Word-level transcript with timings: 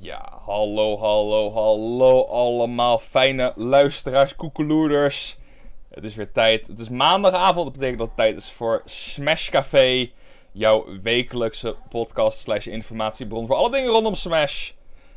Ja, 0.00 0.40
hallo, 0.44 0.98
hallo, 0.98 1.52
hallo 1.52 2.24
allemaal 2.24 2.98
fijne 2.98 3.52
luisteraars, 3.56 4.36
koekeloerders. 4.36 5.38
Het 5.90 6.04
is 6.04 6.14
weer 6.14 6.32
tijd. 6.32 6.66
Het 6.66 6.78
is 6.78 6.88
maandagavond, 6.88 7.64
dat 7.64 7.72
betekent 7.72 7.98
dat 7.98 8.08
het 8.08 8.16
tijd 8.16 8.36
is 8.36 8.52
voor 8.52 8.82
Smash 8.84 9.50
Café. 9.50 10.10
Jouw 10.52 11.00
wekelijkse 11.02 11.76
podcast 11.88 12.38
slash 12.38 12.66
informatiebron 12.66 13.46
voor 13.46 13.56
alle 13.56 13.70
dingen 13.70 13.90
rondom 13.90 14.14
Smash. 14.14 14.70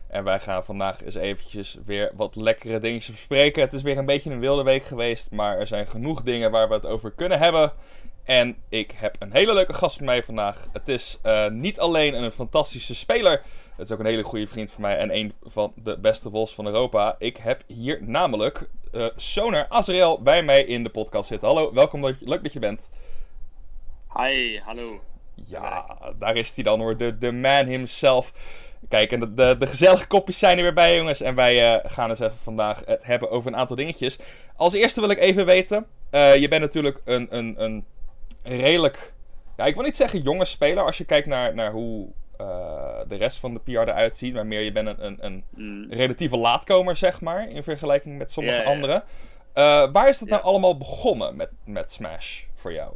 En 0.07 0.23
wij 0.23 0.39
gaan 0.39 0.65
vandaag 0.65 1.03
eens 1.03 1.15
eventjes 1.15 1.77
weer 1.85 2.11
wat 2.15 2.35
lekkere 2.35 2.79
dingetjes 2.79 3.11
bespreken. 3.11 3.61
Het 3.61 3.73
is 3.73 3.81
weer 3.81 3.97
een 3.97 4.05
beetje 4.05 4.31
een 4.31 4.39
wilde 4.39 4.63
week 4.63 4.85
geweest, 4.85 5.31
maar 5.31 5.57
er 5.57 5.67
zijn 5.67 5.87
genoeg 5.87 6.21
dingen 6.21 6.51
waar 6.51 6.67
we 6.67 6.73
het 6.73 6.85
over 6.85 7.11
kunnen 7.11 7.39
hebben. 7.39 7.73
En 8.23 8.55
ik 8.69 8.91
heb 8.95 9.15
een 9.19 9.33
hele 9.33 9.53
leuke 9.53 9.73
gast 9.73 9.99
met 9.99 10.05
mij 10.05 10.23
vandaag. 10.23 10.67
Het 10.73 10.87
is 10.87 11.19
uh, 11.23 11.47
niet 11.47 11.79
alleen 11.79 12.13
een 12.13 12.31
fantastische 12.31 12.95
speler, 12.95 13.41
het 13.75 13.87
is 13.87 13.91
ook 13.91 13.99
een 13.99 14.05
hele 14.05 14.23
goede 14.23 14.47
vriend 14.47 14.71
van 14.71 14.81
mij 14.81 14.97
en 14.97 15.15
een 15.15 15.33
van 15.43 15.73
de 15.75 15.97
beste 15.99 16.29
vols 16.29 16.55
van 16.55 16.65
Europa. 16.65 17.15
Ik 17.19 17.37
heb 17.37 17.63
hier 17.67 17.99
namelijk 18.01 18.69
uh, 18.91 19.07
Sonar 19.15 19.65
Azrael 19.69 20.21
bij 20.21 20.43
mij 20.43 20.63
in 20.63 20.83
de 20.83 20.89
podcast 20.89 21.27
zitten. 21.27 21.47
Hallo, 21.47 21.73
welkom, 21.73 22.01
dat 22.01 22.19
je, 22.19 22.27
leuk 22.27 22.43
dat 22.43 22.53
je 22.53 22.59
bent. 22.59 22.89
Hi, 24.17 24.59
hallo. 24.59 25.01
Ja, 25.33 25.97
daar 26.19 26.35
is 26.35 26.55
hij 26.55 26.63
dan 26.63 26.79
hoor, 26.79 26.97
de, 26.97 27.17
de 27.17 27.31
man 27.31 27.65
himself. 27.65 28.33
Kijk, 28.89 29.11
en 29.11 29.19
de, 29.19 29.33
de, 29.33 29.55
de, 29.59 29.67
gezellige 29.67 30.07
kopjes 30.07 30.39
zijn 30.39 30.57
er 30.57 30.63
weer 30.63 30.73
bij, 30.73 30.95
jongens. 30.95 31.21
En 31.21 31.35
wij 31.35 31.75
uh, 31.75 31.91
gaan 31.91 32.09
eens 32.09 32.19
even 32.19 32.37
vandaag 32.37 32.81
het 32.85 33.03
hebben 33.03 33.29
over 33.29 33.51
een 33.51 33.57
aantal 33.57 33.75
dingetjes. 33.75 34.19
Als 34.55 34.73
eerste 34.73 34.99
wil 34.99 35.09
ik 35.09 35.19
even 35.19 35.45
weten: 35.45 35.85
uh, 36.11 36.35
je 36.35 36.47
bent 36.47 36.61
natuurlijk 36.61 37.01
een, 37.05 37.27
een, 37.29 37.63
een 37.63 37.85
redelijk. 38.43 39.13
Ja, 39.57 39.65
ik 39.65 39.75
wil 39.75 39.83
niet 39.83 39.95
zeggen 39.95 40.21
jonge 40.21 40.45
speler 40.45 40.83
als 40.83 40.97
je 40.97 41.05
kijkt 41.05 41.27
naar, 41.27 41.55
naar 41.55 41.71
hoe 41.71 42.11
uh, 42.43 42.99
de 43.07 43.15
rest 43.15 43.39
van 43.39 43.53
de 43.53 43.59
PR 43.59 43.71
eruit 43.71 44.17
ziet. 44.17 44.33
Maar 44.33 44.45
meer, 44.45 44.61
je 44.61 44.71
bent 44.71 44.87
een, 44.87 45.05
een, 45.05 45.17
een 45.19 45.43
mm. 45.49 45.91
relatieve 45.91 46.37
laatkomer, 46.37 46.95
zeg 46.95 47.21
maar. 47.21 47.49
In 47.49 47.63
vergelijking 47.63 48.17
met 48.17 48.31
sommige 48.31 48.55
yeah, 48.55 48.67
yeah. 48.67 48.75
anderen. 48.75 49.03
Uh, 49.55 49.91
waar 49.91 50.09
is 50.09 50.19
het 50.19 50.29
yeah. 50.29 50.41
nou 50.41 50.53
allemaal 50.53 50.77
begonnen 50.77 51.35
met, 51.35 51.49
met 51.65 51.91
Smash 51.91 52.43
voor 52.53 52.73
jou? 52.73 52.95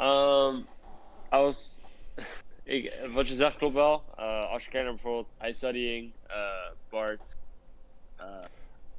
Um, 0.00 0.66
was. 1.30 1.80
Ik, 2.62 3.08
wat 3.12 3.28
je 3.28 3.34
zegt 3.34 3.56
klopt 3.56 3.74
wel. 3.74 4.02
Uh, 4.18 4.50
als 4.50 4.64
je 4.64 4.70
kijkt 4.70 4.86
naar 4.86 4.94
bijvoorbeeld 4.94 5.32
High 5.40 5.54
Studying, 5.54 6.12
Bart. 6.90 7.36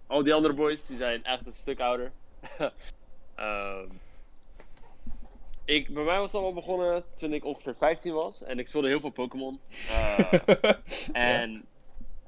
al 0.07 0.23
die 0.23 0.33
andere 0.33 0.53
boys, 0.53 0.87
die 0.87 0.97
zijn 0.97 1.23
echt 1.23 1.45
een 1.45 1.51
stuk 1.51 1.79
ouder. 1.79 2.11
um, 2.59 3.99
ik, 5.71 5.93
bij 5.93 6.03
mij 6.03 6.17
was 6.17 6.31
het 6.31 6.41
allemaal 6.41 6.61
begonnen 6.61 7.03
toen 7.13 7.33
ik 7.33 7.45
ongeveer 7.45 7.75
15 7.75 8.13
was. 8.13 8.43
En 8.43 8.59
ik 8.59 8.67
speelde 8.67 8.87
heel 8.87 8.99
veel 8.99 9.09
Pokémon. 9.09 9.59
Uh, 9.91 10.33
en 11.11 11.65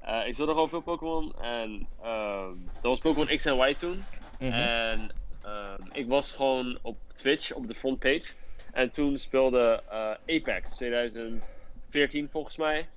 uh, 0.04 0.26
ik 0.26 0.34
speelde 0.34 0.52
gewoon 0.52 0.68
veel 0.68 0.80
Pokémon. 0.80 1.34
En 1.40 1.88
uh, 2.02 2.46
dat 2.72 2.82
was 2.82 2.98
Pokémon 2.98 3.36
X 3.36 3.44
en 3.44 3.70
Y 3.70 3.74
toen. 3.74 4.04
Mm 4.38 4.50
-hmm. 4.50 4.62
En 4.62 5.10
ik 5.92 6.08
was 6.08 6.32
gewoon 6.32 6.78
op 6.82 6.96
Twitch 7.14 7.52
op 7.52 7.66
de 7.68 7.74
frontpage. 7.74 8.32
En 8.72 8.90
toen 8.90 9.18
speelde 9.18 9.82
uh, 9.90 10.36
Apex 10.36 10.76
2014 10.76 12.28
volgens 12.28 12.56
mij. 12.56 12.88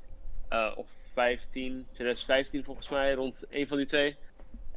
of 0.75 0.87
15, 1.13 1.87
2015 1.91 2.63
volgens 2.63 2.89
mij, 2.89 3.13
rond 3.13 3.45
een 3.49 3.67
van 3.67 3.77
die 3.77 3.85
twee. 3.85 4.15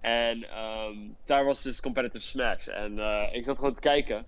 En 0.00 0.58
um, 0.58 1.16
daar 1.24 1.44
was 1.44 1.62
dus 1.62 1.80
Competitive 1.80 2.26
Smash. 2.26 2.66
En 2.66 2.98
ik 3.32 3.44
zat 3.44 3.58
gewoon 3.58 3.74
te 3.74 3.80
kijken. 3.80 4.26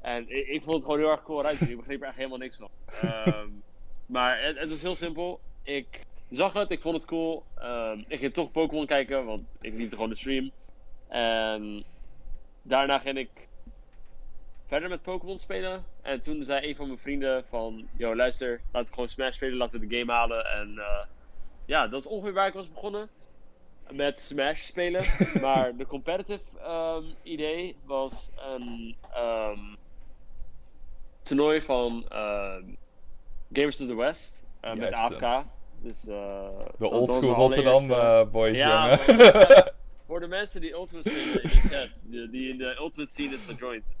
En 0.00 0.28
ik, 0.28 0.46
ik, 0.46 0.62
vond 0.62 0.76
het 0.76 0.84
gewoon 0.84 0.98
heel 0.98 1.10
erg 1.10 1.22
cool 1.22 1.40
eruit 1.40 1.56
zien. 1.56 1.70
Ik 1.70 1.76
begreep 1.76 2.00
er 2.00 2.06
echt 2.06 2.16
helemaal 2.16 2.38
niks 2.38 2.56
van. 2.56 2.70
um, 3.04 3.62
maar 4.06 4.42
het, 4.42 4.58
het 4.58 4.70
was 4.70 4.82
heel 4.82 4.94
simpel. 4.94 5.40
Ik 5.62 6.00
zag 6.28 6.52
het, 6.52 6.70
ik 6.70 6.80
vond 6.80 6.96
het 6.96 7.04
cool. 7.04 7.44
Um, 7.62 8.04
ik 8.08 8.18
ging 8.18 8.32
toch 8.32 8.52
Pokémon 8.52 8.86
kijken, 8.86 9.24
want 9.24 9.42
ik 9.60 9.74
liefde 9.74 9.94
gewoon 9.94 10.10
de 10.10 10.16
stream. 10.16 10.50
En 11.08 11.84
daarna 12.62 12.98
ging 12.98 13.18
ik 13.18 13.48
verder 14.66 14.88
met 14.88 15.02
Pokémon 15.02 15.38
spelen. 15.38 15.84
En 16.02 16.20
toen 16.20 16.44
zei 16.44 16.68
een 16.68 16.76
van 16.76 16.86
mijn 16.86 16.98
vrienden 16.98 17.44
van... 17.44 17.88
Yo, 17.96 18.16
luister, 18.16 18.60
laten 18.72 18.88
we 18.88 18.94
gewoon 18.94 19.08
Smash 19.08 19.34
spelen, 19.34 19.56
laten 19.56 19.80
we 19.80 19.86
de 19.86 19.98
game 19.98 20.12
halen. 20.12 20.46
En 20.46 20.74
uh, 20.76 21.04
ja, 21.64 21.88
dat 21.88 22.00
is 22.00 22.06
ongeveer 22.06 22.32
waar 22.32 22.46
ik 22.46 22.54
was 22.54 22.72
begonnen. 22.72 23.08
Met 23.90 24.20
Smash 24.20 24.60
spelen. 24.60 25.04
maar 25.42 25.76
de 25.76 25.86
competitive 25.86 26.42
um, 26.66 27.14
idee 27.22 27.76
was 27.84 28.30
een 28.36 28.96
um, 29.16 29.76
toernooi 31.30 31.60
van 31.60 32.06
uh, 32.12 32.54
Gamers 33.52 33.80
of 33.80 33.86
the 33.86 33.94
West. 33.94 34.44
Uh, 34.64 34.74
met 34.74 34.92
AFK. 34.92 35.44
Dus, 35.82 36.08
uh, 36.08 36.48
de 36.78 36.90
oldschool 36.90 37.34
Rotterdam 37.34 37.86
boys, 38.30 38.56
ja, 38.56 38.98
jongen. 39.06 39.72
Voor 40.06 40.20
de 40.20 40.26
mensen 40.38 40.60
die 40.60 40.72
Ultimate 40.72 41.10
spelen 41.10 41.42
in 41.42 42.10
die, 42.10 42.30
die 42.30 42.50
in 42.50 42.58
de 42.58 42.76
Ultimate 42.78 43.10
scene 43.10 43.34
is 43.34 43.44
gejoind. 43.44 43.94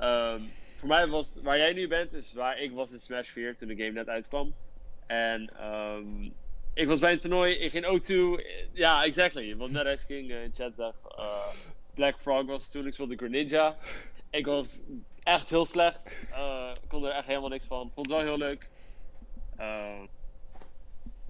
Um, 0.00 0.50
voor 0.76 0.88
mij 0.88 1.06
was, 1.06 1.38
waar 1.42 1.56
jij 1.56 1.72
nu 1.72 1.88
bent, 1.88 2.12
is 2.12 2.32
waar 2.32 2.60
ik 2.60 2.72
was 2.72 2.92
in 2.92 2.98
Smash 2.98 3.28
4 3.28 3.56
toen 3.56 3.68
de 3.68 3.76
game 3.76 3.90
net 3.90 4.08
uitkwam. 4.08 4.54
En 5.06 5.50
um, 5.66 6.32
ik 6.74 6.86
was 6.86 7.00
bij 7.00 7.12
een 7.12 7.18
toernooi, 7.18 7.54
ik 7.54 7.70
ging 7.70 7.84
O2. 7.84 8.44
Ja, 8.72 9.04
exactly. 9.04 9.56
Wat 9.56 9.70
net 9.70 10.06
King 10.06 10.30
uh, 10.30 10.42
in 10.42 10.52
chat. 10.54 10.78
Uh, 10.78 11.46
Black 11.94 12.18
Frog 12.18 12.46
was 12.46 12.70
toen, 12.70 12.86
ik 12.86 12.92
speelde 12.92 13.16
Greninja. 13.16 13.76
Ik 14.30 14.46
was 14.46 14.80
echt 15.22 15.50
heel 15.50 15.64
slecht. 15.64 16.26
Uh, 16.30 16.70
kon 16.88 17.04
er 17.04 17.12
echt 17.12 17.26
helemaal 17.26 17.48
niks 17.48 17.64
van. 17.64 17.90
Vond 17.94 18.06
het 18.06 18.16
wel 18.16 18.24
heel 18.24 18.38
leuk. 18.38 18.68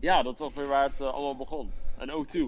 ja, 0.00 0.22
dat 0.22 0.34
is 0.34 0.41
ongeveer 0.41 0.69
waar 0.69 0.91
het 0.97 1.00
allemaal 1.00 1.36
begon. 1.36 1.72
En 1.98 2.10
O2. 2.10 2.38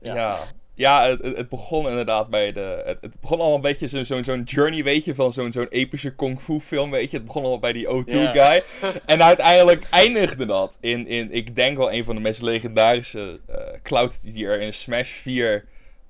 Ja. 0.00 0.14
ja. 0.14 0.48
Ja, 0.78 1.08
het, 1.08 1.22
het, 1.22 1.48
begon 1.48 1.88
inderdaad 1.88 2.28
bij 2.28 2.52
de. 2.52 2.82
Het, 2.84 2.98
het 3.00 3.20
begon 3.20 3.38
allemaal 3.38 3.56
een 3.56 3.62
beetje 3.62 3.88
zo'n 3.88 4.04
zo, 4.04 4.22
zo 4.22 4.36
journey, 4.36 4.82
weet 4.82 5.04
je, 5.04 5.14
van 5.14 5.32
zo'n 5.32 5.52
zo'n 5.52 5.68
epische 5.68 6.14
kung 6.14 6.40
fu 6.40 6.60
film, 6.60 6.90
weet 6.90 7.10
je. 7.10 7.16
Het 7.16 7.26
begon 7.26 7.42
allemaal 7.42 7.60
bij 7.60 7.72
die 7.72 7.86
O2 7.86 8.04
yeah. 8.04 8.32
guy. 8.32 8.62
en 9.06 9.22
uiteindelijk 9.22 9.86
eindigde 9.90 10.46
dat 10.46 10.76
in, 10.80 11.06
in, 11.06 11.32
ik 11.32 11.56
denk 11.56 11.76
wel 11.76 11.92
een 11.92 12.04
van 12.04 12.14
de 12.14 12.20
meest 12.20 12.42
legendarische 12.42 13.40
uh, 13.50 13.56
clouds 13.82 14.20
die 14.20 14.46
er 14.46 14.60
in 14.60 14.72
Smash 14.72 15.10
4 15.10 15.64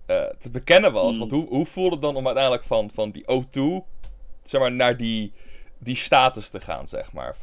uh, 0.07 0.23
te 0.39 0.51
bekennen 0.51 0.93
was. 0.93 1.03
Hmm. 1.03 1.13
Mm. 1.13 1.19
Want 1.19 1.31
hoe, 1.31 1.47
hoe 1.49 1.67
voelde 1.67 1.91
het 1.91 2.03
dan 2.03 2.17
om 2.17 2.27
uiteindelijk 2.27 2.65
van, 2.65 2.91
van 2.95 3.11
die 3.11 3.23
O2, 3.23 3.85
zeg 4.49 4.61
maar, 4.61 4.73
naar 4.73 4.97
die, 4.97 5.33
die 5.79 5.97
status 5.97 6.49
te 6.49 6.61
gaan, 6.61 6.89
zeg 6.89 7.13
maar? 7.13 7.37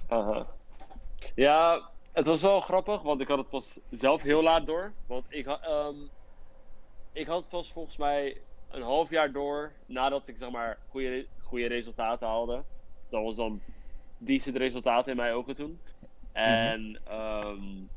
Ja, 1.35 1.89
het 2.11 2.27
was 2.27 2.41
wel 2.41 2.61
grappig, 2.61 3.01
want 3.01 3.21
ik 3.21 3.27
had 3.27 3.37
het 3.37 3.49
pas 3.49 3.79
zelf 3.91 4.21
heel 4.21 4.43
laat 4.43 4.65
door. 4.65 4.91
Want 5.07 5.25
ik. 5.29 5.47
Um 5.69 6.09
ik 7.15 7.27
had 7.27 7.49
pas 7.49 7.71
volgens 7.71 7.97
mij 7.97 8.37
een 8.69 8.81
half 8.81 9.09
jaar 9.09 9.31
door 9.31 9.71
nadat 9.85 10.27
ik 10.27 10.37
zeg 10.37 10.49
maar 10.49 10.77
goede, 10.89 11.27
goede 11.41 11.67
resultaten 11.67 12.27
haalde. 12.27 12.63
Dat 13.09 13.23
was 13.23 13.35
dan 13.35 13.61
decent 14.17 14.55
resultaten 14.55 15.11
in 15.11 15.17
mijn 15.17 15.33
ogen 15.33 15.55
toen. 15.55 15.79
En 16.31 17.01
um, 17.11 17.89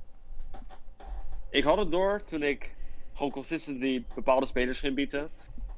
ik 1.50 1.64
had 1.64 1.78
het 1.78 1.90
door 1.90 2.24
toen 2.24 2.42
ik 2.42 2.74
gewoon 3.14 3.32
consistently 3.32 4.04
bepaalde 4.14 4.46
spelers 4.46 4.80
ging 4.80 4.94
bieden. 4.94 5.30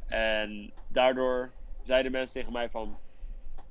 En 0.07 0.73
daardoor 0.89 1.51
zeiden 1.83 2.13
mensen 2.13 2.41
tegen 2.41 2.53
mij 2.53 2.71
van... 2.71 2.99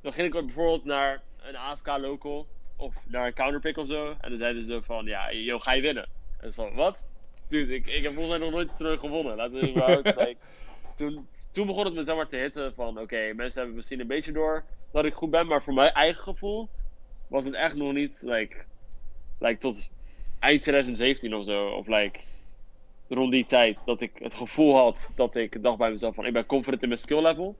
Dan 0.02 0.14
ging 0.14 0.36
ik 0.36 0.46
bijvoorbeeld 0.46 0.86
naar 0.86 1.22
een 1.42 1.58
AFK 1.58 1.88
local 1.88 2.48
of 2.76 2.96
naar 3.06 3.26
een 3.26 3.34
counterpick 3.34 3.78
of 3.78 3.88
zo. 3.88 4.16
En 4.22 4.30
dan 4.30 4.38
zeiden 4.38 4.64
ze 4.64 4.82
van, 4.82 5.06
ja, 5.06 5.34
joh, 5.34 5.62
ga 5.62 5.74
je 5.74 5.82
winnen? 5.82 6.10
En 6.40 6.54
zo, 6.54 6.74
wat? 6.74 7.10
Dude, 7.48 7.76
ik, 7.76 7.88
ik 7.88 8.04
heb 8.04 8.14
volgens 8.14 8.38
mij 8.38 8.48
nog 8.48 8.52
nooit 8.56 8.78
terug 8.78 9.00
gewonnen. 9.00 9.36
Laten 9.36 9.54
we 9.54 9.68
even 9.68 10.02
like, 10.26 10.38
toen, 10.96 11.28
toen 11.52 11.68
begon 11.68 11.86
het 11.86 11.94
me 11.94 12.04
zeg 12.04 12.16
maar 12.16 12.28
te 12.28 12.38
hitten 12.38 12.74
van 12.74 12.90
oké, 12.90 13.02
okay, 13.02 13.32
mensen 13.32 13.58
hebben 13.58 13.76
misschien 13.76 14.00
een 14.00 14.08
beetje 14.08 14.32
door 14.32 14.64
dat 14.92 15.06
ik 15.06 15.14
goed 15.14 15.30
ben, 15.30 15.48
maar 15.48 15.64
voor 15.64 15.74
mijn 15.74 15.92
eigen 15.92 16.24
gevoel 16.24 16.70
was 17.28 17.46
het 17.46 17.54
echt 17.54 17.76
nog 17.76 17.94
niet 17.94 18.22
like, 18.26 18.64
like 19.40 19.60
tot 19.60 19.92
eind 20.40 20.62
2017 20.62 21.36
of 21.36 21.46
zo. 21.46 21.68
Of 21.68 21.88
like 21.88 22.20
rond 23.08 23.32
die 23.32 23.46
tijd 23.46 23.86
dat 23.86 24.02
ik 24.02 24.12
het 24.20 24.34
gevoel 24.34 24.76
had 24.76 25.12
dat 25.16 25.36
ik 25.36 25.64
dacht 25.64 25.78
bij 25.78 25.90
mezelf 25.90 26.16
van 26.16 26.26
ik 26.26 26.34
ben 26.34 26.46
confident 26.46 26.82
in 26.82 26.88
mijn 26.88 27.00
skill 27.00 27.22
level. 27.22 27.56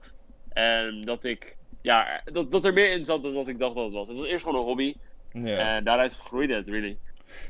En 0.52 1.00
dat 1.00 1.24
ik, 1.24 1.56
ja, 1.82 2.20
dat, 2.24 2.50
dat 2.50 2.64
er 2.64 2.72
meer 2.72 2.92
in 2.92 3.04
zat 3.04 3.22
dan 3.22 3.32
wat 3.32 3.48
ik 3.48 3.58
dacht 3.58 3.74
dat 3.74 3.84
het 3.84 3.92
was. 3.92 4.08
Het 4.08 4.18
was 4.18 4.26
eerst 4.26 4.44
gewoon 4.44 4.60
een 4.60 4.66
hobby. 4.66 4.94
Yeah. 5.32 5.74
En 5.74 5.84
daaruit 5.84 6.16
groeide 6.16 6.54
het, 6.54 6.68
really. 6.68 6.98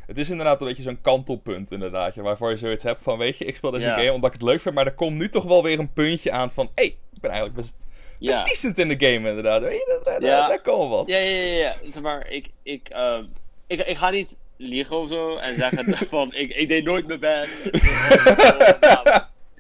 Het 0.07 0.19
is 0.19 0.31
inderdaad 0.31 0.61
een 0.61 0.67
beetje 0.67 0.83
zo'n 0.83 1.01
kantelpunt, 1.01 1.71
inderdaad. 1.71 2.15
Waarvoor 2.15 2.51
je 2.51 2.57
zoiets 2.57 2.85
hebt 2.85 3.03
van, 3.03 3.19
weet 3.19 3.39
je, 3.39 3.45
ik 3.45 3.57
speel 3.57 3.71
deze 3.71 3.87
ja. 3.87 3.97
game 3.97 4.13
omdat 4.13 4.35
ik 4.35 4.41
het 4.41 4.49
leuk 4.49 4.61
vind. 4.61 4.75
Maar 4.75 4.87
er 4.87 4.95
komt 4.95 5.17
nu 5.17 5.29
toch 5.29 5.45
wel 5.45 5.63
weer 5.63 5.79
een 5.79 5.93
puntje 5.93 6.31
aan 6.31 6.51
van, 6.51 6.71
hé, 6.75 6.83
hey, 6.83 6.87
ik 6.87 7.21
ben 7.21 7.31
eigenlijk 7.31 7.61
best, 7.61 7.77
best 8.19 8.37
ja. 8.37 8.45
decent 8.45 8.79
in 8.79 8.89
de 8.89 9.07
game, 9.07 9.29
inderdaad. 9.29 9.63
Weet 9.63 9.73
je, 9.73 10.01
daar, 10.03 10.23
ja. 10.23 10.49
daar, 10.49 10.63
daar 10.63 10.89
wat. 10.89 11.09
Ja, 11.09 11.19
ja, 11.19 11.31
ja. 11.31 11.57
ja. 11.57 11.75
Zeg 11.91 12.03
maar, 12.03 12.29
ik, 12.29 12.51
ik, 12.63 12.91
um, 12.97 13.33
ik, 13.67 13.81
ik 13.81 13.97
ga 13.97 14.11
niet 14.11 14.37
liegen 14.57 14.97
of 14.97 15.09
zo 15.09 15.37
en 15.37 15.57
zeggen 15.57 15.97
van, 16.09 16.35
ik, 16.35 16.51
ik 16.51 16.69
deed 16.69 16.85
nooit 16.85 17.07
mijn 17.07 17.21
best. 17.21 17.65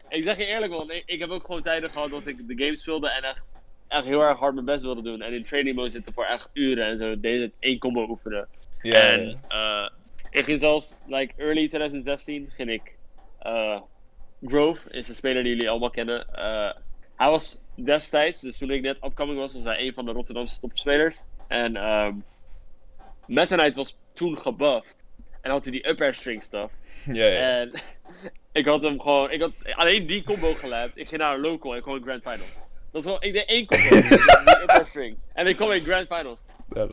ik 0.08 0.22
zeg 0.22 0.36
je 0.36 0.46
eerlijk, 0.46 0.72
man, 0.72 0.90
ik, 0.90 1.02
ik 1.06 1.18
heb 1.18 1.30
ook 1.30 1.44
gewoon 1.44 1.62
tijden 1.62 1.90
gehad 1.90 2.10
dat 2.10 2.26
ik 2.26 2.36
de 2.36 2.64
game 2.64 2.76
speelde 2.76 3.10
en 3.10 3.22
echt, 3.22 3.46
echt 3.90 4.04
heel 4.04 4.20
erg 4.20 4.38
hard 4.38 4.54
mijn 4.54 4.66
best 4.66 4.82
wilde 4.82 5.02
doen. 5.02 5.22
En 5.22 5.32
in 5.32 5.44
training 5.44 5.76
mode 5.76 5.88
zitten 5.88 6.12
voor 6.12 6.24
echt 6.24 6.50
uren 6.52 6.86
en 6.86 6.98
zo, 6.98 7.20
deze 7.20 7.52
één 7.58 7.78
combo 7.78 8.06
oefenen. 8.08 8.48
Ja, 8.82 9.00
en, 9.00 9.40
uh, 9.48 9.88
Ik 10.30 10.44
ging 10.44 10.60
zelfs, 10.60 10.96
like, 11.06 11.34
early 11.36 11.68
2016 11.68 12.50
ging 12.54 12.70
ik. 12.70 12.94
eh, 13.38 13.80
Grove 14.44 14.90
is 14.90 15.08
een 15.08 15.14
speler 15.14 15.42
die 15.42 15.52
jullie 15.52 15.70
allemaal 15.70 15.90
kennen. 15.90 16.34
Eh, 16.34 16.72
hij 17.16 17.30
was 17.30 17.60
destijds, 17.74 18.40
dus 18.40 18.58
toen 18.58 18.70
ik 18.70 18.82
net 18.82 19.04
upcoming 19.04 19.38
was, 19.38 19.52
was 19.52 19.64
hij 19.64 19.80
een 19.86 19.92
van 19.94 20.04
de 20.04 20.12
Rotterdamse 20.12 20.60
topspelers. 20.60 21.24
En 21.48 21.76
ehm 21.76 22.14
Meta 23.26 23.56
Knight 23.56 23.74
was 23.76 23.96
toen 24.12 24.38
gebufft. 24.38 25.04
En 25.40 25.50
had 25.50 25.62
hij 25.64 25.72
die 25.72 25.88
up 25.88 26.00
air 26.00 26.14
string 26.14 26.42
stuff. 26.42 26.72
Ja. 27.12 27.26
En 27.28 27.72
ik 28.52 28.66
had 28.66 28.82
hem 28.82 29.00
gewoon, 29.00 29.30
ik 29.30 29.40
had 29.40 29.52
alleen 29.74 30.06
die 30.06 30.22
combo 30.22 30.54
gelapt. 30.54 30.96
Ik 30.98 31.08
ging 31.08 31.20
naar 31.20 31.34
een 31.34 31.40
local 31.40 31.74
en 31.74 31.82
kwam 31.82 31.96
in 31.96 32.02
Grand 32.02 32.22
Finals. 32.22 32.56
Dat 32.92 33.00
is 33.02 33.06
wel, 33.06 33.24
ik 33.24 33.32
deed 33.32 33.44
één 33.46 33.66
combo. 33.66 33.96
En 35.32 35.46
ik 35.46 35.56
kwam 35.56 35.70
in 35.70 35.80
Grand 35.80 36.06
Finals. 36.06 36.44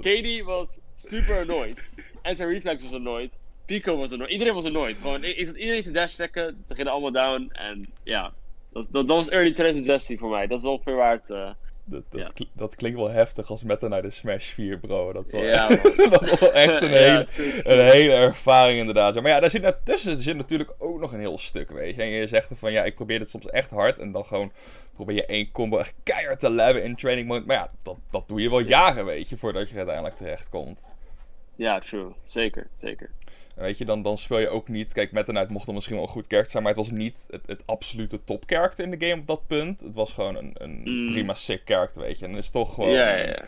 KD 0.01 0.43
was 0.43 0.79
super 0.93 1.39
annoyed. 1.39 1.89
En 2.21 2.35
zijn 2.35 2.49
reflex 2.49 2.83
was 2.83 2.93
annoyed. 2.93 3.37
Pico 3.65 3.97
was 3.97 4.11
annoyed. 4.11 4.31
Iedereen 4.31 4.53
was 4.53 4.65
annoyed. 4.65 4.97
Gewoon, 5.01 5.23
ik, 5.23 5.37
ik 5.37 5.45
zat 5.45 5.55
iedereen 5.55 5.83
te 5.83 5.91
dash 5.91 6.13
trekken. 6.13 6.63
Ze 6.67 6.75
gingen 6.75 6.91
allemaal 6.91 7.11
down. 7.11 7.49
En 7.51 7.93
ja, 8.03 8.33
dat, 8.71 8.89
dat, 8.91 9.07
dat 9.07 9.17
was 9.17 9.29
early 9.29 9.53
2016 9.53 10.17
voor 10.17 10.29
mij. 10.29 10.47
Dat 10.47 10.59
is 10.59 10.65
ongeveer 10.65 10.95
waar 10.95 11.11
het... 11.11 11.29
eh, 11.29 11.49
Dat, 11.89 12.03
dat, 12.09 12.21
Ja. 12.21 12.31
kl- 12.33 12.43
dat 12.53 12.75
klinkt 12.75 12.97
wel 12.97 13.09
heftig 13.09 13.49
als 13.49 13.63
Meta 13.63 13.87
naar 13.87 14.01
de 14.01 14.09
Smash 14.09 14.49
4, 14.53 14.79
bro. 14.79 15.13
Dat 15.13 15.31
wel, 15.31 15.43
Ja, 15.43 15.67
dat 16.09 16.39
wel 16.39 16.53
echt 16.53 16.81
een 16.81 16.91
hele, 17.03 17.27
een 17.63 17.85
hele 17.89 18.13
ervaring 18.13 18.79
inderdaad. 18.79 19.15
Maar 19.15 19.31
ja, 19.31 19.39
daar 19.39 19.49
zit 19.49 19.75
tussen 19.83 20.17
zit 20.17 20.35
natuurlijk 20.35 20.73
ook 20.77 20.99
nog 20.99 21.11
een 21.13 21.19
heel 21.19 21.37
stuk, 21.37 21.71
weet 21.71 21.95
je. 21.95 22.01
En 22.01 22.07
je 22.09 22.27
zegt 22.27 22.49
van, 22.53 22.71
ja, 22.71 22.83
ik 22.83 22.95
probeer 22.95 23.19
dit 23.19 23.29
soms 23.29 23.49
echt 23.49 23.69
hard. 23.69 23.99
En 23.99 24.11
dan 24.11 24.25
gewoon 24.25 24.51
probeer 24.95 25.15
je 25.15 25.25
één 25.25 25.51
combo 25.51 25.77
echt 25.77 25.93
keihard 26.03 26.39
te 26.39 26.49
labben 26.49 26.83
in 26.83 26.95
training 26.95 27.27
mode. 27.27 27.45
Maar 27.45 27.57
ja, 27.57 27.71
dat, 27.83 27.97
dat 28.11 28.27
doe 28.27 28.41
je 28.41 28.49
wel 28.49 28.59
jaren, 28.59 29.05
weet 29.05 29.29
je, 29.29 29.37
voordat 29.37 29.63
je 29.67 29.71
er 29.71 29.77
uiteindelijk 29.77 30.15
terecht 30.15 30.49
komt. 30.49 30.95
Ja, 31.55 31.79
true. 31.79 32.11
Zeker, 32.25 32.67
zeker. 32.75 33.09
En 33.57 33.63
weet 33.63 33.77
je, 33.77 33.85
dan, 33.85 34.01
dan 34.01 34.17
speel 34.17 34.39
je 34.39 34.49
ook 34.49 34.67
niet... 34.67 34.93
Kijk, 34.93 35.11
Meta 35.11 35.31
Knight 35.31 35.49
mocht 35.49 35.65
dan 35.65 35.75
misschien 35.75 35.95
wel 35.95 36.05
een 36.05 36.11
goed 36.11 36.25
character 36.27 36.51
zijn... 36.51 36.63
maar 36.63 36.73
het 36.73 36.81
was 36.81 36.91
niet 36.91 37.25
het, 37.29 37.41
het 37.45 37.63
absolute 37.65 38.23
top 38.23 38.43
character 38.45 38.83
in 38.83 38.91
de 38.99 39.07
game 39.07 39.21
op 39.21 39.27
dat 39.27 39.47
punt. 39.47 39.81
Het 39.81 39.95
was 39.95 40.13
gewoon 40.13 40.35
een, 40.35 40.51
een 40.53 40.81
Mm. 40.83 41.11
prima 41.11 41.33
sick 41.33 41.61
character, 41.65 42.01
weet 42.01 42.19
je. 42.19 42.25
En 42.25 42.33
het 42.33 42.43
is 42.43 42.49
toch 42.49 42.73
gewoon... 42.73 42.91
Ja, 42.91 43.09
ja, 43.15 43.27
ja. 43.27 43.43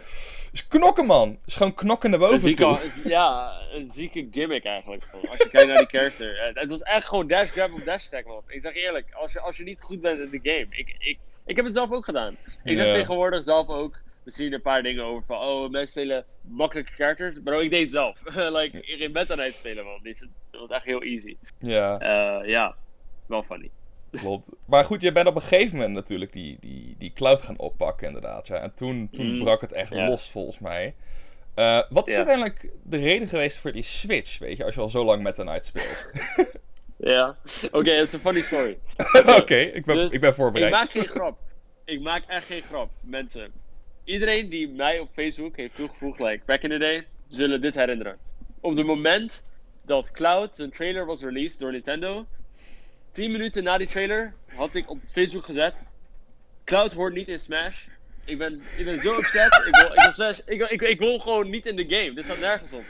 is 0.51 0.67
knokken, 0.67 1.05
man. 1.05 1.39
is 1.45 1.55
gewoon 1.55 1.73
knokken 1.73 2.09
naar 2.09 2.19
boven 2.19 2.39
zieke, 2.39 2.77
ja, 3.03 3.59
een 3.71 3.87
zieke 3.87 4.27
gimmick 4.31 4.65
eigenlijk. 4.65 5.03
Als 5.29 5.37
je 5.37 5.49
kijkt 5.49 5.67
naar 5.67 5.77
die 5.77 5.99
character. 5.99 6.37
Eh, 6.39 6.55
Het 6.61 6.69
was 6.69 6.81
echt 6.81 7.05
gewoon 7.07 7.27
dash 7.27 7.51
grab 7.51 7.73
op 7.73 7.85
dash 7.85 8.05
attack, 8.05 8.25
man. 8.25 8.41
Ik 8.47 8.61
zeg 8.61 8.75
eerlijk, 8.75 9.07
als 9.13 9.33
je, 9.33 9.39
als 9.39 9.57
je 9.57 9.63
niet 9.63 9.81
goed 9.81 10.01
bent 10.01 10.19
in 10.19 10.29
de 10.29 10.39
game. 10.51 10.67
Ik, 10.69 10.95
ik, 10.99 11.17
ik 11.45 11.55
heb 11.55 11.65
het 11.65 11.73
zelf 11.73 11.91
ook 11.91 12.05
gedaan. 12.05 12.35
Ik 12.63 12.75
zeg 12.75 12.93
tegenwoordig 12.93 13.43
zelf 13.43 13.67
ook. 13.67 14.01
We 14.29 14.35
zien 14.35 14.53
een 14.53 14.61
paar 14.61 14.83
dingen 14.83 15.03
over 15.03 15.23
van, 15.27 15.37
oh, 15.37 15.69
mensen 15.69 15.87
spelen 15.87 16.25
makkelijke 16.41 16.91
characters. 16.93 17.35
Maar 17.43 17.61
ik 17.61 17.69
deed 17.69 17.79
het 17.81 17.91
zelf. 17.91 18.21
like, 18.57 18.77
ik 18.77 18.97
ging 18.97 19.13
Meta 19.13 19.33
Knight 19.35 19.55
spelen, 19.55 19.85
man. 19.85 19.99
Die- 20.03 20.17
Dat 20.51 20.61
was 20.61 20.69
echt 20.69 20.85
heel 20.85 21.01
easy. 21.01 21.37
Ja, 21.59 21.99
Eh, 21.99 22.47
ja, 22.47 22.75
wel 23.25 23.43
funny. 23.43 23.69
klopt. 24.11 24.49
Maar 24.65 24.85
goed, 24.85 25.01
je 25.01 25.11
bent 25.11 25.27
op 25.27 25.35
een 25.35 25.41
gegeven 25.41 25.77
moment 25.77 25.93
natuurlijk 25.95 26.33
die, 26.33 26.57
die, 26.59 26.95
die 26.97 27.13
cloud 27.13 27.41
gaan 27.41 27.57
oppakken, 27.57 28.07
inderdaad. 28.07 28.47
Ja. 28.47 28.55
En 28.55 28.73
toen, 28.73 29.09
toen 29.11 29.33
Mm. 29.33 29.43
brak 29.43 29.61
het 29.61 29.71
echt 29.71 29.93
Ja. 29.93 30.07
los, 30.07 30.31
volgens 30.31 30.59
mij. 30.59 30.95
Eh, 31.55 31.81
wat 31.89 32.07
is 32.07 32.13
Ja. 32.13 32.19
uiteindelijk 32.19 32.71
de 32.83 32.97
reden 32.97 33.27
geweest 33.27 33.57
voor 33.59 33.71
die 33.71 33.81
switch, 33.83 34.39
weet 34.39 34.57
je, 34.57 34.63
als 34.65 34.75
je 34.75 34.81
al 34.81 34.89
zo 34.89 35.05
lang 35.05 35.23
met 35.23 35.35
de 35.35 35.43
Night 35.43 35.65
speelt? 35.65 36.07
Ja, 37.01 37.35
oké, 37.71 37.91
het 37.91 38.07
is 38.07 38.13
een 38.13 38.19
funny 38.19 38.41
story. 38.41 38.77
Oké, 39.41 39.55
ik, 39.55 39.85
ben, 39.85 39.95
Dus 39.95 40.11
ik 40.13 40.19
ben 40.21 40.35
voorbereid. 40.35 40.71
Ik 40.73 40.79
maak 40.79 40.89
geen 40.89 41.07
grap. 41.07 41.37
Ik 41.85 42.01
maak 42.01 42.23
echt 42.27 42.45
geen 42.45 42.61
grap, 42.61 42.89
mensen. 43.01 43.51
Iedereen 44.09 44.49
die 44.49 44.67
mij 44.67 44.99
op 44.99 45.09
Facebook 45.13 45.57
heeft 45.57 45.75
toegevoegd, 45.75 46.19
like 46.19 46.41
back 46.45 46.61
in 46.61 46.69
the 46.69 46.77
day, 46.77 47.07
zullen 47.27 47.61
dit 47.61 47.75
herinneren. 47.75 48.17
Op 48.59 48.77
het 48.77 48.85
moment 48.85 49.45
dat 49.85 50.11
Cloud 50.11 50.53
zijn 50.55 50.71
trailer 50.71 51.05
was 51.05 51.21
released 51.21 51.59
door 51.59 51.71
Nintendo, 51.71 52.25
10 53.09 53.31
minuten 53.31 53.63
na 53.63 53.77
die 53.77 53.87
trailer 53.87 54.33
had 54.45 54.75
ik 54.75 54.89
op 54.89 54.99
Facebook 55.11 55.45
gezet: 55.45 55.83
Cloud 56.63 56.93
hoort 56.93 57.13
niet 57.13 57.27
in 57.27 57.39
Smash. 57.39 57.85
Ik 58.25 58.37
ben, 58.37 58.61
ik 58.77 58.85
ben 58.85 58.99
zo 58.99 59.17
upset. 59.17 59.65
Ik 59.67 59.75
wil, 59.75 59.91
ik, 60.45 60.57
wil 60.57 60.67
ik, 60.69 60.81
ik 60.81 60.99
wil 60.99 61.19
gewoon 61.19 61.49
niet 61.49 61.65
in 61.65 61.75
de 61.75 61.85
game. 61.87 62.13
Dit 62.13 62.23
staat 62.23 62.39
nergens 62.39 62.73
op. 62.73 62.83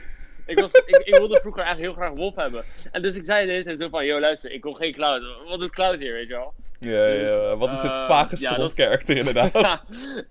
Ik, 0.49 0.59
was, 0.59 0.71
ik, 0.73 0.95
ik 1.03 1.15
wilde 1.15 1.39
vroeger 1.41 1.63
echt 1.63 1.77
heel 1.79 1.93
graag 1.93 2.13
Wolf 2.13 2.35
hebben. 2.35 2.63
En 2.91 3.01
dus 3.01 3.15
ik 3.15 3.25
zei 3.25 3.45
de 3.45 3.51
hele 3.51 3.63
tijd 3.63 3.79
zo 3.79 3.89
van: 3.89 4.05
Yo, 4.05 4.19
luister, 4.19 4.51
ik 4.51 4.63
wil 4.63 4.73
geen 4.73 4.91
Cloud. 4.93 5.23
Wat 5.47 5.59
doet 5.59 5.71
Cloud 5.71 5.99
hier, 5.99 6.13
weet 6.13 6.27
je 6.27 6.33
wel? 6.33 6.53
Ja, 6.79 7.05
ja, 7.07 7.23
Dus, 7.23 7.31
ja. 7.41 7.57
Wat 7.57 7.71
is 7.71 7.81
het 7.81 7.91
eh, 7.91 8.07
vage 8.07 8.35
ja, 8.39 8.57
is- 8.57 8.73
character 8.73 9.17
inderdaad? 9.23 9.51
ja, 9.53 9.81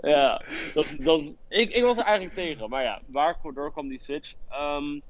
ja 0.01 0.43
dat, 0.75 0.85
is- 0.85 0.97
dat, 0.97 1.21
is- 1.21 1.35
ik, 1.49 1.73
ik 1.73 1.83
was 1.83 1.97
er 1.99 2.05
eigenlijk 2.05 2.35
tegen. 2.35 2.69
Maar 2.69 2.83
ja, 2.83 3.01
waar 3.07 3.37
door 3.55 3.73
kwam 3.73 3.89
die 3.89 4.01
switch? 4.01 4.33
Ehm, 4.51 5.01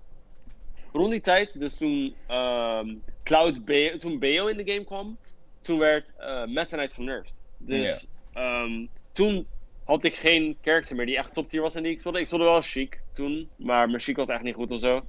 rond 0.93 1.11
die 1.11 1.20
tijd, 1.20 1.58
dus 1.61 1.76
toen 1.76 2.14
ehm, 2.26 2.94
Cloud 3.25 3.64
Be 3.64 3.94
toen 3.99 4.19
Beo 4.19 4.46
in 4.46 4.56
de 4.56 4.72
game 4.72 4.84
kwam, 4.84 5.19
toen 5.61 5.78
werd 5.78 6.12
eh 6.16 6.44
Meta 6.46 6.76
Knight 6.76 6.94
genervd. 6.94 7.43
Dus 7.58 8.08
ehm, 8.32 8.87
toen 9.12 9.46
had 9.88 10.05
ik 10.05 10.17
geen 10.17 10.56
character 10.62 10.96
meer 10.96 11.06
die 11.06 11.17
echt 11.17 11.35
top 11.35 11.49
tier 11.49 11.61
was 11.61 11.75
en 11.75 11.82
die 11.82 11.93
ik 11.93 11.99
speelde. 11.99 12.20
Ik 12.20 12.26
speelde 12.26 12.44
wel 12.44 12.61
Chic 12.61 13.00
toen, 13.12 13.49
maar 13.56 13.88
mijn 13.88 14.00
Chic 14.00 14.17
was 14.17 14.29
echt 14.29 14.43
niet 14.43 14.55
goed 14.55 14.70
of 14.70 14.81
zo. 14.81 15.05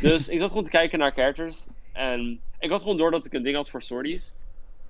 Dus 0.00 0.28
ik 0.28 0.40
zat 0.40 0.48
gewoon 0.48 0.64
te 0.64 0.70
kijken 0.70 0.98
naar 0.98 1.12
characters. 1.12 1.66
En 1.92 2.40
ik 2.58 2.70
had 2.70 2.82
gewoon 2.82 2.96
door 2.96 3.10
dat 3.10 3.26
ik 3.26 3.32
een 3.32 3.42
ding 3.42 3.56
had 3.56 3.70
voor 3.70 3.82
sorties. 3.82 4.34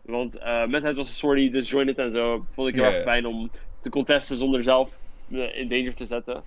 Want 0.03 0.39
eh 0.39 0.67
met 0.67 0.83
het 0.83 0.97
was 0.97 1.09
een 1.09 1.15
sortie, 1.15 1.51
disjointed 1.51 1.99
en 1.99 2.13
zo. 2.13 2.45
Vond 2.49 2.69
ik 2.69 2.75
heel 2.75 2.85
erg 2.85 3.03
fijn 3.03 3.27
om 3.27 3.51
te 3.79 3.91
contesten 3.91 4.37
zonder 4.37 4.63
zelf 4.63 4.99
me 5.27 5.53
in 5.53 5.69
danger 5.69 5.95
te 5.95 6.07
zetten. 6.07 6.43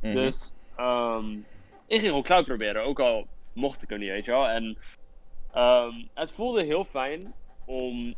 Mhm. 0.00 0.14
Dus 0.14 0.54
ehm, 0.76 1.32
ik 1.86 1.98
ging 1.98 2.02
gewoon 2.02 2.22
cloud 2.22 2.44
proberen, 2.44 2.84
ook 2.84 3.00
al 3.00 3.26
mocht 3.52 3.82
ik 3.82 3.90
er 3.90 3.98
niet, 3.98 4.08
weet 4.08 4.24
je 4.24 4.30
wel. 4.30 4.48
En 4.48 4.78
ehm, 5.52 5.94
het 6.14 6.32
voelde 6.32 6.64
heel 6.64 6.84
fijn 6.84 7.32
om. 7.64 8.14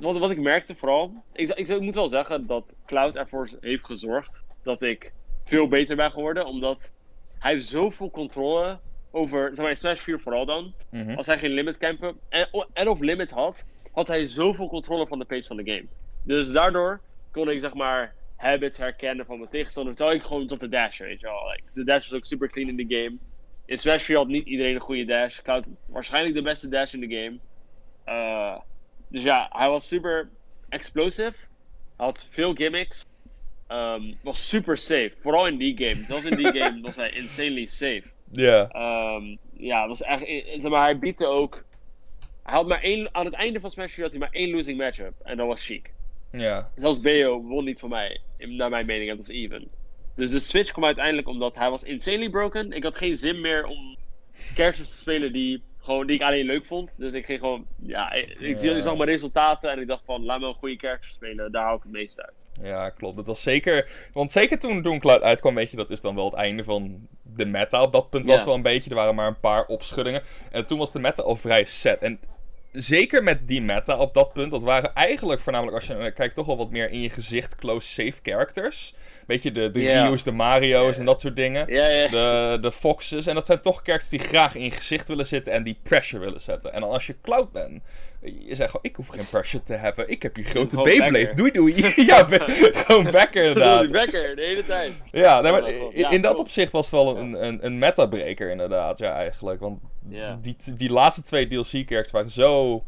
Wat, 0.00 0.18
wat 0.18 0.30
ik 0.30 0.40
merkte 0.40 0.74
vooral. 0.74 1.22
Ik, 1.32 1.48
ik, 1.48 1.68
ik 1.68 1.80
moet 1.80 1.94
wel 1.94 2.08
zeggen 2.08 2.46
dat 2.46 2.74
Cloud 2.86 3.16
ervoor 3.16 3.48
heeft 3.60 3.84
gezorgd 3.84 4.44
dat 4.62 4.82
ik 4.82 5.12
veel 5.44 5.68
beter 5.68 5.96
ben 5.96 6.10
geworden. 6.10 6.46
Omdat 6.46 6.92
hij 7.38 7.52
heeft 7.52 7.66
zoveel 7.66 8.10
controle 8.10 8.78
over. 9.10 9.48
Zeg 9.48 9.58
maar, 9.58 9.70
in 9.70 9.76
Smash 9.76 10.00
4 10.00 10.20
vooral 10.20 10.46
dan. 10.46 10.74
Mhm. 10.90 11.14
Als 11.14 11.26
hij 11.26 11.38
geen 11.38 11.50
limit 11.50 11.78
campen 11.78 12.16
en, 12.28 12.48
en 12.72 12.88
of 12.88 13.00
limit 13.00 13.30
had, 13.30 13.66
had 13.92 14.08
hij 14.08 14.26
zoveel 14.26 14.68
controle 14.68 15.06
van 15.06 15.18
de 15.18 15.24
pace 15.24 15.46
van 15.46 15.56
de 15.56 15.64
game. 15.64 15.86
Dus 16.22 16.52
daardoor 16.52 17.00
kon 17.30 17.50
ik 17.50 17.60
zeg 17.60 17.74
maar 17.74 18.14
habits 18.36 18.78
herkennen 18.78 19.26
van 19.26 19.38
mijn 19.38 19.50
tegenstander, 19.50 19.94
terwijl 19.94 20.16
ik 20.16 20.24
gewoon 20.24 20.46
tot 20.46 20.60
de 20.60 20.68
dash, 20.68 20.98
weet 20.98 21.20
je 21.20 21.26
wel. 21.26 21.50
Like, 21.50 21.62
de 21.74 21.84
dash 21.84 22.08
was 22.08 22.18
ook 22.18 22.24
super 22.24 22.48
clean 22.48 22.68
in 22.68 22.88
de 22.88 22.96
game. 22.96 23.16
In 23.64 23.78
Smash 23.78 24.04
4 24.04 24.16
had 24.16 24.28
niet 24.28 24.46
iedereen 24.46 24.74
een 24.74 24.80
goede 24.80 25.04
dash. 25.04 25.42
Cloud 25.42 25.66
waarschijnlijk 25.86 26.34
de 26.34 26.42
beste 26.42 26.68
dash 26.68 26.94
in 26.94 27.00
de 27.00 27.16
game. 27.16 27.38
Eh, 28.04 28.60
dus 29.08 29.22
ja, 29.22 29.48
hij 29.52 29.68
was 29.68 29.88
super 29.88 30.28
explosive. 30.68 31.32
Hij 31.96 32.06
had 32.06 32.26
veel 32.30 32.54
gimmicks. 32.54 33.04
Ehm, 33.66 34.02
was 34.22 34.48
super 34.48 34.76
safe. 34.76 35.12
Vooral 35.20 35.46
in 35.46 35.56
die 35.56 35.84
game. 35.84 36.04
Zelfs 36.04 36.24
in 36.24 36.36
die 36.36 36.46
game 36.60 36.80
was 36.80 36.96
hij 36.96 37.10
insanely 37.10 37.66
safe. 37.66 38.02
Ja, 38.32 38.68
Ehm, 38.68 39.36
ja, 39.52 39.78
het 39.80 39.88
was 39.88 40.02
echt. 40.02 40.24
eh, 40.24 40.60
Zeg 40.60 40.70
maar, 40.70 40.82
hij 40.82 40.98
biette 40.98 41.26
ook. 41.26 41.64
Hij 42.42 42.54
had 42.56 42.66
maar 42.66 42.82
één. 42.82 43.14
Aan 43.14 43.24
het 43.24 43.34
einde 43.34 43.60
van 43.60 43.70
Smash 43.70 43.92
4 43.92 44.02
had 44.02 44.10
hij 44.12 44.20
maar 44.20 44.32
één 44.32 44.50
losing 44.50 44.78
matchup. 44.78 45.14
En 45.22 45.36
dat 45.36 45.46
was 45.46 45.64
Chic. 45.66 45.90
ja. 46.32 46.70
Zelfs 46.74 47.00
BO 47.00 47.42
won 47.42 47.64
niet 47.64 47.80
van 47.80 47.88
mij. 47.88 48.20
Naar 48.38 48.70
mijn 48.70 48.86
mening. 48.86 49.08
Het 49.10 49.18
was 49.18 49.28
even. 49.28 49.68
Dus 50.14 50.30
de 50.30 50.40
switch 50.40 50.70
kwam 50.72 50.84
uiteindelijk 50.84 51.28
omdat 51.28 51.54
hij 51.56 51.70
was 51.70 51.82
insanely 51.82 52.30
broken. 52.30 52.72
Ik 52.72 52.82
had 52.82 52.96
geen 52.96 53.16
zin 53.16 53.40
meer 53.40 53.66
om 53.66 53.96
characters 54.54 54.90
te 54.90 54.96
spelen 54.96 55.32
die, 55.32 55.62
gewoon, 55.88 56.06
die 56.06 56.16
ik 56.16 56.22
alleen 56.22 56.46
leuk 56.46 56.64
vond. 56.64 56.98
Dus 56.98 57.14
ik 57.14 57.24
ging 57.26 57.38
gewoon. 57.40 57.66
Ja, 57.82 58.12
ik, 58.12 58.58
Ja. 58.60 58.80
zag 58.80 58.96
mijn 58.96 59.08
resultaten 59.08 59.70
en 59.70 59.80
ik 59.80 59.86
dacht 59.86 60.04
van. 60.04 60.24
Laat 60.24 60.40
me 60.40 60.46
een 60.46 60.54
goede 60.54 60.76
character 60.76 61.10
spelen. 61.10 61.52
Daar 61.52 61.64
hou 61.64 61.76
ik 61.76 61.82
het 61.82 61.92
meest 61.92 62.20
uit. 62.22 62.46
Ja, 62.62 62.90
klopt. 62.90 63.16
Dat 63.16 63.26
was 63.26 63.42
zeker. 63.42 63.90
Want 64.12 64.32
zeker 64.32 64.58
toen, 64.58 64.82
toen 64.82 64.98
Cloud 64.98 65.22
uitkwam, 65.22 65.54
weet 65.54 65.70
je, 65.70 65.76
dat 65.76 65.90
is 65.90 66.00
dan 66.00 66.14
wel 66.14 66.24
het 66.24 66.34
einde 66.34 66.64
van 66.64 67.08
de 67.22 67.44
meta. 67.44 67.82
Op 67.82 67.92
dat 67.92 68.10
punt 68.10 68.22
was 68.24 68.32
Ja. 68.32 68.38
het 68.38 68.46
wel 68.46 68.56
een 68.56 68.62
beetje. 68.62 68.90
Er 68.90 68.96
waren 68.96 69.14
maar 69.14 69.26
een 69.26 69.40
paar 69.40 69.66
opschuddingen. 69.66 70.22
En 70.50 70.66
toen 70.66 70.78
was 70.78 70.92
de 70.92 70.98
meta 71.00 71.22
al 71.22 71.36
vrij 71.36 71.64
set. 71.64 72.02
En 72.02 72.20
zeker 72.72 73.22
met 73.22 73.48
die 73.48 73.62
meta 73.62 73.96
op 73.96 74.14
dat 74.14 74.32
punt, 74.32 74.50
dat 74.50 74.62
waren 74.62 74.94
eigenlijk 74.94 75.40
voornamelijk, 75.40 75.76
als 75.76 75.86
je 75.86 75.94
naar 75.94 76.12
kijkt, 76.12 76.34
toch 76.34 76.46
wel 76.46 76.56
wat 76.56 76.70
meer 76.70 76.90
in 76.90 77.00
je 77.00 77.10
gezicht 77.10 77.56
close 77.56 77.88
safe 77.88 78.20
characters. 78.22 78.94
Weet 79.26 79.42
je, 79.42 79.52
de, 79.52 79.70
de 79.70 79.80
Ja. 79.80 80.06
Ryu's, 80.06 80.22
de 80.22 80.32
Mario's 80.32 80.98
en 80.98 81.04
dat 81.04 81.20
soort 81.20 81.36
dingen. 81.36 81.66
De, 82.10 82.58
de 82.60 82.72
Foxes. 82.72 83.26
En 83.26 83.34
dat 83.34 83.46
zijn 83.46 83.60
toch 83.60 83.80
characters 83.84 84.08
die 84.08 84.18
graag 84.18 84.54
in 84.54 84.62
je 84.64 84.70
gezicht 84.70 85.08
willen 85.08 85.26
zitten 85.26 85.52
en 85.52 85.62
die 85.62 85.78
pressure 85.82 86.24
willen 86.24 86.40
zetten. 86.40 86.72
En 86.72 86.80
dan 86.80 86.90
als 86.90 87.06
je 87.06 87.14
Cloud 87.22 87.52
bent, 87.52 87.82
je 88.20 88.54
zegt 88.54 88.70
gewoon, 88.70 88.84
ik 88.90 88.96
hoef 88.96 89.08
geen 89.08 89.28
pressure 89.30 89.62
te 89.62 89.74
hebben. 89.74 90.08
Ik 90.08 90.22
heb 90.22 90.34
die 90.34 90.44
grote 90.44 90.76
Beyblade. 90.82 91.32
Doei 91.34 91.50
doei. 91.50 91.74
ja, 92.06 92.24
be- 92.24 92.70
gewoon 92.86 93.04
backer 93.10 93.32
Die 93.32 93.48
inderdaad. 93.48 93.90
Becker, 93.92 94.36
de 94.36 94.42
hele 94.42 94.64
tijd. 94.64 94.92
Ja, 95.10 95.40
nee, 95.40 95.52
maar 95.52 95.68
in, 96.12 96.20
dat 96.22 96.36
opzicht 96.36 96.72
was 96.72 96.90
het 96.90 96.94
wel 96.94 97.16
een, 97.16 97.44
een, 97.46 97.58
een 97.66 97.78
meta-breaker 97.78 98.50
inderdaad, 98.50 98.98
ja 98.98 99.12
eigenlijk. 99.12 99.60
Want 99.60 99.80
Die, 100.40 100.56
die 100.76 100.90
laatste 100.92 101.22
twee 101.22 101.46
DLC-characters 101.46 102.10
waren 102.10 102.30
zo, 102.30 102.84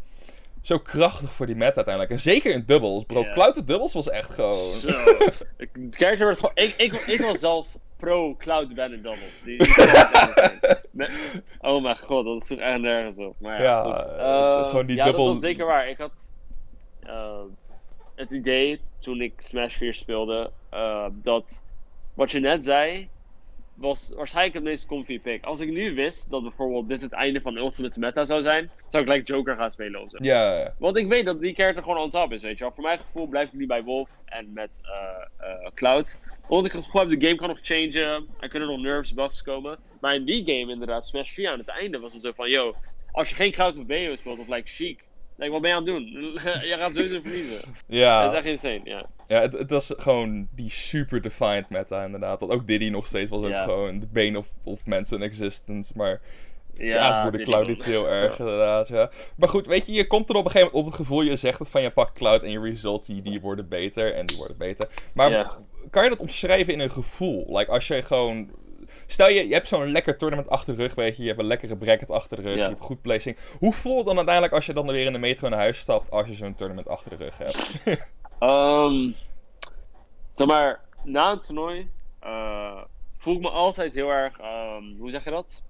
zo 0.62 0.78
krachtig 0.78 1.30
voor 1.32 1.46
die 1.46 1.54
meta 1.54 1.74
uiteindelijk. 1.74 2.14
En 2.14 2.20
zeker 2.20 2.52
in 2.52 2.62
dubbels. 2.66 3.04
Bro, 3.04 3.20
Ja. 3.22 3.32
Cloud 3.32 3.54
dubbels 3.66 3.92
was 3.94 4.10
echt 4.10 4.30
gewoon... 4.30 4.52
Zo. 4.80 4.90
Character 5.90 6.26
werd 6.26 6.36
gewoon. 6.38 6.54
Ik, 6.54 6.74
ik, 6.76 6.92
ik 6.92 7.20
was 7.20 7.38
zelfs 7.38 7.76
pro 7.96 8.34
Cloud 8.36 8.74
Banner 8.74 9.02
doubles. 9.02 9.40
Die, 9.44 9.56
die. 9.64 9.66
Met- 10.90 11.12
oh 11.60 11.82
mijn 11.82 11.98
god, 11.98 12.24
dat 12.24 12.42
is 12.42 12.48
toch 12.48 12.58
echt 12.58 12.80
nergens 12.80 13.18
op. 13.18 13.34
Maar 13.38 13.62
ja, 13.62 13.82
goed. 13.82 14.16
Eh, 14.16 14.68
gewoon 14.68 14.86
die 14.86 14.96
ja, 14.96 15.04
dubbel- 15.04 15.24
dat 15.24 15.32
was 15.32 15.42
zeker 15.42 15.66
waar. 15.66 15.88
Ik 15.88 15.98
had 15.98 16.12
eh, 17.02 17.40
het 18.14 18.30
idee 18.30 18.80
toen 18.98 19.20
ik 19.20 19.32
Smash 19.38 19.76
4 19.76 19.94
speelde 19.94 20.50
eh, 20.70 21.06
dat 21.12 21.62
wat 22.14 22.30
je 22.30 22.40
net 22.40 22.64
zei 22.64 23.08
was 23.80 24.12
waarschijnlijk 24.16 24.54
het 24.54 24.64
meest 24.64 24.86
comfy 24.86 25.20
pick. 25.20 25.44
Als 25.44 25.60
ik 25.60 25.70
nu 25.70 25.94
wist 25.94 26.30
dat 26.30 26.42
bijvoorbeeld 26.42 26.88
dit 26.88 27.02
het 27.02 27.12
einde 27.12 27.40
van 27.40 27.56
Ultimate 27.56 28.00
Meta 28.00 28.24
zou 28.24 28.42
zijn, 28.42 28.70
zou 28.88 29.02
ik 29.02 29.08
gelijk 29.08 29.26
Joker 29.26 29.56
gaan 29.56 29.70
spelen 29.70 30.02
of 30.02 30.10
zo. 30.10 30.16
Ja, 30.20 30.74
Want 30.78 30.96
ik 30.96 31.08
weet 31.08 31.24
dat 31.24 31.40
die 31.40 31.54
character 31.54 31.82
gewoon 31.82 31.98
on 31.98 32.10
top 32.10 32.32
is, 32.32 32.42
weet 32.42 32.58
je 32.58 32.64
wel. 32.64 32.72
Voor 32.74 32.84
mijn 32.84 32.98
gevoel 32.98 33.26
blijf 33.26 33.48
ik 33.48 33.58
nu 33.58 33.66
bij 33.66 33.82
Wolf 33.82 34.10
en 34.24 34.52
met 34.52 34.70
eh, 34.82 35.70
Cloud. 35.74 36.18
Want 36.48 36.66
ik 36.66 36.72
het 36.72 36.84
gevoel 36.84 37.00
heb, 37.00 37.20
de 37.20 37.26
game 37.26 37.38
kan 37.38 37.48
nog 37.48 37.58
changen. 37.62 38.28
Er 38.40 38.48
kunnen 38.48 38.68
nog 38.68 38.80
nerves, 38.80 39.14
buffs 39.14 39.42
komen. 39.42 39.78
Maar 40.00 40.14
in 40.14 40.24
die 40.24 40.44
game 40.44 40.72
inderdaad, 40.72 41.06
Smash 41.06 41.32
4 41.32 41.50
aan 41.50 41.58
het 41.58 41.68
einde 41.68 41.98
was 41.98 42.12
het 42.12 42.22
zo 42.22 42.32
van... 42.32 42.50
Yo, 42.50 42.74
als 43.12 43.28
je 43.28 43.34
geen 43.34 43.52
Cloud 43.52 43.78
of 43.78 43.86
Bayo 43.86 44.16
speelt 44.16 44.38
of 44.38 44.48
like 44.48 44.68
Chic... 44.68 45.08
Like, 45.40 45.52
wat 45.52 45.60
ben 45.60 45.70
je 45.70 45.76
aan 45.76 45.84
het 45.86 45.92
doen? 45.94 46.32
je 46.70 46.74
gaat 46.78 46.94
sowieso 46.94 47.20
verliezen. 47.20 47.56
Dat 47.60 47.74
is 47.88 47.98
ja. 47.98 48.34
echt 48.34 48.46
insane, 48.46 48.80
ja. 48.84 49.06
ja 49.28 49.40
het, 49.40 49.52
het 49.52 49.70
was 49.70 49.94
gewoon 49.96 50.48
die 50.54 50.70
super 50.70 51.22
defiant 51.22 51.70
meta 51.70 52.04
inderdaad. 52.04 52.40
Dat 52.40 52.50
ook 52.50 52.66
Diddy 52.66 52.88
nog 52.88 53.06
steeds 53.06 53.30
was 53.30 53.40
ook 53.42 53.48
Ja. 53.48 53.62
gewoon 53.62 53.98
de 54.00 54.06
bane 54.06 54.38
of, 54.38 54.54
of 54.64 54.86
mensen 54.86 55.22
existence. 55.22 55.92
Maar 55.96 56.20
Ja, 56.74 57.30
ja, 57.32 57.42
cloud 57.42 57.66
niet 57.66 57.84
heel 57.84 58.08
erg 58.08 58.38
inderdaad, 58.38 58.88
ja. 58.88 59.10
Maar 59.36 59.48
goed, 59.48 59.66
weet 59.66 59.86
je, 59.86 59.92
je 59.92 60.06
komt 60.06 60.28
er 60.28 60.34
op 60.36 60.44
een 60.44 60.50
gegeven 60.50 60.72
moment 60.72 60.86
op 60.86 60.98
het 60.98 61.06
gevoel, 61.06 61.22
je 61.22 61.36
zegt 61.36 61.58
het 61.58 61.70
van 61.70 61.82
je 61.82 61.90
pakt 61.90 62.12
cloud 62.12 62.42
en 62.42 62.50
je 62.50 62.60
results, 62.60 63.06
die, 63.06 63.22
die 63.22 63.40
worden 63.40 63.68
beter 63.68 64.14
en 64.14 64.26
die 64.26 64.36
worden 64.36 64.58
beter. 64.58 64.88
Maar 65.14 65.30
Ja. 65.30 65.58
kan 65.90 66.02
je 66.04 66.08
dat 66.10 66.18
omschrijven 66.18 66.72
in 66.72 66.80
een 66.80 66.90
gevoel? 66.90 67.56
Like 67.56 67.70
als 67.70 67.86
je 67.88 68.02
gewoon... 68.02 68.50
Stel 69.06 69.28
je, 69.30 69.48
je 69.48 69.54
hebt 69.54 69.68
zo'n 69.68 69.90
lekker 69.92 70.16
tournament 70.18 70.48
achter 70.48 70.76
de 70.76 70.82
rug, 70.82 70.94
weet 70.94 71.16
je, 71.16 71.22
je 71.22 71.28
hebt 71.28 71.40
een 71.40 71.46
lekkere 71.46 71.76
bracket 71.76 72.10
achter 72.10 72.36
de 72.36 72.42
rug, 72.42 72.56
Ja. 72.56 72.62
je 72.62 72.68
hebt 72.68 72.82
goed 72.82 73.02
placing. 73.02 73.36
Hoe 73.58 73.72
voelt 73.72 73.96
het 73.96 74.06
dan 74.06 74.16
uiteindelijk 74.16 74.54
als 74.54 74.66
je 74.66 74.72
dan 74.72 74.86
weer 74.86 75.06
in 75.06 75.12
de 75.12 75.18
metro 75.18 75.48
naar 75.48 75.58
huis 75.58 75.78
stapt 75.78 76.10
als 76.10 76.28
je 76.28 76.34
zo'n 76.34 76.54
tournament 76.54 76.88
achter 76.88 77.10
de 77.10 77.16
rug 77.24 77.38
hebt? 77.38 77.74
Zeg 80.34 80.46
maar, 80.46 80.80
na 81.04 81.30
een 81.32 81.40
toernooi 81.40 81.88
eh, 82.20 82.82
voel 83.18 83.34
ik 83.34 83.40
me 83.40 83.50
altijd 83.50 83.94
heel 83.94 84.10
erg, 84.10 84.38
ehm, 84.38 84.82
hoe 84.98 85.10
zeg 85.10 85.24
je 85.24 85.30
dat? 85.30 85.62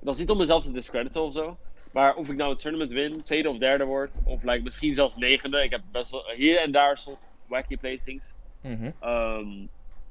Dat 0.00 0.14
is 0.14 0.20
niet 0.20 0.30
om 0.30 0.38
mezelf 0.38 0.64
te 0.64 0.72
discrediten 0.72 1.22
of 1.22 1.32
zo. 1.32 1.56
Maar 1.92 2.14
of 2.14 2.28
ik 2.28 2.36
nou 2.36 2.50
een 2.50 2.56
tournament 2.56 2.90
win, 2.92 3.22
tweede 3.22 3.50
of 3.50 3.58
derde 3.58 3.84
word, 3.84 4.18
of 4.24 4.42
like, 4.42 4.62
misschien 4.62 4.94
zelfs 4.94 5.16
negende. 5.16 5.62
Ik 5.62 5.70
heb 5.70 5.80
best 5.92 6.10
wel 6.10 6.30
hier 6.36 6.58
en 6.60 6.72
daar 6.72 6.98
soms 6.98 7.18
wacky 7.46 7.76
placings. 7.76 8.34
Ehm, 9.00 9.48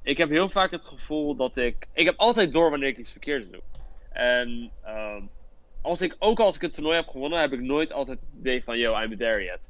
ik 0.03 0.18
heb 0.18 0.29
heel 0.29 0.50
vaak 0.50 0.72
het 0.72 0.86
gevoel 0.86 1.36
dat 1.36 1.58
ik. 1.58 1.88
Ik 1.94 2.06
heb 2.06 2.18
altijd 2.18 2.53
door 2.53 2.70
wanneer 2.70 2.88
ik 2.88 2.98
iets 2.98 3.12
verkeerds 3.12 3.50
doe. 3.50 3.62
En 4.12 4.72
ehm, 4.84 5.22
als 5.82 6.01
ik, 6.01 6.15
ook 6.20 6.39
als 6.39 6.56
ik 6.56 6.62
het 6.62 6.74
toernooi 6.74 6.96
heb 6.96 7.08
gewonnen, 7.08 7.39
heb 7.39 7.53
ik 7.53 7.62
nooit 7.62 7.94
altijd 7.94 8.20
het 8.20 8.39
idee 8.39 8.63
van: 8.63 8.77
yo, 8.77 9.01
I'm 9.01 9.18
there 9.18 9.44
yet. 9.44 9.70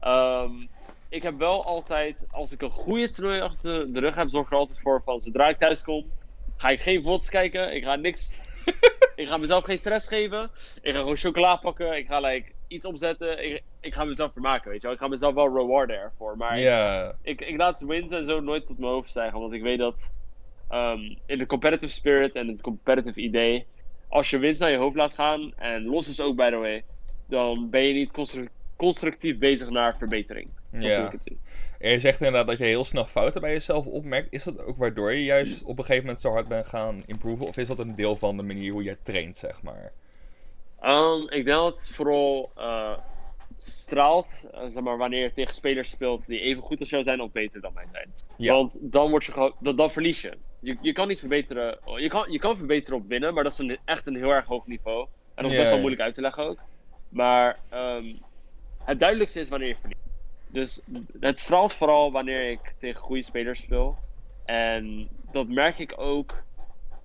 Ehm, 0.00 0.62
ik 1.08 1.22
heb 1.22 1.38
wel 1.38 1.64
altijd, 1.64 2.26
als 2.30 2.52
ik 2.52 2.62
een 2.62 2.70
goede 2.70 3.10
toernooi 3.10 3.40
achter 3.40 3.92
de 3.92 4.00
rug 4.00 4.14
heb, 4.14 4.28
zorg 4.28 4.46
ik 4.46 4.52
er 4.52 4.58
altijd 4.58 4.80
voor 4.80 5.02
van 5.02 5.20
zodra 5.20 5.48
ik 5.48 5.56
thuis 5.56 5.82
kom, 5.82 6.10
ga 6.56 6.68
ik 6.68 6.80
geen 6.80 7.02
VODs 7.02 7.28
kijken. 7.28 7.74
Ik 7.74 7.84
ga 7.84 7.94
niks. 7.94 8.32
ik 9.16 9.28
ga 9.28 9.36
mezelf 9.36 9.64
geen 9.64 9.78
stress 9.78 10.08
geven. 10.08 10.50
Ik 10.82 10.92
ga 10.92 10.98
gewoon 10.98 11.16
chocola 11.16 11.56
pakken. 11.56 11.96
Ik 11.96 12.06
ga 12.06 12.20
like, 12.20 12.52
iets 12.68 12.84
opzetten. 12.84 13.44
Ik, 13.44 13.62
ik 13.80 13.94
ga 13.94 14.04
mezelf 14.04 14.32
vermaken, 14.32 14.70
weet 14.70 14.80
je 14.80 14.86
wel. 14.86 14.96
Ik 14.96 15.02
ga 15.02 15.08
mezelf 15.08 15.34
wel 15.34 15.56
rewarden 15.56 15.96
ervoor. 15.96 16.36
Maar 16.36 16.58
ik, 17.22 17.40
ik 17.40 17.56
laat 17.56 17.80
wins 17.80 18.12
en 18.12 18.24
zo 18.24 18.40
nooit 18.40 18.66
tot 18.66 18.78
mijn 18.78 18.92
hoofd 18.92 19.08
stijgen. 19.08 19.40
Want 19.40 19.52
ik 19.52 19.62
weet 19.62 19.78
dat 19.78 20.12
ehm, 20.68 21.14
in 21.26 21.38
de 21.38 21.46
competitive 21.46 21.92
spirit 21.92 22.34
en 22.34 22.48
het 22.48 22.60
competitive 22.60 23.20
idee. 23.20 23.66
Als 24.08 24.30
je 24.30 24.38
wins 24.38 24.60
naar 24.60 24.70
je 24.70 24.76
hoofd 24.76 24.96
laat 24.96 25.14
gaan. 25.14 25.52
En 25.56 25.84
los 25.84 26.08
is 26.08 26.20
ook 26.20 26.36
by 26.36 26.50
the 26.50 26.56
way. 26.56 26.84
Dan 27.26 27.70
ben 27.70 27.82
je 27.82 27.92
niet 27.92 28.10
constru- 28.12 28.48
constructief 28.76 29.38
bezig 29.38 29.70
naar 29.70 29.96
verbetering. 29.96 30.48
Ja. 30.70 31.06
ik 31.06 31.12
het 31.12 31.22
zie. 31.22 31.40
En 31.78 31.90
je 31.90 32.00
zegt 32.00 32.20
inderdaad 32.20 32.46
dat 32.46 32.58
je 32.58 32.64
heel 32.64 32.84
snel 32.84 33.04
fouten 33.04 33.40
bij 33.40 33.52
jezelf 33.52 33.86
opmerkt. 33.86 34.32
Is 34.32 34.44
dat 34.44 34.64
ook 34.64 34.76
waardoor 34.76 35.12
je 35.12 35.24
juist 35.24 35.62
op 35.62 35.78
een 35.78 35.84
gegeven 35.84 36.04
moment 36.04 36.20
zo 36.20 36.30
hard 36.30 36.48
bent 36.48 36.66
gaan 36.66 37.02
improven? 37.06 37.46
Of 37.46 37.56
is 37.56 37.68
dat 37.68 37.78
een 37.78 37.94
deel 37.94 38.16
van 38.16 38.36
de 38.36 38.42
manier 38.42 38.72
hoe 38.72 38.82
jij 38.82 38.96
traint, 39.02 39.36
zeg 39.36 39.62
maar? 39.62 39.92
Ehm, 40.86 41.20
ik 41.22 41.44
denk 41.44 41.46
dat 41.46 41.78
het 41.78 41.90
vooral 41.94 42.50
eh, 42.54 42.98
straalt. 43.56 44.46
eh, 44.52 44.66
zeg 44.68 44.82
maar, 44.82 44.96
wanneer 44.96 45.22
je 45.22 45.30
tegen 45.30 45.54
spelers 45.54 45.90
speelt 45.90 46.26
die 46.26 46.40
even 46.40 46.62
goed 46.62 46.80
als 46.80 46.90
jou 46.90 47.02
zijn 47.02 47.20
of 47.20 47.32
beter 47.32 47.60
dan 47.60 47.72
mij 47.74 47.86
zijn. 47.92 48.12
Ja. 48.36 48.54
Want 48.54 48.78
dan, 48.82 49.10
word 49.10 49.24
je 49.24 49.32
gewoon, 49.32 49.54
dan, 49.60 49.76
dan 49.76 49.90
verlies 49.90 50.20
je. 50.20 50.38
je. 50.60 50.76
Je 50.80 50.92
kan 50.92 51.08
niet 51.08 51.18
verbeteren. 51.18 51.78
Je 51.96 52.08
kan, 52.08 52.32
je 52.32 52.38
kan 52.38 52.56
verbeteren 52.56 52.98
op 52.98 53.08
winnen, 53.08 53.34
maar 53.34 53.42
dat 53.42 53.52
is 53.52 53.58
een, 53.58 53.78
echt 53.84 54.06
een 54.06 54.16
heel 54.16 54.30
erg 54.30 54.46
hoog 54.46 54.66
niveau. 54.66 55.06
En 55.34 55.42
dat 55.42 55.52
is 55.52 55.58
best 55.58 55.70
wel 55.70 55.78
moeilijk 55.78 56.02
uit 56.02 56.14
te 56.14 56.20
leggen 56.20 56.44
ook. 56.44 56.58
Maar 57.08 57.58
ehm, 57.68 58.14
het 58.84 59.00
duidelijkste 59.00 59.40
is 59.40 59.48
wanneer 59.48 59.68
je 59.68 59.76
verliest. 59.80 60.00
Dus 60.48 60.80
het 61.20 61.40
straalt 61.40 61.74
vooral 61.74 62.12
wanneer 62.12 62.50
ik 62.50 62.74
tegen 62.76 63.00
goede 63.00 63.22
spelers 63.22 63.60
speel. 63.60 63.98
En 64.44 65.08
dat 65.32 65.48
merk 65.48 65.78
ik 65.78 65.94
ook 65.96 66.42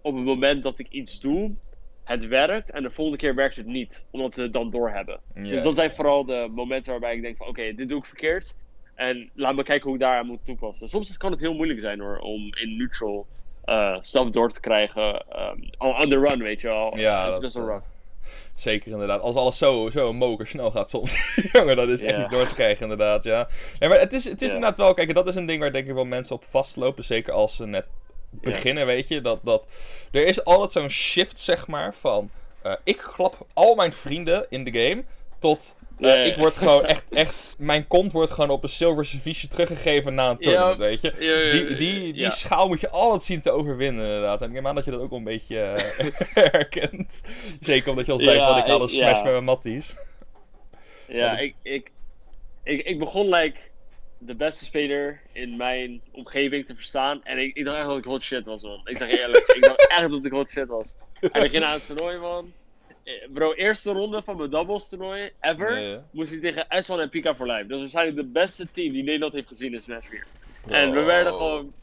op 0.01 0.15
het 0.15 0.25
moment 0.25 0.63
dat 0.63 0.79
ik 0.79 0.89
iets 0.89 1.19
doe. 1.19 1.55
Het 2.03 2.27
werkt 2.27 2.71
en 2.71 2.83
de 2.83 2.89
volgende 2.91 3.19
keer 3.19 3.35
werkt 3.35 3.55
het 3.55 3.65
niet, 3.65 4.05
omdat 4.11 4.33
ze 4.33 4.41
het 4.41 4.53
dan 4.53 4.69
doorhebben. 4.69 5.19
Ja. 5.33 5.41
Dus 5.41 5.61
dat 5.61 5.75
zijn 5.75 5.91
vooral 5.91 6.25
de 6.25 6.47
momenten 6.51 6.91
waarbij 6.91 7.15
ik 7.15 7.21
denk 7.21 7.37
van 7.37 7.47
oké, 7.47 7.73
dit 7.73 7.89
doe 7.89 7.99
ik 7.99 8.05
verkeerd. 8.05 8.55
En 8.95 9.29
laat 9.33 9.55
me 9.55 9.63
kijken 9.63 9.85
hoe 9.85 9.93
ik 9.93 10.01
daaraan 10.01 10.25
moet 10.25 10.45
toepassen. 10.45 10.87
Soms 10.87 11.17
kan 11.17 11.31
het 11.31 11.39
heel 11.39 11.53
moeilijk 11.53 11.79
zijn 11.79 11.99
hoor, 11.99 12.17
om 12.17 12.55
in 12.55 12.77
neutral 12.77 13.27
stuff 13.99 14.29
door 14.29 14.51
te 14.51 14.59
krijgen. 14.59 15.25
ehm, 15.29 15.57
on 15.77 16.09
the 16.09 16.19
run, 16.19 16.39
weet 16.39 16.61
je 16.61 16.67
wel. 16.67 16.97
Ja, 16.97 17.25
het 17.25 17.33
is 17.33 17.39
best 17.39 17.53
wel 17.53 17.63
eh, 17.63 17.69
rough. 17.69 17.85
Zeker 18.55 18.91
inderdaad. 18.91 19.21
Als 19.21 19.35
alles 19.35 19.57
zo, 19.57 19.89
zo 19.89 20.13
moker 20.13 20.47
snel 20.47 20.71
gaat 20.71 20.89
soms. 20.89 21.35
Jongen, 21.53 21.75
dat 21.75 21.89
is 21.89 22.01
echt 22.01 22.17
niet 22.17 22.29
door 22.29 22.47
te 22.47 22.53
krijgen 22.53 22.81
inderdaad, 22.81 23.23
ja. 23.23 23.47
Nee, 23.79 23.89
maar 23.89 23.99
het 23.99 24.13
is, 24.13 24.23
het 24.23 24.41
is 24.41 24.47
inderdaad 24.53 24.77
wel, 24.77 24.93
kijk, 24.93 25.13
dat 25.13 25.27
is 25.27 25.35
een 25.35 25.45
ding 25.45 25.59
waar 25.59 25.71
denk 25.71 25.87
ik 25.87 25.93
wel 25.93 26.05
mensen 26.05 26.35
op 26.35 26.43
vastlopen. 26.43 27.03
Zeker 27.03 27.33
als 27.33 27.55
ze 27.55 27.65
net 27.65 27.85
beginnen, 28.31 28.85
weet 28.85 29.07
je. 29.07 29.21
Dat, 29.21 29.39
dat, 29.43 29.65
er 30.11 30.25
is 30.25 30.43
altijd 30.45 30.71
zo'n 30.71 30.89
shift, 30.89 31.39
zeg 31.39 31.67
maar, 31.67 31.93
van... 31.93 32.29
eh, 32.61 32.73
ik 32.83 32.97
klap 32.97 33.45
al 33.53 33.75
mijn 33.75 33.93
vrienden 33.93 34.45
in 34.49 34.63
de 34.63 34.71
game 34.79 35.03
tot... 35.39 35.75
eh, 35.99 36.09
Ja, 36.09 36.15
ja. 36.15 36.23
Ik 36.23 36.37
word 36.37 36.57
gewoon 36.57 36.85
echt, 36.85 37.03
echt... 37.09 37.55
Mijn 37.59 37.87
kont 37.87 38.11
wordt 38.11 38.31
gewoon 38.31 38.49
op 38.49 38.63
een 38.63 38.69
zilver 38.69 39.05
serviesje 39.05 39.47
teruggegeven 39.47 40.13
na 40.13 40.29
een 40.29 40.37
tournament, 40.37 40.79
weet 40.79 41.01
je. 41.01 41.13
Die, 41.51 41.75
die, 41.75 42.13
die 42.13 42.31
schaal 42.31 42.67
moet 42.67 42.79
je 42.81 42.89
altijd 42.89 43.23
zien 43.23 43.41
te 43.41 43.51
overwinnen, 43.51 44.05
inderdaad. 44.05 44.41
En 44.41 44.47
ik 44.47 44.53
neem 44.53 44.67
aan 44.67 44.75
dat 44.75 44.85
je 44.85 44.91
dat 44.91 44.99
ook 44.99 45.09
wel 45.09 45.17
een 45.19 45.23
beetje 45.25 45.59
eh, 45.61 46.07
herkent. 46.51 47.21
Zeker 47.59 47.89
omdat 47.89 48.05
je 48.05 48.11
al 48.11 48.19
zei 48.19 48.37
van 48.37 48.57
ik 48.57 48.65
haal 48.65 48.81
een 48.81 48.89
smash 48.89 49.21
met 49.23 49.31
mijn 49.31 49.43
matties. 49.43 49.95
Ja, 51.07 51.15
Ja, 51.17 51.37
ik, 51.37 51.55
ik, 51.61 51.91
ik, 52.63 52.85
ik 52.85 52.99
begon 52.99 53.29
like 53.29 53.59
de 54.23 54.35
beste 54.35 54.63
speler 54.63 55.21
in 55.31 55.57
mijn 55.57 56.01
omgeving 56.11 56.65
te 56.65 56.75
verstaan. 56.75 57.23
En 57.23 57.37
ik, 57.37 57.55
ik 57.55 57.65
dacht 57.65 57.77
echt 57.77 57.87
dat 57.87 57.97
ik 57.97 58.03
hot 58.03 58.21
shit 58.21 58.45
was, 58.45 58.61
man. 58.61 58.81
Ik 58.83 58.97
zeg 58.97 59.09
eerlijk, 59.09 59.45
ik 59.55 59.61
dacht 59.61 59.87
echt 59.87 60.09
dat 60.09 60.25
ik 60.25 60.31
hot 60.31 60.49
shit 60.49 60.67
was. 60.67 60.95
En 61.19 61.43
ik 61.43 61.51
ging 61.51 61.63
aan 61.63 61.73
het 61.73 61.85
toernooi, 61.85 62.17
man. 62.17 62.53
Eh, 63.03 63.13
Bro, 63.33 63.53
eerste 63.53 63.91
ronde 63.91 64.23
van 64.23 64.37
mijn 64.37 64.49
doubles 64.49 64.89
toernooi 64.89 65.31
ever. 65.39 65.79
Ja. 65.79 66.03
Moest 66.11 66.31
ik 66.31 66.41
tegen 66.41 66.65
S1 66.65 66.99
en 66.99 67.09
Pika 67.09 67.35
voor. 67.35 67.47
Dat 67.47 67.69
is 67.69 67.77
waarschijnlijk 67.77 68.17
de 68.17 68.25
beste 68.25 68.71
team 68.71 68.93
die 68.93 69.03
Nederland 69.03 69.33
heeft 69.33 69.47
gezien 69.47 69.73
in 69.73 69.81
Smash 69.81 70.07
4. 70.07 70.25
En 70.67 70.91
we 70.91 71.01
werden 71.01 71.33
gewoon. 71.33 71.73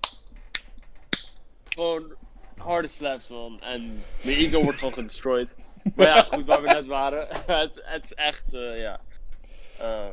Gewoon 1.68 2.14
harde 2.56 2.88
slaps, 2.88 3.28
man. 3.28 3.60
En 3.62 4.02
mijn 4.20 4.36
ego 4.36 4.62
wordt 4.62 4.78
gewoon 4.78 4.94
gedestroyed. 4.94 5.54
Maar 5.94 6.06
ja, 6.06 6.22
goed, 6.22 6.46
waar 6.46 6.62
we 6.62 6.68
net 6.68 6.86
waren. 6.86 7.28
het, 7.46 7.80
het 7.84 8.04
is 8.04 8.14
echt, 8.14 8.54
eh, 8.54 8.80
ja. 8.80 9.00
Eh, 9.78 10.06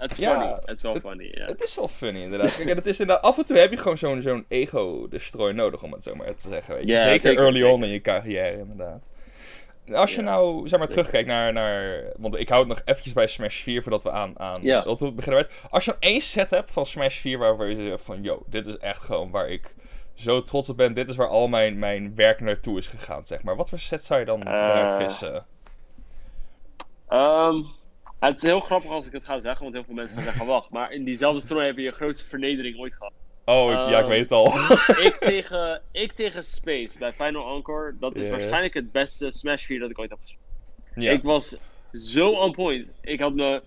het 0.00 0.10
is 0.10 0.16
Ja, 0.18 0.30
funny. 0.38 0.52
Het 0.64 0.76
is 0.76 0.82
wel 0.82 0.92
het- 0.94 1.02
funny, 1.02 1.30
ja. 1.34 1.44
Het 1.44 1.62
is 1.62 1.76
wel 1.76 1.88
funny 1.88 2.22
inderdaad. 2.22 2.56
Kijk, 2.56 2.68
en 2.68 2.76
het 2.76 2.86
is 2.86 3.00
inderdaad, 3.00 3.24
af 3.24 3.38
en 3.38 3.44
toe 3.46 3.56
heb 3.58 3.70
je 3.70 3.76
gewoon 3.76 3.98
zo'n 3.98 4.22
zo'n 4.22 4.44
ego-destroy 4.48 5.52
nodig, 5.52 5.82
om 5.82 5.92
het 5.92 6.02
zo 6.04 6.14
maar 6.14 6.34
te 6.34 6.48
zeggen. 6.48 6.74
Weet 6.74 6.86
je. 6.86 7.00
Zeker, 7.00 7.20
zeker, 7.20 7.42
early 7.42 7.62
on 7.62 7.82
in 7.84 7.90
je 7.90 8.00
carrière, 8.00 8.58
inderdaad. 8.58 9.08
Als 9.92 10.10
je 10.14 10.16
Ja, 10.20 10.26
nou, 10.26 10.68
zeg 10.68 10.78
maar, 10.78 10.88
terugkijkt 10.88 11.28
naar, 11.28 11.52
naar... 11.52 12.04
Want 12.16 12.34
ik 12.38 12.48
hou 12.48 12.60
het 12.60 12.68
nog 12.68 12.80
eventjes 12.84 13.12
bij 13.12 13.26
Smash 13.26 13.62
4 13.62 13.82
voordat 13.82 14.02
we 14.02 14.10
aan, 14.10 14.38
aan 14.38 14.58
Ja. 14.62 14.80
dat 14.80 15.00
we 15.00 15.12
beginnen 15.12 15.40
met. 15.42 15.60
Als 15.70 15.84
je 15.84 15.90
dan 15.90 16.00
één 16.00 16.20
set 16.20 16.50
hebt 16.50 16.72
van 16.72 16.86
Smash 16.86 17.18
4 17.18 17.38
waarvoor 17.38 17.68
je 17.68 17.74
zegt 17.88 18.04
van... 18.04 18.22
Yo, 18.22 18.42
dit 18.46 18.66
is 18.66 18.78
echt 18.78 19.02
gewoon 19.02 19.30
waar 19.30 19.48
ik 19.48 19.74
zo 20.14 20.42
trots 20.42 20.68
op 20.68 20.76
ben. 20.76 20.94
Dit 20.94 21.08
is 21.08 21.16
waar 21.16 21.28
al 21.28 21.48
mijn, 21.48 21.78
mijn 21.78 22.14
werk 22.14 22.40
naartoe 22.40 22.78
is 22.78 22.86
gegaan, 22.88 23.24
zeg 23.26 23.42
maar. 23.42 23.56
Wat 23.56 23.68
voor 23.68 23.78
set 23.78 24.04
zou 24.04 24.20
je 24.20 24.26
dan 24.26 24.42
Eh, 24.42 24.52
eruit 24.52 24.92
vissen? 24.92 25.46
Ehm, 27.08 27.62
het 28.20 28.36
is 28.36 28.42
heel 28.42 28.60
grappig 28.60 28.90
als 28.90 29.06
ik 29.06 29.12
het 29.12 29.24
ga 29.24 29.38
zeggen, 29.38 29.62
want 29.62 29.74
heel 29.74 29.84
veel 29.84 29.94
mensen 29.94 30.16
gaan 30.16 30.24
zeggen: 30.24 30.46
wacht, 30.46 30.70
maar 30.70 30.92
in 30.92 31.04
diezelfde 31.04 31.46
toernooi 31.46 31.66
heb 31.66 31.76
je 31.76 31.82
je 31.82 31.90
grootste 31.92 32.24
vernedering 32.28 32.78
ooit 32.78 32.94
gehad. 32.94 33.12
Oh, 33.44 33.70
ik- 33.70 33.76
ja, 33.76 33.86
ik 33.86 33.92
ehm, 33.94 34.08
weet 34.08 34.20
het 34.20 34.32
al. 34.32 34.46
ik, 35.06 35.16
tegen, 35.20 35.82
ik 35.92 36.12
tegen 36.12 36.44
Space 36.44 36.98
bij 36.98 37.12
Final 37.12 37.56
Encore, 37.56 37.96
dat 38.00 38.16
is 38.16 38.28
waarschijnlijk 38.30 38.74
het 38.74 38.92
beste 38.92 39.30
Smash 39.30 39.64
4 39.64 39.78
dat 39.78 39.90
ik 39.90 39.98
ooit 39.98 40.10
heb 40.10 40.18
gespeeld. 40.20 40.44
Ik 40.94 41.22
was 41.22 41.56
zo 41.92 42.30
on 42.30 42.52
point. 42.52 42.92
Ik 43.00 43.20
had 43.20 43.34
mijn 43.34 43.60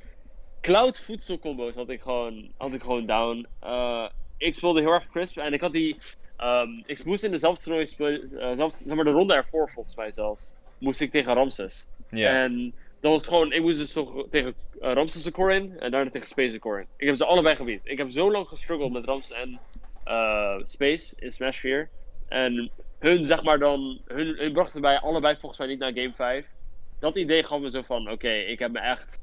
cloud 0.62 1.00
voedselcombos 1.00 1.76
had 1.76 1.90
ik 1.90 2.02
gewoon, 2.02 2.52
had 2.58 2.74
ik 2.74 2.82
gewoon 2.82 3.06
down. 3.06 3.48
Eh, 3.60 4.10
ik 4.38 4.56
speelde 4.56 4.82
heel 4.82 4.92
erg 4.92 5.08
crisp 5.08 5.38
en 5.38 5.54
ik 5.54 5.62
had 5.62 5.74
die 5.74 5.98
Ehm, 6.38 6.82
ik 6.86 7.06
moest 7.06 7.24
in 7.24 7.32
dezelfde 7.32 7.64
toernooi 7.64 7.86
spelen, 7.86 8.40
eh, 8.40 8.56
zelfs, 8.56 8.78
zeg 8.86 8.96
maar 8.96 9.06
de 9.06 9.12
ronde 9.12 9.34
ervoor 9.34 9.70
volgens 9.70 9.96
mij 9.96 10.12
zelfs, 10.12 10.54
moest 10.78 11.02
ik 11.02 11.12
tegen 11.12 11.34
Ramses. 11.34 11.88
Ja. 12.10 12.30
En 12.30 12.76
dat 13.04 13.12
was 13.12 13.28
gewoon, 13.28 13.52
ik 13.52 13.62
moest 13.62 13.78
dus 13.78 14.06
tegen 14.30 14.54
uh, 14.82 14.94
Ramses 14.94 15.26
in 15.26 15.80
en 15.80 15.92
daarna 15.92 16.10
tegen 16.10 16.28
Space 16.28 16.54
een 16.54 16.60
core 16.60 16.80
in. 16.80 16.88
Ik 16.98 17.08
heb 17.08 17.16
ze 17.16 17.26
allebei 17.26 17.56
gebied. 17.56 17.82
Ik 17.84 17.98
heb 17.98 18.12
zo 18.12 18.32
lang 18.32 18.48
gestruggeld 18.48 18.94
met 18.94 19.06
Ramses 19.06 19.38
en 19.38 19.60
uh, 20.08 20.56
Space 20.64 21.16
in 21.20 21.32
Smash 21.32 21.60
4. 21.60 21.90
En 22.28 22.72
hun, 23.00 23.26
zeg 23.26 23.44
maar 23.44 23.60
dan, 23.60 24.02
hun, 24.06 24.52
brachten 24.54 24.82
mij 24.82 25.00
allebei 25.00 25.36
volgens 25.36 25.60
mij 25.60 25.68
niet 25.68 25.80
naar 25.80 25.94
game 25.94 26.14
5. 26.14 26.52
Dat 27.00 27.16
idee 27.16 27.44
gaf 27.44 27.60
me 27.60 27.70
zo 27.70 27.82
van, 27.82 28.12
oké, 28.12 28.32
ik 28.32 28.60
heb 28.60 28.72
me 28.72 28.80
echt 28.80 29.20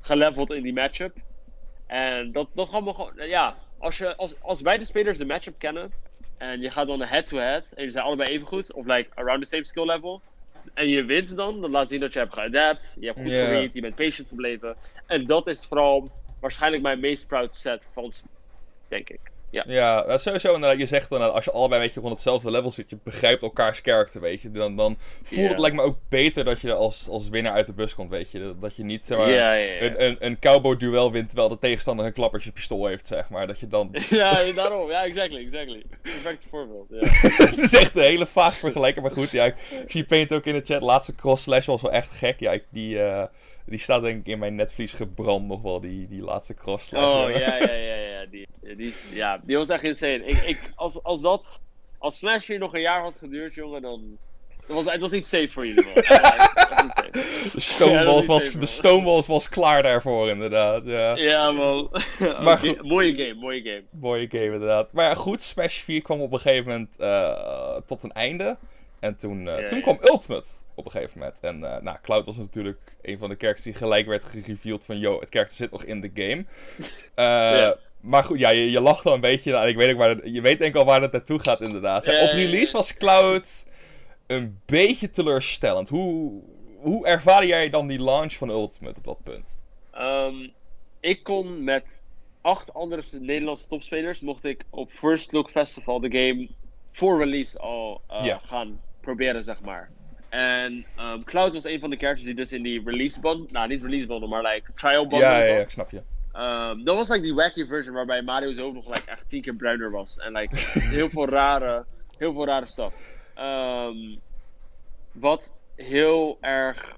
geleveld 0.00 0.50
in 0.50 0.62
die 0.62 0.72
matchup. 0.72 1.16
En 1.86 2.32
dat, 2.32 2.48
dat 2.54 2.68
gaf 2.68 2.84
me 2.84 2.94
gewoon, 2.94 3.12
ja, 3.16 3.56
als, 3.78 3.98
je, 3.98 4.16
als, 4.16 4.42
als 4.42 4.62
beide 4.62 4.84
spelers 4.84 5.18
de 5.18 5.26
matchup 5.26 5.58
kennen 5.58 5.92
en 6.36 6.60
je 6.60 6.70
gaat 6.70 6.86
dan 6.86 7.02
head-to-head 7.02 7.64
-head, 7.64 7.72
en 7.72 7.84
je 7.84 7.90
zijn 7.90 8.04
allebei 8.04 8.30
even 8.30 8.46
goed, 8.46 8.72
of 8.72 8.86
like 8.86 9.10
around 9.14 9.42
the 9.42 9.48
same 9.48 9.64
skill 9.64 9.86
level, 9.86 10.22
en 10.74 10.88
je 10.88 11.04
wint 11.04 11.36
dan, 11.36 11.60
dan 11.60 11.70
laat 11.70 11.88
zien 11.88 12.00
dat 12.00 12.12
je 12.12 12.18
hebt 12.18 12.34
geadapt, 12.34 12.96
je 13.00 13.06
hebt 13.06 13.20
goed 13.20 13.28
yeah. 13.28 13.72
je 13.72 13.80
bent 13.80 13.94
patient 13.94 14.28
gebleven. 14.28 14.76
En 15.06 15.26
dat 15.26 15.46
is 15.46 15.66
vooral 15.66 16.10
waarschijnlijk 16.40 16.82
mijn 16.82 17.00
meest 17.00 17.26
proud 17.26 17.56
set 17.56 17.88
van, 17.92 18.12
denk 18.88 19.08
ik. 19.08 19.20
Ja, 19.50 19.64
ja 19.66 20.18
sowieso 20.18 20.54
inderdaad. 20.54 20.78
Je 20.78 20.86
zegt 20.86 21.10
dan, 21.10 21.32
als 21.32 21.44
je 21.44 21.50
allebei 21.50 21.80
weet 21.80 21.88
je, 21.88 21.94
gewoon 21.94 22.10
hetzelfde 22.10 22.50
level 22.50 22.70
zit, 22.70 22.90
je 22.90 22.98
begrijpt 23.02 23.42
elkaars 23.42 23.80
karakter, 23.80 24.20
weet 24.20 24.42
je. 24.42 24.50
Dan, 24.50 24.76
dan 24.76 24.96
voelt 24.98 25.40
yeah. 25.40 25.50
het 25.50 25.58
lijkt 25.58 25.76
me 25.76 25.82
ook 25.82 25.98
beter 26.08 26.44
dat 26.44 26.60
je 26.60 26.74
als, 26.74 27.08
als 27.08 27.28
winnaar 27.28 27.52
uit 27.52 27.66
de 27.66 27.72
bus 27.72 27.94
komt, 27.94 28.10
weet 28.10 28.30
je. 28.30 28.54
Dat 28.60 28.76
je 28.76 28.84
niet, 28.84 29.06
zeg 29.06 29.18
maar, 29.18 29.30
ja, 29.30 29.52
ja, 29.52 29.72
ja. 29.72 29.80
Een, 29.80 30.04
een, 30.04 30.16
een 30.18 30.38
cowboy-duel 30.38 31.12
wint 31.12 31.26
terwijl 31.26 31.48
de 31.48 31.58
tegenstander 31.58 32.06
een 32.06 32.12
klappertje 32.12 32.52
pistool 32.52 32.86
heeft, 32.86 33.06
zeg 33.06 33.30
maar. 33.30 33.46
Dat 33.46 33.60
je 33.60 33.66
dan... 33.66 33.88
ja, 34.10 34.52
daarom. 34.52 34.90
Ja, 34.90 35.04
exactly, 35.04 35.40
exactly. 35.44 35.84
Perfect 36.02 36.46
voorbeeld, 36.50 36.86
ja. 36.90 36.98
het 37.46 37.62
is 37.62 37.74
echt 37.74 37.96
een 37.96 38.02
hele 38.02 38.26
vaag 38.26 38.54
vergelijking, 38.54 39.06
maar 39.06 39.14
goed. 39.16 39.30
Ja, 39.30 39.44
ik, 39.44 39.54
ik 39.82 39.90
zie 39.90 40.04
Paint 40.04 40.32
ook 40.32 40.44
in 40.44 40.54
de 40.54 40.64
chat. 40.64 40.82
Laatste 40.82 41.14
cross-slash 41.14 41.66
was 41.66 41.82
wel 41.82 41.92
echt 41.92 42.14
gek. 42.14 42.40
Ja, 42.40 42.52
ik, 42.52 42.64
die... 42.70 42.94
Uh, 42.94 43.22
die 43.68 43.78
staat 43.78 44.02
denk 44.02 44.20
ik 44.20 44.26
in 44.26 44.38
mijn 44.38 44.54
netvlies 44.54 44.92
gebrand 44.92 45.46
nog 45.46 45.62
wel, 45.62 45.80
die, 45.80 46.08
die 46.08 46.22
laatste 46.22 46.54
cross. 46.54 46.92
Oh, 46.92 47.30
ja, 47.30 47.56
ja, 47.56 47.72
ja, 47.72 47.94
ja. 47.94 48.26
Die, 48.26 48.46
die, 48.76 48.94
ja, 49.12 49.40
die 49.44 49.56
was 49.56 49.68
echt 49.68 49.84
insane. 49.84 50.24
Ik, 50.24 50.36
ik, 50.36 50.72
als, 50.74 51.02
als 51.02 51.20
dat, 51.20 51.60
als 51.98 52.18
Smash 52.18 52.46
hier 52.46 52.58
nog 52.58 52.74
een 52.74 52.80
jaar 52.80 53.00
had 53.02 53.18
geduurd, 53.18 53.54
jongen, 53.54 53.82
dan... 53.82 54.18
Het 54.66 54.76
was, 54.76 54.84
het 54.84 55.00
was 55.00 55.10
niet 55.10 55.26
safe 55.26 55.48
voor 55.48 55.66
jullie, 55.66 55.84
man. 55.84 55.94
de 55.94 57.60
Stoneballs, 57.60 58.20
ja, 58.20 58.32
was, 58.32 58.44
safe, 58.44 58.58
de 58.58 58.66
Stoneballs 58.66 59.26
was 59.26 59.48
klaar 59.48 59.82
daarvoor, 59.82 60.28
inderdaad. 60.28 60.84
Ja, 60.84 61.16
ja 61.16 61.50
man. 61.50 61.90
maar 62.44 62.74
mooie 62.82 63.14
game, 63.14 63.34
mooie 63.34 63.62
game. 63.62 63.84
Mooie 63.90 64.28
game, 64.30 64.44
inderdaad. 64.44 64.92
Maar 64.92 65.04
ja, 65.04 65.14
goed, 65.14 65.42
Smash 65.42 65.80
4 65.80 66.02
kwam 66.02 66.20
op 66.20 66.32
een 66.32 66.40
gegeven 66.40 66.66
moment 66.66 66.94
uh, 66.98 67.76
tot 67.86 68.02
een 68.02 68.12
einde. 68.12 68.56
En 69.00 69.16
toen, 69.16 69.46
uh, 69.46 69.60
ja, 69.60 69.68
toen 69.68 69.80
kwam 69.80 69.98
Ultimate 70.02 70.48
op 70.78 70.84
een 70.84 70.90
gegeven 70.90 71.18
moment. 71.18 71.40
En 71.40 71.60
uh, 71.60 71.76
nou, 71.76 71.96
Cloud 72.02 72.24
was 72.24 72.36
natuurlijk 72.36 72.78
een 73.02 73.18
van 73.18 73.28
de 73.28 73.36
characters 73.38 73.64
die 73.64 73.74
gelijk 73.74 74.06
werd 74.06 74.24
gereveeld 74.24 74.84
van... 74.84 74.98
Yo, 74.98 75.20
het 75.20 75.28
karakter 75.28 75.56
zit 75.56 75.70
nog 75.70 75.84
in 75.84 76.00
de 76.00 76.10
game. 76.14 76.44
Uh, 76.78 76.84
ja. 77.60 77.76
Maar 78.00 78.24
goed, 78.24 78.38
ja, 78.38 78.50
je, 78.50 78.70
je 78.70 78.80
lacht 78.80 79.06
al 79.06 79.14
een 79.14 79.20
beetje. 79.20 79.52
Nou, 79.52 79.68
ik 79.68 79.76
weet 79.76 79.90
ook 79.90 79.98
waar 79.98 80.28
je 80.28 80.40
weet 80.40 80.58
denk 80.58 80.74
al 80.74 80.84
waar 80.84 81.02
het 81.02 81.12
naartoe 81.12 81.38
gaat 81.38 81.60
inderdaad. 81.60 82.04
Ja, 82.04 82.22
op 82.22 82.30
release 82.30 82.72
was 82.72 82.96
Cloud 82.96 83.66
een 84.26 84.60
beetje 84.66 85.10
teleurstellend. 85.10 85.88
Hoe, 85.88 86.42
hoe 86.78 87.06
ervaarde 87.06 87.46
jij 87.46 87.70
dan 87.70 87.86
die 87.86 88.02
launch 88.02 88.32
van 88.32 88.50
Ultimate 88.50 88.98
op 88.98 89.04
dat 89.04 89.22
punt? 89.22 89.58
Um, 90.00 90.52
ik 91.00 91.22
kon 91.22 91.64
met 91.64 92.02
acht 92.40 92.74
andere 92.74 93.02
Nederlandse 93.20 93.68
topspelers... 93.68 94.20
mocht 94.20 94.44
ik 94.44 94.64
op 94.70 94.90
First 94.90 95.32
Look 95.32 95.50
Festival 95.50 96.00
de 96.00 96.18
game 96.18 96.48
voor 96.92 97.18
release 97.18 97.58
al 97.58 98.00
uh, 98.10 98.24
yeah. 98.24 98.42
gaan 98.42 98.80
proberen, 99.00 99.44
zeg 99.44 99.60
maar. 99.60 99.90
En 100.28 100.84
um, 101.00 101.24
Cloud 101.24 101.52
was 101.52 101.64
een 101.64 101.80
van 101.80 101.90
de 101.90 101.96
characters 101.96 102.26
die 102.26 102.34
dus 102.34 102.52
in 102.52 102.62
die 102.62 102.82
release 102.84 103.20
bond, 103.20 103.50
nou 103.50 103.68
niet 103.68 103.82
release 103.82 104.06
bond, 104.06 104.28
maar 104.28 104.42
like 104.42 104.72
trial 104.74 105.06
bond 105.06 105.22
ja, 105.22 105.38
ja, 105.38 105.44
ja, 105.44 105.60
ik 105.60 105.70
snap 105.70 105.90
je. 105.90 106.02
Um, 106.36 106.84
dat 106.84 106.96
was 106.96 107.08
like 107.08 107.22
die 107.22 107.34
wacky 107.34 107.66
version 107.66 107.94
waarbij 107.94 108.22
Mario 108.22 108.52
zo 108.52 108.72
nog 108.72 108.86
like, 108.86 109.10
echt 109.10 109.28
tien 109.28 109.42
keer 109.42 109.56
bruiner 109.56 109.90
was. 109.90 110.18
En 110.18 110.32
like 110.32 110.56
heel 110.96 111.08
veel 111.08 111.28
rare, 111.28 111.84
heel 112.18 112.32
veel 112.32 112.46
rare 112.46 112.66
stuff. 112.66 112.94
Um, 113.38 114.20
wat 115.12 115.52
heel 115.74 116.38
erg 116.40 116.96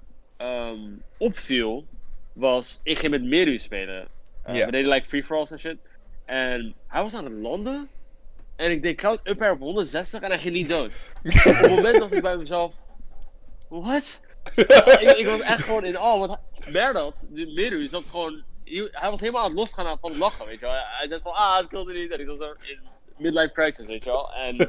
opviel, 1.17 1.85
was 2.33 2.79
ik 2.83 2.99
ging 2.99 3.11
met 3.11 3.23
Meru 3.23 3.59
spelen. 3.59 4.07
Uh, 4.47 4.55
yeah. 4.55 4.65
We 4.65 4.71
deden 4.71 4.89
like 4.89 5.07
free-for-alls 5.07 5.51
en 5.51 5.59
shit. 5.59 5.77
En 6.25 6.73
hij 6.87 7.01
was 7.01 7.13
aan 7.13 7.23
het 7.23 7.33
landen. 7.33 7.89
En 8.55 8.71
ik 8.71 8.81
deed 8.81 8.97
Cloud 8.97 9.27
up 9.27 9.41
air 9.41 9.51
op 9.51 9.59
160 9.59 10.21
en 10.21 10.29
hij 10.29 10.39
ging 10.39 10.53
niet 10.53 10.69
dood. 10.69 10.99
op 11.23 11.31
het 11.33 11.69
moment 11.69 11.99
dacht 11.99 12.13
ik 12.13 12.21
bij 12.21 12.37
mezelf, 12.37 12.73
what? 13.79 14.21
ik, 15.01 15.13
ik, 15.17 15.25
was 15.25 15.39
echt 15.39 15.63
gewoon 15.63 15.85
in 15.85 15.97
awe. 15.97 16.27
Want 16.27 16.39
Merdat, 16.71 17.25
Meru, 17.29 17.87
zat 17.87 18.03
gewoon. 18.09 18.43
Hij 18.91 19.09
was 19.09 19.19
helemaal 19.19 19.41
aan 19.41 19.49
het 19.49 19.57
losgaan 19.57 19.97
van 19.99 20.09
het 20.09 20.19
lachen, 20.19 20.45
weet 20.45 20.59
je 20.59 20.65
wel. 20.65 20.75
Hij 20.75 21.07
dacht 21.07 21.21
van, 21.21 21.33
ah, 21.33 21.57
het 21.57 21.67
kilde 21.67 21.93
niet. 21.93 22.11
En 22.11 22.19
ik 22.19 22.27
zat 22.27 22.41
er 22.41 22.57
in 22.59 22.79
midlife 23.17 23.51
crisis, 23.51 23.85
weet 23.85 24.03
je 24.03 24.09
wel. 24.09 24.33
En 24.33 24.67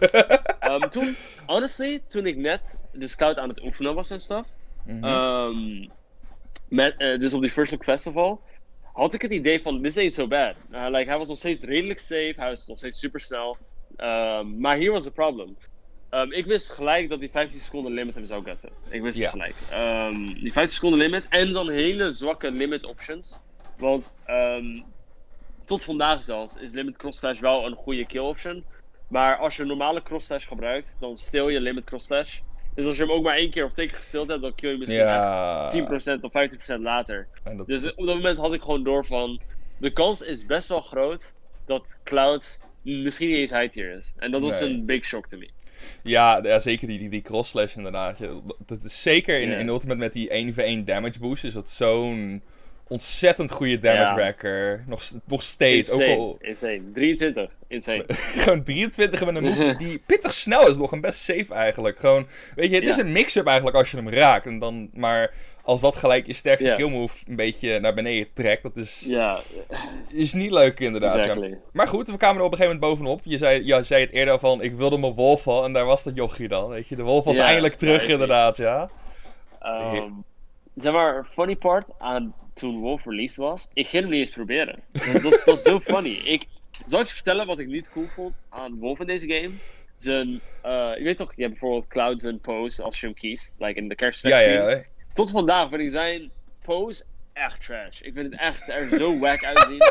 um, 0.73 0.91
toen, 0.91 1.17
honestly, 1.47 2.03
toen 2.09 2.27
ik 2.27 2.37
net 2.37 2.81
de 2.93 3.09
scout 3.09 3.39
aan 3.39 3.49
het 3.49 3.63
oefenen 3.63 3.95
was 3.95 4.11
en 4.11 4.21
stuff. 4.21 4.55
Mm 4.85 5.03
-hmm. 5.03 5.13
um, 5.13 5.91
met, 6.69 6.95
uh, 6.99 7.19
dus 7.19 7.35
op 7.35 7.41
die 7.41 7.51
First 7.51 7.71
Look 7.73 7.85
Festival. 7.85 8.41
Had 8.93 9.15
ik 9.15 9.23
het 9.23 9.33
idee 9.33 9.63
van, 9.63 9.83
this 9.83 9.97
ain't 9.97 10.13
so 10.13 10.27
bad. 10.27 10.55
Uh, 10.71 10.87
like, 10.89 11.09
hij 11.09 11.19
was 11.19 11.29
nog 11.29 11.39
steeds 11.39 11.63
redelijk 11.63 11.99
safe. 11.99 12.35
Hij 12.37 12.51
was 12.51 12.67
nog 12.67 12.79
steeds 12.79 12.99
super 12.99 13.21
snel. 13.21 13.57
Um, 13.97 14.61
maar 14.61 14.77
hier 14.77 14.93
was 14.93 15.05
het 15.05 15.15
probleem. 15.15 15.57
Um, 16.15 16.33
ik 16.33 16.47
wist 16.47 16.71
gelijk 16.71 17.09
dat 17.11 17.21
die 17.21 17.31
15 17.31 17.61
seconden 17.61 17.93
limit 17.93 18.15
hem 18.15 18.27
zou 18.27 18.45
getten. 18.45 18.71
Ik 18.89 19.03
wist 19.03 19.19
Ja. 19.19 19.23
het 19.23 19.31
gelijk. 19.31 19.55
Um, 20.13 20.27
die 20.27 20.53
15 20.53 20.75
seconden 20.75 20.99
limit 20.99 21.29
en 21.29 21.53
dan 21.53 21.71
hele 21.71 22.13
zwakke 22.13 22.51
limit 22.51 22.85
options. 22.85 23.39
Want 23.79 24.15
um, 24.27 24.85
tot 25.65 25.85
vandaag 25.85 26.23
zelfs 26.23 26.57
is 26.57 26.73
limit 26.73 26.97
cross 26.97 27.19
slash 27.19 27.41
wel 27.41 27.67
een 27.67 27.75
goede 27.75 28.07
kill 28.07 28.21
option. 28.21 28.65
Maar 29.09 29.37
als 29.37 29.57
je 29.57 29.63
een 29.63 29.69
normale 29.69 30.03
cross 30.03 30.27
slash 30.27 30.49
gebruikt, 30.49 30.97
dan 31.01 31.17
stil 31.19 31.49
je 31.49 31.61
limit 31.61 31.85
cross 31.85 32.07
slash. 32.07 32.41
Dus 32.75 32.87
als 32.87 32.97
je 32.97 33.03
hem 33.03 33.13
ook 33.13 33.23
maar 33.23 33.37
één 33.37 33.51
keer 33.51 33.65
of 33.65 33.73
twee 33.73 33.89
keer 33.89 33.97
gestild 33.97 34.29
hebt, 34.29 34.43
dan 34.43 34.55
kill 34.55 34.71
je 34.71 34.79
misschien 34.79 35.01
Ja. 35.01 35.65
echt 35.65 35.73
10% 35.73 36.21
of 36.25 36.33
15% 36.33 36.81
later. 36.83 37.29
Dat, 37.57 37.67
Dus 37.67 37.95
op 37.95 38.07
dat 38.07 38.15
moment 38.17 38.39
had 38.39 38.55
ik 38.55 38.63
gewoon 38.63 38.83
door 38.83 39.05
van... 39.07 39.41
De 39.79 39.91
kans 39.91 40.21
is 40.23 40.47
best 40.47 40.69
wel 40.69 40.81
groot 40.81 41.35
dat 41.67 42.01
Cloud 42.05 42.59
misschien 42.83 43.29
niet 43.29 43.37
eens 43.39 43.51
high 43.51 43.69
tier 43.69 43.91
is. 43.93 44.13
En 44.17 44.31
dat 44.31 44.41
was 44.41 44.61
Nee. 44.61 44.71
een 44.71 44.85
big 44.85 45.05
shock 45.05 45.27
to 45.29 45.39
me. 45.39 45.49
Ja, 46.03 46.41
ja, 46.43 46.59
zeker 46.59 46.87
die, 46.87 46.99
die, 46.99 47.09
die 47.09 47.23
cross 47.23 47.51
slash 47.51 47.77
inderdaad. 47.77 48.19
Dat 48.67 48.85
is 48.85 49.03
zeker 49.03 49.41
in, 49.41 49.51
in 49.51 49.69
Ultimate 49.69 49.99
met 49.99 50.13
die 50.13 50.53
1v1 50.53 50.85
damage 50.85 51.19
boost 51.19 51.45
is 51.45 51.53
dat 51.53 51.71
zo'n 51.71 52.43
ontzettend 52.89 53.51
goede 53.51 53.79
damage 53.79 54.21
Ja. 54.21 54.25
racker. 54.27 54.85
Nog, 54.87 55.03
nog 55.25 55.43
steeds. 55.43 55.91
Ook 55.91 56.01
Insane, 56.01 56.19
al 56.19 56.39
insane. 56.41 56.81
23, 56.95 57.51
insane. 57.69 58.05
gewoon 58.43 58.63
23 58.63 59.25
met 59.25 59.37
een 59.37 59.45
move 59.45 59.77
die 59.85 60.03
pittig 60.07 60.33
snel 60.33 60.69
is 60.69 60.77
nog 60.77 60.93
en 60.93 61.01
best 61.01 61.21
safe 61.21 61.55
eigenlijk. 61.55 61.99
Gewoon, 61.99 62.27
weet 62.55 62.71
je, 62.71 62.77
het 62.77 62.89
is 62.89 62.97
een 62.97 63.13
mix-up 63.13 63.47
eigenlijk 63.47 63.77
als 63.77 63.91
je 63.91 63.97
hem 63.97 64.09
raakt. 64.09 64.47
En 64.47 64.59
dan, 64.59 64.91
maar 64.95 65.35
als 65.63 65.81
dat 65.81 65.97
gelijk 65.97 66.27
je 66.27 66.33
sterkste 66.33 66.69
Ja. 66.69 66.77
kill 66.77 66.89
move 66.91 67.25
een 67.29 67.37
beetje 67.37 67.81
naar 67.81 67.95
beneden 67.95 68.29
trekt, 68.35 68.63
dat 68.63 68.77
is, 68.77 69.05
Ja, 69.09 69.41
is 70.13 70.33
niet 70.33 70.51
leuk 70.51 70.81
inderdaad. 70.81 71.25
ja. 71.25 71.57
Maar 71.73 71.89
goed, 71.89 72.09
we 72.09 72.17
kwamen 72.17 72.39
er 72.41 72.47
op 72.47 72.53
een 72.53 72.59
gegeven 72.59 72.79
moment 72.81 72.99
bovenop. 72.99 73.21
Je 73.25 73.39
zei, 73.39 73.65
ja, 73.65 73.83
zei 73.83 74.01
het 74.05 74.11
eerder 74.13 74.39
van, 74.39 74.63
ik 74.63 74.75
wilde 74.75 74.99
mijn 74.99 75.13
wolf 75.15 75.47
al. 75.47 75.65
En 75.65 75.73
daar 75.73 75.85
was 75.85 76.03
dat 76.03 76.15
jochie 76.15 76.49
dan, 76.49 76.69
weet 76.69 76.89
je. 76.89 76.97
De 76.97 77.03
wolf 77.03 77.25
was 77.25 77.39
eindelijk 77.39 77.75
terug 77.75 78.09
inderdaad, 78.09 78.57
ja. 78.57 78.91
Ehm, 79.61 80.11
zeg 80.77 80.93
maar, 80.93 81.27
funny 81.33 81.57
part 81.57 81.91
aan 81.99 82.35
toen 82.55 82.81
Wolf 82.81 83.05
released 83.05 83.37
was, 83.37 83.69
ik 83.73 83.89
ging 83.89 84.03
hem 84.03 84.13
niet 84.13 84.21
eens 84.21 84.31
proberen. 84.31 84.79
Dat, 84.93 85.23
dat, 85.23 85.33
is- 85.33 85.45
dat 85.45 85.57
is 85.57 85.63
zo 85.63 85.81
funny. 85.95 86.21
Ik, 86.25 86.45
zal 86.87 87.01
ik 87.01 87.07
je 87.07 87.15
vertellen 87.15 87.47
wat 87.47 87.59
ik 87.59 87.67
niet 87.67 87.91
cool 87.91 88.07
vond 88.07 88.41
aan 88.49 88.79
Wolf 88.79 89.01
in 89.01 89.07
deze 89.07 89.27
game? 89.35 89.51
Zijn, 89.97 90.41
eh, 90.63 90.91
je 90.97 91.03
weet 91.05 91.17
toch, 91.17 91.33
je 91.37 91.43
hebt 91.43 91.53
bijvoorbeeld 91.55 91.87
Cloud 91.87 92.21
zijn 92.21 92.41
pose 92.41 92.83
als 92.83 93.01
je 93.01 93.07
hem 93.07 93.15
kiest, 93.15 93.55
like 93.59 93.81
in 93.81 93.89
de 93.89 94.13
Ja, 94.23 94.39
ja. 94.39 94.83
Tot 95.13 95.31
vandaag 95.31 95.69
vind 95.69 95.81
ik 95.81 95.91
zijn 95.91 96.31
pose 96.65 97.05
echt 97.33 97.65
trash. 97.65 98.01
Ik 98.01 98.15
vind 98.15 98.33
het 98.33 98.41
echt 98.41 98.69
er 98.69 98.99
zo 98.99 99.19
wack 99.19 99.45
uitzien. 99.45 99.83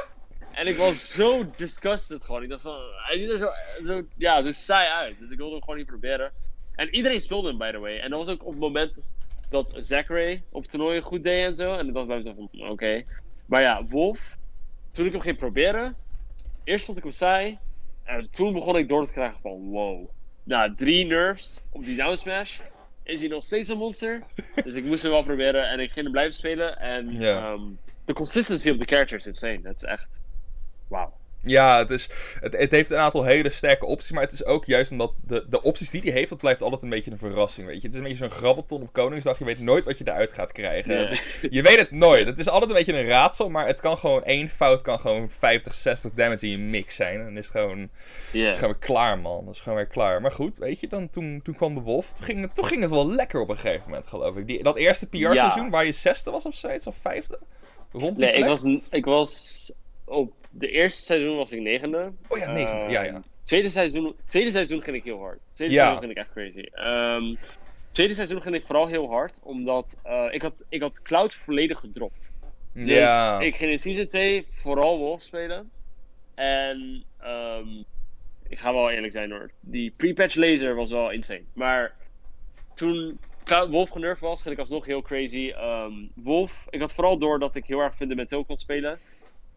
En 0.51 0.67
ik 0.67 0.75
was 0.75 1.11
zo 1.11 1.49
disgusted 1.55 2.23
gewoon. 2.23 2.43
Ik 2.43 2.49
dacht 2.49 2.61
van, 2.61 2.79
hij 2.93 3.17
ziet 3.17 3.29
er 3.29 3.37
zo, 3.37 3.49
zo, 3.83 4.03
ja, 4.17 4.41
zo 4.41 4.51
saai 4.51 4.89
uit. 4.89 5.19
Dus 5.19 5.31
ik 5.31 5.37
wilde 5.37 5.51
hem 5.51 5.61
gewoon 5.61 5.77
niet 5.77 5.87
proberen. 5.87 6.31
En 6.75 6.95
iedereen 6.95 7.21
speelde 7.21 7.47
hem, 7.47 7.57
by 7.57 7.71
the 7.71 7.79
way. 7.79 7.99
En 7.99 8.09
dat 8.09 8.25
was 8.25 8.35
ook 8.35 8.45
op 8.45 8.51
het 8.51 8.59
moment 8.59 9.07
dat 9.49 9.73
Zachary 9.77 10.43
op 10.49 10.65
toernooien 10.65 11.01
goed 11.01 11.23
deed 11.23 11.45
en 11.45 11.55
zo. 11.55 11.73
En 11.73 11.87
ik 11.87 11.93
dacht 11.93 12.07
bij 12.07 12.17
mezelf 12.17 12.35
van, 12.35 12.69
oké. 12.69 13.03
Maar 13.45 13.61
ja, 13.61 13.85
Wolf, 13.85 14.37
toen 14.91 15.05
ik 15.05 15.11
hem 15.11 15.21
ging 15.21 15.37
proberen, 15.37 15.95
eerst 16.63 16.85
vond 16.85 16.97
ik 16.97 17.03
hem 17.03 17.11
saai. 17.11 17.57
En 18.03 18.31
toen 18.31 18.53
begon 18.53 18.77
ik 18.77 18.89
door 18.89 19.05
te 19.05 19.13
krijgen 19.13 19.41
van, 19.41 19.69
wow. 19.69 20.09
Na 20.43 20.73
drie 20.75 21.05
nerfs 21.05 21.61
op 21.69 21.83
die 21.83 21.95
down 21.95 22.15
smash, 22.15 22.59
is 23.03 23.19
hij 23.19 23.29
nog 23.29 23.43
steeds 23.43 23.69
een 23.69 23.77
monster. 23.77 24.23
dus 24.63 24.75
ik 24.75 24.83
moest 24.83 25.03
hem 25.03 25.11
wel 25.11 25.23
proberen 25.23 25.69
en 25.69 25.79
ik 25.79 25.91
ging 25.91 26.03
hem 26.03 26.11
blijven 26.11 26.33
spelen. 26.33 26.79
En 26.79 27.21
ehm, 27.21 27.61
de 28.05 28.13
consistency 28.13 28.69
op 28.69 28.79
de 28.79 28.85
character 28.85 29.17
is 29.17 29.27
insane. 29.27 29.61
Dat 29.61 29.75
is 29.75 29.83
echt, 29.83 30.21
wauw. 30.87 31.20
Ja, 31.43 31.77
het, 31.77 31.89
is, 31.89 32.09
het, 32.39 32.53
het 32.57 32.71
heeft 32.71 32.89
een 32.89 32.97
aantal 32.97 33.23
hele 33.23 33.49
sterke 33.49 33.85
opties, 33.85 34.11
maar 34.11 34.23
het 34.23 34.31
is 34.31 34.45
ook 34.45 34.65
juist 34.65 34.91
omdat 34.91 35.13
de, 35.27 35.45
de 35.49 35.61
opties 35.61 35.89
die 35.89 36.01
hij 36.01 36.11
heeft, 36.11 36.29
dat 36.29 36.37
blijft 36.37 36.61
altijd 36.61 36.81
een 36.81 36.89
beetje 36.89 37.11
een 37.11 37.17
verrassing, 37.17 37.67
weet 37.67 37.75
je. 37.81 37.81
Het 37.81 37.91
is 37.91 37.97
een 37.97 38.03
beetje 38.07 38.19
zo'n 38.27 38.37
grabbelton 38.37 38.81
op 38.81 38.93
Koningsdag, 38.93 39.39
je 39.39 39.45
weet 39.45 39.59
nooit 39.59 39.85
wat 39.85 39.97
je 39.97 40.03
eruit 40.07 40.31
gaat 40.31 40.51
krijgen. 40.51 40.93
Nee. 40.95 41.03
Het 41.03 41.11
is- 41.11 41.47
je 41.51 41.61
weet 41.61 41.77
het 41.79 41.91
nooit. 41.91 42.27
Het 42.27 42.39
is 42.39 42.49
altijd 42.49 42.71
een 42.71 42.77
beetje 42.77 42.93
een 42.99 43.07
raadsel, 43.07 43.49
maar 43.49 43.67
het 43.67 43.79
kan 43.79 43.97
gewoon 43.97 44.23
één 44.23 44.49
fout, 44.49 44.81
kan 44.81 44.99
gewoon 44.99 45.29
50, 45.29 45.73
60 45.73 46.11
damage 46.13 46.45
in 46.45 46.51
je 46.51 46.57
mix 46.57 46.95
zijn. 46.95 47.19
En 47.19 47.25
dan 47.25 47.37
is 47.37 47.45
het 47.47 47.55
gewoon, 47.55 47.89
Ja. 48.31 48.49
is 48.49 48.55
gewoon 48.57 48.71
weer 48.73 48.87
klaar, 48.87 49.19
man. 49.19 49.45
Dat 49.45 49.53
is 49.55 49.59
gewoon 49.61 49.77
weer 49.77 49.87
klaar. 49.87 50.21
Maar 50.21 50.31
goed, 50.31 50.57
weet 50.57 50.79
je, 50.79 50.87
dan, 50.87 51.09
toen, 51.09 51.39
toen 51.43 51.55
kwam 51.55 51.73
de 51.73 51.79
Wolf. 51.81 52.13
Toen 52.13 52.25
ging, 52.25 52.41
het, 52.41 52.55
toen 52.55 52.65
ging 52.65 52.81
het 52.81 52.89
wel 52.91 53.07
lekker 53.11 53.41
op 53.41 53.49
een 53.49 53.57
gegeven 53.57 53.83
moment, 53.89 54.07
geloof 54.07 54.35
ik. 54.37 54.47
Die, 54.47 54.63
dat 54.63 54.77
eerste 54.77 55.07
PR-seizoen, 55.09 55.63
Ja. 55.63 55.69
waar 55.69 55.85
je 55.85 55.91
zesde 55.91 56.31
was 56.31 56.45
of 56.45 56.53
zoiets, 56.55 56.87
of 56.87 56.95
vijfde? 56.95 57.39
Rond 57.91 58.17
die 58.17 58.25
Nee, 58.25 58.33
ik 58.35 58.45
was, 58.45 58.63
ik 58.89 59.05
was 59.05 59.71
op 60.05 60.33
de 60.51 60.69
eerste 60.69 61.01
seizoen 61.01 61.35
was 61.35 61.51
ik 61.51 61.59
negende. 61.61 62.11
Oh 62.27 62.37
ja, 62.37 62.51
negende, 62.51 62.81
Ehm, 62.81 62.91
ja, 62.91 63.03
ja. 63.03 63.21
Tweede 63.43 63.69
seizoen, 63.69 64.15
tweede 64.27 64.51
seizoen 64.51 64.83
ging 64.83 64.95
ik 64.97 65.03
heel 65.03 65.19
hard. 65.19 65.39
Tweede 65.53 65.73
Ja. 65.73 65.79
seizoen 65.81 65.99
ging 66.01 66.11
ik 66.11 66.17
echt 66.17 66.31
crazy. 66.31 66.65
Ehm, 66.71 67.35
tweede 67.91 68.13
seizoen 68.13 68.41
ging 68.41 68.55
ik 68.55 68.65
vooral 68.65 68.87
heel 68.87 69.09
hard, 69.09 69.39
omdat 69.43 69.97
eh, 70.03 70.27
ik, 70.31 70.41
had, 70.41 70.65
ik 70.69 70.81
had 70.81 71.01
Cloud 71.01 71.33
volledig 71.35 71.79
gedropt. 71.79 72.33
Dus 72.73 72.87
ja. 72.87 73.39
ik 73.39 73.55
ging 73.55 73.71
in 73.71 73.79
season 73.79 74.05
2 74.05 74.45
vooral 74.49 74.97
Wolf 74.97 75.21
spelen. 75.21 75.71
En 76.35 77.03
ehm, 77.19 77.67
ik 78.47 78.59
ga 78.59 78.73
wel 78.73 78.89
eerlijk 78.91 79.13
zijn 79.13 79.31
hoor. 79.31 79.51
Die 79.59 79.93
pre-patch 79.97 80.35
laser 80.35 80.75
was 80.75 80.91
wel 80.91 81.11
insane. 81.11 81.43
Maar 81.53 81.93
toen 82.73 83.19
Cloud- 83.43 83.69
Wolf 83.69 83.89
genervd 83.89 84.21
was, 84.21 84.41
ging 84.41 84.53
ik 84.53 84.59
alsnog 84.59 84.85
heel 84.85 85.01
crazy. 85.01 85.51
Ehm, 85.55 85.93
Wolf, 86.15 86.67
ik 86.69 86.79
had 86.81 86.93
vooral 86.93 87.17
door 87.17 87.39
dat 87.39 87.55
ik 87.55 87.65
heel 87.65 87.79
erg 87.79 87.95
fundamenteel 87.95 88.45
kon 88.45 88.57
spelen. 88.57 88.99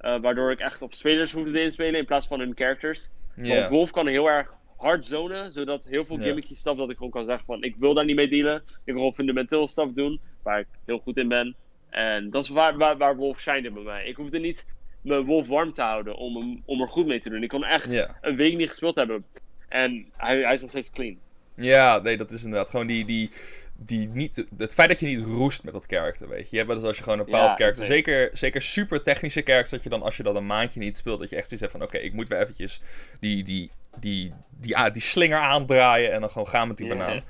Eh, 0.05 0.21
waardoor 0.21 0.51
ik 0.51 0.61
echt 0.61 0.83
op 0.83 0.95
spelers 0.95 1.33
hoefde 1.33 1.63
inspelen 1.63 2.01
in 2.01 2.05
plaats 2.05 2.27
van 2.27 2.41
hun 2.41 2.53
characters. 2.55 3.11
Want 3.35 3.69
Wolf 3.69 3.91
kan 3.91 4.07
heel 4.07 4.27
erg 4.27 4.51
hard 4.77 5.07
zonen, 5.07 5.53
zodat 5.53 5.85
heel 5.85 6.05
veel 6.05 6.17
gimmicky 6.17 6.55
stuff 6.55 6.79
dat 6.79 6.91
ik 6.91 6.97
gewoon 6.97 7.13
kan 7.13 7.25
zeggen 7.25 7.45
van 7.45 7.63
ik 7.63 7.77
wil 7.79 7.95
daar 7.95 8.05
niet 8.05 8.17
mee 8.17 8.29
dealen. 8.29 8.63
Ik 8.67 8.81
wil 8.85 8.97
gewoon 8.97 9.15
fundamenteel 9.15 9.69
stuff 9.69 9.93
doen, 9.93 10.21
waar 10.43 10.59
ik 10.59 10.67
heel 10.87 10.99
goed 10.99 11.17
in 11.17 11.29
ben. 11.29 11.57
En 11.91 12.31
dat 12.31 12.43
is 12.43 12.49
waar, 12.49 12.77
waar, 12.77 12.97
waar 12.97 13.17
Wolf 13.17 13.41
shined 13.41 13.75
bij 13.75 13.83
mij. 13.83 14.07
Ik 14.07 14.17
hoefde 14.17 14.39
niet 14.39 14.67
mijn 15.03 15.25
Wolf 15.25 15.49
warm 15.49 15.73
te 15.73 15.83
houden 15.83 16.17
om, 16.17 16.37
hem, 16.37 16.63
om 16.65 16.81
er 16.81 16.89
goed 16.89 17.07
mee 17.07 17.21
te 17.21 17.31
doen. 17.31 17.43
Ik 17.43 17.49
kon 17.49 17.65
echt 17.65 18.07
een 18.21 18.37
week 18.37 18.57
niet 18.57 18.69
gespeeld 18.69 18.95
hebben. 18.95 19.25
En 19.69 20.07
hij, 20.17 20.39
hij 20.39 20.55
is 20.55 20.61
nog 20.61 20.71
steeds 20.71 20.91
clean. 20.91 21.19
Ja, 21.57 21.99
nee, 21.99 22.17
dat 22.17 22.31
is 22.31 22.45
inderdaad 22.45 22.71
gewoon 22.71 22.87
die, 22.87 23.05
die, 23.05 23.31
die 23.77 24.09
niet, 24.09 24.45
het 24.59 24.75
feit 24.75 24.89
dat 24.89 25.01
je 25.01 25.07
niet 25.07 25.25
roest 25.27 25.65
met 25.65 25.73
dat 25.73 25.87
karakter, 25.87 26.29
weet 26.29 26.41
je. 26.43 26.49
Je 26.51 26.57
hebt 26.57 26.69
wel 26.69 26.77
eens 26.77 26.87
als 26.87 26.97
je 26.97 27.03
gewoon 27.03 27.19
een 27.19 27.25
bepaald 27.25 27.51
Ja, 27.51 27.55
karakter, 27.55 27.85
zeker. 27.85 28.31
zeker, 28.33 28.63
super 28.63 29.03
technische 29.03 29.43
characters, 29.43 29.71
dat 29.71 29.83
je 29.83 29.89
dan 29.89 30.03
als 30.03 30.17
je 30.17 30.23
dat 30.23 30.37
een 30.37 30.47
maandje 30.47 30.81
niet 30.81 30.97
speelt, 30.97 31.21
dat 31.21 31.31
je 31.31 31.37
echt 31.37 31.49
zoiets 31.49 31.61
hebt 31.67 31.73
van, 31.79 31.83
oké, 31.89 31.99
ik 31.99 32.13
moet 32.13 32.29
weer 32.29 32.41
eventjes 32.41 32.81
die, 33.21 33.45
die, 33.45 33.71
die, 34.01 34.33
die, 34.61 34.77
ah, 34.77 34.93
die 34.93 35.03
slinger 35.03 35.39
aandraaien 35.39 36.13
en 36.13 36.21
dan 36.21 36.31
gewoon 36.31 36.49
gaan 36.49 36.69
met 36.69 36.77
die 36.77 36.89
banaan. 36.89 37.23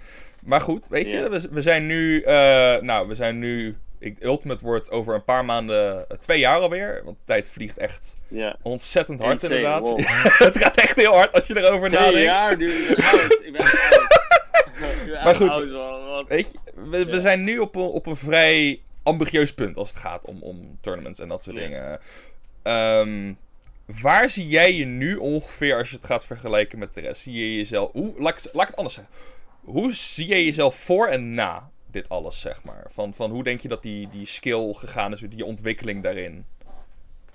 Maar 0.43 0.61
goed, 0.61 0.89
weet 0.89 1.11
je, 1.11 1.29
we, 1.29 1.49
we 1.51 1.63
zijn 1.63 1.87
nu, 1.87 2.21
eh, 2.23 2.35
nou, 2.81 3.09
we 3.09 3.15
zijn 3.15 3.39
nu, 3.39 3.77
ik, 3.99 4.23
Ultimate 4.23 4.65
wordt 4.65 4.91
over 4.91 5.15
een 5.15 5.25
paar 5.25 5.45
maanden 5.45 6.09
eh, 6.09 6.17
twee 6.17 6.39
jaar 6.39 6.59
alweer, 6.61 7.01
want 7.05 7.17
de 7.17 7.23
tijd 7.25 7.49
vliegt 7.49 7.77
echt 7.79 8.17
ontzettend 8.63 9.21
hard 9.21 9.33
Insane, 9.43 9.55
inderdaad. 9.55 9.83
wow. 9.89 9.99
het 10.49 10.59
gaat 10.59 10.77
echt 10.77 10.97
heel 10.97 11.13
hard 11.15 11.33
als 11.33 11.47
je 11.47 11.57
erover 11.59 11.89
Twee 11.89 12.01
nadenkt. 12.01 12.25
jaar, 12.25 12.59
dude. 12.59 12.73
Ik 12.73 12.97
ben 12.97 13.05
oud. 13.05 13.41
Ik 13.45 13.53
ben 13.53 13.61
echt 13.61 13.91
oud. 13.91 14.03
Ik 14.67 14.81
ben 14.81 14.89
echt 14.89 14.94
Maar 15.25 15.35
goed. 15.35 15.51
oud, 15.51 15.71
man. 15.71 16.05
Wat- 16.07 16.29
Weet 16.29 16.53
je, 16.53 17.07
we, 17.07 17.21
zijn 17.21 17.45
nu 17.45 17.59
op 17.59 17.75
een, 17.75 17.83
op 17.83 18.07
een 18.07 18.17
vrij 18.17 18.81
ambitieus 19.03 19.55
punt 19.55 19.77
als 19.77 19.89
het 19.89 19.99
gaat 19.99 20.25
om, 20.25 20.43
om 20.43 20.79
tournaments 20.81 21.21
en 21.21 21.29
dat 21.29 21.43
soort 21.43 21.57
Ja. 21.57 21.63
dingen. 21.63 22.01
Ehm, 22.63 23.33
waar 24.03 24.31
zie 24.31 24.49
jij 24.49 24.73
je 24.75 24.85
nu 24.85 25.17
ongeveer 25.17 25.77
als 25.79 25.91
je 25.91 25.97
het 25.97 26.05
gaat 26.07 26.27
vergelijken 26.27 26.79
met 26.79 26.95
de 26.95 27.01
rest? 27.01 27.23
Zie 27.23 27.35
je 27.35 27.57
jezelf. 27.57 27.93
Hoe, 27.93 28.13
laat, 28.19 28.39
ik, 28.39 28.45
het- 28.45 28.55
laat 28.55 28.63
ik 28.63 28.69
het 28.69 28.77
anders 28.77 28.95
zeggen. 28.95 29.15
Hoe 29.61 29.93
zie 29.93 30.29
je 30.29 30.45
jezelf 30.45 30.75
voor 30.77 31.07
en 31.07 31.35
na 31.35 31.71
dit 31.91 32.09
alles, 32.09 32.41
zeg 32.41 32.63
maar? 32.65 32.85
Van, 32.91 33.15
van 33.15 33.31
hoe 33.31 33.43
denk 33.45 33.61
je 33.61 33.69
dat 33.69 33.83
die, 33.83 34.09
die 34.09 34.27
skill 34.27 34.73
gegaan 34.73 35.13
is, 35.13 35.21
die 35.21 35.45
ontwikkeling 35.45 36.03
daarin? 36.03 36.47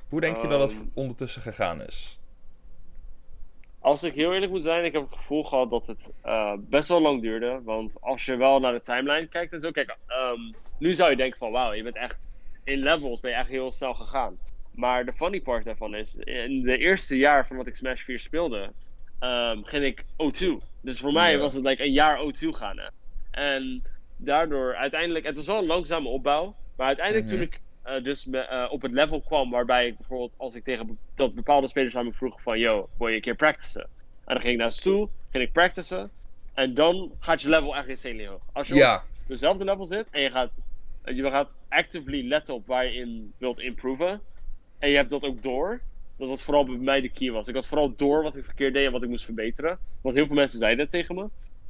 Hoe 0.09 0.21
denk 0.21 0.37
je 0.37 0.47
dat 0.47 0.61
het 0.61 0.71
Ehm. 0.71 0.87
ondertussen 0.93 1.41
gegaan 1.41 1.81
is? 1.85 2.18
Als 3.79 4.03
ik 4.03 4.13
heel 4.15 4.33
eerlijk 4.33 4.51
moet 4.51 4.63
zijn, 4.63 4.85
ik 4.85 4.93
heb 4.93 5.01
het 5.01 5.13
gevoel 5.15 5.43
gehad 5.43 5.69
dat 5.69 5.87
het 5.87 6.11
eh, 6.21 6.53
best 6.57 6.89
wel 6.89 7.01
lang 7.01 7.21
duurde. 7.21 7.61
Want 7.63 8.01
als 8.01 8.25
je 8.25 8.35
wel 8.35 8.59
naar 8.59 8.73
de 8.73 8.81
timeline 8.81 9.27
kijkt 9.27 9.53
en 9.53 9.59
zo, 9.59 9.71
kijk, 9.71 9.97
ehm, 10.07 10.39
nu 10.77 10.93
zou 10.93 11.09
je 11.09 11.15
denken 11.15 11.37
van 11.37 11.51
wauw, 11.51 11.73
je 11.73 11.83
bent 11.83 11.95
echt 11.95 12.27
in 12.63 12.79
levels 12.79 13.19
ben 13.19 13.31
je 13.31 13.37
echt 13.37 13.49
heel 13.49 13.71
snel 13.71 13.93
gegaan. 13.93 14.39
Maar 14.71 15.05
de 15.05 15.13
funny 15.13 15.41
part 15.41 15.63
daarvan 15.65 15.95
is, 15.95 16.15
in 16.15 16.61
de 16.61 16.77
eerste 16.77 17.17
jaar 17.17 17.47
van 17.47 17.57
dat 17.57 17.67
ik 17.67 17.75
Smash 17.75 18.01
4 18.01 18.19
speelde, 18.19 18.73
ehm, 19.19 19.63
ging 19.63 19.83
ik 19.85 20.03
O2. 20.17 20.57
Dus 20.81 20.99
voor 20.99 21.11
mij 21.11 21.37
was 21.37 21.53
het 21.53 21.63
like 21.63 21.83
een 21.83 21.91
jaar 21.91 22.19
O2 22.19 22.47
gaan. 22.49 22.77
Hè. 22.79 22.87
En 23.31 23.83
daardoor 24.17 24.75
uiteindelijk, 24.75 25.25
het 25.25 25.35
was 25.35 25.45
wel 25.47 25.57
een 25.57 25.65
langzame 25.65 26.07
opbouw, 26.07 26.55
maar 26.75 26.87
uiteindelijk 26.87 27.25
Mhm. 27.25 27.35
toen 27.35 27.43
ik 27.43 27.61
eh, 27.95 28.03
dus 28.03 28.29
eh, 28.29 28.67
op 28.69 28.81
het 28.81 28.91
level 28.91 29.21
kwam 29.21 29.49
waarbij 29.49 29.87
ik 29.87 29.97
bijvoorbeeld 29.97 30.31
als 30.37 30.55
ik 30.55 30.63
tegen 30.63 30.87
be- 30.87 30.93
dat 31.15 31.33
bepaalde 31.35 31.67
spelers 31.67 31.95
aan 31.97 32.05
me 32.05 32.13
vroeg 32.13 32.41
van 32.41 32.59
yo, 32.59 32.89
wil 32.97 33.07
je 33.07 33.15
een 33.15 33.21
keer 33.21 33.35
practicen? 33.35 33.81
En 34.25 34.33
dan 34.33 34.41
ging 34.41 34.53
ik 34.53 34.59
naar 34.59 34.71
ze 34.71 34.81
toe, 34.81 35.09
ging 35.31 35.43
ik 35.43 35.51
practicen 35.51 36.11
en 36.53 36.73
dan 36.73 37.11
gaat 37.19 37.41
je 37.41 37.49
level 37.49 37.75
echt 37.75 37.87
insanely 37.87 38.27
hoog. 38.27 38.41
Als 38.53 38.67
je 38.67 38.73
op 38.97 39.27
dezelfde 39.27 39.63
level 39.63 39.85
zit 39.85 40.07
en 40.11 40.21
je 40.21 40.31
gaat, 40.31 40.51
je 41.05 41.29
gaat 41.31 41.55
actively 41.69 42.27
letten 42.27 42.53
op 42.53 42.67
waar 42.67 42.85
je 42.85 42.93
in 42.93 43.33
wilt 43.37 43.59
improven 43.59 44.21
en 44.79 44.89
je 44.89 44.95
hebt 44.95 45.09
dat 45.09 45.23
ook 45.25 45.43
door, 45.43 45.81
dat 46.17 46.27
was 46.27 46.43
vooral 46.43 46.65
bij 46.65 46.75
mij 46.75 47.01
de 47.01 47.09
key 47.09 47.31
was. 47.31 47.47
Ik 47.47 47.55
had 47.55 47.67
vooral 47.67 47.95
door 47.95 48.23
wat 48.23 48.35
ik 48.35 48.45
verkeerd 48.45 48.73
deed 48.73 48.85
en 48.85 48.91
wat 48.91 49.03
ik 49.03 49.09
moest 49.09 49.25
verbeteren. 49.25 49.79
Want 50.01 50.15
heel 50.15 50.27
veel 50.27 50.35
mensen 50.35 50.59
zeiden 50.59 50.79
dat 50.79 50.89
tegen 50.89 51.15
me. 51.15 51.29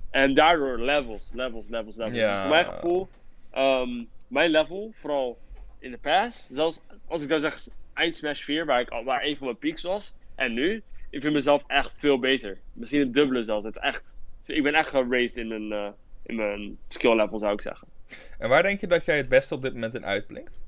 En 0.09 0.33
daardoor 0.33 0.79
levels, 0.79 1.31
levels, 1.33 1.69
levels, 1.69 1.95
levels. 1.95 2.17
Ja. 2.17 2.31
Dus 2.31 2.39
voor 2.39 2.49
mijn 2.49 2.65
gevoel, 2.65 3.07
ehm, 3.51 3.89
mijn 4.27 4.49
level, 4.49 4.89
vooral 4.93 5.37
in 5.79 5.91
de 5.91 5.97
past, 5.97 6.47
zelfs 6.51 6.83
als 7.07 7.23
ik 7.23 7.29
dan 7.29 7.39
zeg 7.39 7.67
eind 7.93 8.15
Smash 8.15 8.41
4, 8.43 8.65
waar, 8.65 8.81
ik, 8.81 8.89
al- 8.89 9.03
waar 9.03 9.23
een 9.23 9.37
van 9.37 9.45
mijn 9.45 9.57
peaks 9.57 9.81
was, 9.81 10.13
en 10.35 10.53
nu, 10.53 10.83
ik 11.09 11.21
vind 11.21 11.33
mezelf 11.33 11.63
echt 11.67 11.91
veel 11.97 12.19
beter. 12.19 12.61
Misschien 12.71 12.99
het 12.99 13.13
dubbele 13.13 13.43
zelfs. 13.43 13.65
Het 13.65 13.79
echt, 13.79 14.15
ik 14.45 14.63
ben 14.63 14.73
echt 14.73 14.89
geraced 14.89 15.35
in 15.37 15.47
mijn, 15.47 15.71
eh, 15.71 15.91
in 16.23 16.35
mijn 16.35 16.77
skill 16.87 17.15
level, 17.15 17.39
zou 17.39 17.53
ik 17.53 17.61
zeggen. 17.61 17.87
en 18.37 18.49
waar 18.49 18.63
denk 18.63 18.79
je 18.79 18.87
dat 18.87 19.05
jij 19.05 19.17
het 19.17 19.29
beste 19.29 19.53
op 19.55 19.61
dit 19.61 19.73
moment 19.73 19.93
in 19.93 20.05
uitblinkt? 20.05 20.63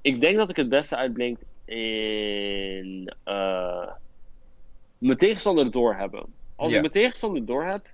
Ik 0.00 0.20
denk 0.20 0.36
dat 0.36 0.50
ik 0.50 0.56
het 0.56 0.68
beste 0.68 0.96
uitblink 0.96 1.38
in 1.64 3.14
eh, 3.24 3.92
mijn 4.98 5.18
tegenstander 5.18 5.70
doorhebben. 5.70 6.34
Als 6.56 6.68
ik 6.72 6.80
mijn 6.80 6.92
tegenstander 6.92 7.44
doorheb, 7.46 7.86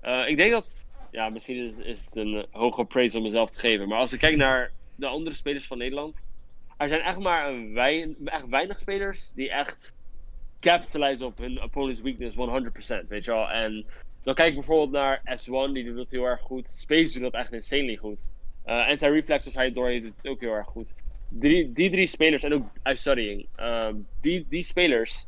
eh 0.00 0.28
ik 0.28 0.36
denk 0.36 0.50
dat, 0.50 0.86
ja, 1.14 1.28
misschien 1.28 1.56
is, 1.56 1.78
is 1.78 2.04
het 2.04 2.16
een 2.16 2.46
hoge 2.50 2.84
praise 2.84 3.16
om 3.16 3.22
mezelf 3.22 3.50
te 3.50 3.58
geven, 3.58 3.88
maar 3.88 3.98
als 3.98 4.12
ik 4.12 4.18
kijk 4.18 4.36
naar 4.36 4.70
de 4.94 5.06
andere 5.06 5.36
spelers 5.36 5.66
van 5.66 5.78
Nederland, 5.78 6.24
er 6.76 6.88
zijn 6.88 7.00
echt 7.00 7.18
maar 7.18 7.48
een 7.48 7.72
wei- 7.72 8.16
echt 8.24 8.48
weinig 8.48 8.78
spelers 8.78 9.30
die 9.34 9.50
echt 9.50 9.94
capitalize 10.60 11.24
op 11.24 11.38
hun 11.38 11.62
opponent's 11.62 12.00
weakness 12.00 12.36
100%, 12.36 13.08
weet 13.08 13.24
je 13.24 13.30
wel. 13.30 13.50
En 13.50 13.86
dan 14.22 14.34
kijk 14.34 14.48
ik 14.48 14.54
bijvoorbeeld 14.54 14.90
naar 14.90 15.18
S1, 15.18 15.72
die 15.72 15.84
doet 15.84 15.96
dat 15.96 16.10
heel 16.10 16.24
erg 16.24 16.40
goed. 16.40 16.68
Space 16.68 17.12
doet 17.12 17.32
dat 17.32 17.40
echt 17.40 17.52
insanely 17.52 17.96
goed. 17.96 18.28
Eh 18.64 18.88
Anti-Reflex, 18.88 19.44
als 19.44 19.54
hij 19.54 19.64
het 19.64 19.74
door 19.74 19.88
heeft, 19.88 20.04
doet 20.04 20.16
het 20.16 20.26
ook 20.26 20.40
heel 20.40 20.52
erg 20.52 20.68
goed. 20.68 20.94
Drie, 21.28 21.72
die 21.72 21.90
drie 21.90 22.06
spelers, 22.06 22.42
en 22.42 22.54
ook 22.54 22.66
iStudying, 22.82 23.48
ehm 23.56 23.94
die, 24.20 24.46
die 24.48 24.62
spelers 24.62 25.24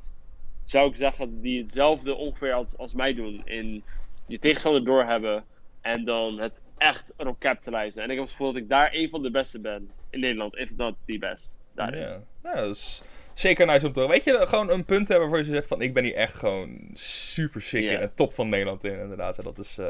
zou 0.64 0.88
ik 0.88 0.96
zeggen 0.96 1.40
die 1.40 1.60
hetzelfde 1.60 2.14
ongeveer 2.14 2.52
als, 2.52 2.76
als 2.76 2.94
mij 2.94 3.14
doen. 3.14 3.42
In 3.44 3.84
je 4.26 4.38
tegenstander 4.38 4.84
doorhebben 4.84 5.44
en 5.86 6.04
dan 6.04 6.38
het 6.38 6.62
echt 6.78 7.12
erop 7.16 7.38
capitalizen. 7.38 8.02
En 8.02 8.10
ik 8.10 8.14
heb 8.14 8.24
het 8.24 8.34
gevoel 8.34 8.52
dat 8.52 8.62
ik 8.62 8.68
daar 8.68 8.88
een 8.92 9.10
van 9.10 9.22
de 9.22 9.30
beste 9.30 9.60
ben 9.60 9.90
in 10.10 10.20
Nederland, 10.20 10.56
if 10.56 10.76
not 10.76 10.94
the 11.06 11.18
best. 11.18 11.56
Daarin. 11.74 12.00
Ja, 12.00 12.22
nou, 12.42 12.56
dat 12.56 12.76
is 12.76 13.02
zeker 13.34 13.66
nice 13.66 13.86
om 13.86 13.92
te 13.92 14.00
horen. 14.00 14.14
Weet 14.14 14.24
je, 14.24 14.46
gewoon 14.46 14.70
een 14.70 14.84
punt 14.84 15.08
hebben 15.08 15.28
waarvoor 15.28 15.46
je 15.46 15.54
zegt 15.54 15.68
van... 15.68 15.82
ik 15.82 15.94
ben 15.94 16.04
hier 16.04 16.14
echt 16.14 16.34
gewoon 16.34 16.78
super 16.92 17.62
sick 17.62 17.90
in 17.90 17.98
en 17.98 18.14
top 18.14 18.34
van 18.34 18.48
Nederland 18.48 18.84
in, 18.84 18.98
inderdaad. 18.98 19.38
En 19.38 19.44
dat 19.44 19.58
is, 19.58 19.78
eh, 19.78 19.86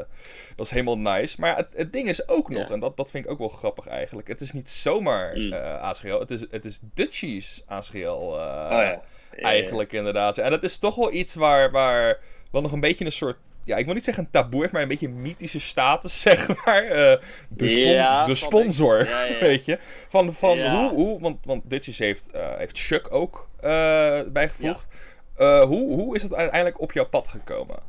dat 0.55 0.65
is 0.65 0.71
helemaal 0.71 0.97
nice. 0.97 1.35
Maar 1.39 1.55
het, 1.55 1.67
het 1.73 1.93
ding 1.93 2.07
is 2.09 2.27
ook 2.27 2.49
nog, 2.49 2.71
en 2.71 2.79
dat, 2.79 2.97
dat 2.97 3.11
vind 3.11 3.25
ik 3.25 3.31
ook 3.31 3.39
wel 3.39 3.49
grappig 3.49 3.87
eigenlijk... 3.87 4.27
het 4.27 4.41
is 4.41 4.51
niet 4.51 4.69
zomaar 4.69 5.37
Mm. 5.37 5.53
eh 5.53 5.81
ASGL, 5.81 6.19
het 6.19 6.31
is, 6.31 6.45
het 6.49 6.65
is 6.65 6.79
Dutchies 6.93 7.63
ASGL 7.65 7.97
eh, 7.97 8.09
Oh 8.09 8.37
ja. 8.69 9.01
eigenlijk 9.31 9.91
inderdaad. 9.93 10.37
En 10.37 10.49
dat 10.49 10.63
is 10.63 10.79
toch 10.79 10.95
wel 10.95 11.13
iets 11.13 11.35
waar, 11.35 11.71
waar 11.71 12.19
wel 12.51 12.61
nog 12.61 12.71
een 12.71 12.79
beetje 12.79 13.05
een 13.05 13.11
soort... 13.11 13.37
Ja, 13.67 13.77
ik 13.77 13.85
wil 13.85 13.93
niet 13.93 14.03
zeggen 14.03 14.23
een 14.23 14.29
taboe 14.29 14.61
heeft, 14.61 14.73
maar 14.73 14.81
een 14.81 14.87
beetje 14.87 15.07
een 15.07 15.21
mythische 15.21 15.59
status, 15.59 16.21
zeg 16.27 16.65
maar. 16.65 16.83
Eh, 16.83 17.21
de, 17.49 17.69
spon- 17.69 17.83
Ja, 17.91 18.23
de 18.25 18.31
ik. 18.31 18.37
sponsor, 18.37 19.07
Ja, 19.07 19.27
weet 19.39 19.65
je. 19.65 19.77
Van, 20.07 20.33
van 20.33 20.61
hoe, 20.61 20.89
hoe, 20.89 21.19
want, 21.19 21.45
want 21.45 21.69
Ditches 21.69 21.99
heeft, 21.99 22.31
eh 22.31 22.57
heeft 22.57 22.77
Chuck 22.79 23.13
ook 23.13 23.49
eh, 23.59 24.21
bijgevoegd. 24.27 24.87
Hoe, 25.37 25.93
hoe 25.93 26.15
is 26.15 26.23
het 26.23 26.33
uiteindelijk 26.33 26.81
op 26.81 26.91
jouw 26.91 27.05
pad 27.09 27.27
gekomen, 27.27 27.79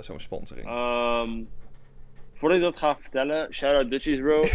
zo'n 0.00 0.20
sponsoring? 0.20 0.66
Ehm, 0.66 1.30
voordat 2.32 2.58
ik 2.58 2.64
dat 2.64 2.76
ga 2.76 2.96
vertellen, 3.00 3.54
shout 3.54 3.74
out 3.76 3.90
Dutchies 3.90 4.18
bro. 4.20 4.42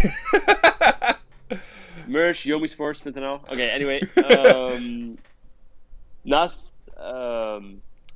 Merch, 2.07 2.41
yomisports.nl. 2.43 3.33
Oké, 3.33 3.71
anyway. 3.71 4.07
ehm, 4.15 5.07
naast. 6.21 6.73
ehm, 6.97 7.63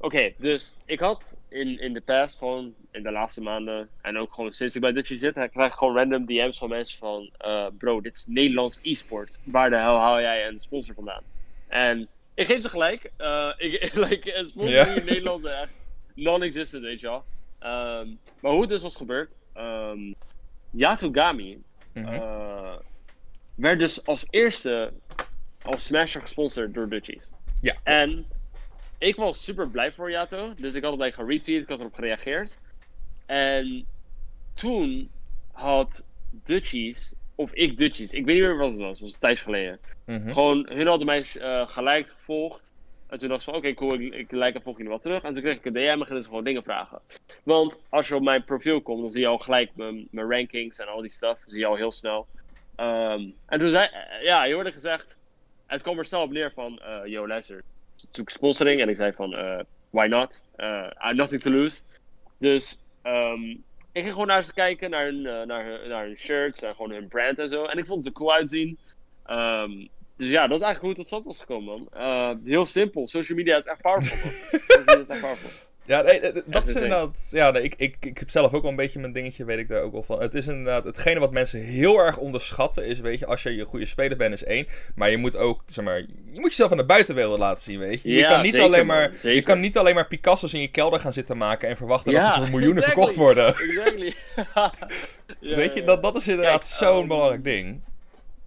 Oké, 0.03 0.33
dus 0.37 0.77
ik 0.85 0.99
had 0.99 1.37
in, 1.49 1.79
in 1.79 1.93
de 1.93 2.01
past 2.01 2.37
gewoon 2.37 2.75
in 2.91 3.03
de 3.03 3.11
laatste 3.11 3.41
maanden 3.41 3.89
en 4.01 4.17
ook 4.17 4.33
gewoon 4.33 4.53
sinds 4.53 4.75
ik 4.75 4.81
bij 4.81 4.91
Dutchie 4.91 5.17
zit, 5.17 5.33
krijg 5.33 5.71
ik 5.71 5.77
gewoon 5.77 5.95
random 5.95 6.25
DM's 6.25 6.57
van 6.57 6.69
mensen 6.69 6.97
van 6.97 7.29
eh, 7.37 7.67
bro, 7.77 8.01
dit 8.01 8.15
is 8.17 8.25
Nederlands 8.25 8.79
e-sport. 8.81 9.39
Waar 9.43 9.69
de 9.69 9.75
hel 9.77 9.97
haal 9.97 10.19
jij 10.21 10.47
een 10.47 10.61
sponsor 10.61 10.95
vandaan? 10.95 11.23
En 11.67 12.09
ik 12.33 12.45
geef 12.47 12.61
ze 12.61 12.69
gelijk. 12.69 13.11
eh 13.17 13.53
ik, 13.57 13.93
like, 14.09 14.35
een 14.35 14.47
sponsor 14.47 14.97
in 14.97 15.05
Nederland 15.05 15.43
is 15.45 15.51
echt 15.51 15.87
non-existent, 16.15 16.83
weet 16.83 16.99
je 16.99 17.07
wel. 17.07 17.25
Ehm, 17.59 18.07
maar 18.39 18.51
hoe 18.51 18.61
het 18.61 18.69
dus 18.69 18.81
was 18.81 18.95
gebeurd, 18.95 19.37
ehm 19.53 20.13
Yatogami 20.69 21.63
Mhm. 21.93 22.07
eh, 22.13 22.75
werd 23.55 23.79
dus 23.79 24.05
als 24.05 24.27
eerste 24.29 24.93
als 25.61 25.85
Smasher 25.85 26.21
gesponsord 26.21 26.73
door 26.73 26.89
Dutchies. 26.89 27.33
Ja. 27.61 27.75
En 27.83 28.27
ik 29.03 29.15
was 29.15 29.43
super 29.43 29.69
blij 29.69 29.91
voor 29.91 30.11
Yato, 30.11 30.53
dus 30.55 30.73
ik 30.73 30.83
had 30.83 30.91
het 30.91 31.01
like, 31.01 31.15
geretweet, 31.15 31.61
ik 31.61 31.69
had 31.69 31.79
erop 31.79 31.93
gereageerd. 31.93 32.59
En 33.25 33.85
toen 34.53 35.09
had 35.51 36.05
Dutchies, 36.29 37.13
of 37.35 37.53
ik 37.53 37.77
Dutchies, 37.77 38.11
ik 38.11 38.25
weet 38.25 38.35
niet 38.35 38.43
meer 38.43 38.57
wat 38.57 38.71
het 38.71 38.79
was, 38.79 38.89
het 38.89 38.99
was 38.99 39.13
een 39.13 39.19
tijd 39.19 39.39
geleden. 39.39 39.79
Mhm. 40.05 40.31
Gewoon, 40.31 40.69
hun 40.69 40.87
hadden 40.87 41.05
mij 41.05 41.25
eh 41.39 41.67
gelijk 41.67 42.07
gevolgd. 42.07 42.71
En 43.07 43.19
toen 43.19 43.29
dacht 43.29 43.41
ik 43.41 43.47
van, 43.47 43.55
oké, 43.55 43.73
cool, 43.73 43.93
ik, 43.93 44.13
ik 44.13 44.31
like 44.31 44.57
en 44.57 44.61
volg 44.61 44.75
jullie 44.75 44.91
wel 44.91 44.99
terug. 44.99 45.23
En 45.23 45.33
toen 45.33 45.43
kreeg 45.43 45.57
ik 45.57 45.65
een 45.65 45.73
DM 45.73 45.99
en 45.99 46.05
gingen 46.05 46.23
ze 46.23 46.29
gewoon 46.29 46.43
dingen 46.43 46.63
vragen. 46.63 46.99
Want 47.43 47.79
als 47.89 48.07
je 48.07 48.15
op 48.15 48.21
mijn 48.21 48.43
profiel 48.43 48.81
komt, 48.81 48.99
dan 48.99 49.09
zie 49.09 49.21
je 49.21 49.27
al 49.27 49.37
gelijk 49.37 49.71
mijn, 49.75 50.07
mijn 50.11 50.29
rankings 50.29 50.79
en 50.79 50.87
al 50.87 51.01
die 51.01 51.09
stuff. 51.09 51.39
zie 51.45 51.59
je 51.59 51.65
al 51.65 51.75
heel 51.75 51.91
snel. 51.91 52.27
Ehm, 52.75 53.29
en 53.45 53.59
toen 53.59 53.69
zei, 53.69 53.89
ja, 54.21 54.43
je 54.43 54.53
hoorde 54.53 54.71
gezegd, 54.71 55.17
het 55.65 55.81
kwam 55.81 55.97
er 55.97 56.05
snel 56.05 56.21
op 56.21 56.31
neer 56.31 56.51
van, 56.51 56.79
eh 56.79 57.05
yo, 57.05 57.27
luister, 57.27 57.63
zoek 58.09 58.29
sponsoring. 58.29 58.81
En 58.81 58.89
ik 58.89 58.95
zei 58.95 59.11
van, 59.11 59.33
eh, 59.33 59.59
why 59.89 60.05
not? 60.05 60.43
Eh, 60.55 60.67
I 60.67 60.93
have 60.93 61.13
nothing 61.13 61.41
to 61.41 61.51
lose. 61.51 61.81
Dus 62.39 62.81
ehm, 63.01 63.49
ik 63.91 64.01
ging 64.01 64.11
gewoon 64.11 64.27
naar 64.27 64.43
ze 64.43 64.53
kijken, 64.53 64.89
naar 64.89 65.05
hun, 65.05 65.25
eh, 65.25 65.45
naar, 65.45 65.87
naar 65.87 66.05
hun 66.05 66.17
shirts 66.17 66.61
en 66.61 66.75
gewoon 66.75 66.91
hun 66.91 67.07
brand 67.07 67.39
en 67.39 67.49
zo. 67.49 67.65
En 67.65 67.77
ik 67.77 67.85
vond 67.85 68.05
het 68.05 68.13
er 68.13 68.19
cool 68.19 68.33
uitzien. 68.33 68.77
Ehm, 69.25 69.87
dus 70.15 70.29
ja, 70.29 70.47
dat 70.47 70.57
is 70.57 70.63
eigenlijk 70.63 70.79
hoe 70.79 70.89
het 70.89 70.97
tot 70.97 71.05
stand 71.05 71.25
was 71.25 71.39
gekomen, 71.39 71.87
man. 71.91 72.39
Heel 72.45 72.65
simpel. 72.65 73.07
Social 73.07 73.37
media 73.37 73.57
is 73.57 73.65
echt 73.65 73.81
powerful, 73.81 74.17
man. 74.17 74.33
Social 74.59 74.83
media 74.85 75.01
is 75.01 75.09
echt 75.09 75.21
powerful. 75.21 75.49
Ja, 75.85 76.01
nee, 76.01 76.21
dat 76.21 76.33
is 76.33 76.43
insane. 76.45 76.73
inderdaad. 76.73 77.27
Ja, 77.31 77.51
nee, 77.51 77.63
ik, 77.63 77.75
ik, 77.77 77.95
ik 77.99 78.17
heb 78.17 78.29
zelf 78.29 78.53
ook 78.53 78.61
wel 78.61 78.71
een 78.71 78.77
beetje 78.77 78.99
mijn 78.99 79.13
dingetje, 79.13 79.45
weet 79.45 79.57
ik 79.57 79.67
daar 79.67 79.81
ook 79.81 79.91
wel 79.91 80.03
van. 80.03 80.21
Het 80.21 80.33
is 80.33 80.47
inderdaad. 80.47 80.83
Hetgene 80.83 81.19
wat 81.19 81.31
mensen 81.31 81.59
heel 81.59 81.97
erg 81.97 82.17
onderschatten 82.17 82.85
is, 82.85 82.99
weet 82.99 83.19
je, 83.19 83.25
als 83.25 83.43
je 83.43 83.55
je 83.55 83.65
goede 83.65 83.85
speler 83.85 84.17
bent, 84.17 84.33
is 84.33 84.43
één. 84.43 84.67
Maar 84.95 85.09
je 85.09 85.17
moet 85.17 85.35
ook, 85.35 85.63
zeg 85.67 85.85
maar, 85.85 85.97
je 86.31 86.39
moet 86.39 86.49
jezelf 86.49 86.71
aan 86.71 86.77
de 86.77 86.85
buitenwereld 86.85 87.39
laten 87.39 87.63
zien, 87.63 87.79
weet 87.79 88.03
je. 88.03 88.13
Je 88.13 88.25
kan 88.25 88.41
niet 88.41 88.51
zeker, 88.51 88.67
alleen 88.67 88.85
maar. 88.85 89.11
Je 89.21 89.41
kan 89.41 89.59
niet 89.59 89.77
alleen 89.77 89.95
maar 89.95 90.07
Picasso's 90.07 90.53
in 90.53 90.61
je 90.61 90.71
kelder 90.71 90.99
gaan 90.99 91.13
zitten 91.13 91.37
maken 91.37 91.69
en 91.69 91.75
verwachten 91.75 92.13
dat 92.13 92.23
ze 92.23 92.29
voor 92.31 92.49
miljoenen 92.49 92.83
exactly. 92.83 93.03
verkocht 93.03 93.15
worden. 93.15 93.47
Exactly. 93.47 94.13
Ja, 95.39 95.55
weet 95.61 95.73
je, 95.73 95.83
dat, 95.83 96.03
dat 96.03 96.15
is 96.15 96.27
inderdaad 96.27 96.65
zo'n 96.65 96.99
ehm, 96.99 97.07
belangrijk 97.07 97.43
ding. 97.43 97.81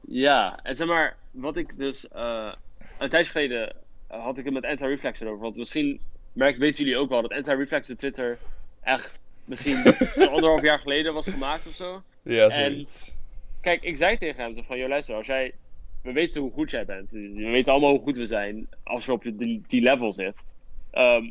Ja, 0.09 0.59
en 0.63 0.77
zeg 0.77 0.87
maar, 0.87 1.17
wat 1.31 1.57
ik 1.57 1.79
dus 1.79 2.09
eh, 2.09 2.53
een 2.99 3.09
tijdje 3.09 3.31
geleden 3.33 3.75
had 4.07 4.39
ik 4.39 4.45
het 4.45 4.55
met 4.55 4.65
Anti-Reflex 4.65 5.21
erover. 5.21 5.43
Want 5.43 5.57
misschien 5.57 6.01
merk, 6.37 6.57
weten 6.57 6.85
jullie 6.85 6.99
ook 6.99 7.09
wel 7.09 7.23
dat 7.23 7.33
Anti-Reflex 7.33 7.87
de 7.87 7.97
Twitter 7.97 8.39
echt 8.83 9.21
misschien 9.45 9.77
een 10.15 10.29
anderhalf 10.35 10.63
jaar 10.63 10.79
geleden 10.81 11.15
was 11.15 11.29
gemaakt 11.29 11.67
of 11.67 11.75
zo. 11.75 12.03
Ja, 12.23 12.49
en- 12.49 12.73
zoiets. 12.73 13.15
Kijk, 13.61 13.83
ik 13.83 13.97
zei 13.97 14.19
tegen 14.19 14.43
hem 14.43 14.65
van, 14.65 14.79
joh 14.79 14.89
luister, 14.89 15.15
als 15.15 15.27
jij, 15.27 15.53
we 16.03 16.13
weten 16.13 16.41
hoe 16.41 16.51
goed 16.53 16.71
jij 16.71 16.85
bent. 16.85 17.11
We 17.11 17.51
weten 17.51 17.73
allemaal 17.73 17.91
hoe 17.91 18.01
goed 18.01 18.17
we 18.17 18.25
zijn 18.25 18.69
als 18.83 19.05
je 19.05 19.13
op 19.13 19.23
die, 19.23 19.63
die 19.67 19.81
level 19.81 20.13
zit. 20.13 20.45
Ehm, 20.91 21.25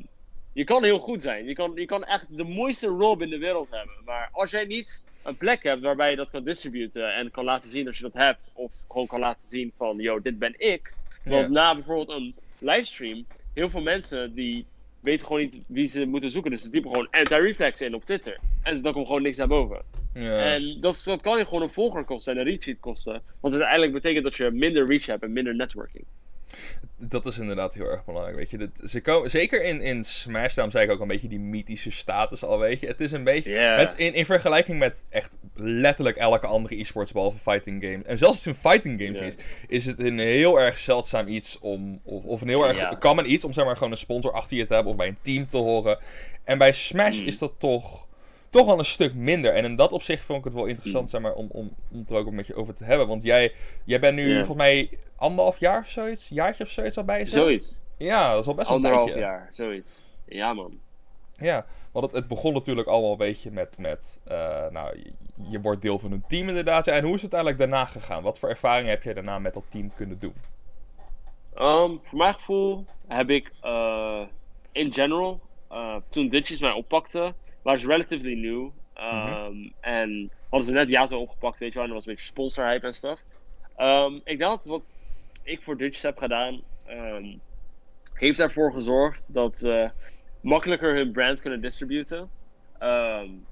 je 0.53 0.63
kan 0.63 0.83
heel 0.83 0.99
goed 0.99 1.21
zijn. 1.21 1.45
Je 1.45 1.53
kan, 1.53 1.71
je 1.75 1.85
kan 1.85 2.03
echt 2.03 2.37
de 2.37 2.43
mooiste 2.43 2.87
rob 2.87 3.21
in 3.21 3.29
de 3.29 3.37
wereld 3.37 3.69
hebben. 3.69 3.95
Maar 4.05 4.29
als 4.31 4.51
jij 4.51 4.65
niet 4.65 5.01
een 5.23 5.37
plek 5.37 5.63
hebt 5.63 5.81
waarbij 5.81 6.09
je 6.09 6.15
dat 6.15 6.31
kan 6.31 6.43
distributen 6.43 7.13
en 7.13 7.31
kan 7.31 7.43
laten 7.43 7.69
zien 7.69 7.85
dat 7.85 7.95
je 7.97 8.03
dat 8.03 8.13
hebt. 8.13 8.49
Of 8.53 8.73
gewoon 8.87 9.07
kan 9.07 9.19
laten 9.19 9.47
zien 9.47 9.71
van, 9.77 9.97
yo, 9.97 10.21
dit 10.21 10.39
ben 10.39 10.53
ik. 10.57 10.93
Want 11.23 11.49
na 11.49 11.73
bijvoorbeeld 11.73 12.09
een 12.09 12.35
livestream, 12.59 13.25
heel 13.53 13.69
veel 13.69 13.81
mensen 13.81 14.33
die 14.33 14.65
weten 15.05 15.25
gewoon 15.25 15.41
niet 15.41 15.59
wie 15.67 15.87
ze 15.87 16.05
moeten 16.05 16.31
zoeken. 16.31 16.51
Dus 16.51 16.61
ze 16.61 16.69
typen 16.69 16.89
gewoon 16.91 17.07
anti-reflex 17.11 17.81
in 17.81 17.93
op 17.93 18.05
Twitter. 18.05 18.39
En 18.63 18.81
dan 18.81 18.93
komt 18.93 19.07
gewoon 19.07 19.21
niks 19.21 19.37
naar 19.37 19.47
boven. 19.47 19.81
Ja. 20.13 20.37
En 20.37 20.77
dat, 20.81 21.01
dat 21.05 21.21
kan 21.21 21.37
je 21.37 21.45
gewoon 21.45 21.61
een 21.61 21.69
volger 21.69 22.03
kosten 22.03 22.33
en 22.33 22.39
een 22.39 22.45
retweet 22.45 22.79
kosten. 22.79 23.21
Want 23.41 23.53
uiteindelijk 23.53 23.93
betekent 23.93 24.23
dat 24.23 24.35
je 24.35 24.51
minder 24.51 24.85
reach 24.85 25.05
hebt 25.05 25.23
en 25.23 25.33
minder 25.33 25.55
networking. 25.55 26.05
Dat 26.97 27.25
is 27.25 27.39
inderdaad 27.39 27.73
heel 27.73 27.85
erg 27.85 28.05
belangrijk, 28.05 28.35
weet 28.37 28.49
je. 28.49 28.57
Dat, 28.57 28.69
ze 28.89 29.01
komen, 29.01 29.29
zeker 29.29 29.63
in, 29.63 29.81
in 29.81 30.03
Smash, 30.03 30.53
daarom 30.53 30.71
zei 30.73 30.85
ik 30.85 30.91
ook 30.91 30.99
een 30.99 31.07
beetje 31.07 31.27
die 31.27 31.39
mythische 31.39 31.91
status 31.91 32.43
al, 32.43 32.59
weet 32.59 32.79
je. 32.79 32.87
Het 32.87 33.01
is 33.01 33.11
een 33.11 33.23
beetje... 33.23 33.51
Ja. 33.51 33.77
Het 33.77 33.91
is 33.91 33.97
in, 33.97 34.13
in 34.13 34.25
vergelijking 34.25 34.79
met 34.79 35.05
echt 35.09 35.29
letterlijk 35.53 36.17
elke 36.17 36.47
andere 36.47 36.79
e-sports 36.79 37.11
behalve 37.11 37.39
fighting 37.39 37.83
games. 37.83 38.05
En 38.05 38.17
zelfs 38.17 38.35
als 38.35 38.45
het 38.45 38.55
een 38.55 38.71
fighting 38.71 39.01
games 39.01 39.19
is, 39.19 39.35
is 39.67 39.85
het 39.85 39.99
een 39.99 40.19
heel 40.19 40.59
erg 40.59 40.77
zeldzaam 40.77 41.27
iets 41.27 41.59
om... 41.59 41.99
Of, 42.03 42.23
of 42.23 42.41
een 42.41 42.47
heel 42.47 42.67
erg 42.67 42.77
Ja. 42.77 42.95
common 42.99 43.31
iets 43.31 43.43
om 43.43 43.53
zeg 43.53 43.65
maar 43.65 43.77
gewoon 43.77 43.91
een 43.91 43.97
sponsor 43.97 44.31
achter 44.31 44.57
je 44.57 44.65
te 44.65 44.73
hebben 44.73 44.91
of 44.91 44.97
bij 44.97 45.07
een 45.07 45.17
team 45.21 45.47
te 45.47 45.57
horen. 45.57 45.99
En 46.43 46.57
bij 46.57 46.71
Smash 46.71 47.19
Mm. 47.19 47.25
is 47.25 47.37
dat 47.37 47.53
toch... 47.57 48.07
Toch 48.55 48.65
wel 48.65 48.79
een 48.79 48.85
stuk 48.85 49.13
minder. 49.13 49.53
En 49.53 49.65
in 49.65 49.75
dat 49.75 49.91
opzicht 49.91 50.23
vond 50.23 50.39
ik 50.39 50.45
het 50.45 50.53
wel 50.53 50.65
interessant 50.65 51.03
Mm. 51.03 51.09
zeg 51.09 51.21
maar, 51.21 51.33
om, 51.33 51.47
om, 51.51 51.75
om 51.91 51.99
het 51.99 52.09
er 52.09 52.15
ook 52.15 52.31
met 52.31 52.47
je 52.47 52.55
over 52.55 52.73
te 52.73 52.83
hebben. 52.83 53.07
Want 53.07 53.23
jij, 53.23 53.53
jij 53.83 53.99
bent 53.99 54.15
nu 54.15 54.35
volgens 54.35 54.57
mij 54.57 54.89
anderhalf 55.15 55.59
jaar 55.59 55.79
of 55.79 55.87
zoiets, 55.87 56.29
jaartje 56.29 56.63
of 56.63 56.69
zoiets 56.69 56.97
al 56.97 57.03
bij 57.03 57.17
jezelf. 57.17 57.45
Zoiets. 57.45 57.81
Ja, 57.97 58.31
dat 58.31 58.41
is 58.41 58.47
al 58.47 58.53
best 58.53 58.67
wel 58.67 58.77
een 58.77 58.83
Anderhalf 58.83 59.15
jaar, 59.15 59.47
zoiets. 59.51 60.03
Ja, 60.25 60.53
man. 60.53 60.79
Ja, 61.37 61.65
want 61.91 62.05
het, 62.05 62.15
het 62.15 62.27
begon 62.27 62.53
natuurlijk 62.53 62.87
allemaal 62.87 63.11
een 63.11 63.17
beetje 63.17 63.51
met, 63.51 63.77
met 63.77 64.19
eh, 64.23 64.67
nou, 64.69 64.97
je, 64.97 65.11
je 65.49 65.61
wordt 65.61 65.81
deel 65.81 65.99
van 65.99 66.11
een 66.11 66.23
team 66.27 66.47
inderdaad. 66.47 66.85
Ja, 66.85 66.93
en 66.93 67.03
hoe 67.03 67.15
is 67.15 67.21
het 67.21 67.33
eigenlijk 67.33 67.61
daarna 67.61 67.85
gegaan? 67.85 68.23
Wat 68.23 68.39
voor 68.39 68.49
ervaring 68.49 68.87
heb 68.87 69.03
jij 69.03 69.13
daarna 69.13 69.39
met 69.39 69.53
dat 69.53 69.63
team 69.69 69.91
kunnen 69.95 70.19
doen? 70.19 70.35
Um, 71.57 72.01
voor 72.01 72.17
mijn 72.17 72.33
gevoel 72.33 72.85
heb 73.07 73.29
ik 73.29 73.51
eh, 73.61 74.21
in 74.71 74.93
general, 74.93 75.39
eh, 75.69 75.95
toen 76.09 76.29
Ditches 76.29 76.61
mij 76.61 76.71
oppakte, 76.71 77.33
ze 77.73 77.87
relatively 77.87 78.33
new. 78.33 78.69
Um, 78.97 79.73
En 79.79 80.31
hadden 80.49 80.67
ze 80.67 80.73
net 80.73 80.89
Yato 80.89 81.19
opgepakt, 81.19 81.59
weet 81.59 81.73
je 81.73 81.75
wel, 81.75 81.83
en 81.83 81.89
er 81.89 81.95
was 81.95 82.05
een 82.05 82.11
beetje 82.11 82.27
sponsor 82.27 82.65
hype 82.65 82.85
en 82.87 82.93
stuff. 82.93 83.21
Um, 83.77 84.15
ik 84.15 84.39
denk 84.39 84.39
dat 84.39 84.65
wat 84.65 84.95
ik 85.43 85.61
voor 85.61 85.77
Ditches 85.77 86.01
heb 86.01 86.17
gedaan, 86.17 86.61
um, 86.89 87.41
heeft 88.13 88.39
ervoor 88.39 88.73
gezorgd 88.73 89.23
dat 89.27 89.57
ze 89.57 89.91
makkelijker 90.41 90.95
hun 90.95 91.11
brand 91.11 91.41
kunnen 91.41 91.61
distributen. 91.61 92.29
Um, 92.81 93.45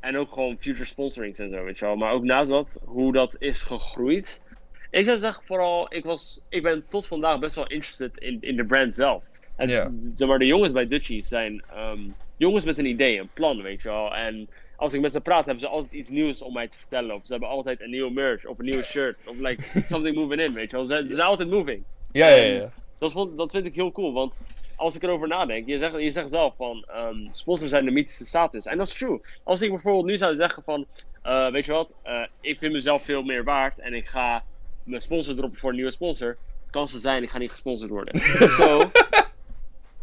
en 0.00 0.16
ook 0.16 0.32
gewoon 0.32 0.58
future 0.58 0.84
sponsorings 0.84 1.38
en 1.38 1.50
zo, 1.50 1.64
weet 1.64 1.78
je 1.78 1.84
wel. 1.84 1.96
Maar 1.96 2.12
ook 2.12 2.22
naast 2.24 2.50
dat, 2.50 2.80
hoe 2.84 3.12
dat 3.12 3.36
is 3.38 3.62
gegroeid. 3.62 4.42
Ik 4.90 5.04
zou 5.04 5.18
zeggen 5.18 5.44
vooral, 5.44 5.94
ik, 5.94 6.04
was, 6.04 6.44
ik 6.48 6.62
ben 6.62 6.84
tot 6.88 7.06
vandaag 7.06 7.38
best 7.38 7.56
wel 7.56 7.66
interested 7.66 8.18
in, 8.18 8.38
in 8.40 8.56
de 8.56 8.64
brand 8.64 8.94
zelf. 8.94 9.24
En 9.58 9.68
Ja. 9.68 9.90
zeg 10.14 10.28
maar, 10.28 10.38
de 10.38 10.46
jongens 10.46 10.72
bij 10.72 10.86
Dutchies 10.88 11.28
zijn 11.28 11.62
ehm, 11.74 12.00
jongens 12.36 12.64
met 12.64 12.78
een 12.78 12.86
idee, 12.86 13.18
een 13.18 13.30
plan, 13.32 13.62
weet 13.62 13.82
je 13.82 13.88
wel. 13.88 14.14
En 14.14 14.48
als 14.76 14.92
ik 14.92 15.00
met 15.00 15.12
ze 15.12 15.20
praat, 15.20 15.44
hebben 15.44 15.60
ze 15.60 15.68
altijd 15.68 15.92
iets 15.92 16.08
nieuws 16.08 16.42
om 16.42 16.52
mij 16.52 16.68
te 16.68 16.78
vertellen. 16.78 17.14
Of 17.14 17.20
ze 17.24 17.30
hebben 17.32 17.48
altijd 17.48 17.80
een 17.80 17.90
nieuwe 17.90 18.10
merch, 18.10 18.46
of 18.46 18.58
een 18.58 18.64
nieuwe 18.64 18.84
shirt, 18.84 19.16
of 19.26 19.36
like 19.38 19.62
something 19.92 20.16
moving 20.16 20.40
in, 20.42 20.52
weet 20.52 20.70
je 20.70 20.76
wel. 20.76 20.86
Ze, 20.86 21.04
ze 21.06 21.14
zijn 21.14 21.26
altijd 21.26 21.50
moving. 21.50 21.82
Ja, 22.12 22.28
ja, 22.28 22.42
ja. 22.42 22.70
Dat, 22.98 23.12
vond, 23.12 23.36
dat 23.36 23.50
vind 23.50 23.66
ik 23.66 23.74
heel 23.74 23.92
cool, 23.92 24.12
want 24.12 24.38
als 24.76 24.96
ik 24.96 25.02
erover 25.02 25.28
nadenk, 25.28 25.66
je 25.66 25.78
zegt, 25.78 25.98
je 26.00 26.10
zegt 26.10 26.30
zelf 26.30 26.54
van 26.56 26.84
ehm 26.88 27.16
sponsors 27.30 27.70
zijn 27.70 27.84
de 27.84 27.90
mythische 27.90 28.24
status. 28.26 28.66
En 28.66 28.78
dat 28.78 28.86
is 28.86 28.94
true. 28.94 29.20
Als 29.42 29.62
ik 29.62 29.70
bijvoorbeeld 29.70 30.04
nu 30.06 30.16
zou 30.16 30.34
zeggen 30.36 30.62
van, 30.62 30.86
eh, 31.22 31.50
weet 31.50 31.64
je 31.64 31.72
wat, 31.72 31.94
eh, 32.02 32.22
ik 32.40 32.58
vind 32.58 32.72
mezelf 32.72 33.02
veel 33.04 33.22
meer 33.22 33.44
waard 33.44 33.78
en 33.78 33.94
ik 33.94 34.06
ga 34.08 34.44
mijn 34.84 35.00
sponsor 35.00 35.34
droppen 35.34 35.58
voor 35.58 35.70
een 35.70 35.76
nieuwe 35.76 35.90
sponsor, 35.90 36.36
kan 36.70 36.88
ze 36.88 36.98
zijn, 36.98 37.22
ik 37.22 37.30
ga 37.30 37.38
niet 37.38 37.50
gesponsord 37.50 37.90
worden. 37.90 38.18
Zo, 38.58 38.90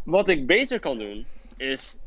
wat 0.06 0.28
ik 0.28 0.46
beter 0.46 0.80
kan 0.80 0.98
doen, 0.98 1.26
is 1.56 1.98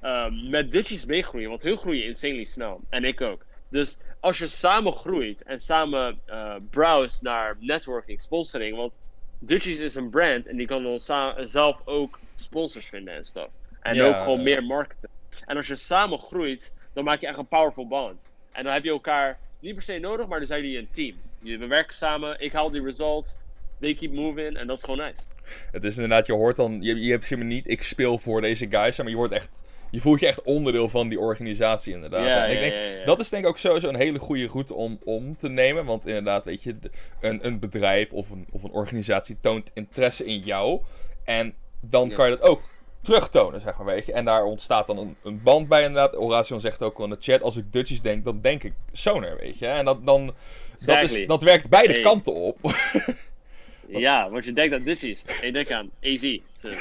ehm, 0.00 0.48
met 0.50 0.72
Dutchies 0.72 1.04
meegroeien, 1.04 1.48
want 1.48 1.62
hun 1.62 1.76
groeien 1.78 2.04
insanely 2.04 2.44
snel. 2.44 2.80
En 2.88 3.04
ik 3.04 3.20
ook. 3.20 3.46
Dus 3.68 4.00
als 4.20 4.38
je 4.38 4.46
samen 4.46 4.92
groeit 4.92 5.42
en 5.42 5.60
samen 5.60 6.20
eh 6.24 6.56
browse 6.70 7.18
naar 7.24 7.56
networking, 7.60 8.20
sponsoring, 8.20 8.76
want 8.76 8.92
Dutchies 9.38 9.78
is 9.78 9.94
een 9.94 10.10
brand 10.10 10.46
en 10.46 10.56
die 10.56 10.66
kan 10.66 10.82
dan 10.82 11.00
zelf 11.48 11.80
ook 11.84 12.20
sponsors 12.34 12.88
vinden 12.88 13.14
en 13.14 13.24
stuff. 13.24 13.50
En 13.80 13.94
Ja. 13.94 14.04
ook 14.06 14.16
gewoon 14.16 14.42
meer 14.42 14.64
marketen. 14.64 15.10
En 15.46 15.56
als 15.56 15.66
je 15.66 15.76
samen 15.76 16.18
groeit, 16.18 16.74
dan 16.92 17.04
maak 17.04 17.20
je 17.20 17.26
echt 17.26 17.38
een 17.38 17.48
powerful 17.48 17.86
bond. 17.88 18.28
En 18.52 18.64
dan 18.64 18.72
heb 18.72 18.84
je 18.84 18.90
elkaar 18.90 19.40
niet 19.58 19.74
per 19.74 19.82
se 19.82 19.98
nodig, 19.98 20.26
maar 20.26 20.38
dan 20.38 20.46
zijn 20.46 20.62
jullie 20.62 20.78
een 20.78 20.90
team. 20.90 21.22
Je- 21.38 21.58
We 21.58 21.66
werken 21.66 21.94
samen, 21.94 22.40
ik 22.40 22.52
haal 22.52 22.70
die 22.70 22.82
results, 22.82 23.38
they 23.80 23.94
keep 23.94 24.12
moving 24.12 24.56
en 24.56 24.66
dat 24.66 24.76
is 24.76 24.84
gewoon 24.84 25.06
nice. 25.06 25.22
Het 25.72 25.84
is 25.84 25.94
inderdaad, 25.94 26.26
je 26.26 26.32
hoort 26.32 26.56
dan, 26.56 26.78
je, 26.80 27.00
je 27.00 27.10
hebt 27.10 27.26
zeg 27.26 27.38
maar 27.38 27.46
niet, 27.46 27.70
ik 27.70 27.82
speel 27.82 28.18
voor 28.18 28.40
deze 28.40 28.66
guys, 28.70 28.98
maar 28.98 29.08
je 29.08 29.16
wordt 29.16 29.32
echt, 29.32 29.62
je 29.90 30.00
voelt 30.00 30.20
je 30.20 30.26
echt 30.26 30.42
onderdeel 30.42 30.88
van 30.88 31.08
die 31.08 31.20
organisatie 31.20 31.94
inderdaad. 31.94 32.26
Ja, 32.26 32.46
en 32.46 32.52
ik 32.52 32.60
denk, 32.60 32.72
ja, 32.72 32.80
ja. 32.80 33.04
dat 33.04 33.20
is 33.20 33.28
denk 33.28 33.42
ik 33.44 33.48
ook 33.48 33.58
sowieso 33.58 33.88
een 33.88 33.96
hele 33.96 34.18
goede 34.18 34.46
route 34.46 34.74
om, 34.74 34.98
om 35.04 35.36
te 35.36 35.48
nemen, 35.48 35.84
want 35.84 36.06
inderdaad, 36.06 36.44
weet 36.44 36.62
je, 36.62 36.76
een, 37.20 37.46
een 37.46 37.58
bedrijf 37.58 38.12
of 38.12 38.30
een, 38.30 38.46
of 38.50 38.62
een 38.62 38.72
organisatie 38.72 39.36
toont 39.40 39.70
interesse 39.74 40.24
in 40.24 40.38
jou. 40.38 40.80
En 41.24 41.54
dan 41.80 42.10
kan 42.12 42.30
je 42.30 42.36
dat 42.36 42.48
ook 42.48 42.62
terugtonen, 43.00 43.60
zeg 43.60 43.76
maar, 43.76 43.86
weet 43.86 44.06
je. 44.06 44.12
En 44.12 44.24
daar 44.24 44.44
ontstaat 44.44 44.86
dan 44.86 44.98
een, 44.98 45.16
een 45.22 45.42
band 45.42 45.68
bij 45.68 45.84
inderdaad. 45.84 46.14
Horation 46.14 46.60
zegt 46.60 46.82
ook 46.82 46.98
al 46.98 47.04
in 47.04 47.10
de 47.10 47.16
chat, 47.20 47.42
als 47.42 47.56
ik 47.56 47.72
Dutchies 47.72 48.02
denk, 48.02 48.24
dan 48.24 48.40
denk 48.40 48.62
ik 48.62 48.72
Sonar, 48.92 49.36
weet 49.36 49.58
je. 49.58 49.66
En 49.66 49.84
dat, 49.84 50.06
dan, 50.06 50.34
dat, 50.84 51.02
is, 51.02 51.26
dat 51.26 51.42
werkt 51.42 51.68
beide 51.68 51.92
Hey. 51.92 52.02
kanten 52.02 52.32
op. 52.32 52.58
Ja, 53.88 54.30
want 54.30 54.44
je 54.44 54.52
denkt 54.52 54.74
aan 54.74 54.82
ditjes. 54.82 55.24
En 55.24 55.46
je 55.46 55.52
denkt 55.52 55.70
aan 55.70 55.90
AZ. 56.02 56.38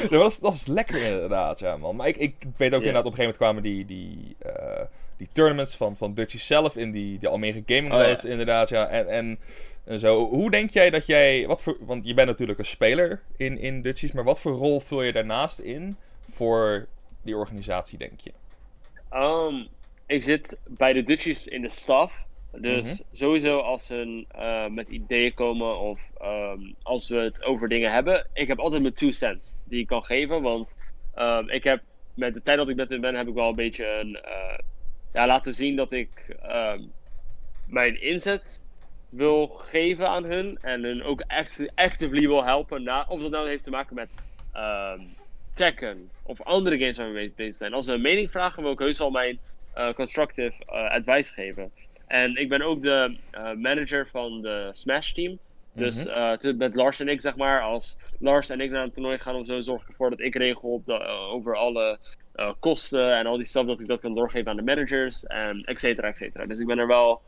Dat, 0.00 0.22
was, 0.22 0.38
dat 0.38 0.54
is 0.54 0.66
lekker 0.66 1.02
inderdaad, 1.02 1.58
ja 1.58 1.76
man. 1.76 1.96
Maar 1.96 2.08
ik, 2.08 2.16
ik 2.16 2.34
weet 2.56 2.74
ook 2.74 2.78
inderdaad, 2.78 3.04
op 3.04 3.18
een 3.18 3.18
gegeven 3.18 3.18
moment 3.18 3.36
kwamen 3.36 3.62
die, 3.62 3.84
die, 3.84 4.36
eh, 4.38 4.82
die 5.16 5.28
tournaments 5.32 5.76
van, 5.76 5.96
van 5.96 6.14
Dutchies 6.14 6.46
zelf 6.46 6.76
in 6.76 6.90
die, 6.90 7.18
die 7.18 7.28
Almere 7.28 7.62
Gaming 7.66 7.92
Oh, 7.92 8.00
ja. 8.00 8.06
Loads 8.06 8.24
inderdaad, 8.24 8.68
ja. 8.68 8.86
En, 8.86 9.08
en, 9.08 9.38
en 9.84 9.98
zo, 9.98 10.28
hoe 10.28 10.50
denk 10.50 10.70
jij 10.70 10.90
dat 10.90 11.06
jij, 11.06 11.46
wat 11.46 11.62
voor, 11.62 11.76
want 11.80 12.06
je 12.06 12.14
bent 12.14 12.28
natuurlijk 12.28 12.58
een 12.58 12.64
speler 12.64 13.22
in, 13.36 13.58
in 13.58 13.82
Dutchies, 13.82 14.12
maar 14.12 14.24
wat 14.24 14.40
voor 14.40 14.52
rol 14.52 14.80
vul 14.80 15.02
je 15.02 15.12
daarnaast 15.12 15.58
in 15.58 15.96
voor 16.28 16.86
die 17.22 17.36
organisatie, 17.36 17.98
denk 17.98 18.20
je? 18.20 18.32
Um, 19.14 19.68
ik 20.06 20.22
zit 20.22 20.58
bij 20.66 20.92
de 20.92 21.02
Dutchies 21.02 21.46
in 21.46 21.62
de 21.62 21.68
staf. 21.68 22.26
Dus 22.50 22.84
Mhm. 23.00 23.16
sowieso 23.16 23.58
als 23.60 23.86
ze 23.86 24.24
eh, 24.28 24.66
met 24.68 24.90
ideeën 24.90 25.34
komen 25.34 25.78
of 25.78 26.10
ehm, 26.14 26.60
als 26.82 27.08
we 27.08 27.16
het 27.16 27.42
over 27.44 27.68
dingen 27.68 27.92
hebben. 27.92 28.28
Ik 28.32 28.48
heb 28.48 28.58
altijd 28.58 28.82
mijn 28.82 28.94
two 28.94 29.10
cents 29.10 29.60
die 29.64 29.80
ik 29.80 29.86
kan 29.86 30.04
geven. 30.04 30.42
Want 30.42 30.74
ehm, 31.12 31.48
ik 31.48 31.64
heb 31.64 31.84
met 32.14 32.34
de 32.34 32.42
tijd 32.42 32.56
dat 32.58 32.68
ik 32.68 32.76
met 32.76 32.90
hen 32.90 33.00
ben, 33.00 33.14
heb 33.14 33.28
ik 33.28 33.34
wel 33.34 33.48
een 33.48 33.54
beetje 33.56 33.86
een, 33.86 34.16
eh, 34.16 34.58
ja, 35.12 35.26
laten 35.26 35.54
zien 35.54 35.76
dat 35.76 35.92
ik 35.92 36.36
ehm, 36.42 36.88
mijn 37.64 38.02
inzet 38.02 38.60
wil 39.08 39.46
geven 39.48 40.08
aan 40.08 40.24
hun. 40.24 40.58
En 40.60 40.82
hun 40.84 41.02
ook 41.02 41.22
act 41.26 41.72
actively 41.74 42.26
wil 42.28 42.44
helpen. 42.44 42.82
Na, 42.82 43.04
of 43.08 43.22
dat 43.22 43.30
nou 43.30 43.48
heeft 43.48 43.64
te 43.64 43.70
maken 43.70 43.94
met 43.94 44.18
Tekken 45.52 46.12
of 46.22 46.42
andere 46.42 46.78
games 46.78 46.96
waar 46.96 47.06
we 47.06 47.12
mee 47.12 47.32
bezig 47.34 47.54
zijn. 47.54 47.72
Als 47.74 47.84
ze 47.84 47.92
een 47.92 48.00
mening 48.00 48.30
vragen, 48.30 48.62
wil 48.62 48.72
ik 48.72 48.78
heus 48.78 49.00
al 49.00 49.10
mijn 49.10 49.40
eh, 49.70 49.92
constructive 49.92 50.66
advice 50.66 51.32
geven. 51.32 51.72
En 52.10 52.36
ik 52.36 52.48
ben 52.48 52.62
ook 52.62 52.82
de 52.82 53.18
eh, 53.30 53.52
manager 53.52 54.08
van 54.08 54.42
de 54.42 54.68
Smash 54.72 55.12
team. 55.12 55.38
Dus 55.72 56.04
het- 56.04 56.56
met 56.58 56.74
Lars 56.74 57.00
en 57.00 57.08
ik, 57.08 57.20
zeg 57.20 57.36
maar, 57.36 57.62
als 57.62 57.96
Lars 58.18 58.48
en 58.48 58.60
ik 58.60 58.70
naar 58.70 58.82
een 58.82 58.92
toernooi 58.92 59.18
gaan 59.18 59.34
of 59.34 59.46
zo, 59.46 59.60
zorg 59.60 59.82
ik 59.82 59.88
ervoor 59.88 60.10
dat 60.10 60.20
ik 60.20 60.34
regel 60.34 60.72
op 60.72 60.84
de, 60.86 60.92
eh, 60.92 61.32
over 61.32 61.56
alle 61.56 61.98
kosten 62.58 63.16
en 63.16 63.26
al 63.26 63.36
die 63.36 63.46
stuff, 63.46 63.66
dat 63.66 63.80
ik 63.80 63.86
dat 63.86 64.00
kan 64.00 64.14
doorgeven 64.14 64.50
aan 64.50 64.56
de 64.56 64.62
managers, 64.62 65.24
en 65.24 65.62
et 65.62 65.78
cetera, 65.78 66.08
et 66.08 66.16
cetera. 66.16 66.46
Dus 66.46 66.58
ik 66.58 66.66
ben 66.66 66.78
er 66.78 66.86
wel, 66.86 67.22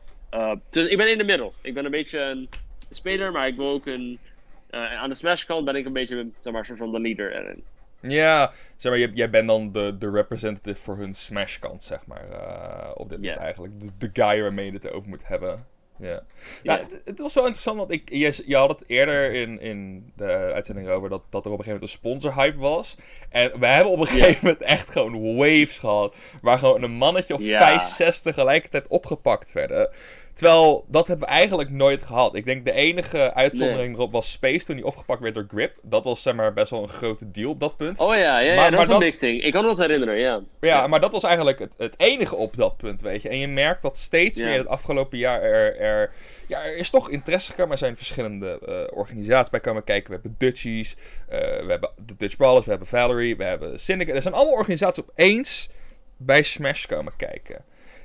dus 0.69 0.85
ik 0.87 0.97
ben 0.97 1.11
in 1.11 1.17
de 1.17 1.23
middel. 1.23 1.55
Ik 1.61 1.73
ben 1.73 1.85
een 1.85 1.91
beetje 1.91 2.19
een 2.19 2.49
speler, 2.89 3.31
maar 3.31 3.47
ik 3.47 3.55
wil 3.55 3.67
ook 3.69 3.85
een, 3.85 4.21
aan 4.69 5.09
de 5.09 5.15
Smash 5.15 5.43
kant 5.43 5.65
ben 5.65 5.75
ik 5.75 5.85
een 5.85 5.93
beetje, 5.93 6.31
zeg 6.39 6.53
maar, 6.53 6.65
soort 6.65 6.77
van 6.77 6.91
de 6.91 6.99
leader 6.99 7.33
erin. 7.35 7.65
Ja, 8.07 8.51
zeg 8.77 8.91
maar, 8.91 9.01
jij, 9.01 9.11
jij 9.13 9.29
bent 9.29 9.47
dan 9.47 9.71
de, 9.71 9.95
de 9.99 10.11
representative 10.11 10.81
voor 10.81 10.97
hun 10.97 11.13
Smash 11.13 11.59
kant, 11.59 11.83
zeg 11.83 12.05
maar, 12.05 12.29
eh, 12.31 12.91
op 12.93 13.09
dit 13.09 13.19
moment 13.19 13.37
eigenlijk. 13.37 13.79
De, 13.79 13.87
de 13.97 14.09
guy 14.13 14.41
waarmee 14.41 14.65
je 14.65 14.71
het 14.71 14.91
over 14.91 15.09
moet 15.09 15.27
hebben. 15.27 15.65
Ja, 15.99 16.09
ja. 16.09 16.21
Ja. 16.63 16.79
het, 16.79 17.01
het 17.05 17.19
was 17.19 17.33
wel 17.33 17.43
interessant, 17.43 17.77
want 17.77 17.91
ik, 17.91 18.09
je, 18.09 18.43
je 18.45 18.55
had 18.55 18.69
het 18.69 18.83
eerder 18.87 19.33
in, 19.33 19.59
in 19.59 20.11
de 20.15 20.51
uitzending 20.53 20.89
over 20.89 21.09
dat, 21.09 21.21
dat 21.29 21.45
er 21.45 21.51
op 21.51 21.57
een 21.57 21.63
gegeven 21.63 21.81
moment 21.81 21.81
een 21.81 21.99
sponsorhype 21.99 22.57
was. 22.57 22.97
En 23.29 23.59
we 23.59 23.65
hebben 23.65 23.91
op 23.91 23.99
een 23.99 24.07
gegeven 24.07 24.39
moment 24.41 24.61
echt 24.61 24.89
gewoon 24.89 25.35
waves 25.35 25.77
gehad, 25.77 26.15
waar 26.41 26.57
gewoon 26.57 26.83
een 26.83 26.91
mannetje 26.91 27.33
of 27.33 27.41
Ja. 27.41 27.59
5, 27.59 27.83
6 27.83 28.21
tegelijkertijd 28.21 28.87
opgepakt 28.87 29.51
werden. 29.53 29.89
Terwijl, 30.33 30.85
dat 30.87 31.07
hebben 31.07 31.27
we 31.27 31.33
eigenlijk 31.33 31.69
nooit 31.69 32.01
gehad. 32.01 32.35
Ik 32.35 32.45
denk 32.45 32.65
de 32.65 32.71
enige 32.71 33.33
uitzondering 33.33 33.95
erop 33.95 34.11
was 34.11 34.31
Space 34.31 34.65
toen 34.65 34.75
hij 34.75 34.85
opgepakt 34.85 35.21
werd 35.21 35.33
door 35.35 35.45
Grip. 35.47 35.75
Dat 35.81 36.03
was 36.03 36.21
zeg 36.21 36.33
maar 36.33 36.53
best 36.53 36.71
wel 36.71 36.81
een 36.81 36.87
grote 36.89 37.31
deal 37.31 37.49
op 37.49 37.59
dat 37.59 37.77
punt. 37.77 37.99
Oh 37.99 38.15
ja, 38.15 38.19
ja, 38.21 38.39
ja 38.39 38.55
Maar- 38.55 38.71
dat 38.71 38.79
is 38.79 38.85
een 38.85 38.91
dat- 38.91 39.01
big 39.01 39.15
thing. 39.17 39.43
Ik 39.43 39.51
kan 39.51 39.61
me 39.61 39.67
dat 39.69 39.77
herinneren, 39.77 40.17
ja. 40.19 40.41
Ja, 40.61 40.87
maar 40.87 40.99
dat 41.01 41.11
was 41.11 41.23
eigenlijk 41.23 41.59
het, 41.59 41.73
het 41.77 41.99
enige 41.99 42.35
op 42.35 42.55
dat 42.55 42.77
punt, 42.77 43.01
weet 43.01 43.21
je. 43.21 43.29
En 43.29 43.37
je 43.37 43.47
merkt 43.47 43.81
dat 43.81 43.97
steeds 43.97 44.37
Ja. 44.37 44.45
meer 44.45 44.57
het 44.57 44.67
afgelopen 44.67 45.17
jaar 45.17 45.41
er, 45.41 45.77
er, 45.79 46.11
ja, 46.47 46.63
er 46.63 46.75
is 46.75 46.89
toch 46.89 47.09
interesse 47.09 47.49
gekomen. 47.51 47.71
Er 47.71 47.77
zijn 47.77 47.95
verschillende 47.97 48.59
eh, 48.65 48.97
organisaties 48.97 49.49
bij 49.51 49.59
komen 49.59 49.83
kijken. 49.83 50.07
We 50.09 50.13
hebben 50.21 50.35
Dutchies, 50.37 50.95
eh, 51.29 51.39
we 51.39 51.65
hebben 51.67 51.89
de 52.05 52.15
Dutch 52.17 52.35
Brawlers, 52.37 52.63
we 52.65 52.69
hebben 52.71 52.87
Valerie, 52.89 53.37
we 53.37 53.43
hebben 53.43 53.79
Syndicate. 53.79 54.15
Er 54.15 54.21
zijn 54.21 54.33
allemaal 54.33 54.53
organisaties 54.55 55.03
opeens 55.09 55.69
bij 56.17 56.41
Smash 56.43 56.85
komen 56.85 57.13
kijken. 57.17 57.63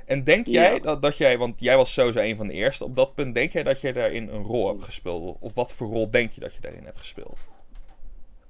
En 0.09 0.25
denk 0.25 0.47
jij 0.47 0.73
Ja. 0.75 0.79
dat, 0.79 1.03
dat 1.03 1.17
jij, 1.17 1.39
want 1.39 1.61
jij 1.61 1.77
was 1.77 1.93
sowieso 1.93 2.21
een 2.21 2.37
van 2.37 2.47
de 2.47 2.53
eerste 2.53 2.85
op 2.85 2.97
dat 2.97 3.15
punt, 3.15 3.35
denk 3.35 3.53
jij 3.53 3.63
dat 3.63 3.81
jij 3.81 3.93
daarin 3.93 4.29
een 4.29 4.43
rol 4.43 4.69
hebt 4.69 4.85
gespeeld? 4.85 5.37
Of 5.41 5.55
wat 5.55 5.73
voor 5.73 5.89
rol 5.89 6.11
denk 6.11 6.33
je 6.33 6.41
dat 6.41 6.55
je 6.55 6.61
daarin 6.61 6.85
hebt 6.85 6.99
gespeeld? 6.99 7.53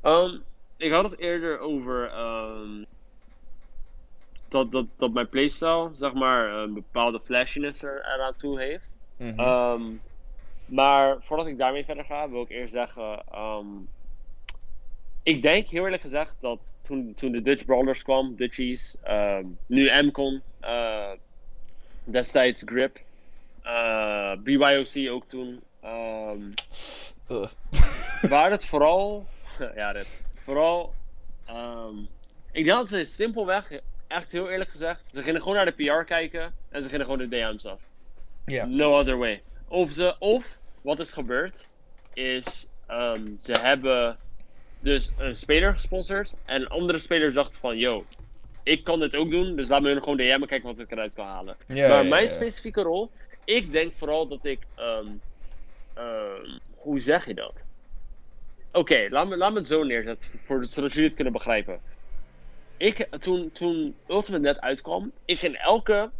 Ehm, 0.02 0.36
ik 0.76 0.92
had 0.92 1.10
het 1.10 1.18
eerder 1.20 1.58
over 1.58 2.10
ehm, 2.10 2.84
dat, 4.48 4.72
dat, 4.72 4.86
dat 4.96 5.12
mijn 5.12 5.28
playstyle, 5.28 5.90
zeg 5.92 6.12
maar, 6.12 6.52
een 6.52 6.74
bepaalde 6.74 7.20
flashiness 7.20 7.82
er 7.82 8.04
eraan 8.14 8.34
toe 8.34 8.60
heeft. 8.60 8.98
Mhm. 9.16 9.38
Ehm, 9.40 9.82
maar 10.64 11.16
voordat 11.20 11.46
ik 11.46 11.58
daarmee 11.58 11.84
verder 11.84 12.04
ga, 12.04 12.30
wil 12.30 12.42
ik 12.42 12.50
eerst 12.50 12.72
zeggen. 12.72 13.22
ik 15.22 15.42
denk 15.42 15.68
heel 15.68 15.84
eerlijk 15.84 16.02
gezegd 16.02 16.34
dat 16.40 16.76
toen, 16.82 17.14
toen 17.14 17.32
de 17.32 17.42
Dutch 17.42 17.64
Brawlers 17.64 18.02
kwam, 18.02 18.36
Dutchies, 18.36 18.96
ehm, 19.02 19.44
nu 19.66 20.02
Mcon, 20.02 20.42
eh, 20.60 21.10
destijds 22.10 22.62
Grip, 22.64 22.98
eh, 23.62 24.32
BYOC 24.38 25.10
ook 25.10 25.24
toen. 25.24 25.62
Ugh. 27.30 27.50
waar 28.32 28.50
het 28.50 28.64
vooral. 28.64 29.26
ja, 29.74 29.92
dit. 29.92 30.06
Vooral. 30.44 30.94
ehm, 31.46 31.96
ik 32.52 32.64
denk 32.64 32.76
dat 32.76 32.88
ze 32.88 33.04
simpelweg, 33.04 33.80
echt 34.06 34.32
heel 34.32 34.50
eerlijk 34.50 34.70
gezegd, 34.70 35.04
ze 35.12 35.22
gingen 35.22 35.40
gewoon 35.40 35.56
naar 35.56 35.74
de 35.76 35.84
PR 35.84 36.04
kijken 36.04 36.54
en 36.68 36.82
ze 36.82 36.88
gingen 36.88 37.04
gewoon 37.04 37.20
de 37.20 37.28
DM's 37.28 37.64
af. 37.64 37.80
Ja. 38.46 38.64
No 38.64 38.98
other 38.98 39.18
way. 39.18 39.42
Of, 39.68 39.92
ze, 39.92 40.16
of 40.18 40.58
wat 40.82 40.98
is 40.98 41.12
gebeurd, 41.12 41.68
is 42.14 42.70
ehm, 42.86 43.26
ze 43.38 43.52
hebben 43.60 44.18
dus 44.80 45.10
een 45.18 45.36
speler 45.36 45.72
gesponsord 45.72 46.34
en 46.44 46.60
een 46.60 46.68
andere 46.68 46.98
speler 46.98 47.32
dacht 47.32 47.58
van, 47.58 47.78
yo, 47.78 48.04
ik 48.68 48.84
kan 48.84 49.00
dit 49.00 49.16
ook 49.16 49.30
doen, 49.30 49.56
dus 49.56 49.68
laat 49.68 49.82
me 49.82 50.00
gewoon 50.00 50.16
DM'en 50.16 50.46
kijken 50.46 50.68
wat 50.68 50.78
ik 50.78 50.90
eruit 50.90 51.14
kan 51.14 51.26
halen. 51.26 51.56
Ja, 51.66 51.88
maar 51.88 52.02
ja, 52.02 52.08
mijn 52.08 52.24
ja. 52.24 52.32
specifieke 52.32 52.82
rol, 52.82 53.10
ik 53.44 53.72
denk 53.72 53.92
vooral 53.96 54.28
dat 54.28 54.44
ik, 54.44 54.58
ehm, 54.74 55.06
ehm, 55.94 56.58
hoe 56.74 56.98
zeg 56.98 57.26
je 57.26 57.34
dat? 57.34 57.64
Oké, 58.72 59.06
laat, 59.10 59.28
me, 59.28 59.36
laat 59.36 59.52
me 59.52 59.58
het 59.58 59.66
zo 59.66 59.82
neerzetten, 59.82 60.30
voor, 60.44 60.64
zodat 60.64 60.90
jullie 60.90 61.06
het 61.06 61.14
kunnen 61.14 61.32
begrijpen. 61.32 61.80
Ik, 62.76 63.08
toen, 63.18 63.52
toen 63.52 63.94
Ultimate 64.08 64.42
net 64.42 64.60
uitkwam, 64.60 65.12
ik 65.24 65.42
in 65.42 65.56
elke 65.56 66.10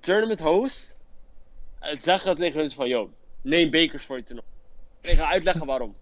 tournament 0.00 0.40
host 0.40 0.96
eh, 1.80 1.96
zeggen 1.96 2.36
tegen 2.36 2.60
hun 2.60 2.70
van, 2.70 2.88
yo, 2.88 3.10
neem 3.42 3.70
bekers 3.70 4.04
voor 4.04 4.16
je 4.16 4.24
toernooi. 4.24 4.48
Ik 5.00 5.18
ga 5.18 5.30
uitleggen 5.30 5.66
waarom. 5.66 5.94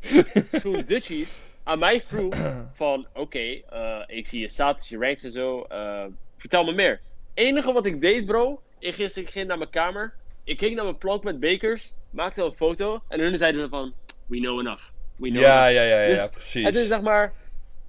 toen 0.62 0.82
Dutchies 0.86 1.44
aan 1.68 1.78
mij 1.78 2.00
vroeg 2.00 2.34
van, 2.72 3.06
oké, 3.24 3.38
eh, 3.38 4.00
ik 4.06 4.26
zie 4.26 4.40
je 4.40 4.48
status, 4.48 4.88
je 4.88 4.98
ranks 4.98 5.24
en 5.24 5.32
zo, 5.32 5.62
eh, 5.62 6.04
vertel 6.36 6.64
me 6.64 6.72
meer. 6.72 7.00
enige 7.34 7.72
wat 7.72 7.86
ik 7.86 8.00
deed, 8.00 8.26
bro, 8.26 8.62
ik 8.78 8.94
ging, 8.94 9.10
ik 9.10 9.30
ging 9.30 9.46
naar 9.46 9.58
mijn 9.58 9.70
kamer, 9.70 10.14
ik 10.44 10.56
keek 10.56 10.74
naar 10.74 10.84
mijn 10.84 10.98
plank 10.98 11.24
met 11.24 11.40
bekers, 11.40 11.92
maakte 12.10 12.44
een 12.44 12.52
foto 12.56 13.02
en 13.08 13.20
hun 13.20 13.36
zeiden 13.36 13.60
ze 13.60 13.68
van, 13.68 13.92
we 14.26 14.36
know 14.38 14.58
enough. 14.60 14.84
We 15.16 15.28
know 15.28 15.42
Ja, 15.42 15.68
enough. 15.68 15.74
ja, 15.74 15.82
ja, 15.82 16.00
ja, 16.02 16.08
Dus 16.08 16.30
precies. 16.30 16.64
Het 16.64 16.74
is 16.74 16.86
zeg 16.88 17.00
maar, 17.00 17.32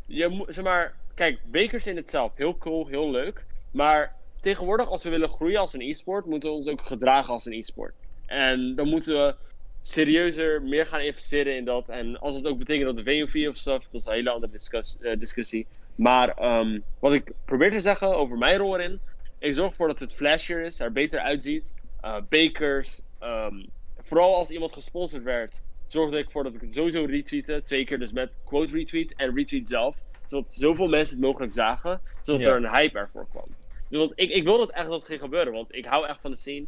je 0.05 0.27
moet, 0.27 0.53
zeg 0.53 0.63
maar, 0.63 0.95
kijk, 1.15 1.39
bekers 1.45 1.87
in 1.87 1.95
het 1.95 2.09
zelf, 2.09 2.31
heel 2.35 2.57
cool, 2.57 2.87
heel 2.87 3.11
leuk. 3.11 3.45
Maar 3.71 4.15
tegenwoordig, 4.41 4.87
als 4.89 5.03
we 5.03 5.09
willen 5.09 5.29
groeien 5.29 5.59
als 5.59 5.73
een 5.73 5.81
e-sport, 5.81 6.25
moeten 6.25 6.49
we 6.49 6.55
ons 6.55 6.67
ook 6.67 6.81
gedragen 6.81 7.33
als 7.33 7.45
een 7.45 7.53
e-sport. 7.53 7.93
En 8.25 8.75
dan 8.75 8.87
moeten 8.89 9.13
we 9.13 9.35
serieuzer 9.81 10.61
meer 10.61 10.85
gaan 10.85 10.99
investeren 11.01 11.55
in 11.55 11.65
dat. 11.65 11.89
En 11.89 12.19
als 12.19 12.35
het 12.35 12.47
ook 12.47 12.57
betekent 12.57 12.85
dat 12.95 13.05
de 13.05 13.11
VOV 13.11 13.47
of 13.49 13.55
stuff, 13.55 13.87
dat 13.89 14.01
is 14.01 14.05
een 14.05 14.13
hele 14.13 14.29
andere 14.29 14.51
discuss- 14.51 14.97
eh, 14.99 15.19
discussie. 15.19 15.67
Maar 15.95 16.29
ehm, 16.33 16.79
wat 16.99 17.13
ik 17.13 17.31
probeer 17.45 17.71
te 17.71 17.79
zeggen 17.79 18.15
over 18.15 18.37
mijn 18.37 18.57
rol 18.57 18.77
erin, 18.79 19.01
ik 19.39 19.53
zorg 19.55 19.69
ervoor 19.69 19.87
dat 19.87 19.99
het 19.99 20.15
flashier 20.15 20.61
is, 20.61 20.79
er 20.79 20.91
beter 20.91 21.19
uitziet. 21.19 21.73
Eh 21.99 22.21
bekers, 22.29 23.01
ehm, 23.19 23.65
vooral 23.97 24.35
als 24.35 24.49
iemand 24.49 24.73
gesponsord 24.73 25.23
werd, 25.23 25.63
zorgde 25.85 26.17
ik 26.17 26.25
ervoor 26.25 26.43
dat 26.43 26.55
ik 26.55 26.61
het 26.61 26.73
sowieso 26.73 27.05
retweette. 27.05 27.61
Twee 27.63 27.85
keer 27.85 27.99
dus 27.99 28.11
met 28.11 28.37
quote 28.43 28.71
retweet 28.71 29.15
en 29.15 29.35
retweet 29.35 29.67
zelf. 29.67 30.01
Zodat 30.25 30.53
zoveel 30.53 30.87
mensen 30.87 31.15
het 31.15 31.25
mogelijk 31.25 31.51
zagen, 31.53 32.01
zodat 32.21 32.41
Ja. 32.41 32.49
er 32.49 32.55
een 32.55 32.73
hype 32.75 32.97
ervoor 32.97 33.27
kwam. 33.29 33.55
Dus 33.89 33.99
want 33.99 34.11
ik, 34.15 34.29
ik 34.29 34.43
wil 34.43 34.57
dat 34.57 34.71
echt 34.71 34.85
dat 34.87 34.95
het 34.99 35.05
ging 35.05 35.19
gebeuren, 35.19 35.53
want 35.53 35.75
ik 35.75 35.85
hou 35.85 36.07
echt 36.07 36.21
van 36.21 36.31
de 36.31 36.37
scene. 36.37 36.67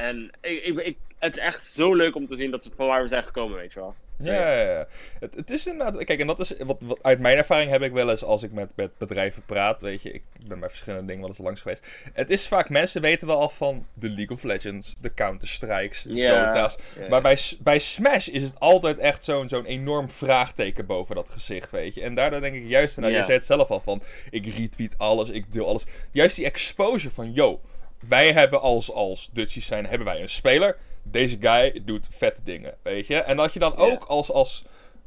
En 0.00 0.30
ik, 0.40 0.64
ik, 0.64 0.78
ik, 0.78 0.96
het 1.18 1.36
is 1.36 1.42
echt 1.42 1.66
zo 1.66 1.94
leuk 1.94 2.14
om 2.14 2.26
te 2.26 2.36
zien 2.36 2.50
dat 2.50 2.64
we 2.64 2.70
van 2.76 2.86
waar 2.86 3.02
we 3.02 3.08
zijn 3.08 3.24
gekomen, 3.24 3.58
weet 3.58 3.72
je 3.72 3.80
wel. 3.80 3.94
Ja, 4.18 4.32
ja, 4.32 4.70
ja. 4.70 4.86
Het, 5.20 5.34
het 5.34 5.50
is 5.50 5.66
inderdaad... 5.66 6.04
Kijk, 6.04 6.20
en 6.20 6.26
dat 6.26 6.40
is... 6.40 6.54
Wat, 6.58 6.76
wat, 6.80 6.98
uit 7.02 7.18
mijn 7.18 7.36
ervaring 7.36 7.70
heb 7.70 7.82
ik 7.82 7.92
wel 7.92 8.10
eens 8.10 8.24
als 8.24 8.42
ik 8.42 8.52
met, 8.52 8.68
met 8.74 8.98
bedrijven 8.98 9.42
praat, 9.46 9.80
weet 9.80 10.02
je... 10.02 10.12
Ik 10.12 10.22
ben 10.46 10.60
bij 10.60 10.68
verschillende 10.68 11.06
dingen 11.06 11.20
wel 11.20 11.30
eens 11.30 11.38
langs 11.38 11.62
geweest. 11.62 11.86
Het 12.12 12.30
is 12.30 12.48
vaak... 12.48 12.68
Mensen 12.68 13.00
weten 13.02 13.26
wel 13.26 13.40
af 13.40 13.56
van 13.56 13.86
de 13.94 14.08
League 14.08 14.36
of 14.36 14.42
Legends, 14.42 14.96
de 15.00 15.14
Counter-Strikes, 15.14 16.02
de 16.02 16.14
Dota's. 16.14 16.76
Maar 17.08 17.22
bij, 17.22 17.38
bij 17.60 17.78
Smash 17.78 18.28
is 18.28 18.42
het 18.42 18.60
altijd 18.60 18.98
echt 18.98 19.24
zo'n 19.24 19.48
zo'n 19.48 19.64
enorm 19.64 20.10
vraagteken 20.10 20.86
boven 20.86 21.14
dat 21.14 21.30
gezicht, 21.30 21.70
weet 21.70 21.94
je. 21.94 22.02
En 22.02 22.14
daardoor 22.14 22.40
denk 22.40 22.54
ik 22.54 22.68
juist... 22.68 22.96
Nou, 22.96 23.08
Ja. 23.08 23.16
jij 23.16 23.24
zei 23.24 23.36
het 23.38 23.46
zelf 23.46 23.70
al 23.70 23.80
van... 23.80 24.02
Ik 24.30 24.46
retweet 24.46 24.98
alles, 24.98 25.28
ik 25.28 25.52
deel 25.52 25.66
alles. 25.66 25.86
Juist 26.10 26.36
die 26.36 26.44
exposure 26.44 27.14
van... 27.14 27.32
Yo, 27.32 27.60
wij 28.08 28.32
hebben 28.32 28.60
als, 28.60 28.92
als 28.92 29.30
Dutchies 29.32 29.66
zijn, 29.66 29.86
hebben 29.86 30.06
wij 30.06 30.20
een 30.20 30.28
speler. 30.28 30.76
Deze 31.02 31.36
guy 31.40 31.82
doet 31.84 32.06
vette 32.10 32.42
dingen, 32.42 32.74
weet 32.82 33.06
je. 33.06 33.16
En 33.16 33.36
dat 33.36 33.52
je 33.52 33.58
dan 33.58 33.76
ook 33.76 34.04
als, 34.04 34.30
als 34.30 34.64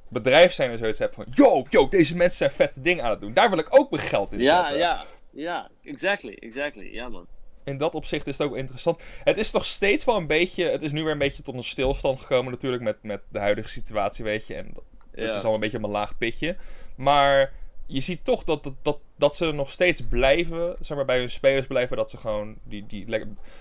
bedrijf 0.07 0.53
zijn 0.53 0.71
en 0.71 0.77
zoiets 0.77 0.99
hebt 0.99 1.15
van... 1.15 1.25
Yo, 1.35 1.65
yo, 1.69 1.89
deze 1.89 2.15
mensen 2.17 2.37
zijn 2.37 2.51
vette 2.51 2.81
dingen 2.81 3.03
aan 3.03 3.09
het 3.09 3.19
doen. 3.21 3.33
Daar 3.33 3.49
wil 3.49 3.59
ik 3.59 3.67
ook 3.69 3.91
mijn 3.91 4.03
geld 4.03 4.31
in 4.33 4.39
Ja, 4.39 4.61
zetten. 4.61 4.79
ja, 4.79 5.05
ja, 5.31 5.69
exactly, 5.83 6.37
exactly. 6.39 6.93
Ja, 6.93 7.09
man. 7.09 7.27
In 7.63 7.77
dat 7.77 7.95
opzicht 7.95 8.27
is 8.27 8.37
het 8.37 8.47
ook 8.47 8.55
interessant. 8.55 9.01
Het 9.23 9.37
is 9.37 9.51
nog 9.51 9.65
steeds 9.65 10.05
wel 10.05 10.15
een 10.15 10.27
beetje... 10.27 10.63
Het 10.69 10.83
is 10.83 10.91
nu 10.91 11.03
weer 11.03 11.11
een 11.11 11.17
beetje 11.17 11.43
tot 11.43 11.55
een 11.55 11.63
stilstand 11.63 12.19
gekomen 12.19 12.51
natuurlijk 12.51 12.83
met, 12.83 12.97
met 13.01 13.21
de 13.29 13.39
huidige 13.39 13.69
situatie, 13.69 14.23
weet 14.23 14.47
je. 14.47 14.55
En 14.55 14.71
dat, 14.73 14.83
Ja. 15.15 15.25
het 15.27 15.35
is 15.35 15.43
al 15.43 15.53
een 15.53 15.59
beetje 15.59 15.77
op 15.77 15.83
een 15.83 15.89
laag 15.89 16.17
pitje. 16.17 16.55
Maar 16.95 17.53
je 17.85 17.99
ziet 17.99 18.25
toch 18.25 18.43
dat, 18.43 18.63
dat, 18.63 18.73
dat, 18.81 18.99
dat 19.15 19.35
ze 19.35 19.51
nog 19.51 19.71
steeds 19.71 20.01
blijven, 20.09 20.75
zeg 20.79 20.97
maar 20.97 21.05
bij 21.05 21.19
hun 21.19 21.29
spelers 21.29 21.67
blijven, 21.67 21.97
dat 21.97 22.09
ze 22.09 22.17
gewoon 22.17 22.55
die, 22.63 22.85
die. 22.87 23.05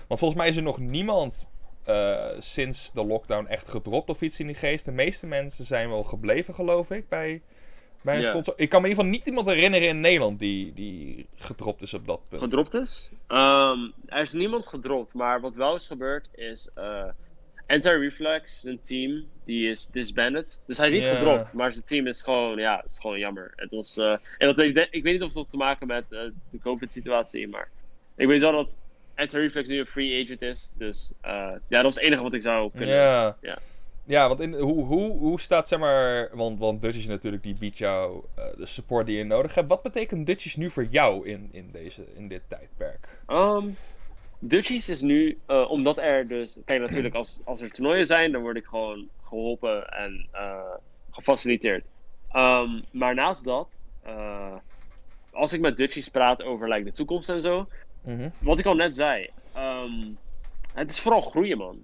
Want 0.07 0.19
volgens 0.19 0.35
mij 0.35 0.47
is 0.47 0.55
er 0.55 0.63
nog 0.63 0.79
niemand 0.79 1.47
eh, 1.83 2.27
sinds 2.39 2.91
de 2.91 3.05
lockdown 3.05 3.45
echt 3.45 3.69
gedropt 3.69 4.09
of 4.09 4.21
iets 4.21 4.39
in 4.39 4.47
die 4.47 4.55
geest. 4.55 4.85
De 4.85 4.91
meeste 4.91 5.27
mensen 5.27 5.65
zijn 5.65 5.89
wel 5.89 6.03
gebleven, 6.03 6.53
geloof 6.53 6.91
ik, 6.91 7.09
bij, 7.09 7.41
bij 8.01 8.17
een 8.17 8.23
sponsor. 8.23 8.53
Ik 8.57 8.69
kan 8.69 8.81
me 8.81 8.87
in 8.87 8.91
ieder 8.91 9.05
geval 9.05 9.19
niet 9.19 9.27
iemand 9.27 9.47
herinneren 9.47 9.87
in 9.87 9.99
Nederland 9.99 10.39
die, 10.39 10.73
die 10.73 11.27
gedropt 11.35 11.81
is 11.81 11.93
op 11.93 12.07
dat 12.07 12.19
punt. 12.27 12.41
Gedropt 12.41 12.73
is? 12.73 13.09
Ehm, 13.27 13.79
er 14.05 14.21
is 14.21 14.33
niemand 14.33 14.67
gedropt, 14.67 15.13
maar 15.13 15.41
wat 15.41 15.55
wel 15.55 15.75
is 15.75 15.87
gebeurd 15.87 16.29
is. 16.35 16.69
eh 16.75 17.05
Anti-Reflex, 17.67 18.59
zijn 18.61 18.81
team, 18.81 19.25
die 19.45 19.69
is 19.69 19.87
disbanded. 19.87 20.61
Dus 20.65 20.77
hij 20.77 20.87
is 20.87 20.93
niet 20.93 21.05
gedropt, 21.05 21.53
maar 21.53 21.71
zijn 21.71 21.85
team 21.85 22.07
is 22.07 22.21
gewoon, 22.21 22.57
ja, 22.57 22.77
het 22.81 22.91
is 22.91 22.99
gewoon 22.99 23.19
jammer. 23.19 23.53
Het 23.55 23.71
was, 23.71 23.97
eh, 23.97 24.11
en 24.11 24.47
dat, 24.47 24.61
ik, 24.61 24.75
denk- 24.75 24.91
ik 24.91 25.03
weet 25.03 25.13
niet 25.13 25.21
of 25.23 25.33
dat 25.33 25.49
te 25.49 25.57
maken 25.57 25.87
met 25.87 26.11
eh, 26.11 26.19
de 26.49 26.59
COVID-situatie, 26.59 27.47
maar 27.47 27.69
ik 28.15 28.27
weet 28.27 28.41
wel 28.41 28.51
dat 28.51 28.77
Anti-Reflex 29.15 29.69
nu 29.69 29.79
een 29.79 29.87
free 29.87 30.23
agent 30.23 30.41
is. 30.41 30.71
Dus 30.77 31.13
eh, 31.21 31.51
ja, 31.67 31.81
dat 31.81 31.91
is 31.91 31.95
het 31.95 32.03
enige 32.03 32.23
wat 32.23 32.33
ik 32.33 32.41
zou 32.41 32.71
kunnen. 32.71 32.95
Ja. 32.95 33.37
Ja. 33.41 33.57
Ja, 34.05 34.27
want 34.27 34.39
in, 34.39 34.53
hoe, 34.53 34.83
hoe, 34.85 35.11
hoe 35.17 35.39
staat, 35.39 35.67
zeg 35.67 35.79
maar... 35.79 36.29
Want, 36.33 36.59
want 36.59 36.81
Dutchies 36.81 37.07
natuurlijk, 37.07 37.43
die 37.43 37.55
biedt 37.59 37.77
jou 37.77 38.23
de 38.57 38.65
support 38.65 39.05
die 39.05 39.17
je 39.17 39.23
nodig 39.23 39.55
hebt. 39.55 39.69
Wat 39.69 39.81
betekent 39.81 40.25
Dutchies 40.25 40.55
nu 40.55 40.69
voor 40.69 40.85
jou 40.85 41.27
in, 41.27 41.49
in, 41.51 41.69
deze, 41.71 42.03
in 42.15 42.27
dit 42.27 42.41
tijdperk? 42.47 43.07
Um, 43.27 43.75
Dutchies 44.45 44.89
is 44.89 45.01
nu, 45.01 45.37
eh, 45.45 45.71
omdat 45.71 45.97
er 45.97 46.27
dus, 46.27 46.59
kijk 46.65 46.81
natuurlijk 46.81 47.15
als, 47.15 47.41
als 47.45 47.61
er 47.61 47.71
toernooien 47.71 48.05
zijn, 48.05 48.31
dan 48.31 48.41
word 48.41 48.57
ik 48.57 48.65
gewoon 48.65 49.07
geholpen 49.23 49.91
en 49.91 50.27
eh, 50.31 50.73
gefaciliteerd. 51.11 51.85
Um, 52.35 52.83
maar 52.91 53.15
naast 53.15 53.45
dat, 53.45 53.79
eh, 54.03 54.55
als 55.31 55.53
ik 55.53 55.61
met 55.61 55.77
Dutchies 55.77 56.09
praat 56.09 56.43
over 56.43 56.69
like, 56.69 56.83
de 56.83 56.91
toekomst 56.91 57.29
en 57.29 57.39
zo, 57.39 57.67
Mhm. 58.01 58.29
wat 58.39 58.59
ik 58.59 58.65
al 58.65 58.75
net 58.75 58.95
zei, 58.95 59.29
ehm, 59.53 59.91
het 60.73 60.89
is 60.89 60.99
vooral 60.99 61.21
groeien 61.21 61.57
man. 61.57 61.81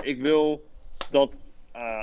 Ik 0.00 0.20
wil 0.20 0.64
dat 1.10 1.38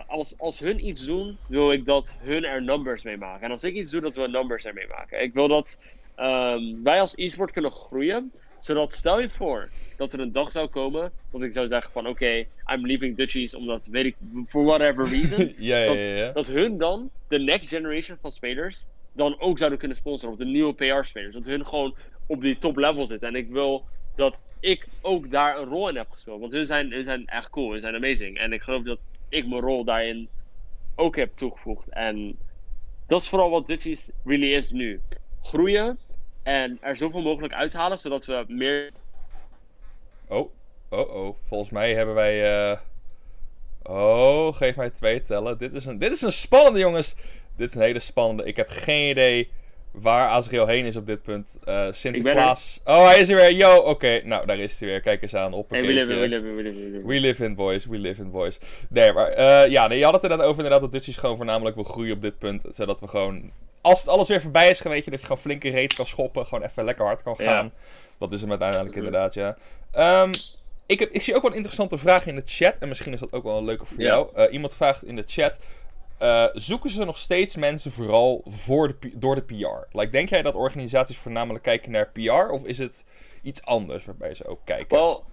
als, 0.07 0.37
als 0.37 0.59
hun 0.59 0.87
iets 0.87 1.05
doen, 1.05 1.37
wil 1.47 1.71
ik 1.71 1.85
dat 1.85 2.17
hun 2.19 2.43
er 2.43 2.61
numbers 2.61 3.03
mee 3.03 3.17
maken. 3.17 3.43
En 3.45 3.51
als 3.51 3.63
ik 3.63 3.73
iets 3.73 3.91
doe, 3.91 4.01
dat 4.01 4.15
we 4.15 4.27
numbers 4.27 4.65
ermee 4.65 4.87
maken. 4.87 5.21
Ik 5.21 5.33
wil 5.33 5.47
dat 5.47 5.79
ehm, 6.15 6.83
wij 6.83 6.99
als 6.99 7.17
e-sport 7.17 7.51
kunnen 7.51 7.71
groeien, 7.71 8.31
zodat 8.59 8.91
stel 8.91 9.21
je 9.21 9.29
voor 9.29 9.69
dat 9.97 10.13
er 10.13 10.19
een 10.19 10.31
dag 10.31 10.51
zou 10.51 10.67
komen 10.67 11.11
dat 11.31 11.41
ik 11.41 11.53
zou 11.53 11.67
zeggen 11.67 11.91
van 11.91 12.07
oké, 12.07 12.45
I'm 12.73 12.85
leaving 12.85 13.17
Dutchies 13.17 13.55
omdat 13.55 13.87
weet 13.87 14.05
ik, 14.05 14.15
for 14.45 14.63
whatever 14.63 15.07
reason, 15.07 15.53
ja, 15.57 15.77
ja, 15.77 15.93
dat, 15.93 16.05
ja, 16.05 16.11
ja. 16.11 16.31
dat 16.31 16.47
hun 16.47 16.77
dan, 16.77 17.09
de 17.27 17.39
next 17.39 17.69
generation 17.69 18.17
van 18.21 18.31
spelers, 18.31 18.87
dan 19.13 19.39
ook 19.39 19.57
zouden 19.57 19.79
kunnen 19.79 19.97
sponsoren. 19.97 20.31
Of 20.31 20.37
de 20.37 20.45
nieuwe 20.45 20.73
PR-spelers. 20.73 21.33
Dat 21.33 21.45
hun 21.45 21.65
gewoon 21.65 21.95
op 22.25 22.41
die 22.41 22.57
top 22.57 22.77
level 22.77 23.05
zitten. 23.05 23.27
En 23.27 23.35
ik 23.35 23.49
wil 23.49 23.85
dat 24.15 24.41
ik 24.59 24.87
ook 25.01 25.31
daar 25.31 25.59
een 25.59 25.69
rol 25.69 25.89
in 25.89 25.95
heb 25.95 26.09
gespeeld. 26.09 26.39
Want 26.39 26.51
hun 26.51 26.65
zijn, 26.65 26.91
hun 26.91 27.03
zijn 27.03 27.27
echt 27.27 27.49
cool, 27.49 27.71
hun 27.71 27.79
zijn 27.79 27.95
amazing. 27.95 28.37
En 28.37 28.53
ik 28.53 28.61
geloof 28.61 28.83
dat 28.83 28.99
ik 29.29 29.47
mijn 29.47 29.61
rol 29.61 29.83
daarin 29.83 30.29
ook 30.95 31.15
heb 31.15 31.33
toegevoegd. 31.33 31.89
En 31.89 32.37
dat 33.07 33.21
is 33.21 33.29
vooral 33.29 33.49
wat 33.49 33.67
Dutchies 33.67 34.09
really 34.23 34.53
is 34.53 34.71
nu. 34.71 35.01
Groeien 35.41 35.97
en 36.49 36.77
er 36.81 36.97
zoveel 36.97 37.21
mogelijk 37.21 37.53
uithalen, 37.53 37.97
zodat 37.99 38.25
we 38.25 38.45
meer... 38.47 38.91
Oh, 40.27 40.51
oh, 40.89 41.15
oh. 41.15 41.35
Volgens 41.41 41.69
mij 41.69 41.93
hebben 41.95 42.15
wij... 42.15 42.69
eh, 42.71 42.79
Oh, 43.83 44.53
geef 44.55 44.75
mij 44.75 44.89
twee 44.89 45.21
tellen. 45.21 45.57
Dit 45.57 45.73
is, 45.73 45.85
een, 45.85 45.97
dit 45.97 46.11
is 46.11 46.21
een 46.21 46.31
spannende, 46.31 46.79
jongens. 46.79 47.15
Dit 47.55 47.67
is 47.69 47.75
een 47.75 47.81
hele 47.81 47.99
spannende. 47.99 48.43
Ik 48.43 48.55
heb 48.55 48.69
geen 48.69 49.09
idee 49.09 49.51
waar 49.91 50.29
Azriel 50.29 50.65
heen 50.67 50.85
is 50.85 50.95
op 50.95 51.05
dit 51.05 51.21
punt. 51.21 51.57
Eh, 51.63 51.87
Sinterklaas. 51.91 52.79
Oh, 52.85 53.05
hij 53.05 53.19
is 53.19 53.29
er 53.29 53.35
weer. 53.35 53.51
Yo, 53.51 53.75
oké. 53.75 54.21
Nou, 54.23 54.45
daar 54.45 54.57
is 54.59 54.79
hij 54.79 54.87
weer. 54.89 55.01
Kijk 55.01 55.21
eens 55.21 55.35
aan. 55.35 55.53
Op 55.53 55.69
Hey, 55.69 55.81
we 55.81 55.87
live 55.87 56.11
in, 56.13 56.19
we 56.19 56.27
live 56.27 56.47
in, 56.47 56.55
we 56.55 56.61
live 56.63 56.79
in. 56.97 57.05
we 57.05 57.19
live 57.19 57.43
in. 57.45 57.55
Boys. 57.55 57.85
We 57.85 57.97
live 57.97 58.21
in, 58.21 58.31
boys. 58.31 58.57
Nee, 58.89 59.13
maar 59.13 59.27
eh, 59.27 59.69
ja, 59.71 59.87
nee, 59.87 59.97
je 59.97 60.03
had 60.03 60.13
het 60.13 60.23
inderdaad 60.23 60.47
over 60.47 60.63
inderdaad 60.63 60.81
dat 60.81 60.91
Dutchies 60.91 61.17
gewoon 61.17 61.35
voornamelijk 61.35 61.75
wil 61.75 61.83
groeien 61.83 62.13
op 62.15 62.21
dit 62.21 62.37
punt. 62.37 62.63
Zodat 62.69 62.99
we 62.99 63.07
gewoon, 63.07 63.51
als 63.81 63.99
het 63.99 64.09
alles 64.09 64.27
weer 64.27 64.41
voorbij 64.41 64.69
is 64.69 64.79
geweest, 64.79 65.05
dat 65.09 65.13
je 65.19 65.25
gewoon 65.25 65.41
flinke 65.41 65.69
reet 65.69 65.93
kan 65.93 66.05
schoppen. 66.05 66.45
Gewoon 66.45 66.63
even 66.63 66.83
lekker 66.83 67.05
hard 67.05 67.23
kan 67.23 67.35
Ja. 67.37 67.43
gaan. 67.45 67.71
Dat 68.19 68.33
is 68.33 68.41
hem 68.41 68.49
uiteindelijk 68.49 68.95
inderdaad, 68.95 69.33
ja. 69.33 69.57
Ehm, 69.91 70.31
ik, 70.85 70.99
heb, 70.99 71.09
ik 71.11 71.21
zie 71.21 71.35
ook 71.35 71.41
wel 71.41 71.51
een 71.51 71.57
interessante 71.57 71.97
vraag 71.97 72.25
in 72.27 72.35
de 72.35 72.41
chat. 72.45 72.77
En 72.79 72.87
misschien 72.87 73.13
is 73.13 73.19
dat 73.19 73.33
ook 73.33 73.43
wel 73.43 73.57
een 73.57 73.65
leuke 73.65 73.85
voor 73.85 73.99
Ja. 74.01 74.07
jou. 74.07 74.27
Eh, 74.35 74.53
iemand 74.53 74.73
vraagt 74.75 75.05
in 75.05 75.15
de 75.15 75.23
chat. 75.27 75.59
Eh, 76.19 76.45
zoeken 76.53 76.89
ze 76.89 77.05
nog 77.05 77.17
steeds 77.17 77.55
mensen 77.55 77.91
vooral 77.91 78.41
voor 78.45 78.87
de, 78.87 79.11
door 79.15 79.35
de 79.35 79.41
PR? 79.41 79.97
Like, 79.97 80.11
denk 80.11 80.29
jij 80.29 80.41
dat 80.41 80.55
organisaties 80.55 81.17
voornamelijk 81.17 81.63
kijken 81.63 81.91
naar 81.91 82.09
PR? 82.09 82.51
Of 82.51 82.63
is 82.63 82.77
het 82.77 83.05
iets 83.41 83.63
anders 83.63 84.05
waarbij 84.05 84.33
ze 84.33 84.47
ook 84.47 84.59
kijken? 84.63 84.97
Wel, 84.97 85.23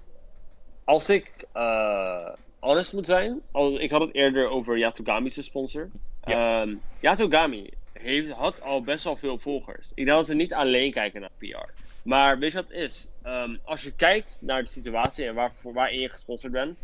als 0.85 1.09
ik 1.09 1.45
eh, 1.53 2.29
honest 2.59 2.93
moet 2.93 3.07
zijn, 3.07 3.41
al, 3.53 3.81
ik 3.81 3.91
had 3.91 4.01
het 4.01 4.15
eerder 4.15 4.49
over 4.49 4.79
Yatogami's 4.79 5.45
sponsor. 5.45 5.91
Ja. 6.25 6.63
Ehm, 6.63 6.75
Yatogami 7.01 7.71
heeft, 7.93 8.31
had 8.31 8.63
al 8.63 8.83
best 8.83 9.05
wel 9.05 9.17
veel 9.17 9.39
volgers. 9.39 9.91
Ik 9.95 10.05
denk 10.05 10.17
dat 10.17 10.27
ze 10.27 10.35
niet 10.35 10.55
alleen 10.55 10.93
kijken 10.93 11.21
naar 11.21 11.31
PR. 11.39 11.71
Maar 12.05 12.39
weet 12.39 12.53
je 12.53 12.59
wat 12.59 12.69
het 12.69 12.77
is? 12.77 13.09
Ehm, 13.23 13.57
als 13.65 13.83
je 13.83 13.93
kijkt 13.93 14.39
naar 14.41 14.63
de 14.63 14.69
situatie 14.69 15.27
en 15.27 15.35
waar, 15.35 15.53
voor, 15.53 15.73
waarin 15.73 16.01
je 16.01 16.11
gesponsord 16.11 16.53
bent. 16.53 16.79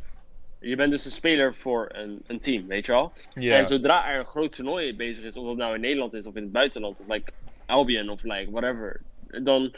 Je 0.63 0.77
bent 0.77 0.91
dus 0.91 1.05
een 1.05 1.11
speler 1.11 1.55
voor 1.55 1.89
een, 1.93 2.23
een 2.27 2.39
team, 2.39 2.67
weet 2.67 2.87
je 2.87 2.93
wel? 2.93 3.13
En 3.35 3.67
zodra 3.67 4.09
er 4.11 4.19
een 4.19 4.25
groot 4.25 4.53
toernooi 4.53 4.97
bezig 4.97 5.25
is, 5.25 5.37
of 5.37 5.47
dat 5.47 5.57
nou 5.57 5.75
in 5.75 5.81
Nederland 5.81 6.13
is 6.15 6.27
of 6.27 6.35
in 6.35 6.43
het 6.43 6.53
buitenland, 6.53 7.01
of 7.01 7.07
like 7.09 7.33
Albion 7.67 8.09
of 8.09 8.23
like 8.23 8.51
whatever, 8.51 9.01
dan 9.43 9.75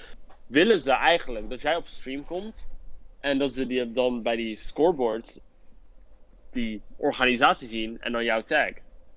willen 0.47 0.81
ze 0.81 0.93
eigenlijk 0.93 1.51
dat 1.51 1.63
jij 1.63 1.77
op 1.77 1.89
stream 1.89 2.25
komt 2.25 2.69
en 3.21 3.39
dat 3.39 3.53
ze 3.53 3.67
die 3.67 3.93
dan 3.93 4.23
bij 4.23 4.37
die 4.37 4.57
scoreboards 4.57 5.41
die 6.51 6.83
organisatie 6.97 7.69
zien 7.69 8.01
en 8.01 8.13
dan 8.13 8.25
jouw 8.25 8.43
tag. 8.43 8.71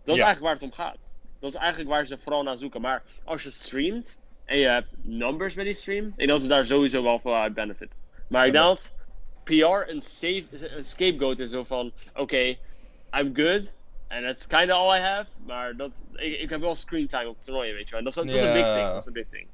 Dat 0.04 0.16
is 0.16 0.22
eigenlijk 0.22 0.40
waar 0.40 0.54
het 0.54 0.64
om 0.64 0.72
gaat. 0.72 1.10
Dat 1.40 1.50
is 1.50 1.58
eigenlijk 1.58 1.90
waar 1.90 2.06
ze 2.06 2.18
vooral 2.18 2.44
naar 2.44 2.58
zoeken. 2.58 2.82
Maar 2.82 3.04
als 3.24 3.44
je 3.44 3.52
streamt 3.52 4.22
en 4.46 4.58
je 4.58 4.68
hebt 4.68 4.98
numbers 5.02 5.54
bij 5.54 5.64
die 5.64 5.74
stream, 5.74 6.06
ik 6.06 6.18
denk 6.18 6.30
dat 6.30 6.42
ze 6.42 6.48
daar 6.48 6.66
sowieso 6.66 7.04
wel 7.04 7.20
voor 7.20 7.34
uit 7.34 7.54
benefit. 7.54 7.96
Maar 8.30 8.46
ik 8.46 8.52
denk 8.52 8.66
dat 8.66 8.96
PR 9.48 9.90
een, 9.92 10.02
safe, 10.02 10.44
een 10.78 10.86
scapegoat 10.86 11.40
is 11.40 11.50
zo 11.50 11.64
van, 11.64 11.92
oké, 12.16 12.56
I'm 13.18 13.32
good. 13.36 13.74
And 14.10 14.24
that's 14.24 14.48
kind 14.48 14.72
of 14.72 14.78
all 14.78 14.98
I 14.98 15.00
have. 15.00 15.26
Maar 15.46 15.76
dat, 15.76 16.04
ik, 16.16 16.40
ik 16.40 16.50
heb 16.50 16.62
wel 16.62 16.76
screen 16.76 17.08
time 17.08 17.30
op 17.30 17.42
toernooien, 17.42 17.76
weet 17.76 17.84
je 17.90 17.90
wel. 17.90 18.00
En 18.00 18.06
dat 18.06 18.16
is, 18.18 18.24
dat 18.24 18.36
is 18.36 18.42
een 18.42 18.54
big 18.54 18.74
thing. 18.74 18.88
Dat 18.88 19.00
is 19.02 19.06
een 19.06 19.14
big 19.14 19.26
thing. 19.32 19.48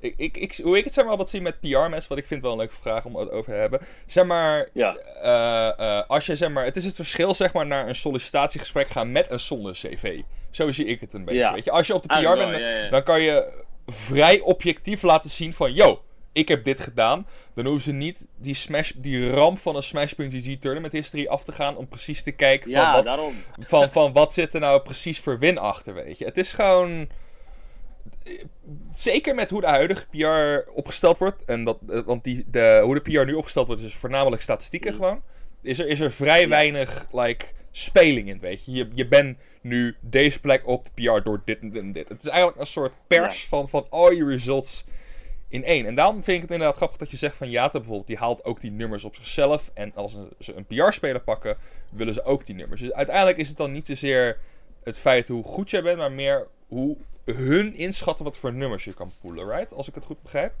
Ik, 0.00 0.14
ik, 0.16 0.36
ik, 0.36 0.56
hoe 0.56 0.78
ik 0.78 0.84
het 0.84 0.92
zeg 0.92 1.02
maar 1.04 1.12
altijd 1.12 1.30
zie 1.30 1.40
met 1.40 1.60
PR-mensen, 1.60 2.08
wat 2.08 2.18
ik 2.18 2.26
vind 2.26 2.42
wel 2.42 2.52
een 2.52 2.58
leuke 2.58 2.74
vraag 2.74 3.04
om 3.04 3.16
het 3.16 3.30
over 3.30 3.52
te 3.52 3.58
hebben. 3.58 3.80
Zeg 4.06 4.24
maar, 4.24 4.68
Ja. 4.72 4.96
eh, 4.96 5.98
eh, 5.98 6.06
als 6.08 6.26
je 6.26 6.36
zeg 6.36 6.50
maar, 6.50 6.64
het 6.64 6.76
is 6.76 6.84
het 6.84 6.94
verschil 6.94 7.34
zeg 7.34 7.52
maar 7.52 7.66
naar 7.66 7.88
een 7.88 7.94
sollicitatiegesprek 7.94 8.88
gaan 8.88 9.12
met 9.12 9.26
en 9.28 9.40
zonder 9.40 9.72
cv. 9.72 10.20
Zo 10.50 10.72
zie 10.72 10.84
ik 10.84 11.00
het 11.00 11.14
een 11.14 11.24
beetje. 11.24 11.40
Ja. 11.40 11.52
Weet 11.52 11.64
je, 11.64 11.70
als 11.70 11.86
je 11.86 11.94
op 11.94 12.02
de 12.02 12.08
PR 12.08 12.36
bent, 12.36 12.58
ja. 12.60 12.88
dan 12.90 13.02
kan 13.02 13.20
je 13.20 13.64
vrij 13.86 14.40
objectief 14.40 15.02
laten 15.02 15.30
zien 15.30 15.54
van, 15.54 15.72
yo, 15.74 16.02
ik 16.32 16.48
heb 16.48 16.64
dit 16.64 16.80
gedaan. 16.80 17.26
Dan 17.54 17.64
hoeven 17.66 17.82
ze 17.84 17.92
niet 17.92 18.26
die, 18.36 18.54
smash, 18.54 18.90
die 18.96 19.30
ramp 19.30 19.58
van 19.58 19.76
een 19.76 19.82
Smash.gg 19.82 20.58
tournament 20.58 20.92
history 20.92 21.26
af 21.26 21.44
te 21.44 21.52
gaan 21.52 21.76
om 21.76 21.88
precies 21.88 22.22
te 22.22 22.30
kijken 22.32 22.70
van, 22.70 22.80
Ja, 22.80 22.92
wat, 22.92 23.04
daarom. 23.04 23.34
van, 23.60 23.90
van 23.90 24.12
wat 24.12 24.32
zit 24.32 24.54
er 24.54 24.60
nou 24.60 24.80
precies 24.82 25.20
voor 25.20 25.38
win 25.38 25.58
achter, 25.58 25.94
weet 25.94 26.18
je. 26.18 26.24
Het 26.24 26.38
is 26.38 26.52
gewoon... 26.52 27.08
Zeker 28.90 29.34
met 29.34 29.50
hoe 29.50 29.60
de 29.60 29.66
huidige 29.66 30.06
PR 30.06 30.70
opgesteld 30.72 31.18
wordt. 31.18 31.44
En 31.44 31.64
dat, 31.64 31.78
eh, 31.88 32.00
want 32.04 32.24
die, 32.24 32.44
de, 32.50 32.80
hoe 32.84 32.94
de 32.94 33.00
PR 33.00 33.24
nu 33.24 33.34
opgesteld 33.34 33.66
wordt 33.66 33.82
is 33.82 33.86
dus 33.90 33.96
voornamelijk 34.00 34.42
statistieken 34.42 34.90
Mm. 34.90 34.96
gewoon. 34.96 35.22
Is 35.62 35.78
er, 35.78 35.86
is 35.88 36.00
er 36.00 36.12
vrij 36.12 36.40
Ja. 36.40 36.48
weinig 36.48 37.06
like, 37.10 37.46
speling 37.70 38.28
in, 38.28 38.38
weet 38.40 38.64
je. 38.64 38.72
Je, 38.72 38.88
je 38.92 39.06
bent 39.08 39.38
nu 39.60 39.96
deze 40.00 40.40
plek 40.40 40.66
op 40.66 40.84
de 40.84 40.90
PR 40.94 41.22
door 41.22 41.42
dit 41.44 41.60
en 41.60 41.70
dit 41.70 41.82
en 41.82 41.92
dit. 41.92 42.08
Het 42.08 42.22
is 42.22 42.28
eigenlijk 42.28 42.60
een 42.60 42.66
soort 42.66 42.92
pers 43.06 43.42
Ja. 43.42 43.48
van, 43.48 43.68
van 43.68 43.86
al 43.90 44.12
je 44.12 44.24
results 44.24 44.84
in 45.48 45.64
één. 45.64 45.86
En 45.86 45.94
daarom 45.94 46.14
vind 46.22 46.36
ik 46.36 46.42
het 46.42 46.50
inderdaad 46.50 46.76
grappig 46.76 46.98
dat 46.98 47.10
je 47.10 47.16
zegt 47.16 47.36
van 47.36 47.50
Jata 47.50 47.78
bijvoorbeeld, 47.78 48.06
die 48.06 48.16
haalt 48.16 48.44
ook 48.44 48.60
die 48.60 48.70
nummers 48.70 49.04
op 49.04 49.14
zichzelf. 49.14 49.70
En 49.74 49.92
als 49.94 50.18
ze- 50.38 50.54
een 50.54 50.66
PR-speler 50.66 51.20
pakken, 51.20 51.56
willen 51.90 52.14
ze 52.14 52.22
ook 52.24 52.46
die 52.46 52.54
nummers. 52.54 52.80
Dus 52.80 52.92
uiteindelijk 52.92 53.36
is 53.38 53.48
het 53.48 53.56
dan 53.56 53.72
niet 53.72 53.86
zozeer 53.86 54.38
het 54.84 54.98
feit 54.98 55.28
hoe 55.28 55.44
goed 55.44 55.70
jij 55.70 55.82
bent, 55.82 55.98
maar 55.98 56.12
meer 56.12 56.46
hoe 56.68 56.96
hun 57.24 57.74
inschatten 57.74 58.24
wat 58.24 58.36
voor 58.36 58.52
nummers 58.52 58.84
je 58.84 58.94
kan 58.94 59.10
poelen, 59.20 59.48
right? 59.48 59.72
Als 59.72 59.88
ik 59.88 59.94
het 59.94 60.04
goed 60.04 60.22
begrijp. 60.22 60.52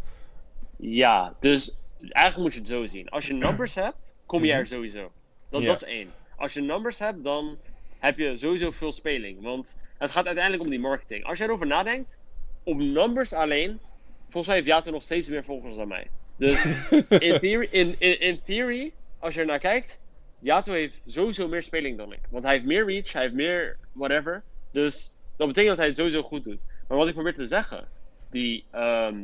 Ja, 0.76 1.34
dus 1.40 1.76
eigenlijk 2.00 2.36
moet 2.44 2.52
je 2.54 2.58
het 2.60 2.68
zo 2.68 2.86
zien. 2.86 3.08
Als 3.08 3.26
je 3.26 3.34
numbers 3.34 3.74
hebt, 3.84 4.14
kom 4.26 4.44
je 4.44 4.50
Mhm. 4.50 4.58
er 4.60 4.66
sowieso. 4.66 5.10
Dat, 5.50 5.62
dat 5.64 5.76
is 5.76 5.84
één. 5.88 6.10
Als 6.36 6.52
je 6.54 6.60
numbers 6.60 6.98
hebt, 6.98 7.24
dan 7.24 7.58
heb 7.98 8.18
je 8.18 8.36
sowieso 8.36 8.70
veel 8.70 8.92
speling. 8.92 9.42
Want 9.42 9.76
het 9.98 10.10
gaat 10.10 10.24
uiteindelijk 10.26 10.64
om 10.64 10.70
die 10.70 10.80
marketing. 10.80 11.24
Als 11.24 11.38
je 11.38 11.44
erover 11.44 11.66
nadenkt, 11.66 12.18
op 12.62 12.76
numbers 12.78 13.32
alleen, 13.32 13.80
volgens 14.28 14.46
mij 14.46 14.54
heeft 14.54 14.68
Jato 14.68 14.90
nog 14.90 15.02
steeds 15.02 15.28
meer 15.28 15.44
volgers 15.44 15.76
dan 15.76 15.88
mij. 15.88 16.10
Dus 16.36 16.88
in 17.28 17.38
theory, 17.38 17.68
in, 17.70 17.94
in, 17.98 18.20
in 18.20 18.40
theory, 18.42 18.92
als 19.18 19.34
je 19.34 19.40
er 19.40 19.46
naar 19.46 19.58
kijkt, 19.58 20.00
Jato 20.38 20.72
heeft 20.72 21.00
sowieso 21.06 21.48
meer 21.48 21.62
speling 21.62 21.96
dan 21.98 22.12
ik. 22.12 22.20
Want 22.30 22.44
hij 22.44 22.52
heeft 22.52 22.64
meer 22.64 22.86
reach, 22.86 23.12
hij 23.12 23.22
heeft 23.22 23.34
meer 23.34 23.76
whatever. 23.92 24.42
Dus 24.72 25.12
dat 25.36 25.46
betekent 25.46 25.68
dat 25.68 25.78
hij 25.78 25.86
het 25.86 25.96
sowieso 25.96 26.22
goed 26.22 26.44
doet. 26.44 26.64
Maar 26.88 26.98
wat 26.98 27.08
ik 27.08 27.14
probeer 27.14 27.34
te 27.34 27.46
zeggen, 27.46 27.88
die 28.30 28.64
ehm, 28.70 29.16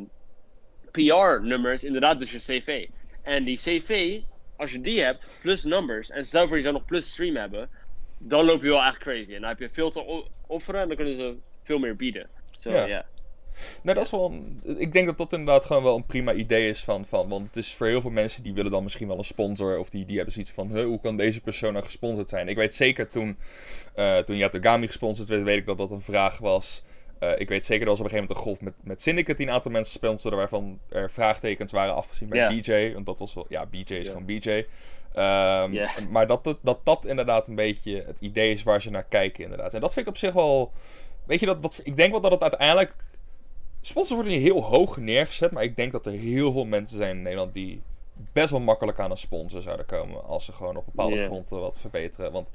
PR-nummer 0.90 1.72
is 1.72 1.84
inderdaad 1.84 2.18
dus 2.18 2.32
je 2.32 2.38
CV. 2.38 2.86
En 3.22 3.44
die 3.44 3.56
CV, 3.56 4.20
als 4.56 4.72
je 4.72 4.80
die 4.80 5.00
hebt, 5.00 5.28
plus 5.40 5.64
numbers, 5.64 6.10
en 6.10 6.26
stel 6.26 6.46
voor 6.48 6.56
je 6.56 6.62
zou 6.62 6.74
nog 6.74 6.84
plus 6.84 7.12
stream 7.12 7.36
hebben, 7.36 7.70
dan 8.18 8.44
loop 8.44 8.62
je 8.62 8.68
wel 8.68 8.82
echt 8.82 8.98
crazy. 8.98 9.34
En 9.34 9.40
dan 9.40 9.48
heb 9.48 9.58
je 9.58 9.68
veel 9.72 9.90
te 9.90 10.24
offeren 10.46 10.80
en 10.80 10.86
dan 10.86 10.96
kunnen 10.96 11.14
ze 11.14 11.36
veel 11.62 11.78
meer 11.78 11.96
bieden. 11.96 12.28
Zo, 12.58 12.70
Ja. 12.72 12.84
ja. 12.84 13.06
Nou, 13.82 13.96
dat 13.96 14.04
is 14.04 14.10
wel. 14.10 14.30
een- 14.30 14.80
ik 14.80 14.92
denk 14.92 15.06
dat 15.06 15.18
dat 15.18 15.32
inderdaad 15.32 15.64
gewoon 15.64 15.82
wel 15.82 15.96
een 15.96 16.06
prima 16.06 16.32
idee 16.32 16.68
is 16.68 16.84
van, 16.84 17.04
van. 17.04 17.28
Want 17.28 17.46
het 17.46 17.56
is 17.56 17.74
voor 17.74 17.86
heel 17.86 18.00
veel 18.00 18.10
mensen 18.10 18.42
die 18.42 18.54
willen 18.54 18.70
dan 18.70 18.82
misschien 18.82 19.08
wel 19.08 19.18
een 19.18 19.24
sponsor. 19.24 19.78
Of 19.78 19.90
die, 19.90 20.04
die 20.04 20.14
hebben 20.16 20.32
zoiets 20.34 20.52
van: 20.52 20.78
hoe 20.80 21.00
kan 21.00 21.16
deze 21.16 21.40
persoon 21.40 21.72
nou 21.72 21.84
gesponsord 21.84 22.28
zijn? 22.28 22.48
Ik 22.48 22.56
weet 22.56 22.74
zeker 22.74 23.08
toen, 23.08 23.36
eh 23.94 24.16
toen 24.18 24.36
Yatogami 24.36 24.86
gesponsord 24.86 25.28
werd, 25.28 25.42
weet 25.42 25.56
ik 25.58 25.66
dat 25.66 25.78
dat 25.78 25.90
een 25.90 26.00
vraag 26.00 26.38
was. 26.38 26.82
Eh, 27.18 27.30
ik 27.40 27.48
weet 27.48 27.64
zeker 27.66 27.86
dat 27.86 27.94
er 27.98 28.04
op 28.04 28.12
een 28.12 28.18
gegeven 28.18 28.36
moment 28.36 28.36
een 28.46 28.52
golf 28.52 28.60
met, 28.60 28.74
met 28.88 29.02
Syndicate 29.02 29.36
die 29.38 29.46
een 29.46 29.52
aantal 29.52 29.70
mensen 29.70 29.92
sponsorden. 29.92 30.38
waarvan 30.38 30.78
er 30.88 31.10
vraagtekens 31.10 31.72
waren 31.72 31.94
afgezien 31.94 32.28
bij 32.28 32.38
Ja. 32.38 32.48
BJ. 32.48 32.92
Want 32.94 33.06
dat 33.06 33.18
was 33.18 33.34
wel. 33.34 33.46
Ja, 33.48 33.66
BJ 33.66 33.94
is 33.94 34.08
gewoon 34.08 34.24
BJ. 34.24 34.66
Ehm. 35.14 35.72
Maar 36.10 36.26
dat, 36.26 36.44
het- 36.44 36.58
dat 36.62 36.78
dat 36.84 37.04
inderdaad 37.06 37.46
een 37.48 37.54
beetje 37.54 38.04
het 38.06 38.16
idee 38.20 38.52
is 38.52 38.62
waar 38.62 38.82
ze 38.82 38.90
naar 38.90 39.04
kijken, 39.08 39.42
inderdaad. 39.44 39.74
En 39.74 39.80
dat 39.80 39.92
vind 39.92 40.06
ik 40.06 40.12
op 40.12 40.18
zich 40.18 40.32
wel. 40.32 40.72
Weet 41.26 41.40
je, 41.40 41.46
dat, 41.46 41.62
dat, 41.62 41.80
ik 41.82 41.96
denk 41.96 42.10
wel 42.10 42.20
dat 42.20 42.30
het 42.32 42.40
uiteindelijk 42.42 42.94
Sponsors 43.86 44.14
worden 44.14 44.32
hier 44.32 44.52
heel 44.52 44.62
hoog 44.62 44.96
neergezet, 44.96 45.50
maar 45.50 45.62
ik 45.62 45.76
denk 45.76 45.92
dat 45.92 46.06
er 46.06 46.12
heel 46.12 46.52
veel 46.52 46.64
mensen 46.64 46.96
zijn 46.96 47.16
in 47.16 47.22
Nederland 47.22 47.54
die 47.54 47.82
best 48.32 48.50
wel 48.50 48.60
makkelijk 48.60 48.98
aan 48.98 49.10
een 49.10 49.16
sponsor 49.16 49.62
zouden 49.62 49.86
komen 49.86 50.24
als 50.24 50.44
ze 50.44 50.52
gewoon 50.52 50.76
op 50.76 50.84
bepaalde 50.84 51.18
fronten 51.18 51.60
wat 51.60 51.80
verbeteren. 51.80 52.32
Want 52.32 52.50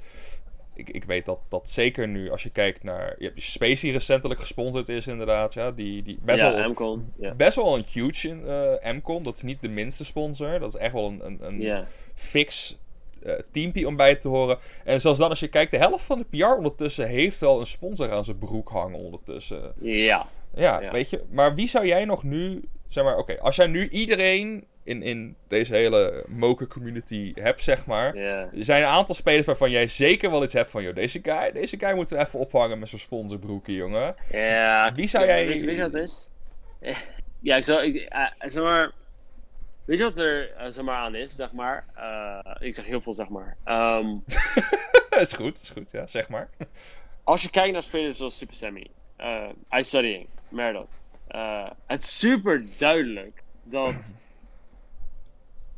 ik, 0.74 0.90
ik 0.90 1.04
weet 1.04 1.24
dat, 1.24 1.38
dat 1.48 1.70
zeker 1.70 2.08
nu, 2.08 2.30
als 2.30 2.42
je 2.42 2.50
kijkt 2.50 2.82
naar. 2.82 3.14
Je 3.18 3.24
hebt 3.24 3.34
die 3.34 3.44
Space 3.44 3.82
die 3.82 3.92
recentelijk 3.92 4.40
gesponsord 4.40 4.88
is, 4.88 5.06
inderdaad. 5.06 5.54
Ja, 5.54 5.70
die, 5.70 6.02
die 6.02 6.18
best, 6.22 6.40
ja, 6.40 6.54
wel, 6.54 6.64
Amcon. 6.64 7.12
Best 7.36 7.56
wel 7.56 7.76
een 7.76 7.84
huge 7.92 8.28
in, 8.28 8.46
eh, 8.46 8.92
Mcon. 8.92 9.22
Dat 9.22 9.36
is 9.36 9.42
niet 9.42 9.60
de 9.60 9.68
minste 9.68 10.04
sponsor. 10.04 10.58
Dat 10.58 10.74
is 10.74 10.80
echt 10.80 10.92
wel 10.92 11.06
een, 11.06 11.24
een, 11.24 11.64
een 11.64 11.84
fix 12.14 12.78
eh 13.22 13.34
teampie 13.50 13.86
om 13.86 13.96
bij 13.96 14.14
te 14.14 14.28
horen. 14.28 14.58
En 14.84 15.00
zelfs 15.00 15.18
dan, 15.18 15.28
als 15.28 15.40
je 15.40 15.48
kijkt, 15.48 15.70
de 15.70 15.78
helft 15.78 16.04
van 16.04 16.18
de 16.18 16.38
PR 16.38 16.56
ondertussen 16.56 17.08
heeft 17.08 17.38
wel 17.38 17.60
een 17.60 17.66
sponsor 17.66 18.12
aan 18.12 18.24
zijn 18.24 18.38
broek 18.38 18.68
hangen 18.68 18.98
ondertussen. 18.98 19.72
Ja. 19.80 20.28
Ja, 20.54 20.80
Ja. 20.80 20.90
weet 20.90 21.10
je. 21.10 21.24
Maar 21.30 21.54
wie 21.54 21.66
zou 21.66 21.86
jij 21.86 22.04
nog 22.04 22.22
nu, 22.22 22.62
zeg 22.88 23.04
maar, 23.04 23.16
oké, 23.16 23.40
als 23.40 23.56
jij 23.56 23.66
nu 23.66 23.88
iedereen 23.88 24.64
in, 24.84 25.02
in 25.02 25.36
deze 25.48 25.74
hele 25.74 26.24
moker 26.28 26.66
community 26.66 27.32
hebt, 27.34 27.62
zeg 27.62 27.86
maar. 27.86 28.14
Er 28.14 28.48
zijn 28.52 28.82
een 28.82 28.88
aantal 28.88 29.14
spelers 29.14 29.46
waarvan 29.46 29.70
jij 29.70 29.88
zeker 29.88 30.30
wel 30.30 30.42
iets 30.44 30.54
hebt 30.54 30.70
van, 30.70 30.82
joh, 30.82 30.94
deze 30.94 31.20
guy, 31.22 31.52
deze 31.52 31.78
guy 31.78 31.92
moeten 31.94 32.16
we 32.16 32.22
even 32.22 32.38
ophangen 32.38 32.78
met 32.78 32.88
zijn 32.88 33.00
sponsorbroeken, 33.00 33.72
jongen. 33.72 34.14
Ja. 34.32 34.92
Wie 34.94 35.06
zou 35.06 35.26
jij- 35.26 35.46
Weet, 35.46 35.60
weet 35.64 35.76
je 35.76 35.82
wat 35.82 35.92
het 35.92 36.02
is? 36.02 36.30
Ja, 37.42 37.56
ik 37.56 37.64
zou. 37.64 37.82
Ik, 37.84 37.96
eh, 38.08 38.26
zeg 38.38 38.62
maar. 38.62 38.92
Weet 39.84 39.98
je 39.98 40.04
wat 40.04 40.18
er 40.18 40.52
eh, 40.52 40.66
zeg 40.70 40.84
maar, 40.84 40.96
aan 40.96 41.14
is, 41.14 41.34
zeg 41.36 41.52
maar? 41.52 41.84
Eh, 41.94 42.56
ik 42.66 42.74
zeg 42.74 42.84
heel 42.86 43.00
veel, 43.00 43.14
zeg 43.14 43.28
maar. 43.28 43.56
Ehm, 43.64 44.06
is 45.20 45.32
goed, 45.32 45.62
is 45.62 45.70
goed, 45.70 45.90
ja, 45.90 46.06
zeg 46.06 46.28
maar. 46.28 46.50
als 47.24 47.42
je 47.42 47.50
kijkt 47.50 47.72
naar 47.72 47.82
spelers 47.82 48.18
zoals 48.18 48.38
Super 48.38 48.54
Sammy, 48.56 48.86
eh 49.20 49.48
Ice 49.78 49.88
Studying, 49.88 50.26
Merdot. 50.48 50.88
eh, 51.28 51.70
het 51.86 52.02
is 52.02 52.18
super 52.18 52.64
duidelijk 52.76 53.42
dat 53.62 54.14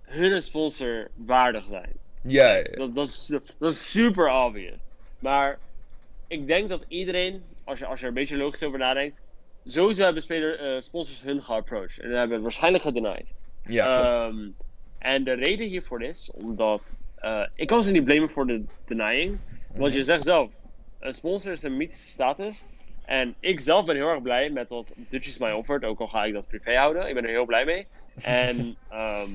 hun 0.03 0.32
een 0.32 0.43
sponsor 0.43 1.11
waardig 1.14 1.64
zijn. 1.64 1.93
Ja, 2.22 2.55
ja, 2.55 2.62
Dat, 2.76 2.95
dat, 2.95 3.07
is, 3.09 3.26
dat 3.59 3.72
is 3.72 3.90
super 3.90 4.30
obvious. 4.45 4.80
Maar 5.18 5.59
ik 6.26 6.47
denk 6.47 6.68
dat 6.68 6.84
iedereen, 6.88 7.43
als 7.64 7.78
je, 7.78 7.86
als 7.86 7.99
je 7.99 8.03
er 8.05 8.09
een 8.09 8.14
beetje 8.18 8.36
logisch 8.36 8.62
over 8.62 8.78
nadenkt, 8.78 9.22
sowieso 9.64 10.05
hebben 10.05 10.22
speler, 10.22 10.59
eh, 10.61 10.80
sponsors 10.80 11.22
hun 11.22 11.43
geapproached. 11.43 12.05
En 12.05 12.11
hebben 12.11 12.32
het 12.34 12.43
waarschijnlijk 12.43 12.82
gedenied. 12.84 13.32
ja. 13.62 14.11
Ehm, 14.26 14.49
en 14.99 15.24
de 15.24 15.32
reden 15.32 15.66
hiervoor 15.68 16.03
is 16.03 16.30
omdat. 16.34 16.95
ik 17.55 17.66
kan 17.66 17.82
ze 17.82 17.93
niet 17.93 18.05
blamen 18.05 18.30
voor 18.30 18.47
de 18.47 18.64
denying. 18.84 19.38
Want 19.74 19.95
je 19.95 20.03
zegt 20.05 20.22
zelf: 20.24 20.51
een 21.01 21.12
sponsor 21.14 21.53
is 21.53 21.62
een 21.62 21.76
mythische 21.76 22.11
status. 22.11 22.66
En 23.05 23.34
ik 23.40 23.61
zelf 23.61 23.84
ben 23.84 23.96
heel 23.96 24.09
erg 24.09 24.22
blij 24.22 24.50
met 24.50 24.68
wat 24.68 24.92
Dutchies 24.96 25.38
mij 25.38 25.53
offert. 25.53 25.84
Ook 25.84 26.00
al 26.00 26.09
ga 26.09 26.24
ik 26.24 26.32
dat 26.32 26.48
privé 26.48 26.76
houden. 26.76 27.09
Ik 27.09 27.14
ben 27.14 27.24
er 27.24 27.30
heel 27.30 27.46
blij 27.46 27.64
mee. 27.64 27.86
En 28.22 28.76
ehm, 28.90 29.30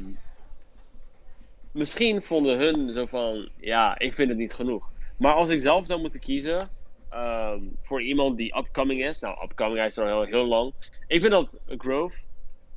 misschien 1.72 2.22
vonden 2.22 2.58
hun 2.58 2.94
zo 2.94 3.06
van: 3.06 3.50
ja, 3.60 4.00
ik 4.00 4.14
vind 4.14 4.30
het 4.30 4.38
niet 4.38 4.54
genoeg. 4.54 4.92
Maar 5.18 5.34
als 5.34 5.50
ik 5.50 5.62
zelf 5.62 5.86
zou 5.86 6.00
moeten 6.00 6.20
kiezen. 6.20 6.70
ehm, 7.10 7.62
voor 7.82 8.02
iemand 8.02 8.38
die 8.38 8.58
upcoming 8.58 9.04
is. 9.06 9.20
Nou, 9.20 9.44
upcoming, 9.44 9.78
hij 9.78 9.88
is 9.88 9.98
er 9.98 10.04
al 10.04 10.22
heel, 10.22 10.32
heel 10.32 10.46
lang. 10.46 10.74
Ik 11.08 11.20
vind 11.20 11.32
dat 11.32 11.58
Grove 11.78 12.18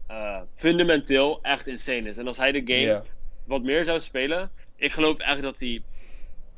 eh, 0.07 0.41
fundamenteel 0.55 1.39
echt 1.43 1.67
insane 1.67 2.09
is. 2.09 2.17
En 2.19 2.27
als 2.27 2.37
hij 2.37 2.53
de 2.53 2.75
game 2.75 3.03
wat 3.45 3.63
meer 3.63 3.85
zou 3.85 4.01
spelen, 4.01 4.51
ik 4.77 4.93
geloof 4.93 5.19
echt 5.19 5.43
dat 5.43 5.61
hij 5.61 5.83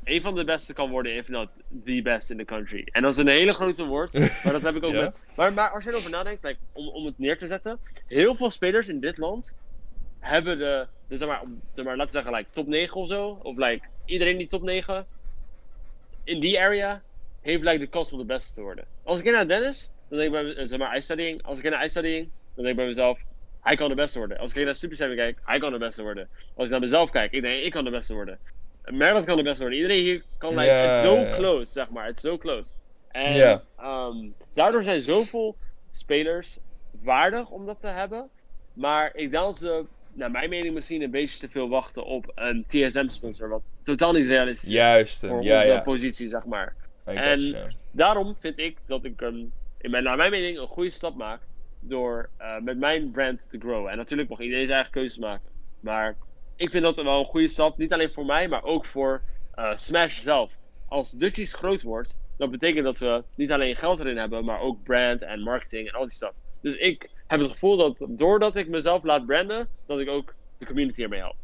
een 0.05 0.21
van 0.23 0.35
de 0.35 0.45
beste 0.45 0.73
kan 0.73 0.91
worden, 0.91 1.15
if 1.17 1.29
not 1.29 1.49
the 1.85 2.01
best 2.03 2.31
in 2.31 2.37
the 2.37 2.45
country. 2.45 2.89
En 2.93 3.03
dat 3.03 3.11
is 3.11 3.17
een 3.17 3.29
hele 3.29 3.53
grote 3.53 3.85
woord, 3.85 4.13
maar 4.45 4.53
dat 4.53 4.63
heb 4.63 4.75
ik 4.77 4.83
ook 4.83 4.93
Ja. 4.93 5.01
met. 5.01 5.19
Maar, 5.37 5.53
maar 5.53 5.71
als 5.71 5.85
je 5.85 5.91
erover 5.91 6.11
nadenkt, 6.11 6.43
like, 6.45 6.59
om, 6.73 6.89
om 6.89 7.05
het 7.07 7.19
neer 7.19 7.39
te 7.39 7.47
zetten, 7.47 7.79
heel 8.07 8.35
veel 8.35 8.51
spelers 8.51 8.89
in 8.89 9.01
dit 9.01 9.19
land 9.19 9.57
hebben 10.19 10.59
de, 10.59 10.87
dus 11.09 11.19
zeg 11.19 11.29
maar, 11.29 11.43
zeg 11.73 11.85
maar 11.85 11.97
laten 11.97 12.15
we 12.15 12.21
zeggen, 12.23 12.39
like, 12.39 12.51
top 12.51 12.67
9 12.67 13.01
of 13.01 13.09
zo, 13.09 13.39
of 13.43 13.57
like, 13.57 13.87
iedereen 14.05 14.37
die 14.39 14.47
top 14.47 14.63
9 14.63 15.07
in 16.25 16.41
die 16.41 16.61
area 16.61 17.03
heeft 17.41 17.63
like, 17.63 17.79
de 17.79 17.87
kans 17.87 18.13
om 18.13 18.19
de 18.19 18.25
beste 18.25 18.55
te 18.55 18.63
worden. 18.63 18.85
Als 19.03 19.19
ik 19.19 19.25
kijk 19.25 19.37
naar 19.37 19.49
Dennis, 19.49 19.91
dan 20.09 20.19
denk 20.19 20.35
ik 20.35 20.43
bij 20.43 20.55
me- 20.55 20.67
zeg 20.67 20.79
maar, 20.79 20.97
ice 20.97 21.03
studying. 21.05 21.43
Als 21.43 21.57
ik 21.57 21.63
kijk 21.63 21.75
naar 21.75 21.83
ice 21.85 21.91
studying, 21.91 22.25
dan 22.55 22.65
denk 22.65 22.69
ik 22.69 22.77
bij 22.77 22.87
mezelf, 22.87 23.25
hij 23.61 23.77
kan 23.77 23.89
de 23.89 23.95
beste 23.95 24.19
worden. 24.19 24.39
Als 24.39 24.49
ik 24.49 24.55
kijk 24.55 24.67
naar 24.67 24.75
Super 24.75 24.97
Seven 24.97 25.17
kijk, 25.17 25.39
hij 25.45 25.59
kan 25.59 25.73
de 25.73 25.79
beste 25.79 26.03
worden. 26.03 26.29
Als 26.55 26.65
ik 26.65 26.71
naar 26.71 26.81
mezelf 26.81 27.11
kijk, 27.11 27.33
ik 27.33 27.43
denk, 27.43 27.63
ik 27.65 27.71
kan 27.71 27.85
de 27.85 27.91
beste 27.91 28.15
worden. 28.15 28.39
Merlot 28.91 29.25
kan 29.25 29.37
de 29.37 29.43
beste 29.43 29.61
worden. 29.63 29.81
Iedereen 29.81 30.03
hier 30.03 30.25
kan, 30.39 30.51
like, 30.51 30.65
Ja, 30.65 30.75
het 30.77 30.95
is 30.95 31.03
zo 31.03 31.27
close, 31.37 31.73
zeg 31.73 31.91
maar. 31.91 32.07
Het 32.07 32.17
is 32.17 32.23
zo 32.23 32.39
close. 32.39 32.73
En 33.11 33.63
ehm, 33.77 34.17
daardoor 34.55 34.83
zijn 34.83 35.03
zoveel 35.03 35.57
spelers 35.91 36.59
waardig 37.03 37.51
om 37.51 37.67
dat 37.67 37.81
te 37.81 37.89
hebben. 37.89 38.29
Maar 38.73 39.07
ik 39.15 39.31
denk 39.31 39.45
dat 39.45 39.59
ze, 39.59 39.85
naar 40.13 40.31
mijn 40.31 40.51
mening, 40.51 40.75
misschien 40.75 41.03
een 41.03 41.11
beetje 41.11 41.39
te 41.39 41.49
veel 41.49 41.69
wachten 41.69 42.05
op 42.05 42.33
een 42.35 42.65
TSM-sponsor. 42.67 43.49
Wat 43.49 43.63
totaal 43.83 44.13
niet 44.13 44.27
realistisch 44.27 44.69
is 44.69 44.75
Juist, 44.75 45.21
voor 45.21 45.29
hem, 45.29 45.43
ja, 45.43 45.57
onze 45.57 45.69
ja. 45.69 45.81
positie, 45.81 46.29
zeg 46.29 46.45
maar. 46.45 46.75
I 47.09 47.11
en- 47.15 47.39
guess. 47.39 47.77
Daarom 47.91 48.37
vind 48.37 48.59
ik 48.59 48.79
dat 48.87 49.05
ik 49.05 49.21
een, 49.21 49.53
in 49.79 49.91
mijn, 49.91 50.05
naar 50.05 50.17
mijn 50.17 50.31
mening 50.31 50.59
een 50.59 50.67
goede 50.67 50.91
stap 50.91 51.15
maak 51.15 51.41
door 51.81 52.29
eh, 52.37 52.59
met 52.61 52.79
mijn 52.79 53.11
brand 53.11 53.51
te 53.51 53.59
growen. 53.59 53.91
En 53.91 53.97
natuurlijk 53.97 54.29
mag 54.29 54.41
iedereen 54.41 54.65
zijn 54.65 54.77
eigen 54.77 54.95
keuzes 54.95 55.19
maken. 55.19 55.51
Maar 55.81 56.17
ik 56.57 56.71
vind 56.71 56.83
dat 56.83 56.97
wel 56.97 57.19
een 57.19 57.25
goede 57.25 57.49
stap, 57.49 57.79
niet 57.79 57.93
alleen 57.93 58.13
voor 58.13 58.27
mij, 58.27 58.49
maar 58.49 58.65
ook 58.65 58.87
voor 58.87 59.23
eh, 59.55 59.75
Smash 59.75 60.19
zelf. 60.19 60.53
Als 60.89 61.11
Dutchies 61.11 61.55
groot 61.55 61.83
wordt, 61.83 62.21
dat 62.37 62.51
betekent 62.51 62.85
dat 62.85 62.99
we 62.99 63.25
niet 63.35 63.53
alleen 63.53 63.77
geld 63.77 64.01
erin 64.01 64.17
hebben, 64.17 64.45
maar 64.45 64.61
ook 64.61 64.83
brand 64.83 65.23
en 65.23 65.41
marketing 65.41 65.89
en 65.89 65.95
al 65.95 66.03
die 66.03 66.11
stuff. 66.11 66.33
Dus 66.61 66.75
ik 66.75 67.11
heb 67.27 67.41
het 67.41 67.51
gevoel 67.51 67.77
dat 67.77 67.97
doordat 68.09 68.57
ik 68.57 68.69
mezelf 68.69 69.03
laat 69.03 69.27
branden, 69.27 69.69
dat 69.87 70.01
ik 70.01 70.09
ook 70.09 70.35
de 70.59 70.67
community 70.67 71.03
ermee 71.03 71.21
help. 71.21 71.37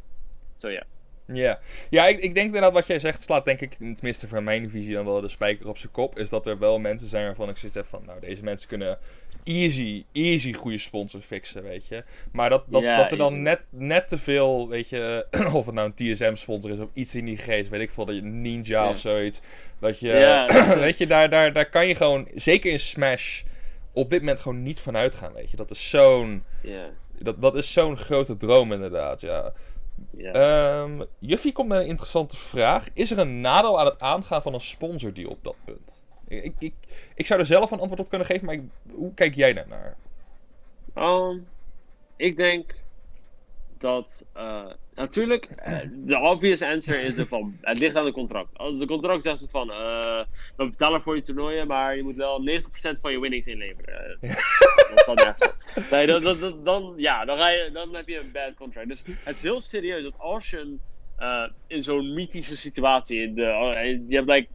Zo 0.55 0.69
ja. 0.69 0.85
Ja, 1.33 1.59
ja 1.91 2.07
ik, 2.07 2.19
ik 2.19 2.35
denk 2.35 2.47
inderdaad 2.47 2.73
wat 2.73 2.87
jij 2.87 2.99
zegt 2.99 3.23
slaat 3.23 3.45
denk 3.45 3.61
ik, 3.61 3.75
tenminste 3.75 4.29
van 4.29 4.45
mijn 4.45 4.71
visie 4.71 4.95
dan 4.95 5.05
wel 5.05 5.21
de 5.21 5.29
spijker 5.29 5.69
op 5.69 5.79
zijn 5.79 5.93
kop. 5.93 6.19
Is 6.19 6.31
dat 6.31 6.47
er 6.47 6.59
wel 6.59 6.79
mensen 6.79 7.09
zijn 7.09 7.25
waarvan 7.25 7.49
ik 7.49 7.57
zoiets 7.57 7.77
heb 7.77 7.87
van, 7.87 8.03
nou 8.07 8.21
deze 8.21 8.43
mensen 8.43 8.69
kunnen 8.69 8.99
easy, 9.45 10.05
easy 10.13 10.53
goede 10.53 10.79
sponsor 10.79 11.21
fixen, 11.21 11.63
weet 11.63 11.87
je. 11.87 12.05
Maar 12.33 12.51
dat, 12.51 12.65
dat, 12.67 12.83
Ja, 12.83 12.97
dat 12.97 13.11
er 13.11 13.17
dan 13.19 13.27
easy. 13.33 13.43
net, 13.43 13.61
net 13.71 14.09
te 14.09 14.19
veel, 14.19 14.69
weet 14.69 14.89
je, 14.89 15.27
of 15.53 15.67
het 15.67 15.75
nou 15.75 15.93
een 15.97 16.13
TSM-sponsor 16.15 16.71
is 16.71 16.79
of 16.79 16.89
iets 16.93 17.15
in 17.15 17.25
die 17.25 17.37
geest, 17.37 17.69
weet 17.69 17.81
ik 17.81 17.91
veel, 17.91 18.05
dat 18.05 18.15
je 18.15 18.23
Ninja 18.23 18.83
Ja. 18.83 18.89
of 18.91 18.99
zoiets. 18.99 19.41
Dat 19.81 20.01
je, 20.01 20.09
Ja. 20.09 20.47
weet 20.87 20.99
je, 20.99 21.07
daar, 21.07 21.31
daar, 21.31 21.53
daar 21.53 21.69
kan 21.71 21.87
je 21.87 21.95
gewoon, 21.95 22.29
zeker 22.35 22.71
in 22.71 22.79
Smash, 22.79 23.43
op 23.93 24.11
dit 24.11 24.21
moment 24.21 24.41
gewoon 24.41 24.63
niet 24.63 24.81
van 24.81 24.97
uitgaan, 24.97 25.33
weet 25.33 25.51
je. 25.51 25.57
Dat 25.57 25.71
is 25.71 25.91
zo'n, 25.91 26.45
Ja. 26.63 26.91
dat, 27.19 27.41
dat 27.41 27.55
is 27.57 27.73
zo'n 27.73 27.97
grote 27.97 28.37
droom 28.37 28.73
inderdaad, 28.73 29.21
ja. 29.21 29.53
Ehm 30.23 31.03
Juffie 31.19 31.53
komt 31.53 31.69
met 31.69 31.81
een 31.81 31.87
interessante 31.87 32.37
vraag. 32.37 32.87
Is 32.95 33.11
er 33.11 33.19
een 33.19 33.41
nadeel 33.41 33.81
aan 33.81 33.87
het 33.87 34.01
aangaan 34.01 34.43
van 34.43 34.55
een 34.55 34.61
sponsordeal 34.61 35.31
op 35.31 35.45
dat 35.45 35.57
punt? 35.65 36.05
Ik, 36.29 36.53
ik, 36.59 36.75
ik, 37.15 37.27
zou 37.27 37.41
er 37.41 37.47
zelf 37.47 37.71
een 37.71 37.79
antwoord 37.81 38.01
op 38.01 38.09
kunnen 38.09 38.27
geven, 38.27 38.47
maar 38.47 38.55
ik- 38.55 38.63
hoe 38.95 39.15
kijk 39.15 39.35
jij 39.35 39.53
daar 39.53 39.69
naar? 39.69 39.97
Um, 40.97 41.49
ik 42.17 42.37
denk 42.37 42.75
dat 43.79 44.25
uh, 44.37 44.67
natuurlijk 44.95 45.45
eh, 45.45 45.79
de 45.95 46.19
obvious 46.19 46.63
answer 46.63 47.01
is 47.05 47.17
er 47.19 47.27
van 47.27 47.59
het 47.61 47.79
ligt 47.79 47.97
aan 47.97 48.05
de 48.05 48.13
contract. 48.13 48.59
Als 48.59 48.79
de 48.79 48.87
contract 48.87 49.23
zegt 49.23 49.39
ze 49.39 49.49
van 49.49 49.71
eh, 49.71 50.25
we 50.57 50.65
betalen 50.69 51.03
voor 51.03 51.15
je 51.17 51.23
toernooien, 51.23 51.67
maar 51.67 51.97
je 51.97 52.03
moet 52.03 52.17
wel 52.17 52.41
90% 52.61 52.63
van 53.01 53.13
je 53.13 53.21
winnings 53.21 53.47
inleveren. 53.47 54.17
Eh, 54.21 54.35
dat. 55.07 55.55
Nee, 55.91 56.07
dat- 56.07 56.65
dan, 56.65 56.95
ja, 56.97 57.25
dan, 57.25 57.39
ga 57.39 57.49
je, 57.49 57.71
dan 57.73 57.95
heb 57.95 58.09
je 58.09 58.19
een 58.19 58.33
bad 58.33 58.55
contract. 58.55 58.89
Dus 58.89 59.03
het 59.25 59.37
is 59.37 59.43
heel 59.43 59.61
serieus 59.61 60.03
dat 60.03 60.19
als 60.19 60.51
je 60.51 60.77
eh, 61.17 61.45
in 61.67 61.83
zo'n 61.83 62.15
mythische 62.15 62.57
situatie, 62.57 63.21
in 63.23 63.35
de, 63.35 63.45
eh, 63.45 63.99
je 64.09 64.17
hebt 64.17 64.29
like, 64.29 64.49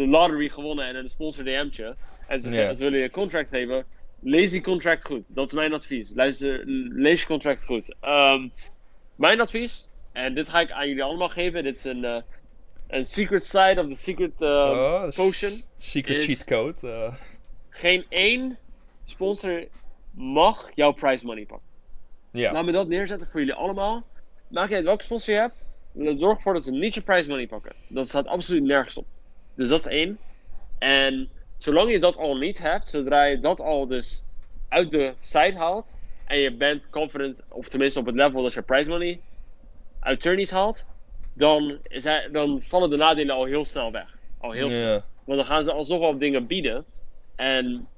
de 0.00 0.06
lottery 0.06 0.48
gewonnen 0.48 0.86
en 0.86 0.94
een 0.96 1.08
sponsor 1.08 1.44
DM'tje, 1.44 1.96
en 2.28 2.40
ze, 2.40 2.50
Ja. 2.50 2.74
ze 2.74 2.82
willen 2.84 2.98
je 2.98 3.04
een 3.04 3.10
contract 3.10 3.48
geven, 3.48 3.84
lees 4.20 4.50
die 4.50 4.60
contract 4.62 5.04
goed. 5.04 5.34
Dat 5.34 5.46
is 5.46 5.52
mijn 5.52 5.72
advies. 5.72 6.12
Luister, 6.14 6.62
lees 6.94 7.20
je 7.20 7.26
contract 7.26 7.64
goed. 7.64 7.94
Ehm, 8.00 8.48
mijn 9.16 9.40
advies, 9.40 9.88
en 10.12 10.34
dit 10.34 10.48
ga 10.48 10.60
ik 10.60 10.70
aan 10.70 10.88
jullie 10.88 11.02
allemaal 11.02 11.28
geven, 11.28 11.62
dit 11.62 11.76
is 11.76 11.84
een, 11.84 12.04
eh, 12.04 12.22
een 12.88 13.04
secret 13.04 13.44
side 13.44 13.74
of 13.80 13.86
the 13.86 13.94
secret 13.94 14.32
eh, 14.38 14.48
Oh, 14.48 15.08
potion. 15.14 15.62
Secret 15.78 16.22
cheat 16.22 16.44
code. 16.44 16.88
eh. 16.88 17.14
Geen 17.68 18.04
één 18.08 18.58
sponsor 19.04 19.64
mag 20.10 20.70
jouw 20.74 20.92
prize 20.92 21.26
money 21.26 21.44
pakken. 21.46 21.68
Laat 22.52 22.64
me 22.64 22.72
dat 22.72 22.88
neerzetten 22.88 23.30
voor 23.30 23.40
jullie 23.40 23.54
allemaal. 23.54 24.04
Maakt 24.48 24.66
niet 24.68 24.76
uit 24.76 24.84
welke 24.86 25.02
sponsor 25.02 25.34
je 25.34 25.40
hebt. 25.40 25.66
Zorg 26.18 26.36
ervoor 26.36 26.54
dat 26.54 26.64
ze 26.64 26.70
niet 26.72 26.94
je 26.94 27.00
prize 27.00 27.28
money 27.28 27.46
pakken. 27.46 27.72
Dat 27.88 28.08
staat 28.08 28.26
absoluut 28.26 28.62
nergens 28.62 28.96
op. 28.96 29.06
Dus 29.60 29.68
dat 29.68 29.78
is 29.78 29.86
één. 29.86 30.18
En 30.78 31.28
zolang 31.58 31.90
je 31.90 31.98
dat 31.98 32.16
al 32.16 32.36
niet 32.36 32.58
hebt, 32.58 32.88
zodra 32.88 33.24
je 33.24 33.40
dat 33.40 33.60
al 33.60 33.86
dus 33.86 34.24
uit 34.68 34.90
de 34.90 35.14
site 35.20 35.56
haalt. 35.56 35.92
En 36.26 36.38
je 36.38 36.52
bent 36.52 36.90
confident, 36.90 37.44
of 37.48 37.68
tenminste 37.68 38.00
op 38.00 38.06
het 38.06 38.14
level 38.14 38.42
dat 38.42 38.52
je 38.52 38.62
prize 38.62 38.90
money 38.90 39.20
uit 40.00 40.20
tourneys 40.20 40.50
haalt. 40.50 40.86
Dan, 41.32 41.78
is 41.82 42.04
hij, 42.04 42.28
dan 42.32 42.60
vallen 42.60 42.90
de 42.90 42.96
nadelen 42.96 43.34
al 43.34 43.44
heel 43.44 43.64
snel 43.64 43.92
weg. 43.92 44.16
Al 44.38 44.50
heel 44.50 44.70
snel. 44.70 45.02
Want 45.24 45.38
dan 45.38 45.46
gaan 45.46 45.62
ze 45.62 45.72
alsnog 45.72 46.00
wel 46.00 46.18
dingen 46.18 46.46
bieden. 46.46 46.84
En 47.36 47.88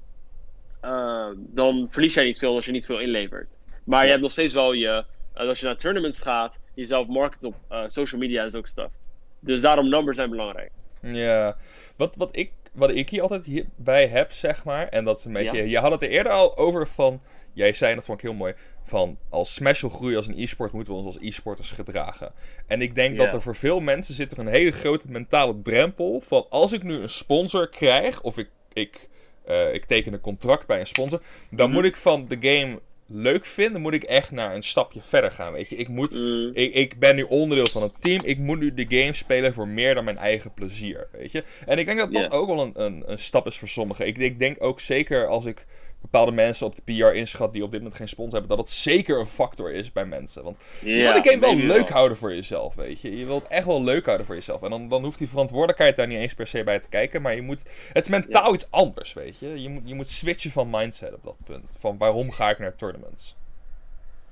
eh, 0.80 1.28
dan 1.36 1.86
verlies 1.90 2.14
jij 2.14 2.24
niet 2.24 2.38
veel 2.38 2.54
als 2.54 2.64
je 2.64 2.72
niet 2.72 2.86
veel 2.86 3.00
inlevert. 3.00 3.58
Maar 3.84 4.04
je 4.04 4.10
hebt 4.10 4.22
nog 4.22 4.32
steeds 4.32 4.54
wel 4.54 4.72
je, 4.72 5.04
eh, 5.34 5.48
als 5.48 5.60
je 5.60 5.66
naar 5.66 5.76
tournaments 5.76 6.22
gaat, 6.22 6.60
jezelf 6.74 7.06
market 7.06 7.44
op 7.44 7.54
eh, 7.68 7.82
social 7.86 8.20
media 8.20 8.42
en 8.42 8.50
zulke 8.50 8.68
stuff. 8.68 8.94
Dus 9.40 9.60
daarom 9.60 9.88
numbers 9.88 10.16
zijn 10.16 10.30
belangrijk. 10.30 10.70
Ja, 11.02 11.56
wat, 11.96 12.16
wat, 12.16 12.36
ik, 12.36 12.52
wat 12.72 12.90
ik 12.90 13.08
hier 13.10 13.22
altijd 13.22 13.44
hierbij 13.44 14.06
heb, 14.08 14.32
zeg 14.32 14.64
maar, 14.64 14.88
en 14.88 15.04
dat 15.04 15.18
is 15.18 15.24
een 15.24 15.32
beetje... 15.32 15.56
Ja. 15.56 15.64
Je 15.64 15.78
had 15.78 15.90
het 15.90 16.02
er 16.02 16.08
eerder 16.08 16.32
al 16.32 16.56
over 16.56 16.88
van... 16.88 17.20
Jij 17.54 17.72
zei, 17.72 17.90
en 17.90 17.96
dat 17.96 18.04
vond 18.04 18.18
ik 18.18 18.24
heel 18.24 18.34
mooi, 18.34 18.54
van 18.84 19.18
als 19.28 19.54
Smash 19.54 19.80
wil 19.80 19.90
groeien 19.90 20.16
als 20.16 20.26
een 20.26 20.38
e-sport, 20.38 20.72
moeten 20.72 20.92
we 20.92 20.98
ons 20.98 21.14
als 21.14 21.24
e-sporters 21.24 21.70
gedragen. 21.70 22.32
En 22.66 22.82
ik 22.82 22.94
denk 22.94 23.16
dat 23.16 23.34
er 23.34 23.42
voor 23.42 23.56
veel 23.56 23.80
mensen 23.80 24.14
zit 24.14 24.32
er 24.32 24.38
een 24.38 24.46
hele 24.46 24.70
grote 24.72 25.06
mentale 25.10 25.62
drempel 25.62 26.20
van 26.20 26.46
als 26.48 26.72
ik 26.72 26.82
nu 26.82 26.94
een 26.94 27.08
sponsor 27.08 27.68
krijg, 27.68 28.22
of 28.22 28.38
ik, 28.38 28.48
ik, 28.72 29.08
eh, 29.44 29.74
ik 29.74 29.84
teken 29.84 30.12
een 30.12 30.20
contract 30.20 30.66
bij 30.66 30.80
een 30.80 30.86
sponsor, 30.86 31.22
dan 31.50 31.66
Mhm. 31.66 31.76
moet 31.76 31.84
ik 31.86 31.96
van 31.96 32.26
de 32.28 32.36
game 32.40 32.80
leuk 33.06 33.44
vinden, 33.44 33.80
moet 33.80 33.94
ik 33.94 34.02
echt 34.02 34.30
naar 34.30 34.54
een 34.54 34.62
stapje 34.62 35.00
verder 35.02 35.30
gaan, 35.32 35.52
weet 35.52 35.68
je. 35.68 35.76
Ik 35.76 35.88
moet... 35.88 36.18
Mm, 36.18 36.50
Ik, 36.54 36.74
ik 36.74 36.98
ben 36.98 37.16
nu 37.16 37.22
onderdeel 37.22 37.66
van 37.66 37.82
een 37.82 37.92
team. 38.00 38.20
Ik 38.24 38.38
moet 38.38 38.58
nu 38.58 38.74
de 38.74 38.86
game 38.88 39.12
spelen 39.12 39.54
voor 39.54 39.68
meer 39.68 39.94
dan 39.94 40.04
mijn 40.04 40.18
eigen 40.18 40.54
plezier. 40.54 41.08
Weet 41.12 41.32
je? 41.32 41.44
En 41.66 41.78
ik 41.78 41.86
denk 41.86 41.98
dat 41.98 42.12
dat 42.12 42.30
ook 42.30 42.46
wel 42.46 42.60
een, 42.60 42.72
een, 42.74 43.02
een 43.06 43.18
stap 43.18 43.46
is 43.46 43.58
voor 43.58 43.68
sommigen. 43.68 44.06
Ik, 44.06 44.18
ik 44.18 44.38
denk 44.38 44.56
ook 44.58 44.80
zeker 44.80 45.26
als 45.26 45.44
ik 45.44 45.66
bepaalde 46.02 46.32
mensen 46.32 46.66
op 46.66 46.76
de 46.76 46.82
PR 46.82 47.14
inschat 47.14 47.52
die 47.52 47.62
op 47.62 47.70
dit 47.70 47.80
moment 47.80 47.98
geen 47.98 48.08
sponsor 48.08 48.38
hebben, 48.38 48.56
dat 48.56 48.66
dat 48.66 48.76
zeker 48.76 49.18
een 49.18 49.26
factor 49.26 49.72
is 49.72 49.92
bij 49.92 50.04
mensen. 50.04 50.42
Want 50.42 50.56
je 50.80 50.90
ja, 50.90 51.12
wil 51.12 51.22
de 51.22 51.28
game 51.28 51.40
wel 51.40 51.56
leuk 51.56 51.88
houden 51.88 52.16
voor 52.16 52.34
jezelf, 52.34 52.74
weet 52.74 53.00
je. 53.00 53.16
Je 53.16 53.24
wilt 53.24 53.48
echt 53.48 53.66
wel 53.66 53.84
leuk 53.84 54.04
houden 54.04 54.26
voor 54.26 54.34
jezelf. 54.34 54.62
En 54.62 54.70
dan, 54.70 54.88
dan 54.88 55.04
hoeft 55.04 55.18
die 55.18 55.28
verantwoordelijkheid 55.28 55.96
daar 55.96 56.06
niet 56.06 56.18
eens 56.18 56.34
per 56.34 56.46
se 56.46 56.64
bij 56.64 56.78
te 56.78 56.88
kijken. 56.88 57.22
Maar 57.22 57.34
je 57.34 57.42
moet, 57.42 57.62
het 57.92 58.04
is 58.04 58.10
mentaal 58.10 58.54
iets 58.54 58.70
anders, 58.70 59.12
weet 59.12 59.38
je. 59.38 59.62
Je 59.62 59.68
moet, 59.68 59.82
je 59.84 59.94
moet 59.94 60.08
switchen 60.08 60.50
van 60.50 60.70
mindset 60.70 61.14
op 61.14 61.24
dat 61.24 61.36
punt. 61.44 61.74
Van 61.78 61.98
waarom 61.98 62.30
ga 62.30 62.50
ik 62.50 62.58
naar 62.58 62.76
tournaments? 62.76 63.36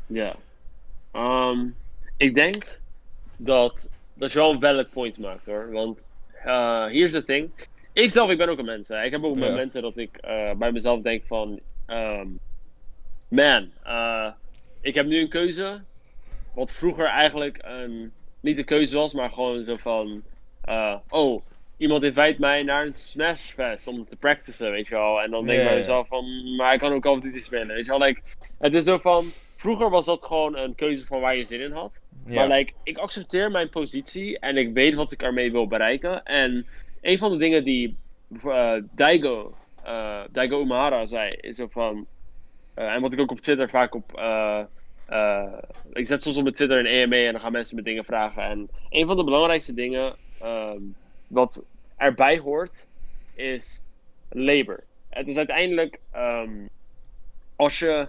Ja. 0.07 0.37
Ehm, 1.13 1.67
ik 2.17 2.35
denk 2.35 2.81
dat, 3.37 3.91
dat 4.15 4.33
je 4.33 4.39
wel 4.39 4.53
een 4.53 4.61
valid 4.61 4.91
point 4.91 5.19
maakt 5.19 5.47
hoor. 5.47 5.71
Want 5.73 6.07
eh 6.45 6.87
here's 6.87 7.13
the 7.13 7.25
thing. 7.25 7.51
Ik 7.93 8.11
zelf, 8.11 8.31
ik 8.31 8.39
ben 8.39 8.49
ook 8.49 8.59
een 8.59 8.65
mens. 8.65 8.89
Hè. 8.89 9.03
Ik 9.03 9.11
heb 9.13 9.25
ook 9.25 9.39
Ja. 9.39 9.49
momenten 9.49 9.83
dat 9.83 9.97
ik 9.97 10.17
eh, 10.17 10.55
bij 10.55 10.73
mezelf 10.73 11.01
denk 11.03 11.25
van... 11.27 11.61
ehm, 11.87 12.27
man, 13.29 13.71
eh, 13.83 14.31
ik 14.81 14.95
heb 14.95 15.07
nu 15.07 15.21
een 15.21 15.29
keuze. 15.29 15.83
Wat 16.55 16.73
vroeger 16.73 17.07
eigenlijk 17.07 17.59
een, 17.63 18.13
niet 18.41 18.59
een 18.59 18.65
keuze 18.65 18.97
was, 18.97 19.15
maar 19.15 19.31
gewoon 19.31 19.65
zo 19.65 19.77
van... 19.77 20.23
eh, 20.63 20.97
oh, 21.09 21.43
iemand 21.77 22.03
invite 22.03 22.37
mij 22.39 22.63
naar 22.63 22.87
een 22.87 22.95
Smash 22.95 23.51
Fest 23.53 23.87
om 23.87 24.05
te 24.05 24.17
practicen, 24.17 24.71
weet 24.71 24.89
je 24.89 24.95
wel. 24.95 25.21
En 25.23 25.31
dan 25.31 25.47
denk 25.47 25.59
ik 25.61 25.67
bij 25.67 25.77
mezelf 25.77 26.09
van... 26.09 26.55
Maar 26.57 26.73
ik 26.73 26.79
kan 26.81 26.93
ook 26.93 27.03
Call 27.03 27.15
of 27.15 27.21
Duty 27.21 27.39
spelen, 27.39 27.67
weet 27.75 27.85
je 27.87 27.91
wel. 27.91 28.01
Like, 28.07 28.21
het 28.59 28.75
is 28.75 28.85
zo 28.85 28.99
van... 28.99 29.31
Vroeger 29.57 29.91
was 29.91 30.07
dat 30.07 30.25
gewoon 30.25 30.57
een 30.57 30.75
keuze 30.75 31.07
van 31.07 31.21
waar 31.21 31.37
je 31.37 31.45
zin 31.45 31.61
in 31.61 31.73
had. 31.73 32.03
Maar 32.27 32.49
like, 32.49 32.73
ik 32.83 32.99
accepteer 32.99 33.51
mijn 33.51 33.69
positie 33.69 34.39
en 34.39 34.57
ik 34.57 34.73
weet 34.73 34.95
wat 34.95 35.13
ik 35.13 35.23
ermee 35.23 35.53
wil 35.53 35.67
bereiken. 35.67 36.23
En 36.25 36.67
een 37.01 37.19
van 37.19 37.31
de 37.31 37.37
dingen 37.37 37.65
die 37.65 37.97
eh, 38.45 38.77
Daigo, 38.91 39.55
Daigo 40.31 40.61
Umahara 40.61 41.07
zei, 41.07 41.33
is 41.41 41.61
van... 41.69 42.07
eh, 42.75 42.95
en 42.95 43.01
wat 43.01 43.13
ik 43.13 43.21
ook 43.21 43.31
op 43.31 43.41
Twitter 43.41 43.69
vaak 43.69 43.95
op... 43.95 44.11
ik 45.93 46.07
zet 46.07 46.23
soms 46.23 46.37
op 46.37 46.43
mijn 46.43 46.55
Twitter 46.55 46.79
een 46.79 46.87
EMA 46.87 47.17
en 47.17 47.33
dan 47.33 47.41
gaan 47.41 47.53
mensen 47.53 47.77
me 47.77 47.83
dingen 47.83 48.05
vragen. 48.05 48.43
En 48.43 48.69
een 48.91 49.07
van 49.07 49.17
de 49.17 49.25
belangrijkste 49.25 49.75
dingen 49.75 50.15
ehm, 50.41 50.83
wat 51.27 51.65
erbij 51.97 52.39
hoort, 52.39 52.87
is 53.35 53.81
labor. 54.29 54.85
Het 55.09 55.29
is 55.29 55.37
uiteindelijk... 55.37 56.01
ehm, 56.13 56.67
als 57.57 57.79
je 57.79 58.09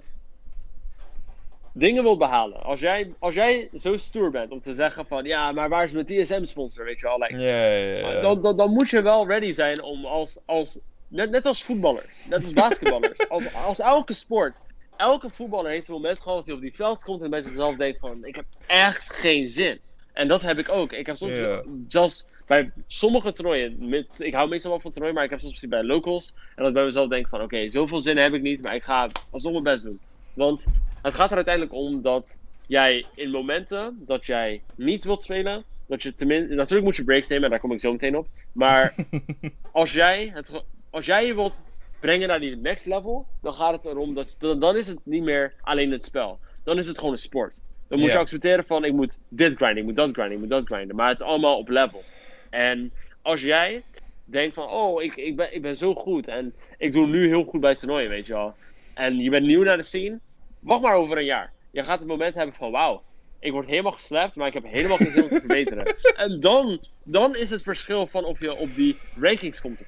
dingen 1.74 2.04
wilt 2.04 2.20
behalen. 2.20 2.64
Als 2.64 2.80
jij, 2.80 3.14
als 3.20 3.34
jij 3.34 3.70
zo 3.80 3.98
stoer 3.98 4.32
bent 4.32 4.52
om 4.52 4.62
te 4.62 4.74
zeggen 4.74 5.06
van 5.06 5.24
ja, 5.24 5.52
maar 5.52 5.70
waar 5.70 5.84
is 5.84 5.92
mijn 5.92 6.06
TSM-sponsor? 6.06 6.86
Weet 6.86 7.00
je 7.00 7.08
wel, 7.08 7.20
like, 7.20 8.20
dan, 8.22 8.42
dan, 8.42 8.58
dan 8.58 8.74
moet 8.74 8.90
je 8.90 9.02
wel 9.02 9.28
ready 9.28 9.52
zijn 9.52 9.82
om 9.82 10.06
als, 10.06 10.40
als 10.46 10.80
net, 11.08 11.30
net 11.30 11.46
als 11.46 11.64
voetballers, 11.64 12.18
net 12.30 12.44
als 12.44 12.54
basketballers, 12.54 13.30
als, 13.30 13.54
als 13.54 13.80
elke 13.80 14.14
sport. 14.14 14.62
Elke 14.98 15.30
voetballer 15.30 15.72
heeft 15.72 15.88
een 15.88 15.94
moment 15.94 16.20
gehad 16.20 16.38
dat 16.38 16.46
hij 16.46 16.56
op 16.56 16.62
die 16.62 16.76
veld 16.76 17.04
komt 17.04 17.22
en 17.22 17.30
bij 17.30 17.42
zichzelf 17.42 17.76
denkt 17.76 18.00
van 18.00 18.26
ik 18.26 18.36
heb 18.36 18.46
echt 18.68 19.14
geen 19.14 19.50
zin. 19.50 19.80
En 20.14 20.28
dat 20.28 20.42
heb 20.42 20.60
ik 20.60 20.70
ook. 20.70 20.92
Ik 20.92 21.06
heb 21.06 21.18
soms, 21.18 21.40
zelfs 21.88 22.28
bij 22.48 22.72
sommige 22.88 23.32
toernooien, 23.32 23.90
met, 23.90 24.20
ik 24.20 24.34
hou 24.34 24.50
meestal 24.50 24.72
wel 24.72 24.80
van 24.80 24.92
toernooien, 24.92 25.16
maar 25.16 25.24
ik 25.24 25.30
heb 25.30 25.40
soms 25.40 25.68
bij 25.68 25.84
locals. 25.84 26.34
En 26.36 26.56
dat 26.56 26.68
ik 26.68 26.74
bij 26.74 26.86
mezelf 26.86 27.10
denk 27.10 27.28
van 27.28 27.42
oké, 27.42 27.70
zoveel 27.70 28.02
zin 28.02 28.18
heb 28.18 28.34
ik 28.34 28.42
niet, 28.42 28.62
maar 28.62 28.76
ik 28.76 28.84
ga 28.84 29.10
alsnog 29.30 29.52
mijn 29.52 29.64
best 29.64 29.84
doen. 29.84 30.00
Want 30.34 30.66
het 31.02 31.16
gaat 31.16 31.30
er 31.30 31.36
uiteindelijk 31.36 31.76
om 31.76 32.02
dat 32.02 32.40
jij 32.68 33.06
in 33.16 33.30
momenten 33.30 34.04
dat 34.06 34.26
jij 34.26 34.62
niet 34.76 35.04
wilt 35.04 35.24
spelen, 35.24 35.64
dat 35.88 36.04
je 36.04 36.16
tenminste, 36.16 36.54
natuurlijk 36.56 36.84
moet 36.84 36.96
je 36.96 37.04
breaks 37.04 37.28
nemen, 37.28 37.44
en 37.44 37.50
daar 37.50 37.60
kom 37.60 37.72
ik 37.72 37.80
zo 37.80 37.92
meteen 37.92 38.18
op. 38.18 38.28
Maar 38.52 38.96
als 39.72 39.94
jij, 39.94 40.32
het, 40.34 40.64
als 40.90 41.06
jij 41.06 41.26
je 41.26 41.36
wilt 41.36 41.64
brengen 42.00 42.28
naar 42.28 42.40
die 42.40 42.56
next 42.56 42.86
level, 42.86 43.26
dan 43.42 43.54
gaat 43.54 43.74
het 43.74 43.86
erom 43.86 44.14
dat, 44.14 44.36
dan, 44.40 44.60
dan 44.60 44.78
is 44.78 44.88
het 44.88 45.00
niet 45.04 45.24
meer 45.24 45.54
alleen 45.62 45.92
het 45.92 46.04
spel. 46.04 46.40
Dan 46.64 46.78
is 46.78 46.88
het 46.88 46.98
gewoon 46.98 47.12
een 47.12 47.18
sport. 47.18 47.62
Dan 47.88 48.00
moet 48.00 48.12
je 48.12 48.18
accepteren 48.18 48.66
van 48.66 48.86
ik 48.86 48.94
moet 48.94 49.20
dit 49.30 49.56
grinden, 49.56 49.78
ik 49.78 49.84
moet 49.84 49.96
dat 49.96 50.12
grinden, 50.12 50.34
ik 50.34 50.40
moet 50.40 50.50
dat 50.50 50.66
grinden. 50.66 50.96
Maar 50.96 51.10
het 51.10 51.20
is 51.20 51.26
allemaal 51.26 51.58
op 51.58 51.70
levels. 51.70 52.12
En 52.50 52.94
als 53.22 53.42
jij 53.42 53.84
denkt 54.26 54.56
van, 54.56 54.70
oh, 54.70 55.04
ik, 55.04 55.16
ik, 55.16 55.36
ben, 55.36 55.56
ik 55.56 55.62
ben 55.62 55.78
zo 55.78 55.96
goed 55.96 56.28
en 56.28 56.54
ik 56.78 56.92
doe 56.92 57.08
nu 57.08 57.28
heel 57.28 57.44
goed 57.44 57.62
bij 57.62 57.76
toernooien, 57.76 58.10
weet 58.10 58.28
je 58.28 58.34
wel. 58.34 58.56
En 58.94 59.18
je 59.18 59.30
bent 59.30 59.46
nieuw 59.46 59.64
naar 59.64 59.78
de 59.78 59.84
scene, 59.84 60.20
wacht 60.62 60.82
maar 60.82 60.96
over 60.96 61.18
een 61.18 61.26
jaar. 61.26 61.52
Je 61.72 61.84
gaat 61.84 62.00
het 62.00 62.08
moment 62.08 62.36
hebben 62.36 62.56
van, 62.56 62.72
wauw, 62.72 63.04
ik 63.40 63.52
word 63.52 63.68
helemaal 63.68 63.92
geslapt, 63.92 64.36
maar 64.36 64.48
ik 64.48 64.54
heb 64.54 64.66
helemaal 64.66 64.98
geen 64.98 65.08
zin 65.08 65.24
om 65.24 65.30
te 65.30 65.40
verbeteren. 65.46 65.96
En 66.16 66.40
dan, 66.40 66.80
dan 67.04 67.36
is 67.36 67.50
het 67.50 67.64
verschil 67.64 68.08
van 68.08 68.26
of 68.26 68.40
je 68.40 68.56
op 68.56 68.76
die 68.76 68.98
rankings 69.20 69.62
komt. 69.62 69.82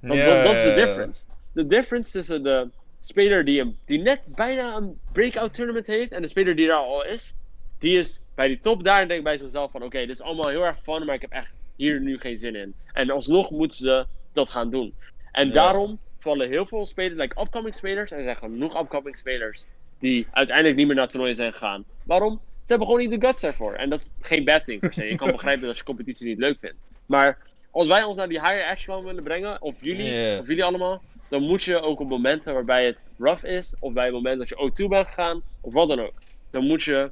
Dat, 0.00 0.16
is 0.54 0.62
de 0.62 0.74
difference. 0.74 1.26
De 1.52 1.66
difference 1.66 2.10
tussen 2.10 2.42
de 2.42 2.68
speler 3.00 3.44
die, 3.44 3.76
die 3.84 3.98
net 3.98 4.30
bijna 4.34 4.76
een 4.76 4.98
breakout 5.12 5.54
tournament 5.54 5.86
heeft. 5.86 6.12
En 6.12 6.22
de 6.22 6.28
speler 6.28 6.56
die 6.56 6.66
daar 6.66 6.76
al 6.76 7.04
is. 7.04 7.34
Die 7.78 7.98
is 7.98 8.24
bij 8.34 8.48
die 8.48 8.58
top 8.58 8.84
daar 8.84 9.00
en 9.00 9.08
denkt 9.08 9.24
bij 9.24 9.36
zichzelf 9.36 9.70
van... 9.70 9.82
Oké, 9.82 9.98
dit 9.98 10.08
is 10.08 10.22
allemaal 10.22 10.48
heel 10.48 10.64
erg 10.64 10.78
fun, 10.82 11.04
maar 11.04 11.14
ik 11.14 11.20
heb 11.20 11.30
echt 11.30 11.54
hier 11.76 12.00
nu 12.00 12.18
geen 12.18 12.36
zin 12.36 12.54
in. 12.54 12.74
En 12.92 13.10
alsnog 13.10 13.50
moeten 13.50 13.76
ze 13.76 14.06
dat 14.32 14.48
gaan 14.48 14.70
doen. 14.70 14.94
En 15.32 15.52
daarom 15.52 15.98
vallen 16.18 16.48
heel 16.48 16.66
veel 16.66 16.86
spelers, 16.86 17.20
like 17.20 17.40
upcoming 17.40 17.74
spelers... 17.74 18.10
En 18.10 18.16
er 18.16 18.22
zijn 18.22 18.36
genoeg 18.36 18.80
upcoming 18.80 19.16
spelers 19.16 19.66
die 20.04 20.26
uiteindelijk 20.30 20.76
niet 20.76 20.86
meer 20.86 20.96
naar 20.96 21.08
toernooien 21.08 21.34
zijn 21.34 21.52
gegaan. 21.52 21.84
Waarom? 22.02 22.32
Ze 22.32 22.70
hebben 22.72 22.86
gewoon 22.86 23.02
niet 23.02 23.20
de 23.20 23.26
guts 23.26 23.42
ervoor. 23.42 23.72
En 23.72 23.90
dat 23.90 24.00
is 24.00 24.14
geen 24.20 24.44
bad 24.44 24.64
thing 24.64 24.80
per 24.80 24.92
se. 24.92 25.04
Je 25.04 25.14
kan 25.14 25.30
begrijpen 25.38 25.68
als 25.68 25.78
je 25.78 25.84
competitie 25.84 26.26
niet 26.26 26.38
leuk 26.38 26.56
vindt. 26.60 26.76
Maar 27.06 27.38
als 27.70 27.88
wij 27.88 28.02
ons 28.02 28.16
naar 28.16 28.28
die 28.28 28.40
higher 28.40 28.64
echelon 28.64 29.04
willen 29.04 29.22
brengen, 29.22 29.62
of 29.62 29.76
jullie, 29.80 30.38
of 30.40 30.46
jullie 30.46 30.64
allemaal, 30.64 31.02
dan 31.28 31.42
moet 31.42 31.62
je 31.62 31.80
ook 31.80 32.00
op 32.00 32.08
momenten 32.08 32.54
waarbij 32.54 32.86
het 32.86 33.06
rough 33.18 33.44
is, 33.44 33.74
of 33.80 33.92
bij 33.92 34.04
het 34.04 34.12
moment 34.12 34.38
dat 34.38 34.48
je 34.48 34.70
O2 34.70 34.88
bent 34.88 35.06
gegaan, 35.06 35.42
of 35.60 35.72
wat 35.72 35.88
dan 35.88 36.00
ook. 36.00 36.14
Dan 36.50 36.66
moet 36.66 36.82
je 36.82 37.10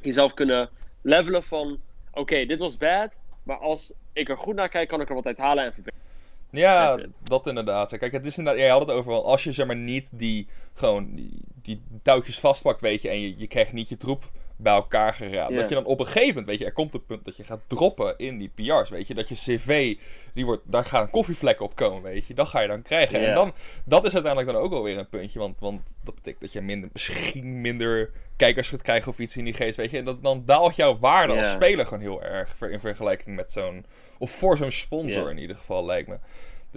jezelf 0.00 0.34
kunnen 0.34 0.70
levelen 1.02 1.44
van, 1.44 1.80
oké, 2.12 2.46
dit 2.46 2.60
was 2.60 2.76
bad, 2.76 3.16
maar 3.42 3.58
als 3.58 3.92
ik 4.12 4.28
er 4.28 4.36
goed 4.36 4.54
naar 4.54 4.68
kijk, 4.68 4.88
kan 4.88 5.00
ik 5.00 5.08
er 5.08 5.14
wat 5.14 5.26
uit 5.26 5.38
halen 5.38 5.64
en 5.64 5.72
verbeteren. 5.72 6.06
Ja, 6.50 6.98
dat 7.22 7.46
inderdaad. 7.46 7.98
Kijk, 7.98 8.12
het 8.12 8.24
is 8.24 8.38
inderdaad, 8.38 8.62
jij 8.62 8.70
had 8.70 8.80
het 8.80 8.90
over, 8.90 9.12
als 9.12 9.44
je 9.44 9.52
zeg 9.52 9.66
maar 9.66 9.76
niet 9.76 10.08
die, 10.12 10.46
gewoon, 10.74 11.14
die, 11.14 11.40
die 11.68 12.00
touwtjes 12.02 12.40
vastpakt, 12.40 12.80
weet 12.80 13.02
je, 13.02 13.08
en 13.08 13.20
je, 13.20 13.34
je 13.36 13.46
krijgt 13.46 13.72
niet 13.72 13.88
je 13.88 13.96
troep 13.96 14.30
bij 14.58 14.72
elkaar 14.72 15.14
geraad. 15.14 15.50
Ja. 15.50 15.56
Dat 15.56 15.68
je 15.68 15.74
dan 15.74 15.84
op 15.84 16.00
een 16.00 16.06
gegeven 16.06 16.28
moment, 16.28 16.46
weet 16.46 16.58
je, 16.58 16.64
er 16.64 16.72
komt 16.72 16.94
een 16.94 17.06
punt 17.06 17.24
dat 17.24 17.36
je 17.36 17.44
gaat 17.44 17.60
droppen 17.66 18.14
in 18.16 18.38
die 18.38 18.50
PR's, 18.54 18.90
weet 18.90 19.06
je. 19.06 19.14
Dat 19.14 19.28
je 19.28 19.34
cv, 19.34 19.96
die 20.34 20.44
wordt, 20.44 20.62
daar 20.64 20.84
gaan 20.84 21.10
koffievlekken 21.10 21.64
op 21.64 21.76
komen, 21.76 22.02
weet 22.02 22.26
je. 22.26 22.34
Dat 22.34 22.48
ga 22.48 22.60
je 22.60 22.68
dan 22.68 22.82
krijgen. 22.82 23.26
En 23.26 23.34
dan, 23.34 23.52
dat 23.84 24.04
is 24.04 24.12
uiteindelijk 24.12 24.52
dan 24.52 24.62
ook 24.62 24.70
wel 24.70 24.82
weer 24.82 24.98
een 24.98 25.08
puntje, 25.08 25.38
want, 25.38 25.60
want 25.60 25.96
dat 26.04 26.14
betekent 26.14 26.40
dat 26.42 26.52
je 26.52 26.60
minder, 26.60 26.88
misschien 26.92 27.60
minder 27.60 28.10
kijkers 28.36 28.68
gaat 28.68 28.82
krijgen 28.82 29.10
of 29.10 29.18
iets 29.18 29.36
in 29.36 29.44
die 29.44 29.54
geest, 29.54 29.76
weet 29.76 29.90
je. 29.90 29.98
En 29.98 30.04
dat, 30.04 30.22
dan 30.22 30.42
daalt 30.46 30.76
jouw 30.76 30.98
waarde 30.98 31.36
als 31.36 31.50
speler 31.50 31.86
gewoon 31.86 32.02
heel 32.02 32.22
erg 32.22 32.60
in 32.60 32.80
vergelijking 32.80 33.36
met 33.36 33.52
zo'n, 33.52 33.84
of 34.18 34.30
voor 34.30 34.56
zo'n 34.56 34.70
sponsor 34.70 35.30
in 35.30 35.38
ieder 35.38 35.56
geval, 35.56 35.84
lijkt 35.84 36.08
me. 36.08 36.18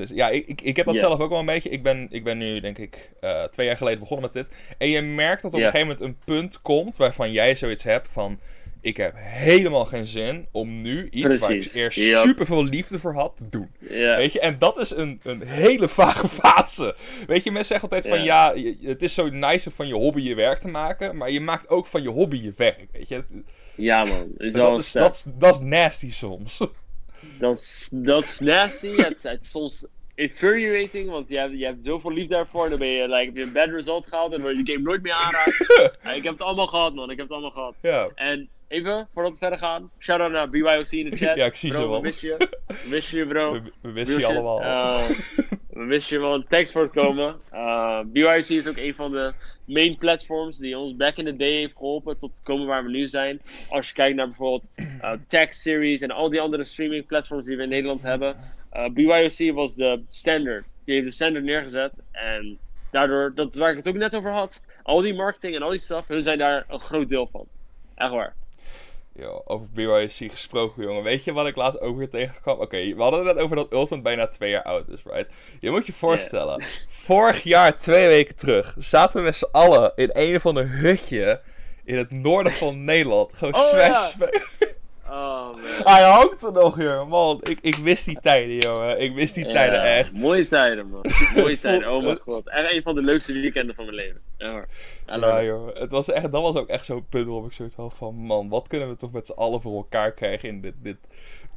Dus 0.02 0.10
ja, 0.10 0.30
ik, 0.30 0.48
ik, 0.48 0.62
ik 0.62 0.76
heb 0.76 0.86
dat 0.86 0.98
zelf 0.98 1.20
ook 1.20 1.30
wel 1.30 1.40
een 1.40 1.46
beetje. 1.46 1.70
Ik 1.70 1.84
ben, 1.84 2.08
ik 2.10 2.24
ben 2.24 2.38
nu, 2.38 2.60
denk 2.60 2.78
ik, 2.78 3.12
eh, 3.20 3.44
twee 3.44 3.68
jaar 3.68 3.78
geleden 3.78 4.00
begonnen 4.00 4.30
met 4.34 4.46
dit. 4.46 4.56
En 4.78 4.90
je 4.90 5.02
merkt 5.02 5.42
dat 5.42 5.54
op 5.54 5.60
een 5.60 5.66
gegeven 5.66 5.88
moment 5.88 6.06
een 6.06 6.18
punt 6.26 6.62
komt 6.62 6.98
waarvan 6.98 7.32
jij 7.32 7.56
zoiets 7.56 7.84
hebt 7.84 8.10
van... 8.10 8.40
Ik 8.84 8.98
heb 8.98 9.14
helemaal 9.18 9.86
geen 9.86 10.06
zin 10.06 10.48
om 10.52 10.82
nu 10.82 11.10
iets 11.10 11.40
waar 11.40 11.52
ik 11.52 11.72
eerst 11.74 11.98
Yep. 11.98 12.22
super 12.22 12.46
veel 12.46 12.64
liefde 12.64 13.00
voor 13.00 13.14
had, 13.14 13.38
te 13.38 13.50
doen. 13.50 13.70
Weet 14.18 14.34
je, 14.34 14.40
en 14.40 14.56
dat 14.60 14.78
is 14.78 14.92
een, 14.92 15.20
een 15.24 15.42
hele 15.48 15.88
vage 16.00 16.28
fase. 16.28 16.96
Weet 17.28 17.44
je, 17.44 17.52
mensen 17.52 17.80
zeggen 17.80 17.90
altijd 17.90 18.14
van 18.14 18.24
ja, 18.24 18.56
het 18.82 19.02
is 19.02 19.14
zo 19.14 19.30
nice 19.30 19.70
om 19.70 19.76
van 19.76 19.88
je 19.88 19.94
hobby 19.94 20.22
je 20.22 20.36
werk 20.36 20.60
te 20.60 20.68
maken, 20.68 21.18
maar 21.18 21.32
je 21.32 21.42
maakt 21.42 21.70
ook 21.70 21.88
van 21.88 22.02
je 22.02 22.10
hobby 22.10 22.42
je 22.42 22.54
werk. 22.56 22.88
Weet 22.92 23.08
je, 23.08 23.24
ja 23.76 24.04
man, 24.04 24.32
is 24.38 24.54
dat, 24.54 24.80
is, 24.80 24.92
dat, 24.92 25.14
is, 25.14 25.26
dat 25.38 25.56
is 25.56 25.62
nasty 25.62 26.12
soms. 26.12 26.62
Dat 27.38 27.56
is, 27.56 27.90
dat 27.94 28.24
is 28.24 28.40
nasty. 28.40 28.96
het, 28.96 29.24
het 29.24 29.42
is 29.42 29.50
soms 29.50 29.88
infuriating, 30.16 31.10
want 31.10 31.30
je 31.30 31.38
hebt, 31.38 31.58
je 31.60 31.66
hebt 31.66 31.82
zoveel 31.82 32.12
liefde 32.12 32.34
daarvoor. 32.34 32.64
En 32.64 32.70
dan 32.70 32.80
ben 32.80 32.88
je, 32.88 33.08
like, 33.08 33.26
heb 33.26 33.36
je 33.36 33.42
een 33.42 33.52
bad 33.52 33.70
result 33.70 34.08
gehaald 34.08 34.34
en 34.34 34.42
wil 34.42 34.58
je 34.58 34.64
de 34.64 34.72
game 34.72 34.84
nooit 34.84 35.02
meer 35.02 35.14
aanraken. 35.14 35.92
Ja, 36.04 36.12
ik 36.12 36.24
heb 36.24 36.34
het 36.34 36.42
allemaal 36.42 36.68
gehad, 36.68 36.94
man. 36.94 37.10
Ik 37.10 37.18
heb 37.18 37.26
het 37.26 37.32
allemaal 37.32 37.52
gehad. 37.52 37.76
ja. 37.82 38.10
En 38.16 38.50
even, 38.72 39.08
voordat 39.14 39.32
we 39.32 39.38
verder 39.38 39.60
gaan, 39.60 39.92
shout-out 40.00 40.32
naar 40.32 40.50
BYOC 40.50 40.92
in 40.92 41.10
de 41.10 41.18
chat. 41.18 41.36
Ja, 41.36 41.46
ik 41.46 41.56
zie 41.56 41.70
bro, 41.70 41.80
ze, 41.80 41.86
we 41.86 41.92
man. 41.92 42.02
missen 42.02 42.28
je. 42.28 42.48
We 42.68 42.90
missen 42.90 43.18
je, 43.18 43.26
bro. 43.28 43.52
We, 43.52 43.62
we 43.82 43.92
wisten 43.92 44.20
je 44.20 44.26
allemaal. 44.26 44.62
Eh, 44.62 45.10
we 45.70 45.84
missen 45.84 46.18
je, 46.18 46.24
man. 46.24 46.46
Thanks 46.50 46.72
voor 46.72 46.82
het 46.82 46.92
komen. 46.92 47.36
Eh 47.52 48.00
BYOC 48.06 48.38
is 48.38 48.68
ook 48.68 48.78
een 48.78 48.96
van 48.96 49.12
de 49.12 49.34
main 49.66 49.98
platforms 49.98 50.58
die 50.58 50.78
ons 50.78 50.96
back 50.96 51.18
in 51.18 51.26
the 51.26 51.36
day 51.36 51.52
heeft 51.52 51.78
geholpen 51.78 52.18
tot 52.18 52.36
te 52.36 52.44
komen 52.44 52.68
waar 52.68 52.84
we 52.84 52.90
nu 52.90 53.06
zijn. 53.06 53.42
Als 53.70 53.88
je 53.88 53.94
kijkt 53.94 54.16
naar 54.16 54.28
bijvoorbeeld 54.28 54.64
eh 55.02 55.12
Tech 55.28 55.54
Series 55.54 56.02
en 56.02 56.12
al 56.12 56.30
die 56.30 56.42
andere 56.42 56.64
streaming 56.64 57.06
platforms 57.06 57.46
die 57.46 57.58
we 57.58 57.64
in 57.64 57.70
Nederland 57.70 58.04
hebben. 58.04 58.36
BYOC 58.94 59.54
was 59.54 59.76
de 59.76 60.02
standard. 60.08 60.66
Die 60.86 60.96
heeft 60.96 61.08
de 61.08 61.14
standard 61.14 61.46
neergezet. 61.46 61.92
En 62.12 62.58
daardoor, 62.92 63.32
dat 63.36 63.54
is 63.54 63.60
waar 63.60 63.72
ik 63.72 63.78
het 63.78 63.88
ook 63.88 63.96
net 63.96 64.16
over 64.16 64.32
had. 64.32 64.62
Al 64.84 65.02
die 65.02 65.14
marketing 65.14 65.56
en 65.56 65.62
al 65.62 65.70
die 65.70 65.80
stuff, 65.80 66.08
hun 66.08 66.24
zijn 66.24 66.38
daar 66.38 66.66
een 66.70 66.80
groot 66.80 67.10
deel 67.10 67.30
van. 67.32 67.48
Echt 67.96 68.12
waar. 68.12 68.34
Yo, 69.14 69.42
over 69.46 69.68
BYC 69.74 70.32
gesproken, 70.32 70.84
jongen. 70.84 71.04
Weet 71.04 71.24
je 71.24 71.34
wat 71.34 71.48
ik 71.48 71.56
laatst 71.56 71.80
ook 71.80 71.98
weer 71.98 72.10
tegenkwam? 72.10 72.60
Oké, 72.60 72.96
we 72.96 73.02
hadden 73.02 73.26
het 73.26 73.36
net 73.36 73.44
over 73.44 73.56
dat 73.56 73.74
Ultimate 73.74 74.02
bijna 74.02 74.28
twee 74.28 74.50
jaar 74.50 74.64
oud 74.64 74.88
is, 74.88 75.02
right? 75.04 75.32
Je 75.60 75.70
moet 75.72 75.86
je 75.86 75.94
voorstellen, 75.94 76.64
vorig 76.88 77.44
jaar, 77.44 77.78
twee 77.78 78.08
weken 78.08 78.36
terug, 78.36 78.76
zaten 78.78 79.18
we 79.18 79.24
met 79.24 79.36
z'n 79.36 79.48
allen 79.52 79.92
in 79.96 80.10
een 80.14 80.36
of 80.36 80.46
ander 80.46 80.70
hutje 80.70 81.42
in 81.84 81.98
het 81.98 82.12
noorden 82.12 82.52
van 82.52 82.84
Nederland. 82.84 83.34
Gewoon 83.34 83.54
Oh, 83.54 83.68
Smash 83.68 84.16
ja. 84.20 84.28
Oh 85.12 85.46
man. 85.50 85.60
Hij 85.84 86.04
hangt 86.04 86.44
er 86.44 86.52
nog, 86.52 86.78
jongen. 86.78 87.08
Man, 87.08 87.40
ik, 87.44 87.58
ik 87.62 87.76
wist 87.76 88.06
die 88.06 88.20
tijden, 88.22 88.58
jongen. 88.58 89.00
Ik 89.00 89.14
wist 89.14 89.36
die 89.36 89.44
tijden 89.48 89.80
Ja, 89.80 89.86
echt. 89.86 90.14
Mooie 90.14 90.44
tijden, 90.46 90.90
man. 90.90 91.06
Mooie 91.36 91.60
tijden. 91.60 91.92
Oh 91.92 92.04
mijn 92.04 92.18
god. 92.18 92.50
Echt 92.50 92.72
een 92.72 92.82
van 92.82 92.96
de 92.96 93.02
leukste 93.02 93.34
weekenden 93.34 93.76
van 93.76 93.86
mijn 93.86 93.96
leven. 93.98 94.22
Ja 94.38 94.66
Ja, 95.06 95.44
joh. 95.44 95.76
Het 95.76 95.92
was 95.92 96.10
echt, 96.10 96.32
dat 96.32 96.42
was 96.42 96.56
ook 96.56 96.68
echt 96.68 96.86
zo'n 96.86 97.06
punt 97.10 97.26
waarop 97.26 97.46
ik 97.46 97.54
zoiets 97.54 97.76
had 97.76 97.94
van... 97.94 98.16
Man, 98.16 98.50
wat 98.50 98.68
kunnen 98.68 98.90
we 98.90 98.96
toch 98.96 99.12
met 99.12 99.26
z'n 99.26 99.32
allen 99.32 99.62
voor 99.62 99.76
elkaar 99.76 100.12
krijgen 100.14 100.50
in 100.50 100.62
dit, 100.62 100.74
dit 100.78 100.98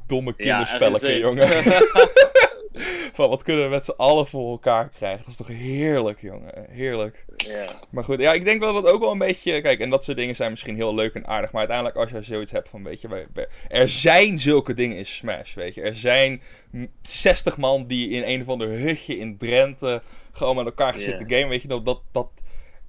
domme 0.07 0.33
Ja, 0.37 0.59
echt 0.59 0.77
kinderspelletje, 0.77 1.19
insane. 1.19 1.19
jongen. 1.19 1.47
van, 3.13 3.29
wat 3.29 3.43
kunnen 3.43 3.63
we 3.63 3.69
met 3.69 3.85
z'n 3.85 3.93
allen 3.97 4.27
voor 4.27 4.51
elkaar 4.51 4.89
krijgen? 4.89 5.19
Dat 5.19 5.27
is 5.27 5.35
toch 5.35 5.47
heerlijk, 5.47 6.21
jongen. 6.21 6.65
Heerlijk. 6.69 7.25
ja. 7.37 7.79
Maar 7.89 8.03
goed, 8.03 8.19
ja, 8.19 8.33
ik 8.33 8.45
denk 8.45 8.59
wel 8.59 8.73
dat 8.73 8.87
ook 8.91 8.99
wel 8.99 9.11
een 9.11 9.17
beetje... 9.17 9.61
Kijk, 9.61 9.79
en 9.79 9.89
dat 9.89 10.03
soort 10.03 10.17
dingen 10.17 10.35
zijn 10.35 10.49
misschien 10.49 10.75
heel 10.75 10.95
leuk 10.95 11.13
en 11.13 11.27
aardig. 11.27 11.51
Maar 11.51 11.59
uiteindelijk 11.59 11.97
als 11.97 12.11
je 12.11 12.21
zoiets 12.21 12.51
hebt 12.51 12.69
van, 12.69 12.83
weet 12.83 13.01
je... 13.01 13.07
wij- 13.07 13.27
wij- 13.33 13.47
Er 13.67 13.89
zijn 13.89 14.39
zulke 14.39 14.73
dingen 14.73 14.97
in 14.97 15.05
Smash, 15.05 15.53
weet 15.53 15.75
je. 15.75 15.81
Er 15.81 15.95
zijn 15.95 16.41
m- 16.71 16.83
60 17.01 17.57
man 17.57 17.87
die 17.87 18.09
in 18.09 18.23
een 18.23 18.41
of 18.41 18.49
ander 18.49 18.69
hutje 18.69 19.17
in 19.17 19.37
Drenthe... 19.37 20.01
gewoon 20.31 20.55
met 20.55 20.65
elkaar 20.65 20.91
gaan 20.93 21.01
zitten 21.01 21.29
gamen, 21.29 21.49
weet 21.49 21.61
je. 21.61 21.67
Dat, 21.67 21.85
dat, 21.85 22.01
dat 22.11 22.27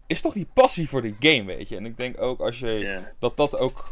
is 0.06 0.20
toch 0.20 0.32
die 0.32 0.48
passie 0.54 0.88
voor 0.88 1.02
die 1.02 1.16
game, 1.20 1.44
weet 1.44 1.68
je. 1.68 1.76
En 1.76 1.86
ik 1.86 1.96
denk 1.96 2.20
ook 2.22 2.40
als 2.40 2.58
je... 2.58 2.66
Dat 3.18 3.36
dat 3.36 3.58
ook... 3.58 3.90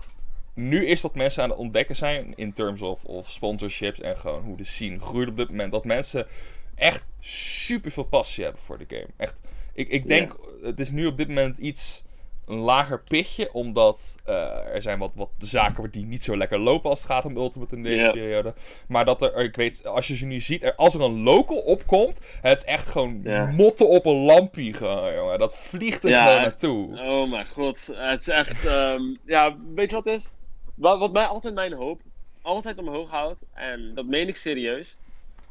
Nu 0.54 0.86
is 0.86 1.00
dat 1.00 1.14
mensen 1.14 1.42
aan 1.42 1.50
het 1.50 1.58
ontdekken 1.58 1.96
zijn 1.96 2.32
in 2.36 2.52
terms 2.52 2.82
of, 2.82 3.04
of 3.04 3.30
sponsorships 3.30 4.00
en 4.00 4.16
gewoon 4.16 4.42
hoe 4.42 4.56
de 4.56 4.64
scene 4.64 5.00
groeit 5.00 5.28
op 5.28 5.36
dit 5.36 5.48
moment. 5.48 5.72
Dat 5.72 5.84
mensen 5.84 6.26
echt 6.74 7.04
super 7.20 7.90
veel 7.90 8.04
passie 8.04 8.44
hebben 8.44 8.62
voor 8.62 8.78
de 8.78 8.84
game. 8.88 9.08
Echt, 9.16 9.40
ik, 9.72 9.88
ik 9.88 10.06
denk, 10.08 10.36
het 10.62 10.80
is 10.80 10.90
nu 10.90 11.06
op 11.06 11.16
dit 11.16 11.28
moment 11.28 11.58
iets 11.58 12.02
een 12.46 12.56
lager 12.58 13.00
pitje, 13.02 13.52
omdat 13.52 14.16
eh, 14.24 14.34
er 14.74 14.82
zijn 14.82 14.98
wat, 14.98 15.12
wat 15.14 15.30
zaken 15.38 15.90
die 15.90 16.04
niet 16.04 16.22
zo 16.22 16.36
lekker 16.36 16.58
lopen 16.58 16.90
als 16.90 17.02
het 17.02 17.10
gaat 17.10 17.24
om 17.24 17.36
Ultimate 17.36 17.76
in 17.76 17.82
deze 17.82 18.10
periode. 18.10 18.54
Maar 18.88 19.04
dat 19.04 19.22
er, 19.22 19.36
ik 19.36 19.56
weet, 19.56 19.86
als 19.86 20.08
je 20.08 20.16
ze 20.16 20.26
nu 20.26 20.40
ziet, 20.40 20.62
er, 20.62 20.74
als 20.74 20.94
er 20.94 21.00
een 21.00 21.22
local 21.22 21.56
opkomt, 21.56 22.20
het 22.40 22.58
is 22.60 22.64
echt 22.64 22.88
gewoon 22.88 23.22
motten 23.54 23.88
op 23.88 24.06
een 24.06 24.12
lampje 24.24 24.72
gewoon, 24.72 25.14
jongen. 25.14 25.38
Dat 25.38 25.56
vliegt 25.56 26.04
er 26.04 26.10
Ja, 26.10 26.18
gewoon 26.24 26.36
echt. 26.36 26.44
naartoe. 26.62 27.00
Oh 27.00 27.30
mijn 27.30 27.46
god. 27.46 27.88
Het 27.92 28.20
is 28.20 28.28
echt... 28.28 28.66
ehm, 28.66 29.02
ja, 29.26 29.56
weet 29.74 29.90
je 29.90 29.96
wat 29.96 30.04
het 30.04 30.14
is? 30.14 30.36
Wat, 30.74 30.98
wat 30.98 31.12
mij 31.12 31.26
altijd 31.26 31.54
mijn 31.54 31.72
hoop 31.72 32.00
altijd 32.42 32.78
omhoog 32.78 33.10
houdt, 33.10 33.44
en 33.54 33.92
dat 33.94 34.06
meen 34.06 34.28
ik 34.28 34.36
serieus. 34.36 34.96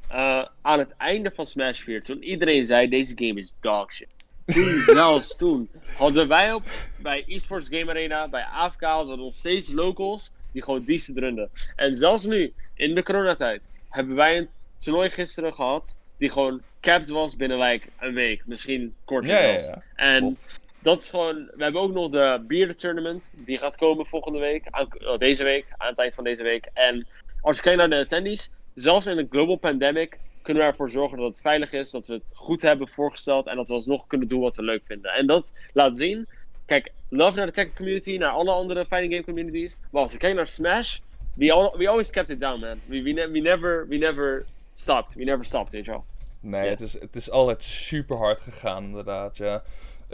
eh, 0.10 0.46
aan 0.62 0.80
het 0.80 0.96
einde 0.98 1.32
van 1.32 1.46
Smash 1.46 1.80
4, 1.82 2.04
toen 2.04 2.24
iedereen 2.24 2.66
zei 2.66 2.90
deze 2.90 3.12
game 3.16 3.40
is 3.40 3.54
dog 3.60 3.92
shit. 3.94 4.08
Toen, 4.46 4.80
zelfs 4.96 5.36
toen, 5.36 5.70
hadden 5.98 6.28
wij 6.28 6.54
op 6.54 6.64
bij 6.98 7.24
eSports 7.28 7.68
Game 7.70 7.90
Arena, 7.92 8.28
bij 8.28 8.44
AFK, 8.44 8.82
hadden 8.82 9.18
nog 9.18 9.34
steeds 9.34 9.72
locals 9.72 10.32
die 10.52 10.64
gewoon 10.64 10.84
decent 10.86 11.18
runden. 11.18 11.50
En 11.76 11.96
zelfs 11.96 12.26
nu, 12.26 12.54
in 12.74 12.96
de 12.96 13.04
coronatijd, 13.04 13.68
hebben 13.90 14.16
wij 14.16 14.38
een 14.38 14.50
toernooi 14.78 15.10
gisteren 15.10 15.54
gehad 15.54 15.96
die 16.18 16.30
gewoon 16.30 16.62
capped 16.82 17.10
was 17.10 17.36
binnen 17.36 17.60
like, 17.60 17.88
een 18.00 18.14
week, 18.14 18.42
misschien 18.46 18.96
korter 19.06 19.34
Ja, 19.34 19.40
ja, 19.40 19.60
zelfs. 19.60 19.68
ja. 19.68 19.84
En 19.96 20.20
Klopt. 20.20 20.60
Dat 20.84 21.02
is 21.02 21.10
gewoon. 21.10 21.36
We 21.56 21.64
hebben 21.64 21.82
ook 21.82 21.94
nog 21.94 22.10
de 22.10 22.44
Beer 22.48 22.76
Tournament. 22.76 23.32
Die 23.36 23.58
gaat 23.58 23.76
komen 23.78 24.06
volgende 24.06 24.40
week. 24.40 24.68
aan- 24.70 24.88
oh, 25.06 25.18
deze 25.18 25.44
week. 25.44 25.66
Aan 25.78 25.88
het 25.90 26.00
eind 26.00 26.16
van 26.16 26.24
deze 26.24 26.44
week. 26.44 26.70
En 26.74 27.08
als 27.42 27.56
je 27.56 27.62
kijkt 27.62 27.78
naar 27.78 27.90
de 27.90 28.00
attendees. 28.00 28.52
Zelfs 28.76 29.06
in 29.06 29.18
een 29.18 29.28
global 29.30 29.56
pandemic. 29.56 30.18
Kunnen 30.42 30.64
we 30.64 30.70
ervoor 30.70 30.90
zorgen 30.90 31.18
dat 31.18 31.28
het 31.28 31.42
veilig 31.42 31.72
is. 31.72 31.92
Dat 31.92 32.08
we 32.08 32.14
het 32.14 32.24
goed 32.34 32.62
hebben 32.62 32.88
voorgesteld. 32.90 33.48
En 33.48 33.56
dat 33.56 33.68
we 33.68 33.74
alsnog 33.74 34.08
kunnen 34.08 34.28
doen 34.28 34.42
wat 34.42 34.56
we 34.56 34.64
leuk 34.64 34.82
vinden. 34.86 35.12
En 35.12 35.28
dat 35.28 35.54
laat 35.74 35.98
zien. 35.98 36.28
Kijk, 36.66 36.92
love 37.10 37.38
naar 37.38 37.46
de 37.46 37.52
tech 37.52 37.74
community. 37.74 38.18
Naar 38.18 38.30
alle 38.32 38.52
andere 38.52 38.86
fighting 38.86 39.12
game 39.14 39.26
communities. 39.26 39.78
Maar 39.92 40.02
als 40.02 40.12
je 40.12 40.18
kijkt 40.18 40.36
naar 40.36 40.48
Smash. 40.48 40.98
We, 41.36 41.72
we 41.78 41.88
always 41.88 42.10
kept 42.10 42.30
it 42.30 42.40
down, 42.40 42.60
man. 42.60 42.80
We, 42.86 43.02
we, 43.02 43.12
ne- 43.12 43.30
we, 43.32 43.40
never, 43.40 43.88
we 43.88 43.98
never 43.98 44.46
stopped. 44.74 45.14
We 45.16 45.24
never 45.24 45.46
stopped, 45.46 45.74
weet 45.74 45.86
je 45.86 45.92
wel. 45.92 46.06
Nee, 46.40 46.70
het, 46.70 46.82
is, 46.82 46.94
het 47.00 47.16
is 47.16 47.30
altijd 47.32 47.64
super 47.64 48.18
hard 48.18 48.40
gegaan, 48.40 48.84
inderdaad. 48.84 49.38
Ja. 49.38 49.64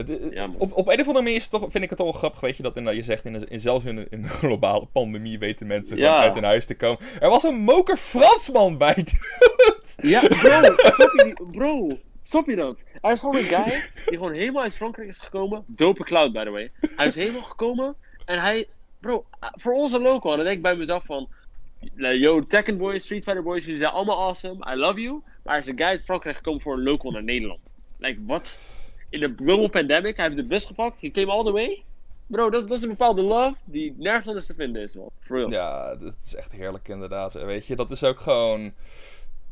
Het, 0.08 0.34
Ja, 0.34 0.48
op, 0.58 0.74
op 0.74 0.88
een 0.88 1.00
of 1.00 1.08
andere 1.08 1.22
manier 1.24 1.36
is 1.36 1.42
het 1.42 1.52
toch, 1.52 1.62
vind 1.72 1.84
ik 1.84 1.90
het 1.90 1.98
toch 1.98 2.08
wel 2.12 2.18
grappig, 2.20 2.40
weet 2.40 2.58
je, 2.58 2.64
dat 2.64 2.76
in, 2.78 2.96
je 2.96 3.02
zegt, 3.04 3.26
in, 3.26 3.50
in, 3.50 3.60
zelfs 3.60 3.86
in 3.86 3.98
een, 3.98 4.08
in 4.10 4.24
een 4.24 4.30
globale 4.30 4.86
pandemie 4.86 5.40
weten 5.40 5.68
mensen 5.68 5.98
gewoon 5.98 6.12
Ja. 6.14 6.22
uit 6.22 6.34
hun 6.34 6.44
huis 6.44 6.66
te 6.66 6.76
komen. 6.76 7.00
Er 7.20 7.30
was 7.30 7.44
een 7.44 7.60
moker 7.60 7.98
Fransman 7.98 8.78
bij, 8.78 8.94
dude. 8.94 9.12
Ja, 10.02 10.20
bro. 10.28 10.62
snap 10.76 11.12
je 11.12 11.24
die, 11.24 11.48
bro. 11.52 11.98
Snap 12.24 12.46
je 12.46 12.56
dat? 12.56 12.84
Er 13.02 13.12
is 13.12 13.20
gewoon 13.20 13.36
een 13.36 13.44
guy 13.44 13.90
die 14.06 14.18
gewoon 14.18 14.32
helemaal 14.34 14.64
uit 14.64 14.74
Frankrijk 14.76 15.08
is 15.10 15.20
gekomen. 15.20 15.64
Dope 15.68 16.04
cloud, 16.04 16.32
by 16.34 16.44
the 16.44 16.50
way. 16.50 16.72
Hij 16.96 17.06
is 17.08 17.16
helemaal 17.16 17.42
gekomen 17.44 17.96
en 18.26 18.40
hij, 18.40 18.68
bro, 19.00 19.26
voor 19.40 19.74
onze 19.74 20.00
local. 20.02 20.32
En 20.32 20.38
dan 20.38 20.46
denk 20.46 20.58
ik 20.58 20.64
bij 20.64 20.76
mezelf 20.76 21.06
van, 21.06 21.30
yo, 21.96 22.46
Tekken 22.48 22.78
Boys, 22.78 23.04
Street 23.04 23.24
Fighter 23.24 23.44
Boys, 23.44 23.64
jullie 23.66 23.80
zijn 23.80 23.92
allemaal 23.92 24.20
awesome. 24.28 24.72
I 24.72 24.76
love 24.76 25.02
you. 25.02 25.22
Maar 25.44 25.56
er 25.56 25.62
is 25.62 25.68
een 25.68 25.78
guy 25.78 25.86
uit 25.86 26.04
Frankrijk 26.04 26.36
gekomen 26.36 26.62
voor 26.62 26.74
een 26.74 26.84
local 26.84 27.12
naar 27.12 27.24
Nederland. 27.24 27.60
Like, 27.98 28.20
wat? 28.26 28.60
In 29.10 29.20
de 29.20 29.34
global 29.38 29.70
pandemic, 29.70 30.16
hij 30.16 30.26
heeft 30.26 30.38
de 30.38 30.46
bus 30.46 30.66
gepakt, 30.66 31.02
he 31.02 31.12
came 31.12 31.32
all 31.32 31.44
the 31.44 31.52
way. 31.52 31.84
Bro, 32.28 32.50
dat, 32.50 32.68
dat 32.68 32.78
is 32.78 32.84
een 32.84 32.90
bepaalde 32.90 33.22
love 33.22 33.56
die 33.66 33.96
nergens 33.98 34.28
anders 34.28 34.46
te 34.46 34.54
vinden 34.54 34.82
is, 34.82 34.96
man. 34.96 35.50
Ja, 35.50 35.96
dat 35.96 36.16
is 36.24 36.36
echt 36.36 36.52
heerlijk 36.52 36.88
inderdaad. 36.88 37.34
Weet 37.34 37.66
je, 37.66 37.76
dat 37.76 37.92
is 37.92 38.04
ook 38.04 38.20
gewoon... 38.20 38.74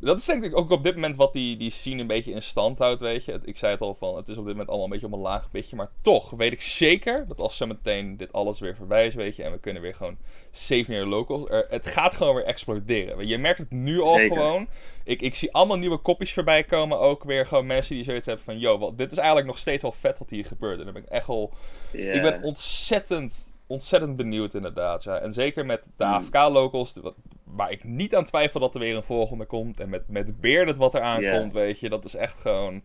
Dat 0.00 0.18
is 0.18 0.24
denk 0.24 0.44
ik 0.44 0.56
ook 0.56 0.70
op 0.70 0.82
dit 0.82 0.94
moment 0.94 1.16
wat 1.16 1.32
die, 1.32 1.56
die 1.56 1.70
scene 1.70 2.00
een 2.00 2.06
beetje 2.06 2.32
in 2.32 2.42
stand 2.42 2.78
houdt, 2.78 3.00
weet 3.00 3.24
je. 3.24 3.40
Ik 3.44 3.56
zei 3.56 3.72
het 3.72 3.80
al 3.80 3.94
van, 3.94 4.16
het 4.16 4.28
is 4.28 4.36
op 4.36 4.44
dit 4.44 4.52
moment 4.52 4.68
allemaal 4.68 4.86
een 4.86 4.92
beetje 4.92 5.06
op 5.06 5.12
een 5.12 5.18
laag 5.18 5.50
pitje. 5.50 5.76
Maar 5.76 5.90
toch 6.02 6.30
weet 6.30 6.52
ik 6.52 6.60
zeker 6.60 7.26
dat 7.28 7.40
als 7.40 7.56
zometeen 7.56 8.16
dit 8.16 8.32
alles 8.32 8.60
weer 8.60 8.76
voorbij 8.76 9.06
is, 9.06 9.14
weet 9.14 9.36
je. 9.36 9.42
En 9.42 9.52
we 9.52 9.58
kunnen 9.58 9.82
weer 9.82 9.94
gewoon 9.94 10.18
save 10.50 10.84
meer 10.88 11.04
locals. 11.04 11.48
Er, 11.50 11.66
het 11.68 11.86
gaat 11.86 12.14
gewoon 12.14 12.34
weer 12.34 12.44
exploderen. 12.44 13.26
Je 13.26 13.38
merkt 13.38 13.58
het 13.58 13.70
nu 13.70 14.00
al 14.00 14.14
Zeker. 14.14 14.36
gewoon. 14.36 14.68
Ik, 15.04 15.22
ik 15.22 15.34
zie 15.34 15.52
allemaal 15.52 15.78
nieuwe 15.78 15.98
kopjes 15.98 16.32
voorbij 16.32 16.64
komen. 16.64 16.98
Ook 16.98 17.24
weer 17.24 17.46
gewoon 17.46 17.66
mensen 17.66 17.94
die 17.94 18.04
zoiets 18.04 18.26
hebben 18.26 18.44
van, 18.44 18.58
yo, 18.58 18.78
wat, 18.78 18.98
dit 18.98 19.12
is 19.12 19.18
eigenlijk 19.18 19.46
nog 19.46 19.58
steeds 19.58 19.82
wel 19.82 19.92
vet 19.92 20.18
wat 20.18 20.30
hier 20.30 20.44
gebeurt. 20.44 20.78
En 20.78 20.84
dan 20.84 20.94
ben 20.94 21.02
ik 21.02 21.08
echt. 21.08 21.26
Ja. 21.26 22.12
Ik 22.12 22.22
ben 22.22 22.42
ontzettend, 22.42 23.57
ontzettend 23.68 24.16
benieuwd 24.16 24.54
inderdaad. 24.54 25.02
Ja. 25.04 25.18
En 25.18 25.32
zeker 25.32 25.66
met 25.66 25.90
de 25.96 26.04
Hmm. 26.04 26.12
AFK-locals, 26.14 26.98
waar 27.44 27.70
ik 27.70 27.84
niet 27.84 28.14
aan 28.14 28.24
twijfel 28.24 28.60
dat 28.60 28.74
er 28.74 28.80
weer 28.80 28.96
een 28.96 29.02
volgende 29.02 29.44
komt. 29.44 29.80
En 29.80 29.88
met, 29.88 30.08
met 30.08 30.40
Bearded 30.40 30.76
wat 30.76 30.94
er 30.94 31.00
aankomt, 31.00 31.52
weet 31.52 31.80
je. 31.80 31.88
Dat 31.88 32.04
is 32.04 32.14
echt 32.14 32.40
gewoon, 32.40 32.82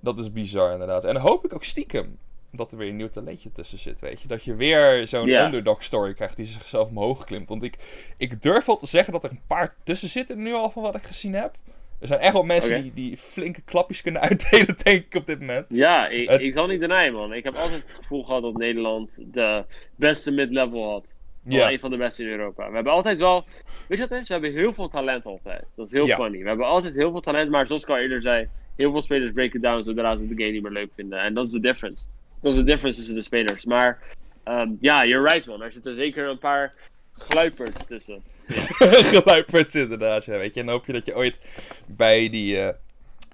dat 0.00 0.18
is 0.18 0.32
bizar 0.32 0.72
inderdaad. 0.72 1.04
En 1.04 1.14
dan 1.14 1.22
hoop 1.22 1.44
ik 1.44 1.54
ook 1.54 1.64
stiekem 1.64 2.18
dat 2.52 2.72
er 2.72 2.78
weer 2.78 2.88
een 2.88 2.96
nieuw 2.96 3.08
talentje 3.08 3.52
tussen 3.52 3.78
zit, 3.78 4.00
weet 4.00 4.20
je. 4.20 4.28
Dat 4.28 4.44
je 4.44 4.54
weer 4.54 5.06
zo'n 5.06 5.26
Ja. 5.26 5.44
underdog 5.44 5.82
story 5.82 6.14
krijgt 6.14 6.36
die 6.36 6.46
zichzelf 6.46 6.88
omhoog 6.88 7.24
klimt. 7.24 7.48
Want 7.48 7.62
ik, 7.62 7.76
ik 8.16 8.42
durf 8.42 8.64
wel 8.64 8.76
te 8.76 8.86
zeggen 8.86 9.12
dat 9.12 9.24
er 9.24 9.30
een 9.30 9.42
paar 9.46 9.74
tussen 9.84 10.08
zitten 10.08 10.42
nu 10.42 10.52
al 10.52 10.70
van 10.70 10.82
wat 10.82 10.94
ik 10.94 11.02
gezien 11.02 11.34
heb. 11.34 11.56
Er 12.04 12.10
zijn 12.10 12.22
echt 12.22 12.32
wel 12.32 12.42
mensen 12.42 12.82
die, 12.82 12.92
die 12.94 13.16
flinke 13.16 13.60
klapjes 13.62 14.02
kunnen 14.02 14.20
uitdelen, 14.28 14.76
denk 14.82 15.04
ik, 15.04 15.14
op 15.14 15.26
dit 15.26 15.40
moment. 15.40 15.66
Ja, 15.68 16.08
ik, 16.08 16.28
Het- 16.30 16.40
ik 16.40 16.52
zal 16.54 16.66
niet 16.66 16.80
denyen, 16.80 17.12
man. 17.12 17.32
Ik 17.32 17.44
heb 17.44 17.54
altijd 17.54 17.82
het 17.82 17.94
gevoel 17.94 18.24
gehad 18.24 18.42
dat 18.42 18.56
Nederland 18.56 19.18
de 19.32 19.64
beste 19.96 20.30
mid-level 20.32 20.90
had. 20.90 21.14
Ja. 21.48 21.70
een 21.70 21.80
van 21.80 21.90
de 21.90 21.96
beste 21.96 22.22
in 22.22 22.28
Europa. 22.28 22.68
We 22.68 22.74
hebben 22.74 22.92
altijd 22.92 23.18
wel. 23.18 23.44
Weet 23.88 23.98
je 23.98 24.06
wat 24.08 24.18
is? 24.18 24.26
We 24.26 24.32
hebben 24.32 24.52
heel 24.52 24.72
veel 24.72 24.88
talent 24.88 25.26
altijd. 25.26 25.64
Dat 25.76 25.86
is 25.86 25.92
heel 25.92 26.06
Ja. 26.06 26.16
funny. 26.16 26.38
We 26.42 26.48
hebben 26.48 26.66
altijd 26.66 26.94
heel 26.94 27.10
veel 27.10 27.20
talent, 27.20 27.50
maar 27.50 27.66
zoals 27.66 27.82
ik 27.82 27.88
al 27.88 27.98
eerder 27.98 28.22
zei, 28.22 28.48
heel 28.76 28.90
veel 28.90 29.00
spelers 29.02 29.32
break 29.32 29.54
it 29.54 29.62
down 29.62 29.82
zodra 29.82 30.16
ze 30.16 30.26
de 30.28 30.34
game 30.36 30.50
niet 30.50 30.62
meer 30.62 30.72
leuk 30.72 30.90
vinden. 30.94 31.18
En 31.20 31.34
dat 31.34 31.46
is 31.46 31.52
de 31.52 31.60
difference. 31.60 32.06
Dat 32.42 32.52
is 32.52 32.58
de 32.58 32.64
difference 32.64 32.96
tussen 32.98 33.14
de 33.14 33.22
spelers. 33.22 33.64
Maar 33.64 33.98
ehm, 34.44 34.70
ja, 34.80 35.04
you're 35.04 35.30
right, 35.32 35.46
man. 35.46 35.62
Er 35.62 35.72
zitten 35.72 35.94
zeker 35.94 36.28
een 36.28 36.38
paar 36.38 36.74
gluiperds 37.12 37.86
tussen. 37.86 38.22
geluiperds 39.12 39.74
inderdaad, 39.74 40.24
ja, 40.24 40.38
weet 40.38 40.54
je. 40.54 40.60
En 40.60 40.66
dan 40.66 40.74
hoop 40.74 40.86
je 40.86 40.92
dat 40.92 41.04
je 41.06 41.16
ooit 41.16 41.38
bij 41.86 42.30
die, 42.30 42.60
eh 42.60 42.74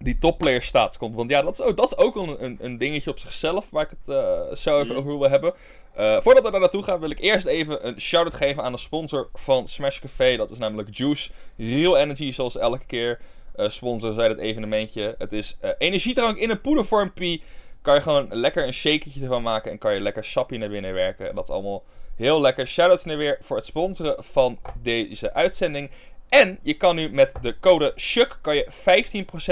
die 0.03 0.19
topplayer 0.19 0.63
staats 0.63 0.99
komt. 0.99 1.15
Want 1.15 1.31
ja, 1.31 1.43
dat 1.43 1.53
is 1.53 1.61
ook, 1.61 1.77
dat 1.77 1.87
is 1.87 1.97
ook 1.97 2.17
een, 2.17 2.45
een, 2.45 2.59
een 2.61 2.79
dingetje 2.79 3.11
op 3.11 3.19
zichzelf 3.19 3.71
waar 3.71 3.85
ik 3.85 3.91
het 3.91 4.09
eh, 4.17 4.55
zo 4.57 4.81
even 4.81 4.95
Mhm. 4.95 4.97
over 5.07 5.19
wil 5.19 5.31
hebben. 5.31 5.55
Eh, 5.95 6.21
voordat 6.21 6.45
we 6.45 6.51
daar 6.51 6.61
naartoe 6.61 6.83
gaan, 6.83 7.01
wil 7.01 7.11
ik 7.11 7.21
eerst 7.21 7.47
even 7.47 7.87
een 7.87 8.01
shout-out 8.01 8.35
geven 8.35 8.63
aan 8.63 8.73
de 8.73 8.79
sponsor 8.79 9.29
van 9.35 9.69
Smash 9.69 9.99
Café. 9.99 10.37
Dat 10.37 10.51
is 10.51 10.59
namelijk 10.59 10.97
Juice. 10.97 11.31
Real 11.57 11.97
Energy, 11.99 12.31
zoals 12.31 12.57
elke 12.57 12.87
keer 12.87 13.21
sponsor 13.57 14.13
zij 14.13 14.29
dit 14.29 14.39
evenementje. 14.39 15.15
Het 15.19 15.33
is 15.33 15.57
energiedrank 15.79 16.37
in 16.37 16.51
een 16.51 16.61
poedervormpie. 16.61 17.43
Kan 17.83 17.95
je 17.95 18.01
gewoon 18.01 18.27
lekker 18.31 18.67
een 18.67 18.73
shakertje 18.73 19.21
ervan 19.21 19.43
maken 19.43 19.71
en 19.71 19.79
kan 19.79 19.95
je 19.95 20.01
lekker 20.01 20.25
sappie 20.25 20.59
naar 20.59 20.69
binnen 20.69 20.95
werken. 20.95 21.35
Dat 21.35 21.45
is 21.45 21.51
allemaal 21.55 21.83
heel 22.21 22.41
lekker. 22.41 22.67
Shoutouts 22.67 23.05
nu 23.05 23.17
weer 23.17 23.37
voor 23.41 23.57
het 23.57 23.67
sponsoren 23.67 24.25
van 24.25 24.59
deze 24.83 25.33
uitzending. 25.33 25.91
En 26.29 26.59
je 26.63 26.75
kan 26.75 26.97
nu 26.97 27.11
met 27.11 27.33
de 27.43 27.57
code 27.61 27.93
SHUK 27.97 28.39
kan 28.41 28.57
je 28.57 28.67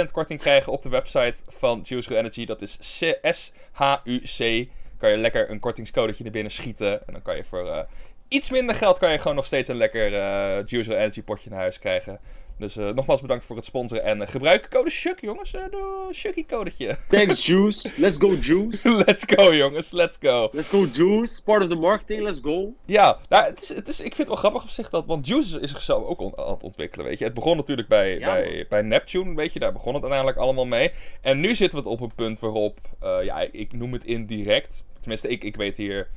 15% 0.09 0.11
korting 0.13 0.41
krijgen 0.41 0.73
op 0.73 0.83
de 0.83 0.89
website 0.89 1.35
van 1.47 1.81
Juice 1.85 2.17
Energy. 2.17 2.47
Dat 2.47 2.63
is 2.63 2.77
S-H-U-C. 2.81 4.69
Kan 4.99 5.11
je 5.11 5.17
lekker 5.17 5.51
een 5.51 5.61
kortingscodetje 5.61 6.23
naar 6.23 6.33
binnen 6.33 6.53
schieten. 6.53 7.07
En 7.07 7.13
dan 7.13 7.23
kan 7.23 7.37
je 7.37 7.45
voor 7.45 7.69
eh, 7.69 7.81
iets 8.29 8.51
minder 8.51 8.75
geld 8.75 8.99
kan 8.99 9.13
je 9.13 9.19
gewoon 9.19 9.37
nog 9.37 9.47
steeds 9.47 9.69
een 9.69 9.77
lekker 9.77 10.15
eh 10.15 10.67
Juice 10.67 10.97
Energy 10.97 11.23
potje 11.23 11.51
naar 11.51 11.59
huis 11.59 11.79
krijgen. 11.79 12.21
Dus 12.59 12.77
eh, 12.77 12.89
nogmaals 12.91 13.21
bedankt 13.21 13.45
voor 13.45 13.57
het 13.57 13.65
sponsoren. 13.65 14.05
En 14.05 14.23
eh, 14.23 14.29
gebruik 14.29 14.69
code 14.71 14.91
SHUK 14.91 15.21
jongens. 15.21 15.51
Doe 15.51 16.05
een 16.09 16.15
Shucky 16.15 16.47
codetje. 16.47 16.97
Thanks, 17.09 17.47
Juice. 17.47 17.93
Let's 17.97 18.19
go, 18.19 18.35
Juice. 18.35 19.05
Let's 19.05 19.25
go 19.27 19.55
jongens, 19.55 19.91
let's 19.91 20.17
go. 20.21 20.49
Let's 20.53 20.69
go, 20.69 20.87
Juice. 20.93 21.43
Part 21.43 21.63
of 21.63 21.69
the 21.69 21.75
marketing, 21.75 22.23
let's 22.23 22.39
go. 22.43 22.75
Ja, 22.87 23.19
nou, 23.29 23.45
het 23.45 23.63
is, 23.63 23.69
het 23.69 23.89
is, 23.89 23.97
ik 24.01 24.05
vind 24.15 24.19
het 24.19 24.29
wel 24.29 24.37
grappig 24.37 24.63
op 24.63 24.69
zich 24.69 24.89
dat. 24.91 25.07
Want 25.07 25.27
Juice 25.27 25.61
is 25.61 25.71
zichzelf 25.71 26.05
ook 26.05 26.21
on- 26.21 26.39
aan 26.39 26.51
het 26.51 26.63
ontwikkelen. 26.63 27.07
Weet 27.07 27.19
je. 27.19 27.25
Het 27.25 27.35
begon 27.35 27.57
natuurlijk 27.57 27.89
bij, 27.89 28.19
Ja, 28.19 28.33
bij, 28.33 28.67
bij 28.69 28.83
Neptune. 28.83 29.35
Weet 29.35 29.53
je, 29.53 29.59
daar 29.59 29.73
begon 29.73 29.93
het 29.95 30.03
uiteindelijk 30.03 30.41
allemaal 30.41 30.67
mee. 30.67 30.91
En 31.21 31.41
nu 31.41 31.55
zitten 31.55 31.83
we 31.83 31.89
op 31.89 32.01
een 32.01 32.15
punt 32.15 32.39
waarop. 32.39 32.79
ja, 33.01 33.41
ik, 33.53 33.73
noem 33.73 33.93
het 33.93 34.05
indirect. 34.05 34.85
Tenminste, 35.01 35.29
ik, 35.29 35.45
ik 35.45 35.57
weet 35.57 35.77
hier. 35.77 36.09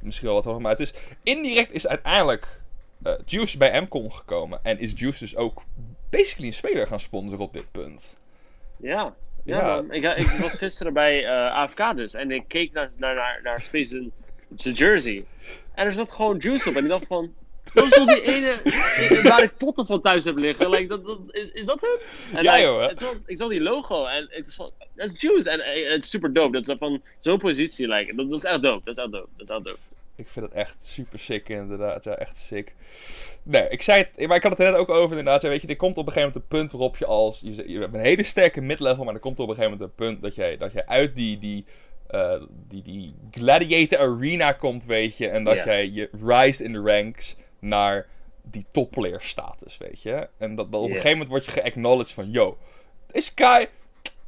misschien 0.00 0.26
wel 0.26 0.36
wat 0.36 0.46
over. 0.46 0.60
Maar 0.60 0.70
het 0.70 0.80
is. 0.80 0.94
Indirect 1.22 1.72
is 1.72 1.86
uiteindelijk. 1.86 2.60
Eh, 3.02 3.12
Juice 3.26 3.58
bij 3.58 3.80
MCON 3.82 4.12
gekomen. 4.12 4.60
En 4.62 4.78
is 4.78 4.92
Juice 4.96 5.18
dus 5.18 5.36
ook. 5.36 5.62
Basically 6.10 6.46
een 6.46 6.54
speler 6.54 6.86
gaan 6.86 7.00
sponsoren 7.00 7.44
op 7.44 7.52
dit 7.52 7.70
punt. 7.70 8.16
Ja. 8.76 9.14
Ja, 9.44 9.56
Ja. 9.56 9.66
man. 9.74 9.92
Ik, 9.92 10.04
ik 10.16 10.26
was 10.40 10.54
gisteren 10.54 10.92
bij 10.92 11.24
eh, 11.26 11.52
AFK 11.54 11.96
dus. 11.96 12.14
En 12.14 12.30
ik 12.30 12.44
keek 12.48 12.72
naar, 12.72 12.90
naar, 12.98 13.14
naar, 13.14 13.40
naar 13.42 13.60
Space 13.60 14.10
jersey. 14.56 15.22
En 15.74 15.86
er 15.86 15.92
zat 15.92 16.12
gewoon 16.12 16.36
juice 16.38 16.68
op. 16.68 16.76
En 16.76 16.82
ik 16.82 16.88
dacht 16.88 17.06
van... 17.06 17.34
Dat 17.72 17.84
is 17.84 17.90
toch 17.90 18.06
die 18.06 18.22
ene 18.22 18.48
eh, 18.48 19.22
waar 19.22 19.42
ik 19.42 19.56
potten 19.56 19.86
van 19.86 20.00
thuis 20.00 20.24
heb 20.24 20.36
liggen? 20.36 20.70
Like, 20.70 20.86
dat, 20.86 21.06
dat, 21.06 21.20
is, 21.30 21.50
is 21.50 21.66
dat 21.66 21.80
hem? 21.80 22.36
En 22.36 22.42
Ja, 22.42 22.60
joh, 22.60 22.86
het 22.88 23.18
ik 23.26 23.38
zag 23.38 23.48
die 23.48 23.60
logo 23.62 24.04
en 24.06 24.26
het 24.30 24.46
is 24.46 24.54
van... 24.54 24.70
Dat 24.94 25.12
is 25.14 25.20
juice. 25.20 25.50
En 25.50 25.92
het 25.92 26.04
is 26.04 26.10
super 26.10 26.32
dope. 26.32 26.52
Dat 26.52 26.68
is 26.68 26.74
van 26.78 27.02
zo'n 27.18 27.38
positie. 27.38 27.88
Like, 27.88 28.16
dat, 28.16 28.30
dat 28.30 28.38
is 28.38 28.44
echt 28.44 28.62
dope. 28.62 28.84
Dat 28.84 28.96
is 28.96 29.02
echt 29.02 29.12
dope. 29.12 29.28
Dat 29.36 29.48
is 29.48 29.54
echt 29.54 29.64
dope. 29.64 29.78
Ik 30.18 30.28
vind 30.28 30.44
het 30.44 30.54
echt 30.54 30.84
super 30.84 31.18
sick, 31.18 31.48
inderdaad. 31.48 32.04
Ja, 32.04 32.16
echt 32.16 32.38
sick. 32.38 32.74
Nee, 33.42 33.68
ik 33.68 33.82
zei 33.82 34.06
het, 34.12 34.26
maar 34.26 34.36
ik 34.36 34.42
had 34.42 34.50
het 34.50 34.60
er 34.60 34.70
net 34.70 34.80
ook 34.80 34.88
over, 34.88 35.16
inderdaad. 35.16 35.42
Ja, 35.42 35.48
weet 35.48 35.62
je, 35.62 35.68
er 35.68 35.76
komt 35.76 35.96
op 35.96 36.06
een 36.06 36.12
gegeven 36.12 36.32
moment 36.34 36.52
een 36.52 36.58
punt 36.58 36.72
waarop 36.72 36.96
je 36.96 37.06
als... 37.06 37.40
Je, 37.40 37.70
je 37.72 37.78
hebt 37.78 37.94
een 37.94 38.00
hele 38.00 38.22
sterke 38.22 38.60
midlevel, 38.60 39.04
maar 39.04 39.14
er 39.14 39.20
komt 39.20 39.38
op 39.38 39.48
een 39.48 39.54
gegeven 39.54 39.78
moment 39.78 39.90
een 39.90 40.06
punt 40.06 40.22
dat 40.22 40.34
jij, 40.34 40.56
dat 40.56 40.72
jij 40.72 40.86
uit 40.86 41.14
die, 41.14 41.38
die, 41.38 41.64
eh, 42.06 42.42
die, 42.68 42.82
die 42.82 43.14
gladiator 43.30 43.98
arena 43.98 44.52
komt, 44.52 44.84
weet 44.84 45.16
je. 45.16 45.28
En 45.28 45.44
dat 45.44 45.64
jij 45.64 45.90
je 45.90 46.10
rise 46.26 46.64
in 46.64 46.72
the 46.72 46.80
ranks 46.80 47.36
naar 47.58 48.06
die 48.42 48.64
topplayer 48.70 49.22
status, 49.22 49.78
weet 49.78 50.02
je. 50.02 50.28
En 50.38 50.54
dat, 50.54 50.72
dat 50.72 50.80
op 50.80 50.88
een 50.88 50.94
gegeven 50.94 51.18
moment 51.18 51.28
word 51.28 51.44
je 51.44 51.50
geacknowledged 51.50 52.12
van... 52.14 52.30
Yo, 52.30 52.58
is 53.10 53.34
Kai... 53.34 53.68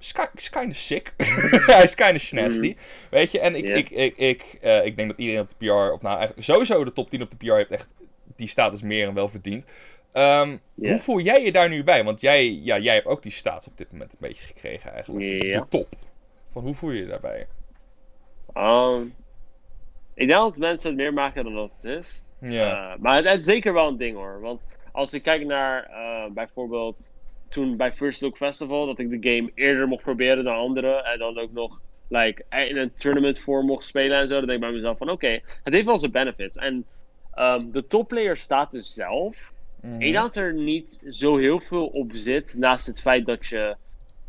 Is 0.01 0.13
ki- 0.13 0.23
is 0.35 0.51
kinda 0.51 0.75
sick. 0.75 1.15
Hij 1.67 1.83
is 1.83 1.95
kinda 1.95 2.19
snasty. 2.19 2.77
Weet 3.11 3.31
je, 3.31 3.41
en 3.41 3.55
ik, 3.55 3.69
ik, 3.69 3.91
ik, 3.91 4.17
ik, 4.17 4.59
eh, 4.61 4.85
ik 4.85 4.97
denk 4.97 5.09
dat 5.09 5.19
iedereen 5.19 5.41
op 5.41 5.49
de 5.49 5.55
PR, 5.67 5.93
of 5.93 6.01
nou 6.03 6.17
eigenlijk 6.17 6.47
sowieso 6.47 6.85
de 6.85 6.93
top 6.93 7.11
10 7.11 7.23
op 7.23 7.31
de 7.31 7.37
PR 7.37 7.53
heeft 7.53 7.71
echt 7.71 7.95
die 8.37 8.49
status 8.49 8.83
meer 8.83 9.09
en 9.09 9.15
wel 9.15 9.29
verdiend. 9.29 9.65
Ehm. 10.13 10.57
Hoe 10.75 10.99
voel 10.99 11.21
jij 11.21 11.45
je 11.45 11.53
daar 11.53 11.69
nu 11.69 11.85
bij? 11.85 12.05
Want 12.05 12.21
jij, 12.21 12.51
ja, 12.51 12.79
jij 12.79 12.95
hebt 12.95 13.07
ook 13.07 13.23
die 13.23 13.33
status 13.33 13.67
op 13.67 13.77
dit 13.77 13.93
moment 13.93 14.13
een 14.13 14.19
beetje 14.21 14.45
gekregen 14.45 14.93
eigenlijk. 14.93 15.25
De 15.41 15.65
top. 15.69 15.89
Van 16.51 16.63
hoe 16.63 16.75
voel 16.75 16.91
je 16.91 17.01
je 17.01 17.07
daarbij? 17.07 17.47
Um, 18.55 19.15
ik 20.15 20.29
denk 20.29 20.43
dat 20.43 20.59
mensen 20.59 20.89
het 20.89 20.99
meer 20.99 21.13
maken 21.13 21.45
dan 21.45 21.55
dat 21.55 21.71
het 21.81 21.99
is. 21.99 22.23
Ja. 22.41 22.93
Eh, 22.93 22.99
maar 22.99 23.17
het, 23.17 23.25
het 23.25 23.39
is 23.39 23.45
zeker 23.45 23.73
wel 23.73 23.89
een 23.89 23.97
ding 23.97 24.17
hoor. 24.17 24.41
Want 24.41 24.67
als 24.93 25.13
ik 25.13 25.23
kijk 25.23 25.45
naar 25.45 25.85
eh, 25.85 26.31
bijvoorbeeld 26.33 27.13
toen 27.51 27.77
bij 27.77 27.93
First 27.93 28.21
Look 28.21 28.37
Festival, 28.37 28.87
dat 28.87 28.99
ik 28.99 29.23
de 29.23 29.31
game 29.31 29.51
eerder 29.55 29.89
mocht 29.89 30.03
proberen 30.03 30.45
dan 30.45 30.57
anderen. 30.57 31.05
En 31.05 31.19
dan 31.19 31.39
ook 31.39 31.53
nog 31.53 31.81
like, 32.09 32.45
in 32.69 32.77
een 32.77 32.93
tournament 32.93 33.39
voor 33.39 33.65
mocht 33.65 33.85
spelen 33.85 34.19
en 34.19 34.29
zo. 34.29 34.35
Dan 34.35 34.47
denk 34.47 34.59
ik 34.59 34.65
bij 34.65 34.75
mezelf 34.75 34.99
van 34.99 35.11
oké, 35.11 35.41
het 35.63 35.75
heeft 35.75 35.87
wel 35.87 35.99
zijn 35.99 36.11
benefits. 36.11 36.57
En 36.57 36.85
ehm, 37.35 37.71
de 37.71 37.87
topplayer 37.87 38.37
status 38.37 38.95
zelf. 38.95 39.53
Mhm. 39.81 39.95
Ik 39.95 40.01
denk 40.01 40.15
dat 40.15 40.37
er 40.37 40.55
niet 40.55 41.01
zo 41.05 41.37
heel 41.37 41.61
veel 41.61 41.87
op 41.87 42.11
zit. 42.15 42.55
Naast 42.59 42.87
het 42.87 43.01
feit 43.01 43.27
dat 43.27 43.47
je 43.47 43.77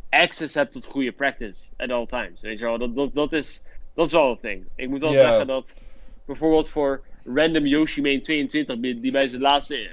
access 0.09 0.53
hebt 0.53 0.71
tot 0.71 0.85
goede 0.85 1.11
practice 1.11 1.69
at 1.77 1.89
all 1.89 2.05
times. 2.05 2.41
Weet 2.41 2.59
je 2.59 2.65
wel, 2.65 2.77
dat, 2.77 2.95
dat, 2.95 3.15
dat, 3.15 3.33
is, 3.33 3.63
dat 3.93 4.05
is 4.05 4.11
wel 4.11 4.29
een 4.31 4.37
ding. 4.41 4.65
Ik 4.75 4.89
moet 4.89 5.01
wel 5.01 5.11
zeggen 5.11 5.47
dat 5.47 5.75
bijvoorbeeld 6.25 6.69
voor 6.69 7.01
random 7.23 7.65
Yoshi 7.65 8.01
Main 8.01 8.21
22, 8.21 8.79
die 8.79 8.99
die 8.99 9.11
bij 9.11 9.27
zijn 9.27 9.41
laatste. 9.41 9.89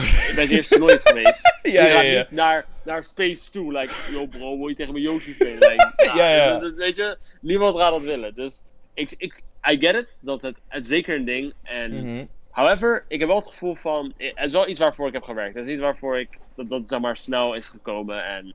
Bij, 0.00 0.34
zijn 0.34 0.48
eerste 0.48 0.74
toernooi 0.74 0.94
is 0.94 1.02
geweest. 1.02 1.54
Ja, 1.62 1.82
die 1.82 1.90
gaat 1.90 2.02
ja. 2.04 2.18
niet 2.18 2.30
naar, 2.30 2.64
naar 2.84 3.04
Space 3.04 3.50
toe. 3.50 3.72
Like, 3.72 3.92
yo 4.12 4.26
bro, 4.26 4.58
wil 4.58 4.68
je 4.68 4.74
tegen 4.74 4.92
mijn 4.92 5.04
Yoshi 5.04 5.32
spelen? 5.32 5.58
Like, 5.70 5.92
nou, 6.06 6.18
Ja, 6.18 6.28
ja. 6.36 6.50
dat- 6.52 6.60
dat- 6.62 6.74
weet 6.74 6.96
je, 6.96 7.18
niemand 7.40 7.76
gaat 7.76 7.90
dat 7.92 8.02
willen. 8.02 8.34
Dus 8.34 8.62
ik, 8.94 9.14
ik, 9.18 9.40
I 9.70 9.78
get 9.78 9.96
it, 9.96 10.18
dat 10.22 10.42
het, 10.42 10.56
het 10.68 10.82
is 10.82 10.88
zeker 10.88 11.16
een 11.16 11.24
ding. 11.24 11.52
En 11.62 11.92
Mhm. 12.14 12.24
However, 12.50 13.04
ik 13.08 13.18
heb 13.18 13.28
wel 13.28 13.38
het 13.38 13.46
gevoel 13.48 13.74
van. 13.74 14.12
Het 14.16 14.44
is 14.46 14.52
wel 14.52 14.68
iets 14.68 14.78
waarvoor 14.80 15.06
ik 15.06 15.12
heb 15.12 15.22
gewerkt. 15.22 15.54
Het 15.54 15.66
is 15.66 15.72
niet 15.72 15.80
waarvoor 15.80 16.18
ik. 16.18 16.28
Dat, 16.54 16.68
dat 16.68 16.82
zeg 16.86 17.00
maar 17.00 17.16
snel 17.16 17.54
is 17.54 17.68
gekomen. 17.68 18.24
En. 18.24 18.54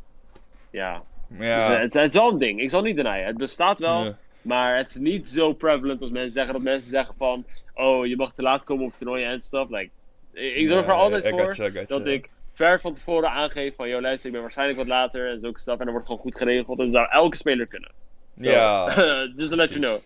ja. 0.72 1.04
Ja. 1.40 1.58
Dus, 1.60 1.76
eh, 1.76 1.80
het, 1.82 1.94
het 1.94 2.14
is 2.14 2.20
wel 2.20 2.32
een 2.32 2.38
ding. 2.38 2.62
Ik 2.62 2.70
zal 2.70 2.82
niet 2.82 2.96
denyen. 2.96 3.26
Het 3.26 3.38
bestaat 3.38 3.80
wel, 3.80 4.04
Ja. 4.04 4.18
maar 4.42 4.78
het 4.78 4.90
is 4.90 4.96
niet 4.96 5.30
zo 5.30 5.54
prevalent 5.54 6.02
als 6.02 6.10
mensen 6.10 6.32
zeggen. 6.32 6.54
Dat 6.54 6.62
mensen 6.62 6.90
zeggen 6.90 7.16
van, 7.18 7.46
oh, 7.74 8.06
je 8.06 8.16
mag 8.16 8.34
te 8.34 8.42
laat 8.42 8.64
komen 8.64 8.86
op 8.86 8.96
toernooien 8.96 9.30
en 9.30 9.42
stuff. 9.42 9.70
Like, 9.70 9.90
ik 10.34 10.68
zorg 10.68 10.86
er 10.86 10.94
altijd 10.94 11.28
voor 11.28 11.40
gotcha, 11.40 11.66
I 11.66 11.72
gotcha. 11.72 11.98
dat 11.98 12.06
ik 12.06 12.30
ver 12.54 12.82
van 12.82 12.94
tevoren 12.94 13.30
aangeef 13.30 13.76
van, 13.76 13.90
yo 13.90 14.02
luister, 14.02 14.26
ik 14.26 14.34
ben 14.34 14.42
waarschijnlijk 14.42 14.78
wat 14.78 14.88
later 14.88 15.30
en 15.30 15.40
zulke 15.40 15.60
stuff. 15.60 15.80
En 15.80 15.86
dan 15.86 15.94
wordt 15.94 16.08
het 16.08 16.18
gewoon 16.18 16.32
goed 16.32 16.42
geregeld. 16.42 16.78
En 16.80 16.84
dat 16.84 16.94
zou 16.94 17.08
elke 17.10 17.38
speler 17.38 17.68
kunnen. 17.68 17.92
So, 18.36 18.50
Ja, 18.50 18.94
just 19.38 19.50
to 19.50 19.56
let 19.56 19.70
you 19.70 19.80
know. 19.80 20.00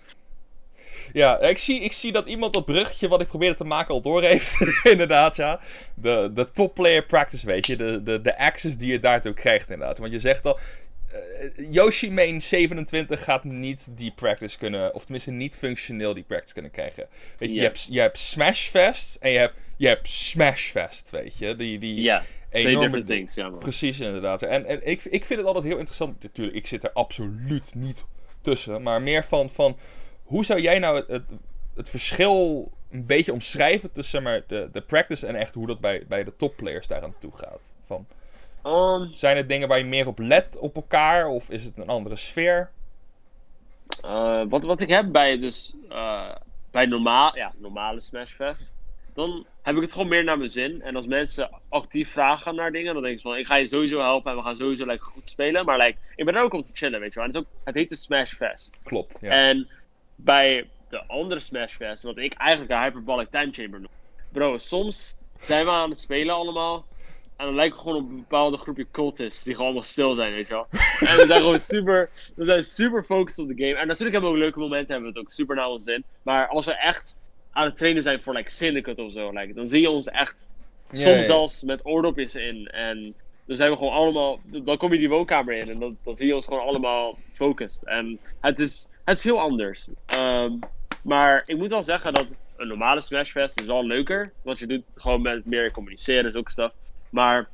Ja, 1.13 1.39
ik 1.39 1.57
zie, 1.57 1.81
ik 1.81 1.91
zie 1.91 2.11
dat 2.11 2.27
iemand 2.27 2.53
dat 2.53 2.65
bruggetje 2.65 3.07
wat 3.07 3.21
ik 3.21 3.27
probeerde 3.27 3.55
te 3.55 3.63
maken 3.63 3.93
al 3.93 4.01
door 4.01 4.21
heeft. 4.21 4.55
inderdaad, 4.83 5.35
ja. 5.35 5.59
De, 5.93 6.31
de 6.33 6.51
top 6.51 6.73
player 6.73 7.05
practice, 7.05 7.45
weet 7.45 7.67
je. 7.67 7.75
De, 7.75 8.03
de, 8.03 8.21
de 8.21 8.37
access 8.37 8.77
die 8.77 8.91
je 8.91 8.99
daartoe 8.99 9.33
krijgt, 9.33 9.69
inderdaad. 9.69 9.97
Want 9.97 10.11
je 10.11 10.19
zegt 10.19 10.45
al... 10.45 10.59
eh, 11.15 11.73
Yoshi 11.73 12.11
Main 12.11 12.41
27 12.41 13.23
gaat 13.23 13.43
niet 13.43 13.87
die 13.89 14.11
practice 14.11 14.57
kunnen... 14.57 14.93
Of 14.93 15.03
tenminste 15.03 15.31
niet 15.31 15.57
functioneel 15.57 16.13
die 16.13 16.23
practice 16.23 16.53
kunnen 16.53 16.71
krijgen. 16.71 17.07
Weet 17.37 17.49
je, 17.49 17.55
je, 17.55 17.61
hebt, 17.61 17.87
je 17.89 17.99
hebt 17.99 18.17
Smashfest 18.17 19.15
en 19.15 19.31
je 19.31 19.37
hebt, 19.37 19.55
je 19.77 19.87
hebt 19.87 20.07
Smashfest, 20.07 21.09
weet 21.09 21.37
je. 21.37 21.55
Die, 21.55 21.79
die 21.79 22.11
twee 22.59 22.77
different 22.77 23.07
things, 23.07 23.35
ja 23.35 23.49
man. 23.49 23.59
Precies, 23.59 23.99
inderdaad. 23.99 24.41
En, 24.41 24.65
en 24.65 24.87
ik, 24.87 25.03
ik 25.03 25.25
vind 25.25 25.39
het 25.39 25.47
altijd 25.47 25.65
heel 25.65 25.77
interessant. 25.77 26.23
Natuurlijk, 26.23 26.57
ik 26.57 26.67
zit 26.67 26.83
er 26.83 26.91
absoluut 26.91 27.75
niet 27.75 28.05
tussen. 28.41 28.81
Maar 28.81 29.01
meer 29.01 29.23
van, 29.23 29.49
van 29.49 29.77
hoe 30.23 30.45
zou 30.45 30.61
jij 30.61 30.79
nou 30.79 30.95
het, 30.95 31.07
het, 31.07 31.23
het 31.75 31.89
verschil 31.89 32.71
een 32.91 33.05
beetje 33.05 33.33
omschrijven 33.33 33.91
tussen 33.91 34.23
maar, 34.23 34.43
de, 34.47 34.69
de 34.71 34.81
practice 34.81 35.27
en 35.27 35.35
echt 35.35 35.53
hoe 35.53 35.67
dat 35.67 35.79
bij, 35.79 36.05
bij 36.07 36.23
de 36.23 36.35
topplayers 36.35 36.87
daar 36.87 37.03
aan 37.03 37.15
toe 37.19 37.35
gaat? 37.35 37.75
Van, 37.81 38.07
Um, 38.65 39.11
zijn 39.13 39.37
het 39.37 39.49
dingen 39.49 39.67
waar 39.67 39.77
je 39.77 39.85
meer 39.85 40.07
op 40.07 40.19
let 40.19 40.57
op 40.57 40.75
elkaar? 40.75 41.27
Of 41.27 41.49
is 41.49 41.63
het 41.63 41.77
een 41.77 41.87
andere 41.87 42.15
sfeer? 42.15 42.69
Eh, 44.01 44.41
wat, 44.49 44.63
wat 44.63 44.81
ik 44.81 44.89
heb 44.89 45.11
bij, 45.11 45.39
dus, 45.39 45.75
eh, 45.89 46.35
bij 46.71 46.85
normaal, 46.85 47.35
ja, 47.35 47.53
normale 47.57 47.99
Smashfest, 47.99 48.73
dan 49.13 49.45
heb 49.61 49.75
ik 49.75 49.81
het 49.81 49.91
gewoon 49.91 50.07
meer 50.07 50.23
naar 50.23 50.37
mijn 50.37 50.49
zin. 50.49 50.81
En 50.81 50.95
als 50.95 51.07
mensen 51.07 51.49
actief 51.69 52.11
vragen 52.11 52.55
naar 52.55 52.71
dingen, 52.71 52.93
dan 52.93 53.03
denk 53.03 53.15
ik 53.15 53.21
van, 53.21 53.37
ik 53.37 53.47
ga 53.47 53.55
je 53.55 53.67
sowieso 53.67 53.99
helpen 53.99 54.31
en 54.31 54.37
we 54.37 54.43
gaan 54.43 54.55
sowieso 54.55 54.85
like, 54.85 55.03
goed 55.03 55.29
spelen. 55.29 55.65
Maar 55.65 55.77
like, 55.77 55.97
ik 56.15 56.25
ben 56.25 56.35
er 56.35 56.41
ook 56.41 56.53
om 56.53 56.63
te 56.63 56.71
chillen, 56.73 56.99
weet 56.99 57.13
je 57.13 57.19
wel. 57.19 57.29
En 57.29 57.35
het, 57.35 57.43
is 57.43 57.47
ook, 57.47 57.59
het 57.63 57.75
heet 57.75 57.89
de 57.89 57.95
Smashfest. 57.95 58.79
Klopt, 58.83 59.17
ja. 59.21 59.29
En 59.29 59.69
bij 60.15 60.69
de 60.89 61.05
andere 61.07 61.39
Smashfest, 61.39 62.03
wat 62.03 62.17
ik 62.17 62.33
eigenlijk 62.33 62.71
een 62.71 62.81
Hyperbolic 62.81 63.29
Time 63.29 63.51
Chamber 63.51 63.79
noem. 63.79 63.91
Bro, 64.31 64.57
soms 64.57 65.17
zijn 65.41 65.65
we 65.65 65.71
aan 65.71 65.89
het 65.89 65.99
spelen 65.99 66.35
allemaal. 66.35 66.85
En 67.37 67.45
dan 67.45 67.55
lijken 67.55 67.77
we 67.77 67.83
gewoon 67.83 68.03
op 68.03 68.09
een 68.09 68.15
bepaalde 68.15 68.57
groepje 68.57 68.85
cultists 68.91 69.43
die 69.43 69.53
gewoon 69.53 69.67
allemaal 69.67 69.89
stil 69.89 70.15
zijn, 70.15 70.33
weet 70.33 70.47
je 70.47 70.53
wel. 70.53 70.67
En 71.09 71.17
we 71.17 71.23
zijn 71.27 71.39
gewoon 71.39 71.59
super, 71.75 72.09
we 72.35 72.45
zijn 72.45 72.63
super 72.63 73.03
focused 73.03 73.39
op 73.39 73.57
de 73.57 73.65
game. 73.65 73.77
En 73.79 73.87
natuurlijk 73.87 74.11
hebben 74.11 74.29
we 74.29 74.35
ook 74.35 74.43
leuke 74.43 74.59
momenten, 74.59 74.93
hebben 74.93 75.11
we 75.11 75.19
het 75.19 75.27
ook 75.27 75.33
super 75.33 75.55
naar 75.55 75.67
ons 75.67 75.83
zin. 75.83 76.03
Maar 76.21 76.47
als 76.47 76.65
we 76.65 76.77
echt 76.77 77.15
aan 77.51 77.65
het 77.65 77.77
trainen 77.77 78.03
zijn 78.03 78.21
voor 78.21 78.33
like 78.33 78.49
Syndicate 78.49 79.03
of 79.03 79.11
zo, 79.11 79.31
like, 79.31 79.53
dan 79.53 79.67
zie 79.67 79.81
je 79.81 79.89
ons 79.89 80.07
echt 80.07 80.47
soms 80.91 81.25
zelfs 81.25 81.63
met 81.63 81.85
oordopjes 81.85 82.35
in. 82.35 82.67
En 82.67 83.15
dan 83.45 83.55
zijn 83.55 83.71
we 83.71 83.77
gewoon 83.77 83.93
allemaal, 83.93 84.39
dan 84.45 84.77
kom 84.77 84.93
je 84.93 84.99
die 84.99 85.09
woonkamer 85.09 85.53
in 85.53 85.69
en 85.69 85.79
dan, 85.79 85.97
dan 86.03 86.15
zie 86.15 86.27
je 86.27 86.35
ons 86.35 86.45
gewoon 86.45 86.67
allemaal 86.67 87.17
focused. 87.31 87.85
En 87.85 88.19
het 88.41 88.59
is, 88.59 88.87
het 89.03 89.17
is 89.17 89.23
heel 89.23 89.39
anders. 89.39 89.87
Ehm, 90.05 90.51
maar 91.03 91.43
ik 91.45 91.57
moet 91.57 91.69
wel 91.69 91.83
zeggen 91.83 92.13
dat 92.13 92.35
een 92.57 92.67
normale 92.67 93.01
Smashfest 93.01 93.59
is 93.59 93.65
wel 93.65 93.85
leuker. 93.85 94.31
Want 94.41 94.59
je 94.59 94.67
doet 94.67 94.83
gewoon 94.95 95.21
met 95.21 95.45
meer 95.45 95.71
communiceren 95.71 96.25
en 96.25 96.31
zulke 96.31 96.51
stuff. 96.51 96.73
Maar 97.15 97.47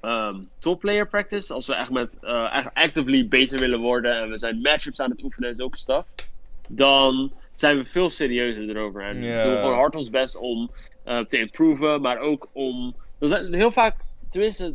ehm 0.00 0.36
top 0.58 0.80
player 0.80 1.08
practice, 1.08 1.52
als 1.52 1.66
we 1.66 1.74
echt 1.74 1.90
met 1.90 2.18
eh, 2.20 2.52
echt 2.56 2.74
actively 2.74 3.28
beter 3.28 3.58
willen 3.58 3.80
worden 3.80 4.20
en 4.22 4.30
we 4.30 4.38
zijn 4.38 4.60
matchups 4.60 5.00
aan 5.00 5.10
het 5.10 5.22
oefenen 5.22 5.48
en 5.48 5.54
zulke 5.54 5.76
stuff, 5.76 6.06
dan 6.68 7.32
zijn 7.54 7.76
we 7.76 7.84
veel 7.84 8.10
serieuzer 8.10 8.68
erover. 8.68 9.02
En 9.02 9.20
doen 9.44 9.52
we 9.52 9.58
gewoon 9.58 9.74
hard 9.78 9.96
ons 9.96 10.10
best 10.10 10.36
om 10.36 10.70
eh, 11.04 11.18
te 11.24 11.38
improven, 11.38 12.00
maar 12.00 12.18
ook 12.18 12.48
om. 12.52 12.94
Dan 13.18 13.28
zijn 13.28 13.54
heel 13.54 13.70
vaak, 13.72 13.96
tenminste, 14.28 14.74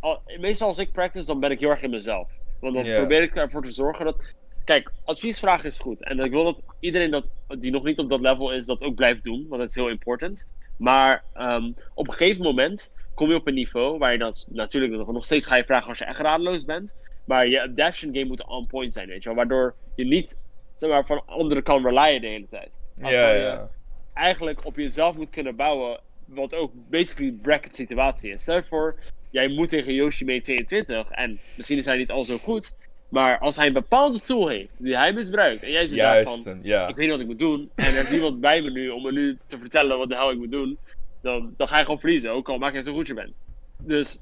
al- 0.00 0.22
meestal 0.38 0.68
als 0.68 0.78
ik 0.78 0.92
practice, 0.92 1.26
dan 1.26 1.40
ben 1.40 1.50
ik 1.50 1.60
heel 1.60 1.70
erg 1.70 1.82
in 1.82 1.90
mezelf. 1.90 2.28
Want 2.60 2.74
dan 2.74 2.84
probeer 2.96 3.22
ik 3.22 3.34
ervoor 3.34 3.62
te 3.64 3.70
zorgen 3.72 4.04
dat. 4.04 4.16
Kijk, 4.64 4.90
adviesvragen 5.04 5.64
is 5.68 5.78
goed. 5.78 6.02
En 6.04 6.18
ik 6.18 6.30
wil 6.30 6.44
dat 6.44 6.62
iedereen 6.80 7.10
dat, 7.10 7.30
die 7.58 7.70
nog 7.70 7.84
niet 7.84 7.98
op 7.98 8.08
dat 8.08 8.20
level 8.20 8.52
is, 8.52 8.66
dat 8.66 8.82
ook 8.82 8.94
blijft 8.94 9.24
doen. 9.24 9.46
Want 9.48 9.60
dat 9.60 9.68
is 9.68 9.74
heel 9.74 9.88
important. 9.88 10.46
Maar 10.76 11.24
ehm, 11.34 11.70
op 11.94 12.06
een 12.08 12.12
gegeven 12.14 12.42
moment 12.42 12.92
kom 13.18 13.28
je 13.28 13.34
op 13.34 13.46
een 13.46 13.54
niveau 13.54 13.98
waar 13.98 14.12
je 14.12 14.18
dan 14.18 14.32
natuurlijk 14.50 14.92
nog- 14.92 15.12
nog 15.12 15.24
steeds 15.24 15.46
ga 15.46 15.56
je 15.56 15.64
vragen 15.64 15.88
als 15.88 15.98
je 15.98 16.04
echt 16.04 16.20
radeloos 16.20 16.64
bent. 16.64 16.96
Maar 17.24 17.46
je 17.48 17.62
adaption 17.62 18.12
game 18.14 18.26
moet 18.26 18.46
on 18.46 18.66
point 18.66 18.92
zijn, 18.92 19.08
weet 19.08 19.22
je 19.22 19.28
wel. 19.28 19.36
Waardoor 19.38 19.74
je 19.94 20.04
niet 20.04 20.40
zeg 20.76 20.90
maar, 20.90 21.06
van 21.06 21.22
anderen 21.26 21.62
kan 21.62 21.82
relyen 21.86 22.20
de 22.20 22.26
hele 22.26 22.46
tijd. 22.50 22.76
Ja, 22.94 23.30
ja. 23.30 23.68
eigenlijk 24.14 24.64
op 24.64 24.76
jezelf 24.76 25.16
moet 25.16 25.30
kunnen 25.30 25.56
bouwen. 25.56 26.00
Wat 26.26 26.54
ook 26.54 26.72
basically 26.90 27.32
bracket 27.42 27.74
situatie 27.74 28.32
is. 28.32 28.42
Stel 28.42 28.54
je 28.56 28.64
voor, 28.64 28.98
jij 29.30 29.48
moet 29.48 29.68
tegen 29.68 29.94
Yoshi 29.94 30.24
mee 30.24 30.40
22. 30.40 31.10
En 31.10 31.38
misschien 31.56 31.78
is 31.78 31.84
hij 31.84 31.96
niet 31.96 32.10
al 32.10 32.24
zo 32.24 32.38
goed. 32.38 32.74
Maar 33.08 33.38
als 33.38 33.56
hij 33.56 33.66
een 33.66 33.72
bepaalde 33.72 34.20
tool 34.20 34.48
heeft 34.48 34.74
die 34.78 34.96
hij 34.96 35.12
misbruikt. 35.12 35.62
En 35.62 35.70
jij 35.70 35.86
zit 35.86 35.96
daar 36.04 36.24
van, 36.24 36.42
ik 36.88 36.96
weet 36.96 37.06
niet 37.06 37.10
wat 37.10 37.20
ik 37.20 37.26
moet 37.26 37.38
doen. 37.38 37.70
En 37.74 37.94
er 37.96 38.04
is 38.04 38.10
iemand 38.10 38.40
bij 38.40 38.62
me 38.62 38.70
nu 38.70 38.88
om 38.88 39.02
me 39.02 39.12
nu 39.12 39.38
te 39.46 39.58
vertellen 39.58 39.98
wat 39.98 40.08
de 40.08 40.14
hel 40.14 40.30
ik 40.30 40.38
moet 40.38 40.50
doen. 40.50 40.78
Dan, 41.22 41.54
dan 41.56 41.68
ga 41.68 41.78
je 41.78 41.84
gewoon 41.84 42.00
verliezen, 42.00 42.32
ook 42.32 42.48
al 42.48 42.58
maak 42.58 42.74
je 42.74 42.82
zo 42.82 42.92
goed 42.92 43.06
je 43.06 43.14
bent. 43.14 43.40
Dus 43.82 44.20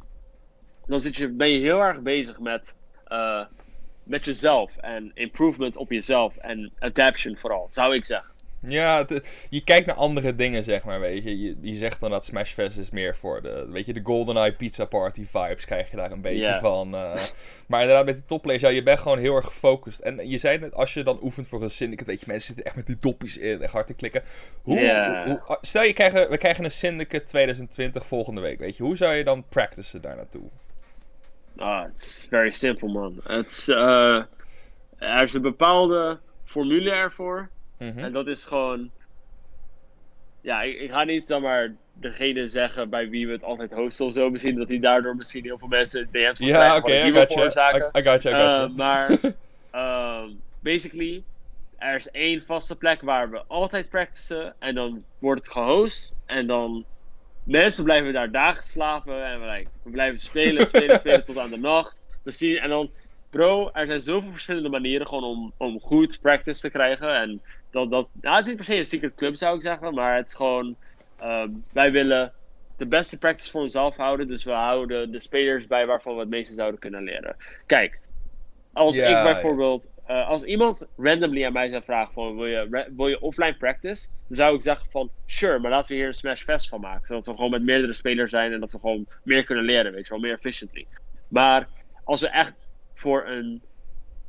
dan 0.86 1.00
zit 1.00 1.16
je, 1.16 1.28
ben 1.28 1.48
je 1.48 1.58
heel 1.58 1.80
erg 1.80 2.02
bezig 2.02 2.40
met, 2.40 2.76
eh, 3.04 3.44
met 4.02 4.24
jezelf. 4.24 4.76
En 4.76 5.10
improvement 5.14 5.76
op 5.76 5.90
jezelf. 5.90 6.36
En 6.36 6.72
adaption 6.78 7.36
vooral, 7.36 7.66
zou 7.68 7.94
ik 7.94 8.04
zeggen. 8.04 8.30
Ja, 8.60 9.04
het- 9.06 9.46
je 9.50 9.64
kijkt 9.64 9.86
naar 9.86 9.96
andere 9.96 10.34
dingen, 10.34 10.64
zeg 10.64 10.84
maar, 10.84 11.00
weet 11.00 11.22
je. 11.24 11.40
Je, 11.40 11.56
je 11.60 11.74
zegt 11.74 12.00
dan 12.00 12.10
dat 12.10 12.24
Smashfest 12.24 12.78
is 12.78 12.90
meer 12.90 13.16
voor 13.16 13.42
de, 13.42 13.66
weet 13.70 13.86
je, 13.86 13.92
de 13.92 14.00
GoldenEye 14.04 14.52
Pizza 14.52 14.84
Party 14.84 15.24
vibes 15.24 15.64
krijg 15.64 15.90
je 15.90 15.96
daar 15.96 16.12
een 16.12 16.20
beetje 16.20 16.40
van. 16.60 16.94
eh. 16.94 17.22
maar 17.68 17.80
inderdaad, 17.80 18.04
met 18.04 18.14
die 18.14 18.24
topplayers, 18.24 18.62
ja, 18.62 18.68
je 18.68 18.82
bent 18.82 18.98
gewoon 18.98 19.18
heel 19.18 19.36
erg 19.36 19.44
gefocust. 19.44 19.98
En 20.00 20.28
je 20.28 20.38
zei 20.38 20.58
net, 20.58 20.74
als 20.74 20.94
je 20.94 21.02
dan 21.02 21.18
oefent 21.22 21.48
voor 21.48 21.62
een 21.62 21.70
syndicate, 21.70 22.10
weet 22.10 22.20
je, 22.20 22.26
mensen 22.28 22.46
zitten 22.46 22.64
echt 22.64 22.76
met 22.76 22.86
die 22.86 22.96
doppies 23.00 23.38
in, 23.38 23.62
echt 23.62 23.72
hard 23.72 23.86
te 23.86 23.94
klikken. 23.94 24.22
Hoe, 24.62 24.78
hoe- 25.24 25.40
hoe- 25.46 25.58
stel, 25.60 25.82
je 25.82 25.92
krijgen, 25.92 26.30
we 26.30 26.38
krijgen 26.38 26.64
een 26.64 26.70
syndicate 26.70 27.24
2020 27.24 28.06
volgende 28.06 28.40
week, 28.40 28.58
weet 28.58 28.76
je. 28.76 28.82
Hoe 28.82 28.96
zou 28.96 29.14
je 29.14 29.24
dan 29.24 29.44
practicen 29.48 30.02
daar 30.02 30.16
naartoe? 30.16 30.48
Ah, 31.56 31.88
it's 31.92 32.26
very 32.30 32.50
simple, 32.50 32.88
man. 32.88 33.20
Het 33.24 33.46
is, 33.50 33.68
eh, 33.68 34.22
er 34.98 35.22
is 35.22 35.34
een 35.34 35.42
bepaalde 35.42 36.18
formule 36.44 36.90
ervoor. 36.90 37.48
Mhm. 37.78 37.98
En 37.98 38.12
dat 38.12 38.26
is 38.26 38.44
gewoon. 38.44 38.90
Ja, 40.40 40.62
ik, 40.62 40.80
ik 40.80 40.90
ga 40.90 41.04
niet 41.04 41.28
dan 41.28 41.42
maar 41.42 41.74
degene 41.92 42.46
zeggen 42.48 42.90
bij 42.90 43.08
wie 43.08 43.26
we 43.26 43.32
het 43.32 43.44
altijd 43.44 43.72
hosten 43.72 44.06
of 44.06 44.12
zo. 44.12 44.30
Misschien 44.30 44.56
dat 44.56 44.68
hij 44.68 44.78
daardoor 44.78 45.16
misschien 45.16 45.44
heel 45.44 45.58
veel 45.58 45.68
mensen 45.68 46.08
DM's 46.10 46.38
gaan 46.38 46.48
Ja, 46.48 46.76
oké, 46.76 46.92
I 46.92 47.02
got 47.02 47.12
you. 47.14 47.26
veroorzaken. 47.26 47.90
I, 47.92 47.98
I 47.98 48.02
got 48.02 48.22
you, 48.22 48.36
I 48.36 48.40
got 48.40 48.54
you. 48.54 48.68
Eh, 48.68 48.76
maar 48.76 49.10
ehm, 49.70 50.30
basically, 50.60 51.22
er 51.78 51.94
is 51.94 52.10
één 52.10 52.42
vaste 52.42 52.76
plek 52.76 53.00
waar 53.00 53.30
we 53.30 53.42
altijd 53.46 53.88
practicen. 53.88 54.54
En 54.58 54.74
dan 54.74 55.04
wordt 55.18 55.40
het 55.40 55.52
gehost. 55.52 56.16
En 56.26 56.46
dan 56.46 56.84
mensen 57.44 57.84
blijven 57.84 58.12
daar 58.12 58.30
dagen 58.30 58.64
slapen. 58.64 59.24
En 59.24 59.40
we, 59.40 59.46
like, 59.46 59.70
we 59.82 59.90
blijven 59.90 60.20
spelen, 60.20 60.66
spelen, 60.76 60.98
spelen 60.98 61.24
tot 61.24 61.38
aan 61.38 61.50
de 61.50 61.58
nacht. 61.58 62.02
We 62.22 62.30
zien, 62.30 62.58
en 62.58 62.68
dan, 62.68 62.90
bro, 63.30 63.70
er 63.72 63.86
zijn 63.86 64.02
zoveel 64.02 64.30
verschillende 64.30 64.68
manieren 64.68 65.06
gewoon 65.06 65.24
om, 65.24 65.52
om 65.56 65.80
goed 65.80 66.18
practice 66.20 66.60
te 66.60 66.70
krijgen. 66.70 67.14
En 67.14 67.42
dat, 67.70 67.90
dat, 67.90 68.10
nou, 68.20 68.36
het 68.36 68.44
is 68.44 68.48
niet 68.48 68.56
per 68.56 68.64
se 68.64 68.76
een 68.76 68.84
secret 68.84 69.14
club 69.14 69.36
zou 69.36 69.56
ik 69.56 69.62
zeggen. 69.62 69.94
Maar 69.94 70.16
het 70.16 70.26
is 70.26 70.34
gewoon, 70.34 70.76
ehm, 71.18 71.50
wij 71.72 71.92
willen 71.92 72.32
de 72.76 72.86
beste 72.86 73.18
practice 73.18 73.50
voor 73.50 73.60
onszelf 73.60 73.96
houden. 73.96 74.28
Dus 74.28 74.44
we 74.44 74.52
houden 74.52 75.12
de 75.12 75.18
spelers 75.18 75.66
bij 75.66 75.86
waarvan 75.86 76.14
we 76.14 76.20
het 76.20 76.28
meeste 76.28 76.54
zouden 76.54 76.80
kunnen 76.80 77.02
leren. 77.02 77.36
Kijk, 77.66 78.00
als 78.72 78.96
Ja, 78.96 79.04
ik 79.04 79.10
ja. 79.10 79.22
bijvoorbeeld, 79.22 79.90
eh, 80.06 80.28
als 80.28 80.44
iemand 80.44 80.86
randomly 80.96 81.44
aan 81.44 81.52
mij 81.52 81.68
zou 81.68 81.82
vragen 81.82 82.12
van 82.12 82.36
wil 82.36 82.46
je, 82.46 82.86
wil 82.96 83.08
je 83.08 83.20
offline 83.20 83.56
practice? 83.56 84.08
Dan 84.28 84.36
zou 84.36 84.54
ik 84.54 84.62
zeggen 84.62 84.90
van 84.90 85.10
sure, 85.26 85.58
maar 85.58 85.70
laten 85.70 85.90
we 85.90 85.96
hier 85.96 86.06
een 86.06 86.14
Smash 86.14 86.42
Fest 86.42 86.68
van 86.68 86.80
maken. 86.80 87.06
Zodat 87.06 87.26
we 87.26 87.34
gewoon 87.34 87.50
met 87.50 87.62
meerdere 87.62 87.92
spelers 87.92 88.30
zijn 88.30 88.52
en 88.52 88.60
dat 88.60 88.72
we 88.72 88.78
gewoon 88.78 89.06
meer 89.22 89.44
kunnen 89.44 89.64
leren, 89.64 89.92
weet 89.92 90.06
je 90.06 90.12
wel, 90.12 90.22
meer 90.22 90.32
efficiently. 90.32 90.86
Maar 91.28 91.68
als 92.04 92.20
we 92.20 92.28
echt 92.28 92.54
voor 92.94 93.26
een 93.26 93.62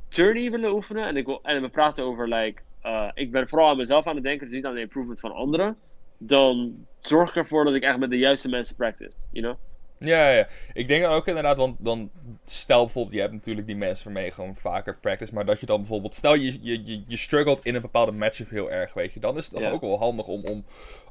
tourney 0.08 0.50
willen 0.50 0.72
oefenen 0.72 1.04
en, 1.06 1.16
ik 1.16 1.26
wil, 1.26 1.40
en 1.42 1.62
we 1.62 1.68
praten 1.68 2.04
over 2.04 2.28
like, 2.28 2.62
eh, 2.88 3.08
ik 3.14 3.30
ben 3.30 3.48
vooral 3.48 3.68
aan 3.68 3.76
mezelf 3.76 4.06
aan 4.06 4.14
het 4.14 4.24
denken, 4.24 4.46
dus 4.46 4.56
niet 4.56 4.66
aan 4.66 4.74
de 4.74 4.80
improvement 4.80 5.20
van 5.20 5.32
anderen. 5.32 5.76
Dan 6.18 6.86
zorg 6.98 7.30
ik 7.30 7.36
ervoor 7.36 7.64
dat 7.64 7.74
ik 7.74 7.82
echt 7.82 7.98
met 7.98 8.10
de 8.10 8.18
juiste 8.18 8.48
mensen 8.48 8.76
practice, 8.76 9.16
you 9.30 9.44
know? 9.44 9.58
Ja, 9.98 10.30
ja, 10.30 10.46
ik 10.72 10.88
denk 10.88 11.06
ook 11.06 11.26
inderdaad, 11.26 11.56
want 11.56 11.76
dan 11.78 12.10
stel 12.44 12.84
bijvoorbeeld, 12.84 13.14
je 13.14 13.20
hebt 13.20 13.32
natuurlijk 13.32 13.66
die 13.66 13.76
mensen 13.76 14.04
waarmee 14.04 14.24
je 14.24 14.30
gewoon 14.30 14.56
vaker 14.56 14.96
practice, 14.96 15.34
maar 15.34 15.44
dat 15.44 15.60
je 15.60 15.66
dan 15.66 15.78
bijvoorbeeld, 15.78 16.14
stel 16.14 16.34
je, 16.34 16.58
je, 16.62 16.84
je, 16.84 17.02
je 17.06 17.16
struggelt 17.16 17.64
in 17.64 17.74
een 17.74 17.82
bepaalde 17.82 18.12
matchup 18.12 18.50
heel 18.50 18.70
erg, 18.70 18.94
weet 18.94 19.12
je, 19.12 19.20
dan 19.20 19.36
is 19.36 19.50
het 19.50 19.60
toch 19.60 19.72
ook 19.72 19.80
wel 19.80 19.98
handig 19.98 20.26
om, 20.26 20.44
om 20.44 20.64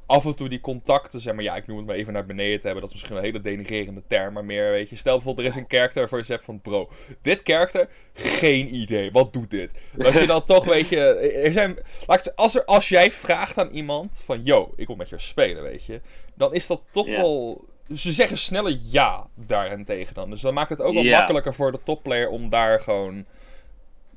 af 0.08 0.26
en 0.26 0.36
toe 0.36 0.50
die 0.50 0.60
contacten, 0.60 1.20
zeg 1.20 1.34
maar, 1.34 1.44
ja, 1.44 1.56
ik 1.56 1.68
noem 1.68 1.78
het 1.78 1.86
maar 1.86 1.96
even 1.96 2.14
naar 2.14 2.26
beneden 2.26 2.60
te 2.60 2.66
hebben, 2.66 2.82
dat 2.82 2.94
is 2.94 2.96
misschien 2.96 3.18
een 3.18 3.24
hele 3.24 3.42
denigrerende 3.42 4.04
term, 4.08 4.34
maar 4.34 4.46
meer, 4.46 4.72
weet 4.72 4.90
je, 4.90 4.96
stel 4.96 5.16
bijvoorbeeld 5.16 5.48
er 5.48 5.54
is 5.54 5.60
een 5.60 5.68
character 5.68 6.00
waarvoor 6.00 6.18
je 6.18 6.24
zegt 6.24 6.46
van, 6.46 6.62
bro, 6.62 6.90
dit 7.22 7.40
character, 7.44 7.90
geen 8.14 8.76
idee, 8.76 9.12
wat 9.12 9.34
doet 9.34 9.50
dit? 9.50 9.82
Dat 9.96 10.14
je 10.14 10.26
dan 10.26 10.44
toch, 10.44 10.66
weet 10.66 10.90
je, 10.90 11.00
er 11.44 11.52
zijn, 11.52 11.78
laat 12.08 12.36
als, 12.36 12.56
er, 12.56 12.66
als 12.66 12.90
jij 12.90 13.12
vraagt 13.12 13.58
aan 13.58 13.70
iemand 13.70 14.22
van, 14.24 14.44
yo, 14.44 14.74
ik 14.76 14.88
wil 14.88 14.96
met 14.96 15.10
jou 15.10 15.22
spelen, 15.22 15.64
weet 15.64 15.86
je, 15.86 16.02
dan 16.36 16.54
is 16.54 16.68
dat 16.68 16.82
toch 16.92 17.08
wel 17.08 17.66
ze 17.96 18.12
zeggen 18.12 18.38
sneller 18.38 18.78
ja 18.92 19.28
daarentegen 19.36 20.14
dan. 20.14 20.30
Dus 20.30 20.42
dan 20.42 20.54
maakt 20.54 20.70
het 20.70 20.82
ook 20.82 20.94
wel 20.94 21.04
makkelijker 21.04 21.54
voor 21.54 21.72
de 21.72 21.80
topplayer 21.84 22.30
om 22.30 22.50
daar 22.50 22.80
gewoon 22.80 23.26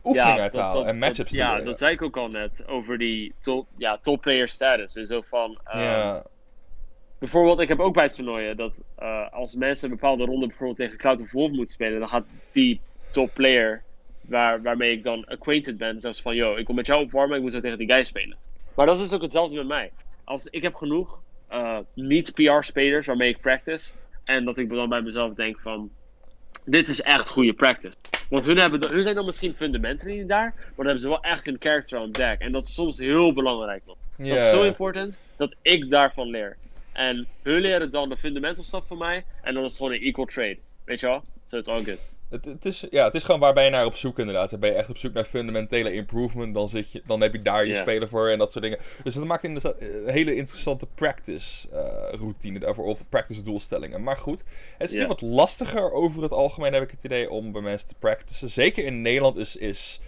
oefening 0.05 0.51
dat- 0.51 0.85
en 0.87 0.99
matchups 0.99 1.31
dat- 1.31 1.39
Ja, 1.41 1.51
leren. 1.51 1.65
dat 1.65 1.79
zei 1.79 1.93
ik 1.93 2.03
ook 2.03 2.17
al 2.17 2.29
net 2.29 2.65
over 2.67 2.99
die 2.99 3.35
top, 3.41 3.67
ja, 3.77 3.99
top 3.99 4.21
player 4.21 4.49
status. 4.49 4.93
Dus 4.93 5.09
zo 5.09 5.21
van, 5.21 5.61
ehm, 5.65 5.81
ja. 5.81 6.23
bijvoorbeeld, 7.19 7.61
ik 7.61 7.69
heb 7.69 7.81
ook 7.81 7.95
bij 7.95 8.05
het 8.05 8.15
toernooien 8.15 8.57
dat 8.57 8.85
eh, 8.97 9.33
als 9.33 9.55
mensen 9.55 9.91
een 9.91 9.95
bepaalde 9.97 10.25
ronde 10.25 10.47
bijvoorbeeld 10.47 10.79
tegen 10.79 10.99
Cloud 10.99 11.21
of 11.21 11.33
Wolf 11.33 11.51
moeten 11.51 11.75
spelen, 11.75 11.99
dan 11.99 12.09
gaat 12.09 12.27
die 12.53 12.81
top 13.13 13.31
player 13.35 13.83
waar, 14.21 14.63
waarmee 14.63 14.93
ik 14.93 15.05
dan 15.05 15.25
acquainted 15.25 15.77
ben, 15.79 16.01
zelfs 16.01 16.23
van, 16.23 16.35
yo, 16.35 16.57
ik 16.57 16.65
kom 16.65 16.75
met 16.75 16.87
jou 16.87 17.03
opwarmen, 17.05 17.37
ik 17.37 17.43
moet 17.43 17.53
zo 17.53 17.61
tegen 17.61 17.79
die 17.79 17.93
guy 17.93 18.03
spelen. 18.03 18.37
Maar 18.75 18.87
dat 18.87 18.97
is 18.97 19.03
dus 19.03 19.13
ook 19.15 19.23
hetzelfde 19.23 19.57
met 19.57 19.67
mij. 19.67 19.93
Als, 20.25 20.47
ik 20.47 20.63
heb 20.63 20.75
genoeg 20.75 21.23
eh, 21.49 21.79
niet-PR-spelers 21.95 23.07
waarmee 23.07 23.29
ik 23.29 23.41
practice, 23.41 23.93
en 24.25 24.45
dat 24.45 24.59
ik 24.59 24.69
dan 24.69 24.89
bij 24.89 25.01
mezelf 25.01 25.35
denk 25.35 25.59
van, 25.61 25.91
dit 26.65 26.89
is 26.89 27.03
echt 27.03 27.29
goede 27.29 27.53
practice. 27.53 27.95
Want 28.29 28.45
hun, 28.45 28.57
hebben, 28.57 28.89
hun 28.89 29.03
zijn 29.03 29.15
dan 29.15 29.25
misschien 29.25 29.57
fundamentally 29.57 30.19
niet 30.19 30.29
daar, 30.29 30.53
maar 30.57 30.73
dan 30.77 30.85
hebben 30.87 31.03
ze 31.03 31.09
wel 31.09 31.23
echt 31.23 31.45
hun 31.45 31.57
character 31.59 31.99
on 31.99 32.13
deck. 32.13 32.41
En 32.41 32.53
dat 32.53 32.65
is 32.65 32.75
soms 32.75 32.99
heel 32.99 33.33
belangrijk. 33.33 33.83
Man. 33.87 33.97
Dat 34.17 34.39
is 34.39 34.51
zo 34.51 34.63
important 34.63 35.19
dat 35.37 35.55
ik 35.63 35.91
daarvan 35.91 36.29
leer. 36.29 36.57
En 36.93 37.27
hun 37.43 37.61
leren 37.61 37.91
dan 37.91 38.09
de 38.09 38.17
fundamental 38.17 38.65
stuff 38.65 38.87
van 38.87 38.99
mij. 38.99 39.25
En 39.43 39.55
dan 39.55 39.65
is 39.65 39.71
het 39.71 39.81
gewoon 39.81 39.93
een 39.93 40.03
equal 40.03 40.27
trade. 40.27 40.59
Weet 40.85 41.01
je 41.01 41.07
wel? 41.07 41.23
So 41.47 41.59
it's 41.59 41.69
all 41.69 41.83
good. 41.83 41.99
Het, 42.31 42.45
het, 42.45 42.65
is, 42.65 42.87
ja, 42.91 43.05
het 43.05 43.15
is 43.15 43.25
gewoon 43.25 43.41
waar 43.41 43.53
ben 43.55 43.65
je 43.65 43.71
naar 43.71 43.85
op 43.85 43.97
zoek 43.97 44.19
inderdaad. 44.19 44.61
Ben 44.61 44.71
je 44.71 44.77
echt 44.77 44.89
op 44.89 44.99
zoek 44.99 45.13
naar 45.13 45.25
fundamentele 45.25 45.93
improvement, 45.93 46.55
dan, 46.55 46.69
zit 46.69 46.93
je, 46.93 47.03
dan 47.07 47.21
heb 47.21 47.33
je 47.33 47.43
daar 47.43 47.67
je 47.67 47.73
Ja. 47.73 47.81
speler 47.81 48.09
voor 48.09 48.29
en 48.29 48.39
dat 48.39 48.53
soort 48.53 48.65
dingen. 48.65 48.79
Dus 49.05 49.15
dat 49.15 49.25
maakt 49.25 49.45
inderdaad 49.45 49.75
een 49.81 50.09
hele 50.09 50.35
interessante 50.35 50.87
practice 50.95 51.69
eh, 51.73 52.19
routine 52.19 52.59
daarvoor, 52.59 52.85
of 52.85 53.09
practice 53.09 53.43
doelstellingen. 53.43 54.03
Maar 54.03 54.17
goed, 54.17 54.45
het 54.79 54.91
is 54.91 54.97
nu 54.97 55.07
wat 55.07 55.21
lastiger 55.21 55.93
over 55.93 56.23
het 56.23 56.33
algemeen, 56.33 56.73
heb 56.73 56.83
ik 56.83 56.91
het 56.91 57.05
idee, 57.05 57.31
om 57.31 57.53
bij 57.53 57.63
mensen 57.63 57.89
te 57.89 57.95
practicen. 57.99 58.51
Zeker 58.51 58.85
in 58.85 59.03
Nederland 59.03 59.37
is... 59.37 59.57
is 59.57 60.01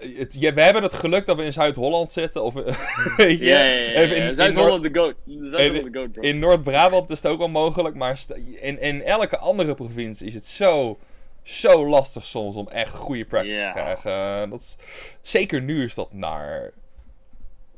eh, 0.00 0.18
het, 0.18 0.36
ja, 0.38 0.52
we 0.54 0.62
hebben 0.62 0.82
het 0.82 0.94
geluk 0.94 1.26
dat 1.26 1.36
we 1.36 1.42
in 1.44 1.52
Zuid-Holland 1.52 2.10
zitten. 2.10 2.42
Of, 2.42 2.54
weet 3.16 3.38
je, 3.38 3.46
Ja, 3.46 3.62
ja, 3.64 4.00
ja. 4.00 4.34
Zuid-Holland 4.34 4.82
de 4.82 5.00
goat. 5.00 5.14
In- 5.26 5.94
goat, 5.94 6.34
Noord-Brabant 6.34 7.10
is 7.10 7.22
het 7.22 7.32
ook 7.32 7.38
wel 7.38 7.48
mogelijk, 7.48 7.94
maar 7.94 8.20
in, 8.60 8.80
in 8.80 9.02
elke 9.02 9.38
andere 9.38 9.74
provincie 9.74 10.26
is 10.26 10.34
het 10.34 10.46
zo, 10.46 10.98
zo 11.46 11.86
lastig 11.88 12.24
soms 12.24 12.56
om 12.56 12.68
echt 12.68 12.94
goede 12.94 13.24
practice 13.24 13.60
te 13.62 13.70
krijgen. 13.72 14.50
Dat 14.50 14.60
is, 14.60 14.76
zeker 15.22 15.62
nu 15.62 15.84
is 15.84 15.94
dat 15.94 16.12
naar. 16.12 16.72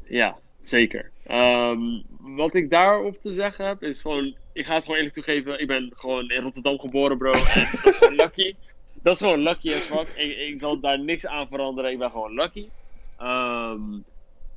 Ja, 0.04 0.36
zeker. 0.60 1.10
Ehm, 1.26 1.80
wat 2.18 2.54
ik 2.54 2.70
daarop 2.70 3.14
te 3.14 3.32
zeggen 3.32 3.66
heb, 3.66 3.82
is 3.82 4.00
gewoon... 4.00 4.36
Ik 4.52 4.66
ga 4.66 4.74
het 4.74 4.82
gewoon 4.82 4.96
eerlijk 4.96 5.14
toegeven. 5.14 5.60
Ik 5.60 5.66
ben 5.66 5.92
gewoon 5.96 6.30
in 6.30 6.42
Rotterdam 6.42 6.78
geboren, 6.80 7.18
bro. 7.18 7.32
En 7.32 7.38
dat 7.38 7.84
is 7.86 7.96
gewoon 7.96 8.14
lucky. 8.24 8.54
Dat 9.02 9.14
is 9.14 9.20
gewoon 9.20 9.40
lucky 9.42 9.72
as 9.74 9.80
fuck. 9.84 10.08
Ik, 10.16 10.36
ik 10.38 10.58
zal 10.58 10.80
daar 10.80 10.98
niks 11.00 11.26
aan 11.26 11.48
veranderen. 11.48 11.90
Ik 11.90 11.98
ben 11.98 12.10
gewoon 12.10 12.32
lucky. 12.34 12.68
Ehm, 13.18 13.80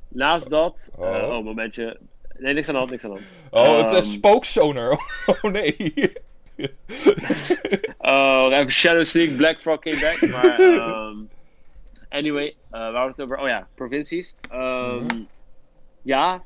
naast 0.08 0.50
dat... 0.50 0.90
eh, 0.94 1.00
Oh. 1.00 1.36
oh, 1.36 1.44
momentje. 1.44 1.98
Nee, 2.38 2.54
niks 2.54 2.66
aan 2.68 2.72
de 2.72 2.78
hand, 2.78 2.90
niks 2.90 3.04
aan 3.04 3.10
de 3.14 3.20
hand. 3.50 3.68
Oh, 3.68 3.76
het 3.76 3.90
is 3.90 3.96
Ehm. 4.06 4.16
spooksonar. 4.16 4.90
Oh 5.42 5.42
nee. 5.52 5.92
Oh, 7.98 8.48
even 8.52 8.70
Shadow 8.70 9.04
Sneak, 9.04 9.36
Black 9.36 9.60
Frog 9.60 9.80
came 9.80 9.98
back. 10.00 10.30
Maar, 10.30 10.58
ehm, 10.60 11.16
anyway, 12.08 12.46
eh 12.70 12.92
waar 12.92 13.04
we 13.04 13.10
het 13.10 13.20
over? 13.20 13.38
Oh 13.38 13.48
ja, 13.48 13.68
provincies. 13.74 14.36
Ehm, 14.50 14.96
Mhm. 15.04 15.22
Ja, 16.02 16.44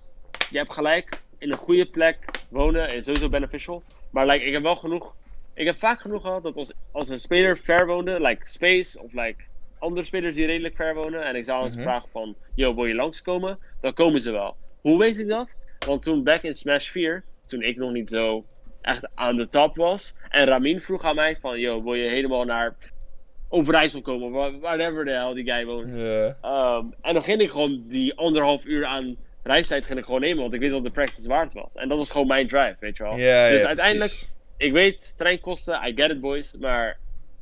je 0.51 0.59
hebt 0.59 0.73
gelijk. 0.73 1.23
In 1.39 1.53
een 1.53 1.59
goede 1.59 1.87
plek 1.87 2.25
wonen 2.51 2.89
is 2.89 3.05
sowieso 3.05 3.29
beneficial. 3.29 3.85
Maar 4.11 4.27
like, 4.27 4.45
ik 4.45 4.53
heb 4.53 4.63
wel 4.63 4.77
genoeg. 4.77 5.17
Ik 5.55 5.67
heb 5.67 5.77
vaak 5.77 6.01
genoeg 6.01 6.21
gehad 6.23 6.43
dat 6.43 6.57
als, 6.57 6.73
als 6.93 7.09
een 7.09 7.19
speler 7.19 7.59
ver 7.59 7.87
woonde, 7.87 8.21
like 8.21 8.47
Space 8.47 9.03
of 9.03 9.13
like 9.13 9.45
andere 9.79 10.07
spelers 10.07 10.35
die 10.35 10.47
redelijk 10.47 10.77
ver 10.77 10.95
wonen. 10.95 11.25
En 11.25 11.37
ik 11.37 11.45
zou 11.45 11.65
eens 11.65 11.75
Mhm. 11.75 11.83
vragen 11.85 12.09
van, 12.13 12.37
yo, 12.55 12.75
wil 12.75 12.85
je 12.87 12.95
langskomen? 12.95 13.59
Dan 13.81 13.93
komen 13.93 14.21
ze 14.21 14.31
wel. 14.31 14.57
Hoe 14.81 14.99
weet 14.99 15.19
ik 15.19 15.29
dat? 15.29 15.57
Want 15.87 16.03
toen 16.03 16.25
back 16.25 16.43
in 16.43 16.55
Smash 16.55 16.89
4, 16.89 17.25
toen 17.47 17.63
ik 17.63 17.77
nog 17.77 17.93
niet 17.93 18.11
zo 18.11 18.47
echt 18.87 19.09
aan 19.15 19.37
de 19.37 19.49
top 19.49 19.77
was. 19.77 20.17
En 20.29 20.47
Ramin 20.47 20.81
vroeg 20.81 21.05
aan 21.05 21.15
mij 21.15 21.37
van, 21.41 21.61
yo, 21.61 21.83
wil 21.83 21.95
je 21.95 22.09
helemaal 22.09 22.45
naar 22.45 22.75
Overijssel 23.49 24.03
komen? 24.03 24.61
Whatever 24.61 25.05
the 25.05 25.11
hell 25.11 25.35
die 25.35 25.53
guy 25.53 25.65
woont. 25.67 25.97
Ehm, 26.41 26.85
en 27.01 27.15
dan 27.15 27.23
ging 27.23 27.41
ik 27.41 27.51
gewoon 27.51 27.85
die 27.89 28.15
anderhalf 28.15 28.65
uur 28.65 28.87
aan 28.87 29.17
reistijd 29.43 29.87
ging 29.87 29.99
ik 29.99 30.05
gewoon 30.05 30.21
nemen, 30.21 30.41
want 30.43 30.53
ik 30.55 30.61
weet 30.61 30.71
dat 30.71 30.85
de 30.85 30.91
practice 30.91 31.29
waard 31.29 31.53
was. 31.53 31.75
En 31.75 31.89
dat 31.89 31.99
was 31.99 32.11
gewoon 32.11 32.27
mijn 32.27 32.47
drive, 32.47 32.77
weet 32.81 32.97
je 32.97 33.03
wel. 33.03 33.17
Dus 33.51 33.65
uiteindelijk, 33.65 34.11
precies. 34.11 34.31
ik 34.57 34.73
weet 34.73 35.15
treinkosten, 35.17 35.81
I 35.89 35.93
get 35.95 36.11
it 36.11 36.21
boys, 36.21 36.57
maar 36.57 36.99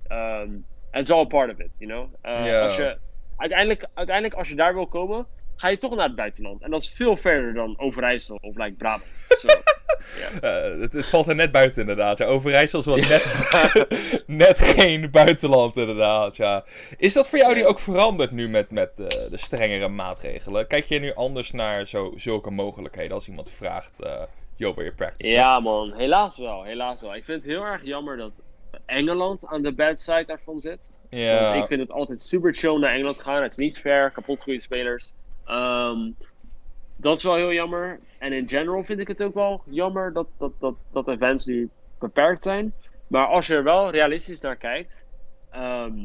ehm 0.09 0.49
it's 0.93 1.11
all 1.11 1.27
part 1.27 1.53
of 1.53 1.59
it, 1.59 1.71
you 1.79 1.91
know. 1.91 2.09
Eh, 2.23 2.47
Ja. 2.47 2.63
als 2.63 2.77
je, 2.77 2.97
uiteindelijk, 3.37 3.87
uiteindelijk, 3.95 4.37
als 4.39 4.49
je 4.49 4.55
daar 4.55 4.75
wil 4.75 4.87
komen, 4.87 5.27
ga 5.57 5.69
je 5.69 5.79
toch 5.79 5.95
naar 5.95 6.07
het 6.07 6.17
buitenland. 6.17 6.63
En 6.63 6.71
dat 6.71 6.83
is 6.83 6.89
veel 6.89 7.17
verder 7.17 7.55
dan 7.55 7.79
Overijssel 7.79 8.39
of 8.41 8.57
like 8.57 8.75
Brabant. 8.77 9.05
So, 9.39 9.49
Eh, 10.41 10.81
het, 10.81 10.93
het 10.93 11.07
valt 11.09 11.29
er 11.29 11.35
net 11.35 11.53
buiten 11.53 11.81
inderdaad. 11.81 12.19
Ja, 12.19 12.27
Overijssel 12.27 12.79
is 12.79 12.87
wel 12.87 12.97
net, 12.97 13.35
net 14.27 14.59
geen 14.59 15.11
buitenland 15.11 15.77
inderdaad. 15.77 16.37
Ja. 16.37 16.65
Is 16.97 17.13
dat 17.13 17.29
voor 17.29 17.39
jou 17.39 17.55
die 17.55 17.67
ook 17.67 17.79
veranderd 17.79 18.31
nu 18.31 18.49
met, 18.49 18.71
met 18.71 18.91
eh, 18.97 19.07
de 19.07 19.37
strengere 19.37 19.89
maatregelen? 19.89 20.67
Kijk 20.67 20.85
je 20.85 20.99
nu 20.99 21.15
anders 21.15 21.51
naar 21.51 21.87
zo, 21.87 22.13
zulke 22.17 22.51
mogelijkheden 22.51 23.13
als 23.13 23.29
iemand 23.29 23.51
vraagt, 23.51 24.01
eh 24.01 24.23
yo, 24.57 24.75
wil 24.75 24.85
je 24.85 24.93
practice? 24.93 25.31
Ja, 25.31 25.61
man, 25.61 25.93
helaas 25.97 26.37
wel, 26.37 26.63
helaas 26.65 27.01
wel. 27.01 27.15
Ik 27.15 27.25
vind 27.25 27.43
het 27.43 27.51
heel 27.51 27.63
erg 27.63 27.85
jammer 27.85 28.17
dat 28.17 28.33
Engeland 28.87 29.47
aan 29.47 29.63
de 29.63 29.75
bad 29.75 30.01
side 30.01 30.25
daarvan 30.27 30.61
zit. 30.61 30.91
Ja. 31.11 31.55
Ik 31.55 31.67
vind 31.67 31.81
het 31.81 31.91
altijd 31.91 32.23
super 32.23 32.55
chill 32.55 32.79
naar 32.79 32.95
Engeland 32.95 33.23
gaan. 33.23 33.43
Het 33.43 33.51
is 33.51 33.59
niet 33.59 33.79
fair, 33.79 34.11
kapot 34.11 34.43
goede 34.43 34.61
spelers. 34.61 35.15
Ehm, 35.45 36.11
dat 36.97 37.17
is 37.17 37.23
wel 37.23 37.35
heel 37.35 37.53
jammer. 37.53 38.01
En 38.19 38.33
in 38.33 38.49
general 38.49 38.85
vind 38.85 39.01
ik 39.01 39.09
het 39.09 39.23
ook 39.23 39.35
wel 39.35 39.63
jammer 39.67 40.13
dat, 40.13 40.27
dat, 40.39 40.53
dat, 40.61 40.75
dat 40.93 41.09
events 41.09 41.47
nu 41.47 41.71
beperkt 41.99 42.43
zijn. 42.43 42.73
Maar 43.07 43.27
als 43.27 43.47
je 43.47 43.55
er 43.55 43.65
wel 43.65 43.91
realistisch 43.91 44.41
naar 44.41 44.57
kijkt, 44.57 45.07
ehm, 45.51 45.99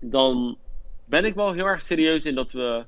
dan 0.00 0.58
ben 1.04 1.24
ik 1.24 1.34
wel 1.34 1.52
heel 1.52 1.66
erg 1.66 1.82
serieus 1.82 2.26
in 2.26 2.34
dat 2.34 2.52
we, 2.52 2.84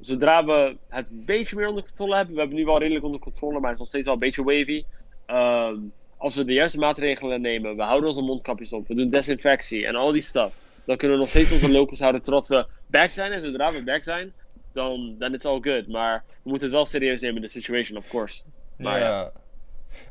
zodra 0.00 0.44
we 0.44 0.76
het 0.88 1.10
een 1.10 1.24
beetje 1.24 1.56
meer 1.56 1.68
onder 1.68 1.84
controle 1.84 2.16
hebben, 2.16 2.34
we 2.34 2.40
hebben 2.40 2.58
nu 2.58 2.64
wel 2.64 2.78
redelijk 2.78 3.04
onder 3.04 3.20
controle, 3.20 3.60
maar 3.60 3.62
het 3.62 3.72
is 3.72 3.78
nog 3.78 3.88
steeds 3.88 4.04
wel 4.04 4.14
een 4.14 4.20
beetje 4.20 4.44
wavy. 4.44 4.84
Ehm, 5.26 5.76
als 6.16 6.34
we 6.34 6.44
de 6.44 6.52
juiste 6.52 6.78
maatregelen 6.78 7.40
nemen, 7.40 7.76
we 7.76 7.82
houden 7.82 8.08
onze 8.08 8.22
mondkapjes 8.22 8.72
op, 8.72 8.88
we 8.88 8.94
doen 8.94 9.10
desinfectie 9.10 9.86
en 9.86 9.94
al 9.94 10.12
die 10.12 10.20
stuff, 10.20 10.54
dan 10.84 10.96
kunnen 10.96 11.16
we 11.16 11.22
nog 11.22 11.30
steeds 11.32 11.52
onze 11.52 11.70
locals 11.70 12.00
houden 12.00 12.22
totdat 12.22 12.48
we 12.48 12.66
back 12.86 13.10
zijn. 13.10 13.32
En 13.32 13.40
zodra 13.40 13.72
we 13.72 13.84
back 13.84 14.02
zijn, 14.02 14.32
dan 14.74 15.14
dan 15.18 15.34
it's 15.34 15.44
all 15.44 15.60
good. 15.60 15.88
Maar 15.88 16.24
we 16.42 16.50
moeten 16.50 16.66
het 16.66 16.76
wel 16.76 16.84
serieus 16.84 17.20
nemen, 17.20 17.40
de 17.42 17.48
situation, 17.48 17.98
of 17.98 18.08
course. 18.08 18.42
Maar 18.76 18.98
ja. 18.98 19.06
ja. 19.08 19.32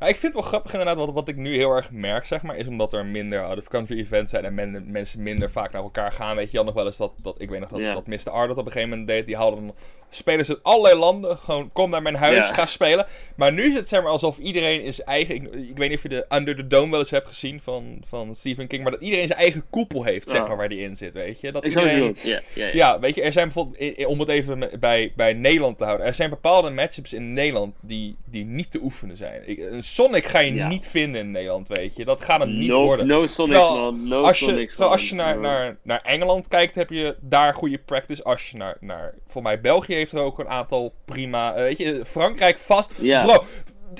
Ja, 0.00 0.06
ik 0.06 0.16
vind 0.16 0.22
het 0.22 0.42
wel 0.42 0.42
grappig 0.50 0.70
inderdaad, 0.72 0.96
wat, 0.96 1.12
wat 1.12 1.28
ik 1.28 1.36
nu 1.36 1.54
heel 1.54 1.70
erg 1.70 1.90
merk, 1.90 2.26
zeg 2.26 2.42
maar, 2.42 2.56
is 2.56 2.66
omdat 2.68 2.92
er 2.92 3.06
minder 3.06 3.44
out-of-country 3.44 3.98
events 3.98 4.30
zijn 4.30 4.44
en 4.44 4.54
men- 4.54 4.90
mensen 4.90 5.22
minder 5.22 5.50
vaak 5.50 5.72
naar 5.72 5.82
elkaar 5.82 6.12
gaan. 6.12 6.36
Weet 6.36 6.50
je, 6.50 6.56
dan 6.56 6.66
nog 6.66 6.74
wel 6.74 6.86
eens 6.86 6.96
dat, 6.96 7.12
dat 7.22 7.40
ik 7.40 7.50
weet 7.50 7.60
nog 7.60 7.68
dat, 7.68 7.80
Ja. 7.80 7.94
dat 7.94 8.06
Mr. 8.06 8.30
Art 8.30 8.48
dat 8.48 8.56
op 8.58 8.66
een 8.66 8.72
gegeven 8.72 8.88
moment 8.88 9.08
deed. 9.08 9.26
Die 9.26 9.36
haalden 9.36 9.66
dan 9.66 9.74
spelers 10.14 10.48
uit 10.48 10.62
allerlei 10.62 10.98
landen, 10.98 11.36
gewoon 11.38 11.70
kom 11.72 11.90
naar 11.90 12.02
mijn 12.02 12.14
huis, 12.16 12.46
Ja. 12.46 12.52
ga 12.52 12.66
spelen. 12.66 13.06
Maar 13.36 13.52
nu 13.52 13.66
is 13.66 13.74
het 13.74 13.88
zeg 13.88 14.02
maar 14.02 14.10
alsof 14.10 14.38
iedereen 14.38 14.82
in 14.82 14.92
zijn 14.92 15.08
eigen, 15.08 15.34
ik, 15.34 15.42
ik 15.42 15.76
weet 15.76 15.88
niet 15.88 15.96
of 15.96 16.02
je 16.02 16.08
de 16.08 16.26
Under 16.28 16.56
the 16.56 16.66
Dome 16.66 16.90
wel 16.90 16.98
eens 16.98 17.10
hebt 17.10 17.28
gezien 17.28 17.60
van, 17.60 18.02
van 18.08 18.34
Stephen 18.34 18.66
King, 18.66 18.82
maar 18.82 18.92
dat 18.92 19.00
iedereen 19.00 19.26
zijn 19.26 19.38
eigen 19.38 19.64
koepel 19.70 20.04
heeft, 20.04 20.30
zeg 20.30 20.46
maar, 20.48 20.56
waar 20.56 20.68
die 20.68 20.80
in 20.80 20.96
zit, 20.96 21.14
weet 21.14 21.40
je. 21.40 21.52
Dat 21.52 21.64
iedereen... 21.64 22.16
Ja, 22.22 22.40
ja, 22.54 22.66
ja. 22.66 22.70
Ja, 22.72 22.98
weet 22.98 23.14
je, 23.14 23.22
er 23.22 23.32
zijn 23.32 23.44
bijvoorbeeld, 23.44 24.06
om 24.06 24.20
het 24.20 24.28
even 24.28 24.70
bij, 24.80 25.12
bij 25.16 25.32
Nederland 25.32 25.78
te 25.78 25.84
houden, 25.84 26.06
er 26.06 26.14
zijn 26.14 26.30
bepaalde 26.30 26.70
matchups 26.70 27.12
in 27.12 27.32
Nederland 27.32 27.74
die, 27.80 28.16
die 28.24 28.44
niet 28.44 28.70
te 28.70 28.80
oefenen 28.82 29.16
zijn. 29.16 29.42
Ik, 29.48 29.58
een 29.58 29.82
Sonic 29.82 30.24
ga 30.26 30.40
je 30.40 30.50
niet 30.50 30.86
vinden 30.86 31.20
in 31.20 31.30
Nederland, 31.30 31.68
weet 31.68 31.96
je. 31.96 32.04
Dat 32.04 32.24
gaat 32.24 32.40
hem 32.40 32.58
niet 32.58 32.68
no, 32.70 32.84
worden. 32.84 33.06
No 33.06 33.26
Sonics, 33.26 33.58
Terwijl 33.58 33.80
man. 33.80 34.08
No 34.08 34.22
als 34.22 34.38
je, 34.38 34.44
Sonics, 34.44 34.74
terwijl 34.74 34.90
man. 34.90 34.98
als 34.98 35.08
je 35.08 35.14
naar, 35.14 35.38
naar, 35.38 35.76
naar 35.82 36.00
Engeland 36.02 36.48
kijkt, 36.48 36.74
heb 36.74 36.90
je 36.90 37.16
daar 37.20 37.54
goede 37.54 37.78
practice. 37.78 38.24
Als 38.24 38.50
je 38.50 38.56
naar, 38.56 38.76
naar 38.80 39.14
voor 39.26 39.42
mij 39.42 39.60
België 39.60 40.03
heeft 40.10 40.22
er 40.22 40.28
ook 40.28 40.38
een 40.38 40.48
aantal 40.48 40.94
prima. 41.04 41.54
eh, 41.54 41.62
weet 41.62 41.78
je, 41.78 42.04
Frankrijk 42.04 42.58
vast. 42.58 42.92
Ja. 43.00 43.24
Bro, 43.24 43.44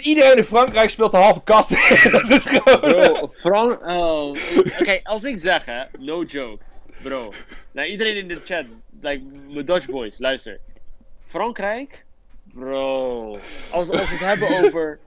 Iedereen 0.01 0.37
in 0.37 0.45
Frankrijk 0.45 0.91
speelt 0.91 1.11
de 1.11 1.17
halve 1.17 1.43
kast. 1.45 1.71
dat 2.11 2.31
is 2.31 2.45
gewoon... 2.45 2.81
Bro, 2.81 3.29
Frank. 3.29 3.81
Oh. 3.87 4.37
Oké, 4.81 5.01
als 5.03 5.25
ik 5.25 5.39
zeg 5.39 5.65
hè, 5.65 5.83
no 5.99 6.23
joke. 6.23 6.65
Bro. 7.03 7.33
Nou, 7.73 7.89
iedereen 7.89 8.17
in 8.17 8.29
de 8.29 8.41
chat, 8.45 8.65
like, 9.01 9.23
mijn 9.49 9.67
Dutch 9.67 9.87
boys, 9.87 10.19
luister. 10.19 10.61
Frankrijk? 11.27 12.05
Bro. 12.55 13.39
Als, 13.71 13.91
als 13.91 13.91
we 13.91 14.17
het 14.17 14.21
hebben 14.21 14.65
over 14.65 14.99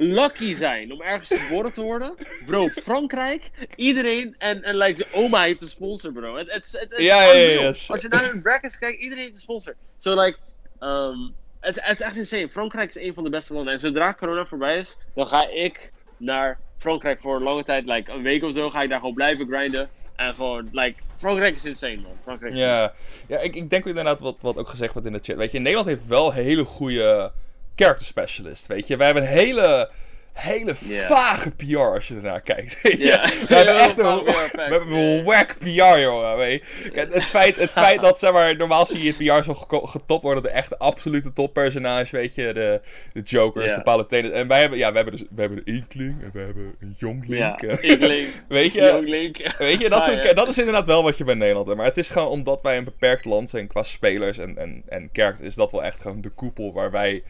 lucky 0.00 0.54
zijn 0.54 0.92
om 0.92 1.02
ergens 1.02 1.44
geboren 1.44 1.72
te 1.72 1.82
worden. 1.82 2.14
Bro, 2.46 2.68
Frankrijk, 2.68 3.50
iedereen 3.76 4.34
en, 4.38 4.62
en 4.62 4.76
like, 4.76 5.06
oma 5.12 5.42
heeft 5.42 5.60
een 5.60 5.68
sponsor, 5.68 6.12
bro. 6.12 6.36
Het, 6.36 6.88
Ja, 6.96 7.22
ja, 7.22 7.32
ja, 7.32 7.42
unreal. 7.42 7.62
ja. 7.62 7.74
Als 7.86 8.02
je 8.02 8.08
naar 8.08 8.30
hun 8.30 8.42
brackets 8.42 8.78
kijkt, 8.78 9.00
iedereen 9.00 9.22
heeft 9.22 9.34
een 9.34 9.40
sponsor. 9.40 9.74
So 9.96 10.20
like, 10.20 10.38
um, 10.80 11.34
het, 11.60 11.78
het 11.82 12.00
is 12.00 12.06
echt 12.06 12.16
insane. 12.16 12.48
Frankrijk 12.48 12.88
is 12.88 12.96
een 12.96 13.14
van 13.14 13.24
de 13.24 13.30
beste 13.30 13.54
landen. 13.54 13.72
En 13.72 13.78
zodra 13.78 14.14
corona 14.14 14.44
voorbij 14.44 14.78
is, 14.78 14.96
dan 15.14 15.26
ga 15.26 15.48
ik 15.48 15.92
naar 16.16 16.58
Frankrijk 16.78 17.20
voor 17.20 17.36
een 17.36 17.42
lange 17.42 17.64
tijd, 17.64 17.84
like 17.84 18.12
een 18.12 18.22
week 18.22 18.42
of 18.42 18.52
zo, 18.52 18.70
ga 18.70 18.82
ik 18.82 18.88
daar 18.88 19.00
gewoon 19.00 19.14
blijven 19.14 19.46
grinden. 19.46 19.88
En 20.16 20.34
gewoon, 20.34 20.68
like, 20.72 21.02
Frankrijk 21.16 21.54
is 21.54 21.64
insane, 21.64 21.96
man. 21.96 22.12
Frankrijk 22.22 22.52
is 22.52 22.60
Ja, 22.60 22.92
ja 23.28 23.38
ik, 23.38 23.54
ik 23.54 23.70
denk 23.70 23.84
inderdaad 23.84 24.20
wat, 24.20 24.36
wat 24.40 24.56
ook 24.56 24.68
gezegd 24.68 24.92
wordt 24.92 25.06
in 25.08 25.12
de 25.12 25.20
chat. 25.22 25.36
Weet 25.36 25.52
je, 25.52 25.58
Nederland 25.58 25.88
heeft 25.88 26.06
wel 26.06 26.32
hele 26.32 26.64
goede 26.64 27.32
character 27.78 28.06
specialist. 28.06 28.66
Weet 28.66 28.86
je, 28.86 28.96
wij 28.96 29.06
hebben 29.06 29.24
een 29.24 29.28
hele, 29.28 29.90
hele 30.32 30.74
vage 31.08 31.50
PR 31.50 31.76
als 31.78 32.08
je 32.08 32.14
ernaar 32.14 32.40
kijkt. 32.40 32.78
Weet 32.82 32.98
je? 32.98 33.06
Ja. 33.06 33.30
We 33.48 33.54
hebben 33.54 33.76
echt 33.78 33.98
een, 33.98 34.24
we 34.24 34.48
PR, 34.52 34.60
hebben 34.60 34.92
een 34.92 35.24
whack 35.24 35.56
PR, 35.58 35.98
jongen. 36.00 36.36
Weet 36.36 36.62
je. 36.82 36.90
Kijk, 36.90 37.14
Het 37.14 37.24
feit, 37.26 37.56
het 37.56 37.72
feit 37.82 38.00
dat, 38.02 38.18
zeg 38.18 38.32
maar, 38.32 38.56
normaal 38.56 38.86
zie 38.86 39.02
je 39.02 39.12
PR 39.38 39.42
zo 39.42 39.54
getopt 39.84 40.22
worden. 40.22 40.42
De 40.42 40.50
echte 40.50 40.78
absolute 40.78 41.32
toppersonage, 41.32 42.16
weet 42.16 42.34
je. 42.34 42.52
De, 42.52 42.80
de 43.12 43.20
Jokers, 43.20 43.70
Ja. 43.70 43.76
de 43.76 43.82
Palatinen. 43.82 44.32
En 44.32 44.48
wij 44.48 44.60
hebben, 44.60 44.78
ja, 44.78 44.90
we 44.90 44.96
hebben, 44.96 45.16
dus, 45.16 45.24
we 45.30 45.40
hebben 45.40 45.58
een 45.64 45.74
Inkling 45.74 46.22
en 46.22 46.30
we 46.32 46.38
hebben 46.40 46.74
een 46.80 46.94
Jonglink. 46.98 47.60
Ja. 47.60 47.80
Inkling, 47.80 48.28
Weet 48.48 48.72
je, 48.72 48.80
Young 48.80 49.08
Link. 49.08 49.54
Weet 49.58 49.80
je, 49.80 49.88
dat, 49.88 49.98
Ah, 50.00 50.04
soort- 50.06 50.22
ja. 50.24 50.32
dat 50.32 50.48
is 50.48 50.58
inderdaad 50.58 50.86
wel 50.86 51.02
wat 51.02 51.18
je 51.18 51.24
bij 51.24 51.34
Nederland 51.34 51.66
hebt. 51.66 51.78
Maar 51.78 51.86
het 51.88 51.96
is 51.98 52.10
gewoon 52.10 52.28
omdat 52.28 52.62
wij 52.62 52.76
een 52.76 52.84
beperkt 52.84 53.24
land 53.24 53.50
zijn 53.50 53.66
qua 53.66 53.82
spelers 53.82 54.38
en, 54.38 54.58
en, 54.58 54.82
en 54.88 55.08
characters, 55.12 55.46
is 55.48 55.54
dat 55.54 55.72
wel 55.72 55.82
echt 55.84 56.02
gewoon 56.02 56.20
de 56.20 56.28
koepel 56.30 56.72
waar 56.72 56.90
wij 56.90 57.22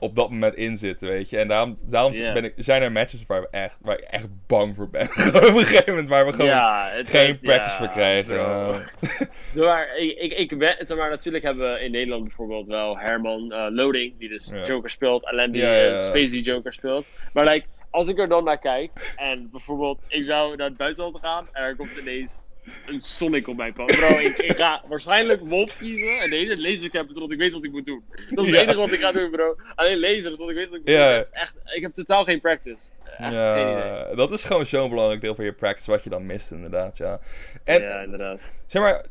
op 0.00 0.16
dat 0.16 0.30
moment 0.30 0.54
in 0.54 0.76
zitten, 0.76 1.08
weet 1.08 1.30
je. 1.30 1.38
En 1.38 1.48
daarom, 1.48 1.78
daarom 1.82 2.12
Ja. 2.12 2.32
ben 2.32 2.44
ik, 2.44 2.52
zijn 2.56 2.82
er 2.82 2.92
matches 2.92 3.26
waar, 3.26 3.40
we 3.40 3.48
echt, 3.50 3.76
waar 3.80 3.98
ik 3.98 4.04
echt 4.04 4.26
bang 4.46 4.76
voor 4.76 4.88
ben. 4.90 5.02
Op 5.34 5.42
een 5.44 5.54
gegeven 5.64 5.84
moment 5.92 6.08
waar 6.08 6.26
we 6.26 6.32
gewoon 6.32 6.46
ja, 6.46 6.88
het- 6.92 7.10
geen 7.10 7.26
het- 7.28 7.40
practice 7.40 7.70
ja, 7.70 7.76
voor 7.76 7.88
krijgen. 7.88 8.36
Zomaar, 9.54 9.96
ik, 9.96 10.16
ik, 10.18 10.32
ik 10.50 10.58
ben, 10.58 10.76
natuurlijk 10.88 11.44
hebben 11.44 11.72
we 11.72 11.80
in 11.84 11.90
Nederland 11.90 12.22
bijvoorbeeld 12.24 12.66
wel 12.68 12.98
Herman 12.98 13.52
eh, 13.52 13.66
Loading, 13.70 14.18
die 14.18 14.28
dus 14.28 14.50
Ja. 14.50 14.62
Joker 14.62 14.90
speelt, 14.90 15.24
Alain 15.24 15.50
die 15.52 15.62
Ja, 15.62 15.72
ja, 15.74 15.80
eh, 15.82 15.94
ja. 15.94 16.00
Space 16.00 16.30
die 16.32 16.42
Joker 16.42 16.72
speelt. 16.72 17.10
Maar 17.32 17.44
like, 17.44 17.66
als 17.90 18.08
ik 18.08 18.18
er 18.18 18.28
dan 18.28 18.44
naar 18.44 18.58
kijk, 18.58 19.14
en 19.16 19.48
bijvoorbeeld 19.50 19.98
ik 20.08 20.24
zou 20.24 20.56
naar 20.56 20.66
het 20.68 20.76
buitenland 20.76 21.18
gaan, 21.22 21.46
en 21.52 21.62
er 21.62 21.76
komt 21.76 21.96
ineens 22.00 22.42
een 22.86 23.00
Sonic 23.00 23.48
op 23.48 23.56
mijn 23.56 23.72
pad. 23.72 23.86
Bro, 23.86 24.08
ik, 24.18 24.36
ik 24.38 24.56
ga 24.56 24.82
waarschijnlijk 24.88 25.40
Wolf 25.44 25.76
kiezen, 25.78 26.18
en 26.20 26.30
de 26.30 26.36
hele 26.36 26.46
tijd 26.46 26.58
lasercap 26.58 27.08
totdat 27.08 27.30
ik 27.32 27.38
weet 27.38 27.52
wat 27.52 27.64
ik 27.64 27.70
moet 27.72 27.84
doen. 27.84 28.04
Dat 28.30 28.44
is 28.44 28.50
het 28.50 28.58
Ja. 28.60 28.62
enige 28.64 28.78
wat 28.78 28.92
ik 28.92 29.00
ga 29.00 29.12
doen, 29.12 29.30
bro. 29.30 29.56
Alleen 29.74 30.00
laser 30.00 30.30
totdat 30.30 30.50
ik 30.50 30.56
weet 30.56 30.68
wat 30.68 30.78
ik 30.78 30.84
moet 30.84 30.94
Ja. 30.94 31.10
doen. 31.12 31.20
Is 31.20 31.30
echt, 31.30 31.56
ik 31.64 31.82
heb 31.82 31.92
totaal 31.92 32.24
geen 32.24 32.40
practice. 32.40 32.90
Echt 33.16 33.34
geen 33.36 33.70
idee. 33.70 33.84
ja, 33.84 34.14
dat 34.14 34.32
is 34.32 34.44
gewoon 34.44 34.66
zo'n 34.66 34.88
belangrijk 34.90 35.20
deel 35.20 35.34
van 35.34 35.44
je 35.44 35.52
practice, 35.52 35.90
wat 35.90 36.04
je 36.04 36.10
dan 36.10 36.26
mist 36.26 36.50
inderdaad, 36.50 36.96
ja. 36.96 37.20
En 37.64 37.82
ja, 37.82 38.00
inderdaad. 38.00 38.52
Zeg 38.66 38.82
maar, 38.82 39.04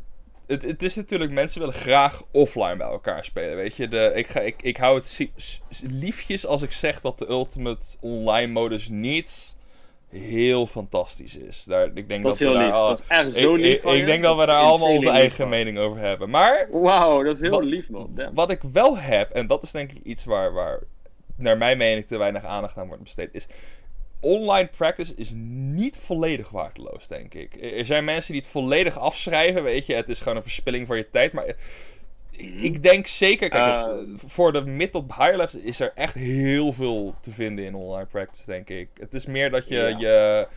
het, 0.48 0.64
het 0.64 0.84
is 0.84 0.95
natuurlijk, 0.95 1.31
mensen 1.31 1.60
willen 1.60 1.76
graag 1.76 2.23
offline 2.31 2.76
bij 2.76 2.88
elkaar 2.88 3.26
spelen, 3.26 3.56
weet 3.56 3.76
je. 3.76 3.88
De, 3.88 4.11
ik, 4.15 4.27
ga, 4.27 4.40
ik, 4.40 4.61
ik 4.61 4.77
hou 4.77 4.98
het 4.98 5.30
liefjes 5.91 6.45
als 6.45 6.61
ik 6.61 6.72
zeg 6.72 7.02
dat 7.02 7.19
de 7.19 7.30
Ultimate 7.30 7.86
Online 7.99 8.52
modus 8.52 8.88
niet 8.90 9.57
heel 10.10 10.65
fantastisch 10.68 11.38
is. 11.38 11.64
Daar, 11.64 11.91
ik 11.94 12.07
denk 12.07 12.23
Dat 12.23 12.38
we 12.38 12.45
daar 12.45 12.64
lief. 12.65 12.73
al- 12.73 12.88
Dat 12.88 12.99
is 12.99 13.07
echt 13.07 13.36
ik, 13.36 13.41
zo 13.41 13.56
lief 13.56 13.73
ik, 13.76 13.81
van 13.81 13.94
ik 13.94 13.99
je. 13.99 14.06
denk 14.06 14.23
dat 14.23 14.38
we 14.38 14.45
daar 14.45 14.61
allemaal 14.61 14.88
onze 14.90 15.10
eigen 15.10 15.38
van. 15.38 15.49
mening 15.49 15.77
over 15.77 15.99
hebben. 15.99 16.30
Maar 16.30 16.68
Wauw, 16.72 17.23
dat 17.23 17.36
is 17.36 17.41
heel 17.41 17.49
Wat- 17.49 17.64
lief, 17.64 17.90
man. 17.90 18.11
Damn. 18.15 18.34
wat 18.36 18.49
ik 18.49 18.61
wel 18.72 18.98
heb, 18.98 19.30
en 19.31 19.48
dat 19.48 19.64
is 19.64 19.72
denk 19.72 19.91
ik 19.91 20.03
iets 20.03 20.26
waar, 20.26 20.53
waar 20.53 20.80
naar 21.36 21.57
mijn 21.57 21.77
mening 21.77 22.06
te 22.07 22.18
weinig 22.18 22.44
aandacht 22.44 22.77
aan 22.77 22.88
wordt 22.88 23.03
besteed, 23.03 23.30
is 23.31 23.48
online 24.22 24.69
practice 24.77 25.14
is 25.15 25.31
niet 25.36 25.98
volledig 25.98 26.49
waardeloos, 26.49 27.07
denk 27.07 27.34
ik. 27.34 27.57
Er 27.61 27.86
zijn 27.86 28.03
mensen 28.03 28.31
die 28.34 28.41
het 28.41 28.52
volledig 28.52 28.98
afschrijven, 28.99 29.64
weet 29.64 29.86
je, 29.86 29.94
het 29.95 30.10
is 30.10 30.19
gewoon 30.19 30.38
een 30.38 30.44
verspilling 30.44 30.88
van 30.88 30.98
je 30.98 31.10
tijd, 31.10 31.31
maar 31.34 31.45
ik 32.38 32.84
denk 32.84 33.08
zeker, 33.08 33.50
kijk, 33.50 33.86
Uh, 33.88 33.98
het- 33.98 34.24
voor 34.32 34.54
de 34.54 34.62
mid 34.62 34.92
tot 34.92 35.16
higher 35.16 35.38
levels 35.38 35.64
is 35.64 35.80
er 35.80 35.92
echt 35.96 36.14
heel 36.14 36.74
veel 36.74 37.16
te 37.22 37.32
vinden 37.32 37.66
in 37.66 37.76
online 37.76 38.06
practice, 38.06 38.46
denk 38.46 38.70
ik. 38.70 38.90
Het 39.00 39.14
is 39.14 39.26
meer 39.26 39.50
dat 39.52 39.68
je, 39.68 39.76
Ja. 39.76 39.88
je, 39.98 40.48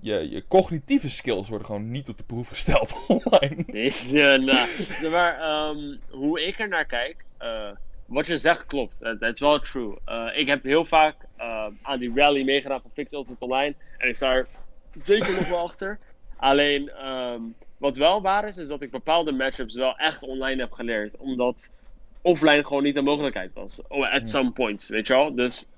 je, 0.00 0.30
je 0.30 0.44
cognitieve 0.48 1.08
skills 1.10 1.48
worden 1.48 1.66
gewoon 1.66 1.90
niet 1.90 2.08
op 2.08 2.16
de 2.18 2.24
proef 2.24 2.48
gesteld 2.48 2.94
online. 3.08 3.64
Ja, 4.06 4.36
nou, 4.36 4.68
maar 5.10 5.40
ehm, 5.40 5.96
hoe 6.10 6.46
ik 6.46 6.58
er 6.58 6.68
naar 6.68 6.86
kijk, 6.86 7.24
eh, 7.38 7.70
wat 8.06 8.26
je 8.26 8.38
zegt 8.38 8.66
klopt. 8.66 9.00
Dat 9.00 9.32
is 9.34 9.40
wel 9.40 9.58
true. 9.58 9.96
Eh, 10.04 10.26
ik 10.34 10.46
heb 10.46 10.62
heel 10.62 10.84
vaak 10.84 11.14
eh, 11.36 11.66
aan 11.82 11.98
die 11.98 12.12
rally 12.14 12.42
meegedaan 12.44 12.80
van 12.80 12.90
Fix 12.94 13.12
Ultimate 13.12 13.44
Online. 13.44 13.74
En 13.98 14.08
ik 14.08 14.14
sta 14.16 14.32
er 14.32 14.46
zeker 14.94 15.32
nog 15.32 15.48
wel 15.48 15.62
achter. 15.64 15.98
Alleen, 16.36 16.90
ehm, 16.90 17.40
wat 17.82 17.96
wel 17.96 18.22
waar 18.22 18.48
is, 18.48 18.56
is 18.56 18.68
dat 18.68 18.82
ik 18.82 18.90
bepaalde 18.90 19.32
matchups 19.32 19.74
wel 19.74 19.96
echt 19.96 20.22
online 20.22 20.60
heb 20.60 20.72
geleerd. 20.72 21.16
Omdat 21.16 21.72
offline 22.20 22.64
gewoon 22.64 22.82
niet 22.82 22.96
een 22.96 23.04
mogelijkheid 23.04 23.50
was. 23.54 23.80
Oh, 23.88 24.12
at 24.12 24.28
some 24.28 24.50
points, 24.50 24.88
weet 24.88 25.06
je 25.06 25.12
wel. 25.12 25.34
Dus 25.34 25.68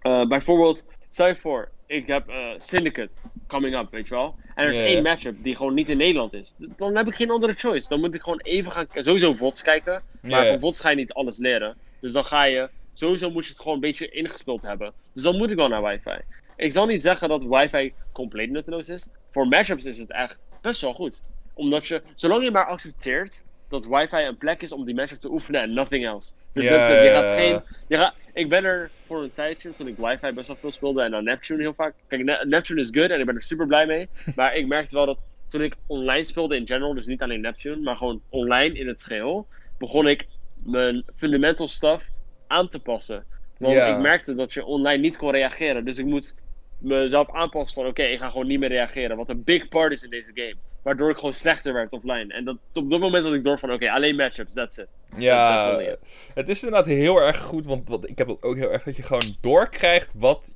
eh, 0.00 0.26
bijvoorbeeld, 0.26 0.84
stel 1.08 1.26
je 1.26 1.36
voor, 1.36 1.70
ik 1.86 2.06
heb 2.06 2.28
eh, 2.28 2.48
Syndicate 2.56 3.14
coming 3.46 3.76
up, 3.76 3.90
weet 3.90 4.08
je 4.08 4.14
wel. 4.14 4.34
En 4.54 4.64
er 4.64 4.70
is 4.70 4.78
één 4.78 5.02
matchup 5.02 5.42
die 5.42 5.56
gewoon 5.56 5.74
niet 5.74 5.88
in 5.88 5.96
Nederland 5.96 6.32
is. 6.32 6.54
Dan 6.58 6.96
heb 6.96 7.06
ik 7.06 7.14
geen 7.14 7.30
andere 7.30 7.54
choice. 7.54 7.88
Dan 7.88 8.00
moet 8.00 8.14
ik 8.14 8.22
gewoon 8.22 8.40
even 8.40 8.72
gaan 8.72 8.86
sowieso 8.94 9.34
VODs 9.34 9.62
kijken. 9.62 10.02
Maar 10.20 10.46
van 10.46 10.60
VODs 10.60 10.80
ga 10.80 10.90
je 10.90 10.96
niet 10.96 11.12
alles 11.12 11.38
leren. 11.38 11.76
Dus 12.00 12.12
dan 12.12 12.24
ga 12.24 12.44
je, 12.44 12.70
sowieso 12.92 13.30
moet 13.30 13.44
je 13.44 13.50
het 13.50 13.60
gewoon 13.60 13.74
een 13.74 13.80
beetje 13.80 14.08
ingespeeld 14.10 14.62
hebben. 14.62 14.92
Dus 15.12 15.22
dan 15.22 15.36
moet 15.36 15.50
ik 15.50 15.56
wel 15.56 15.68
naar 15.68 15.82
wifi. 15.82 16.20
Ik 16.56 16.72
zal 16.72 16.86
niet 16.86 17.02
zeggen 17.02 17.28
dat 17.28 17.44
wifi 17.44 17.92
compleet 18.12 18.50
nutteloos 18.50 18.88
is. 18.88 19.08
Voor 19.30 19.48
matchups 19.48 19.84
is 19.84 19.98
het 19.98 20.10
echt 20.12 20.44
best 20.62 20.80
wel 20.80 20.94
goed. 20.94 21.20
Omdat 21.54 21.86
je, 21.86 22.02
zolang 22.14 22.44
je 22.44 22.50
maar 22.50 22.66
accepteert 22.66 23.44
dat 23.68 23.86
wifi 23.86 24.16
een 24.26 24.36
plek 24.38 24.62
is 24.62 24.72
om 24.72 24.84
die 24.84 24.94
matchup 24.94 25.20
te 25.20 25.30
oefenen 25.30 25.60
en 25.62 25.72
nothing 25.72 26.04
else. 26.06 26.32
Dus 26.52 26.64
je 26.64 27.10
gaat 27.12 27.30
geen, 27.30 27.62
je 27.86 27.96
gaat, 27.96 28.16
ik 28.32 28.48
ben 28.48 28.64
er 28.64 28.92
voor 29.06 29.22
een 29.22 29.32
tijdje, 29.32 29.74
toen 29.74 29.86
ik 29.88 29.96
wifi 29.96 30.32
best 30.32 30.46
wel 30.46 30.56
veel 30.60 30.72
speelde 30.72 31.02
en 31.02 31.10
dan 31.10 31.24
Neptune 31.24 31.62
heel 31.62 31.74
vaak. 31.74 31.94
Kijk, 32.06 32.24
Ne- 32.24 32.44
Neptune 32.46 32.80
is 32.80 32.88
good 32.90 33.10
en 33.10 33.20
ik 33.20 33.26
ben 33.26 33.34
er 33.34 33.42
super 33.42 33.66
blij 33.66 33.86
mee. 33.86 34.10
maar 34.34 34.54
ik 34.54 34.66
merkte 34.66 34.94
wel 34.94 35.06
dat 35.06 35.20
toen 35.46 35.62
ik 35.62 35.76
online 35.86 36.24
speelde 36.24 36.56
in 36.56 36.66
general, 36.66 36.94
dus 36.94 37.06
niet 37.06 37.22
alleen 37.22 37.40
Neptune, 37.40 37.76
maar 37.76 37.96
gewoon 37.96 38.22
online 38.28 38.78
in 38.78 38.88
het 38.88 39.02
geheel, 39.02 39.48
begon 39.78 40.06
ik 40.06 40.26
mijn 40.52 41.04
fundamental 41.14 41.68
stuff 41.68 42.12
aan 42.46 42.68
te 42.68 42.80
passen. 42.80 43.26
Want 43.56 43.76
ik 43.76 43.98
merkte 43.98 44.34
dat 44.34 44.52
je 44.52 44.64
online 44.64 45.00
niet 45.00 45.16
kon 45.16 45.30
reageren. 45.30 45.84
Dus 45.84 45.98
ik 45.98 46.04
moet 46.06 46.34
mezelf 46.82 47.30
aanpassen 47.32 47.74
van 47.82 47.90
oké, 47.90 48.02
ik 48.02 48.18
ga 48.18 48.30
gewoon 48.30 48.46
niet 48.46 48.58
meer 48.58 48.68
reageren. 48.68 49.16
Wat 49.16 49.28
een 49.28 49.44
big 49.44 49.68
part 49.68 49.92
is 49.92 50.02
in 50.02 50.10
deze 50.10 50.30
game. 50.34 50.54
Waardoor 50.82 51.10
ik 51.10 51.16
gewoon 51.16 51.32
slechter 51.32 51.72
werd 51.72 51.92
offline. 51.92 52.34
En 52.34 52.44
dat, 52.44 52.56
op 52.72 52.90
dat 52.90 53.00
moment 53.00 53.24
had 53.24 53.34
ik 53.34 53.44
door 53.44 53.58
van 53.58 53.72
oké, 53.72 53.90
alleen 53.90 54.16
matchups, 54.16 54.54
that's 54.54 54.76
it. 54.78 54.86
Dat 55.10 55.22
ja. 55.22 55.96
het 56.34 56.48
is 56.48 56.62
inderdaad 56.62 56.88
heel 56.88 57.20
erg 57.20 57.38
goed, 57.38 57.66
want, 57.66 57.88
want 57.88 58.08
ik 58.08 58.18
heb 58.18 58.26
dat 58.26 58.42
ook 58.42 58.56
heel 58.56 58.72
erg, 58.72 58.82
dat 58.82 58.96
je 58.96 59.02
gewoon 59.02 59.36
doorkrijgt 59.40 60.12
wat 60.16 60.52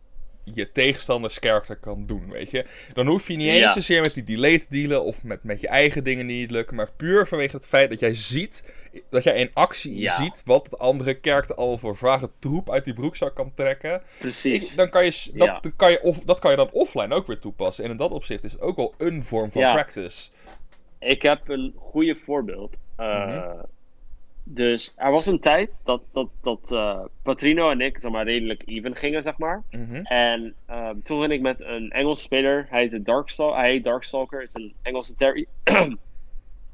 je 0.54 0.72
tegenstanders 0.72 1.36
character 1.38 1.76
kan 1.76 2.06
doen, 2.06 2.30
weet 2.30 2.50
je. 2.50 2.64
Dan 2.92 3.06
hoef 3.06 3.28
je 3.28 3.36
niet 3.36 3.48
eens 3.48 3.58
Ja. 3.58 3.72
zozeer 3.72 4.00
met 4.00 4.14
die 4.14 4.24
delay 4.24 4.58
te 4.58 4.66
dealen 4.68 5.04
of 5.04 5.22
met, 5.24 5.44
met 5.44 5.60
je 5.60 5.68
eigen 5.68 6.04
dingen 6.04 6.26
die 6.26 6.40
niet 6.40 6.50
lukken, 6.50 6.76
maar 6.76 6.90
puur 6.96 7.26
vanwege 7.26 7.56
het 7.56 7.66
feit 7.66 7.90
dat 7.90 8.00
jij 8.00 8.14
ziet, 8.14 8.64
dat 9.10 9.22
jij 9.24 9.36
in 9.36 9.50
actie 9.52 9.96
Ja. 9.98 10.16
ziet 10.16 10.42
wat 10.44 10.64
het 10.64 10.78
andere 10.78 11.18
character 11.22 11.54
al 11.56 11.78
voor 11.78 11.96
vragen 11.96 12.30
troep 12.38 12.70
uit 12.70 12.84
die 12.84 12.94
broekzak 12.94 13.34
kan 13.34 13.52
trekken. 13.54 14.02
Precies. 14.18 14.70
Ik- 14.70 14.76
dan 14.76 14.88
kan 14.90 15.04
je, 15.04 15.30
dat, 15.34 15.46
Ja. 15.46 15.60
kan 15.76 15.90
je 15.90 16.02
off, 16.02 16.18
dat 16.24 16.38
kan 16.38 16.50
je 16.50 16.56
dan 16.56 16.70
offline 16.72 17.14
ook 17.14 17.26
weer 17.26 17.38
toepassen. 17.38 17.84
En 17.84 17.90
in 17.90 17.96
dat 17.96 18.10
opzicht 18.10 18.44
is 18.44 18.52
het 18.52 18.60
ook 18.60 18.76
wel 18.76 18.94
een 18.98 19.24
vorm 19.24 19.50
van 19.52 19.60
Ja. 19.62 19.72
practice. 19.72 20.28
Ik 20.98 21.22
heb 21.22 21.48
een 21.48 21.72
goede 21.76 22.14
voorbeeld. 22.14 22.76
Eh, 22.96 23.26
Mhm. 23.26 23.58
Dus 24.48 24.92
er 24.96 25.10
was 25.10 25.26
een 25.26 25.40
tijd 25.40 25.80
dat, 25.84 26.02
dat, 26.12 26.28
dat 26.42 26.72
eh, 26.72 27.04
Patrino 27.22 27.70
en 27.70 27.80
ik 27.80 27.98
zeg 27.98 28.10
maar, 28.10 28.24
redelijk 28.24 28.62
even 28.66 28.96
gingen, 28.96 29.22
zeg 29.22 29.38
maar. 29.38 29.62
Mhm. 29.70 29.94
En 30.04 30.54
ehm, 30.66 31.00
toen 31.02 31.20
ging 31.20 31.32
ik 31.32 31.40
met 31.40 31.60
een 31.60 31.90
Engelse 31.90 32.22
speler, 32.22 32.66
hij 32.70 32.80
heet, 32.80 33.04
Darkstal 33.04 33.56
hij 33.56 33.70
heet 33.70 33.84
Darkstalker, 33.84 34.42
is 34.42 34.54
een 34.54 34.74
Engelse 34.82 35.14
Terry. 35.14 35.46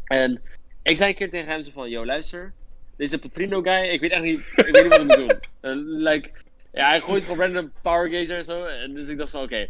en 0.04 0.40
ik 0.82 0.96
zei 0.96 1.08
een 1.08 1.16
keer 1.16 1.30
tegen 1.30 1.48
hem 1.48 1.62
zo 1.62 1.70
van, 1.74 1.90
yo 1.90 2.04
luister, 2.04 2.52
deze 2.96 3.18
Patrino 3.18 3.62
guy, 3.62 3.88
ik 3.88 4.00
weet 4.00 4.10
echt 4.10 4.22
niet, 4.22 4.52
ik 4.56 4.64
weet 4.64 4.82
niet 4.82 4.88
wat 4.88 5.00
ik 5.00 5.06
moet 5.06 5.28
doen. 5.28 5.38
En, 5.70 6.02
like, 6.02 6.30
ja, 6.72 6.88
hij 6.88 7.00
gooit 7.00 7.22
gewoon 7.22 7.38
random 7.38 7.72
power 7.82 8.10
gauge 8.10 8.34
en 8.34 8.44
zo, 8.44 8.64
en 8.64 8.94
dus 8.94 9.08
ik 9.08 9.18
dacht 9.18 9.30
zo, 9.30 9.42
oké. 9.42 9.68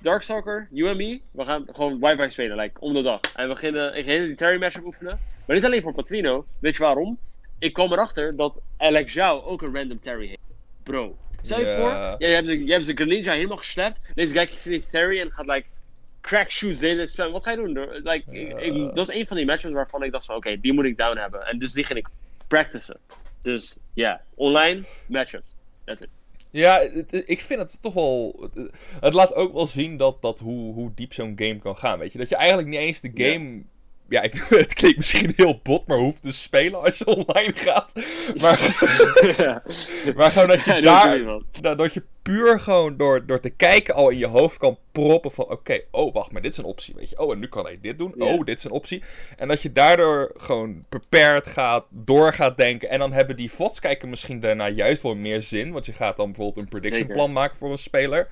Darkstalker, 0.00 0.68
you 0.70 0.90
en 0.90 0.96
me, 0.96 1.20
we 1.30 1.44
gaan 1.44 1.66
gewoon 1.72 2.00
wifi 2.00 2.30
spelen, 2.30 2.56
like, 2.56 2.80
om 2.80 2.94
de 2.94 3.02
dag. 3.02 3.20
En 3.34 3.42
we 3.42 3.54
beginnen, 3.54 3.96
ik 3.96 4.04
ging 4.04 4.24
die 4.24 4.34
Terry 4.34 4.58
matchup 4.58 4.84
oefenen. 4.84 5.18
Maar 5.46 5.56
niet 5.56 5.64
alleen 5.64 5.82
voor 5.82 5.94
Patrino, 5.94 6.46
weet 6.60 6.72
je 6.76 6.82
waarom? 6.82 7.18
Ik 7.58 7.72
kwam 7.72 7.92
erachter 7.92 8.36
dat 8.36 8.54
Alex 8.76 9.12
Jou 9.12 9.42
ook 9.42 9.62
een 9.62 9.74
random 9.74 10.00
Terry 10.00 10.26
heeft. 10.26 10.40
Bro, 10.82 11.16
Stel 11.40 11.60
je 11.60 11.66
Ja. 11.66 11.74
voor, 11.80 11.88
ja, 11.90 12.16
je 12.18 12.26
hebt 12.26 12.46
ze- 12.48 12.64
je 12.64 12.72
hebt 12.72 12.84
ze 12.84 12.92
Greninja 12.94 13.32
helemaal 13.32 13.56
geslept. 13.56 14.00
Deze 14.14 14.32
guy 14.34 14.46
kiest 14.46 14.66
ineens 14.66 14.90
Terry 14.90 15.20
en 15.20 15.30
gaat 15.30 15.46
like 15.46 15.64
crack 16.20 16.50
shoes 16.50 16.78
de 16.78 16.86
hele 16.86 17.06
spam. 17.06 17.32
Wat 17.32 17.42
ga 17.44 17.50
je 17.50 17.56
doen? 17.56 17.72
Like, 18.02 18.22
ik- 18.30 18.58
ik- 18.60 18.74
Ja. 18.74 18.88
dat 18.90 19.08
is 19.08 19.16
een 19.20 19.26
van 19.26 19.36
die 19.36 19.46
matches 19.46 19.72
waarvan 19.72 20.02
ik 20.02 20.12
dacht 20.12 20.24
van 20.24 20.36
oké, 20.36 20.60
die 20.60 20.72
moet 20.72 20.84
ik 20.84 20.96
down 20.96 21.18
hebben. 21.18 21.46
En 21.46 21.58
dus 21.58 21.72
die 21.72 21.84
ging 21.84 21.98
ik 21.98 22.08
practicen. 22.48 22.96
Dus 23.42 23.78
ja, 23.94 24.20
online 24.34 24.82
matchups. 25.08 25.54
That's 25.84 26.00
it. 26.02 26.08
Ja, 26.50 26.78
het- 26.80 27.10
het- 27.10 27.22
ik 27.28 27.40
vind 27.40 27.60
het 27.60 27.78
toch 27.82 27.94
wel. 27.94 28.36
Het, 28.54 28.70
het 29.00 29.12
laat 29.12 29.34
ook 29.34 29.52
wel 29.52 29.66
zien 29.66 29.96
dat, 29.96 30.22
dat 30.22 30.38
hoe, 30.38 30.74
hoe 30.74 30.90
diep 30.94 31.12
zo'n 31.12 31.32
game 31.36 31.58
kan 31.58 31.76
gaan. 31.76 31.98
Weet 31.98 32.12
je, 32.12 32.18
dat 32.18 32.28
je 32.28 32.36
eigenlijk 32.36 32.68
niet 32.68 32.78
eens 32.80 33.00
de 33.00 33.10
game. 33.14 33.62
Ja, 34.08 34.22
ik, 34.22 34.34
het 34.48 34.74
klinkt 34.74 34.96
misschien 34.96 35.32
heel 35.36 35.60
bot, 35.62 35.86
maar 35.86 35.98
hoeft 35.98 36.22
te 36.22 36.32
spelen 36.32 36.80
als 36.80 36.98
je 36.98 37.06
online 37.06 37.52
gaat. 37.54 37.92
Maar, 38.42 38.76
ja, 39.36 39.62
maar 40.16 40.30
gewoon 40.30 40.48
dat 40.48 40.64
je 40.64 40.74
Ja, 40.74 41.16
daar. 41.60 41.76
dat 41.76 41.94
je 41.94 42.02
puur 42.22 42.60
gewoon 42.60 42.96
door, 42.96 43.26
door 43.26 43.40
te 43.40 43.50
kijken 43.50 43.94
al 43.94 44.10
in 44.10 44.18
je 44.18 44.26
hoofd 44.26 44.56
kan 44.56 44.78
proppen 44.92 45.32
van... 45.32 45.50
Oké, 45.50 45.80
oh 45.90 46.14
wacht, 46.14 46.32
maar 46.32 46.42
dit 46.42 46.52
is 46.52 46.58
een 46.58 46.64
optie, 46.64 46.94
weet 46.96 47.10
je. 47.10 47.18
Oh, 47.18 47.32
en 47.32 47.38
nu 47.38 47.48
kan 47.48 47.64
hij 47.64 47.78
dit 47.80 47.98
doen. 47.98 48.14
Oh, 48.18 48.44
dit 48.44 48.58
is 48.58 48.64
een 48.64 48.70
optie. 48.70 49.02
En 49.36 49.48
dat 49.48 49.62
je 49.62 49.72
daardoor 49.72 50.32
gewoon 50.36 50.84
prepared 50.88 51.46
gaat, 51.46 51.84
door 51.90 52.32
gaat 52.32 52.56
denken. 52.56 52.88
En 52.88 52.98
dan 52.98 53.12
hebben 53.12 53.36
die 53.36 53.52
VODs 53.52 53.80
kijken 53.80 54.08
misschien 54.08 54.40
daarna 54.40 54.68
juist 54.68 55.02
wel 55.02 55.14
meer 55.14 55.42
zin. 55.42 55.72
Want 55.72 55.86
je 55.86 55.92
gaat 55.92 56.16
dan 56.16 56.26
bijvoorbeeld 56.26 56.56
een 56.56 56.70
prediction 56.70 57.00
Zeker. 57.00 57.16
plan 57.16 57.32
maken 57.32 57.56
voor 57.56 57.70
een 57.70 57.78
speler. 57.78 58.28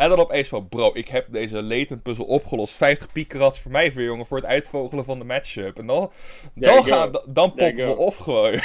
En 0.00 0.08
dan 0.08 0.18
opeens 0.18 0.48
van, 0.48 0.68
bro, 0.68 0.90
ik 0.94 1.08
heb 1.08 1.26
deze 1.32 1.62
latent 1.62 2.02
puzzel 2.02 2.24
opgelost. 2.24 2.74
50 2.74 3.12
piekerats 3.12 3.60
voor 3.60 3.70
mij 3.70 3.92
weer, 3.92 4.04
jongen, 4.06 4.26
voor 4.26 4.36
het 4.36 4.46
uitvogelen 4.46 5.04
van 5.04 5.18
de 5.18 5.24
matchup. 5.24 5.78
En 5.78 5.86
dan, 5.86 6.10
There 6.60 6.74
dan, 6.74 6.84
gaan, 6.84 7.10
dan 7.28 7.54
poppen 7.54 7.74
we 7.86 7.96
off 7.96 8.16
gewoon, 8.16 8.52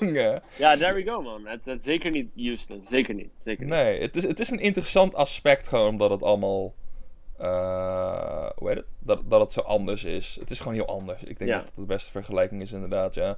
jongen. 0.00 0.42
Ja, 0.56 0.76
there 0.76 0.94
we 0.94 1.02
go 1.02 1.22
man. 1.22 1.46
Het 1.46 1.64
het 1.64 1.78
is 1.78 1.84
zeker 1.84 2.10
niet 2.10 2.28
useless. 2.36 2.88
Zeker 2.88 3.14
niet. 3.14 3.28
Zeker 3.38 3.64
niet. 3.64 3.74
Nee, 3.74 4.00
het 4.00 4.16
is, 4.16 4.22
het 4.22 4.40
is 4.40 4.50
een 4.50 4.58
interessant 4.60 5.14
aspect 5.14 5.68
gewoon 5.68 5.88
omdat 5.88 6.10
het 6.10 6.22
allemaal. 6.22 6.74
eh, 7.38 8.50
hoe 8.56 8.68
heet 8.68 8.76
het? 8.76 8.92
Dat, 8.98 9.22
dat 9.26 9.40
het 9.40 9.52
zo 9.52 9.60
anders 9.60 10.04
is. 10.04 10.36
Het 10.40 10.50
is 10.50 10.58
gewoon 10.58 10.74
heel 10.74 10.86
anders. 10.86 11.22
Ik 11.22 11.38
denk 11.38 11.50
Ja. 11.50 11.56
dat 11.56 11.66
het 11.66 11.74
de 11.76 11.82
beste 11.82 12.10
vergelijking 12.10 12.60
is, 12.62 12.72
inderdaad, 12.72 13.14
ja. 13.14 13.36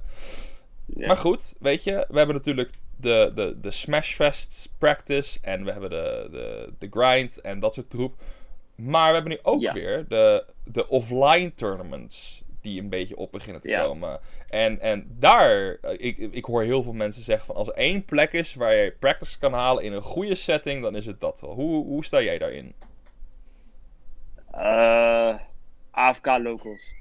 Ja. 0.95 1.07
Maar 1.07 1.17
goed, 1.17 1.53
weet 1.59 1.83
je, 1.83 2.05
we 2.09 2.17
hebben 2.17 2.35
natuurlijk 2.35 2.71
de, 2.97 3.31
de, 3.35 3.57
de 3.61 3.71
Smashfest 3.71 4.69
practice 4.77 5.39
en 5.41 5.65
we 5.65 5.71
hebben 5.71 5.89
de, 5.89 6.27
de, 6.31 6.73
de 6.79 6.87
grind 6.91 7.41
en 7.41 7.59
dat 7.59 7.73
soort 7.73 7.89
troep. 7.89 8.13
Maar 8.75 9.07
we 9.07 9.13
hebben 9.13 9.31
nu 9.31 9.39
ook 9.41 9.61
Ja. 9.61 9.73
weer 9.73 10.05
de, 10.07 10.45
de 10.63 10.87
offline 10.87 11.53
tournaments 11.55 12.43
die 12.61 12.81
een 12.81 12.89
beetje 12.89 13.15
op 13.17 13.31
beginnen 13.31 13.61
te 13.61 13.69
Ja. 13.69 13.81
komen. 13.83 14.19
En, 14.49 14.79
en 14.79 15.15
daar, 15.19 15.77
eh, 15.81 15.93
ik, 15.97 16.17
ik 16.17 16.45
hoor 16.45 16.63
heel 16.63 16.83
veel 16.83 16.93
mensen 16.93 17.23
zeggen 17.23 17.45
van 17.45 17.55
als 17.55 17.67
er 17.67 17.73
één 17.73 18.05
plek 18.05 18.33
is 18.33 18.55
waar 18.55 18.75
je 18.75 18.95
practice 18.99 19.39
kan 19.39 19.53
halen 19.53 19.83
in 19.83 19.93
een 19.93 20.01
goede 20.01 20.35
setting, 20.35 20.81
dan 20.81 20.95
is 20.95 21.05
het 21.05 21.19
dat 21.19 21.41
wel. 21.41 21.53
Hoe, 21.53 21.85
hoe 21.85 22.05
sta 22.05 22.21
jij 22.21 22.37
daarin? 22.37 22.73
Eh, 24.51 25.35
AFK 25.91 26.25
locals. 26.25 26.93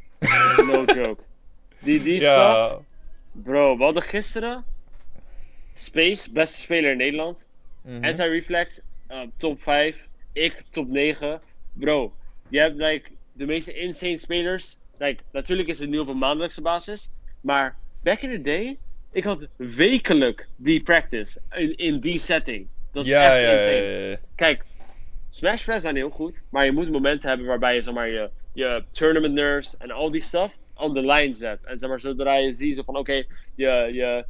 No 0.57 0.85
joke. 0.85 1.23
Die, 1.79 2.03
die 2.03 2.21
stuff. 2.21 2.79
Bro, 3.33 3.77
we 3.77 3.85
hadden 3.85 4.03
gisteren 4.03 4.65
Space, 5.75 6.33
beste 6.33 6.61
speler 6.61 6.91
in 6.91 6.99
Nederland. 6.99 7.47
mhm. 7.83 8.05
Anti-reflex, 8.05 8.81
eh, 9.07 9.21
top 9.37 9.63
5. 9.63 10.09
Ik, 10.33 10.63
top 10.71 10.89
9. 10.89 11.41
Bro, 11.73 12.13
je 12.49 12.59
hebt 12.59 12.77
like, 12.77 13.11
de 13.33 13.47
meeste 13.47 13.73
insane 13.73 14.17
spelers. 14.17 14.79
Like, 14.99 15.23
natuurlijk 15.33 15.69
is 15.69 15.79
het 15.79 15.89
nu 15.89 15.99
op 15.99 16.09
een 16.09 16.19
maandelijkse 16.19 16.63
basis. 16.63 17.11
Maar 17.41 17.77
back 18.03 18.21
in 18.21 18.31
the 18.31 18.43
day, 18.43 18.79
ik 19.13 19.25
had 19.25 19.49
wekelijk 19.57 20.49
die 20.57 20.83
practice 20.83 21.41
in, 21.51 21.77
in 21.77 22.01
die 22.01 22.19
setting. 22.19 22.69
Dat 22.93 23.05
is 23.05 23.11
ja, 23.11 23.23
echt 23.23 23.43
ja, 23.43 23.53
insane. 23.53 24.09
ja. 24.09 24.19
Kijk, 24.35 24.65
Smash 25.31 25.63
Fest 25.63 25.83
zijn 25.83 25.97
heel 25.97 26.11
goed, 26.11 26.43
maar 26.49 26.65
je 26.65 26.73
moet 26.73 26.91
momenten 26.91 27.29
hebben 27.29 27.47
waarbij 27.47 27.75
je, 27.75 27.83
zeg 27.83 27.95
maar, 27.95 28.09
je, 28.09 28.31
je 28.53 28.85
tournament 28.91 29.35
nerves 29.35 29.77
en 29.77 29.91
al 29.91 30.11
die 30.11 30.21
stuff 30.21 30.59
on 30.81 30.95
the 30.95 31.03
line 31.03 31.35
zet. 31.35 31.65
En 31.65 31.79
zeg 31.79 31.89
maar, 31.89 32.01
zodra 32.01 32.37
je 32.37 32.53
ziet 32.53 32.77
zo 32.77 32.83
van, 32.83 32.97
oké, 32.97 33.25
je, 33.55 33.91
je 33.93 34.25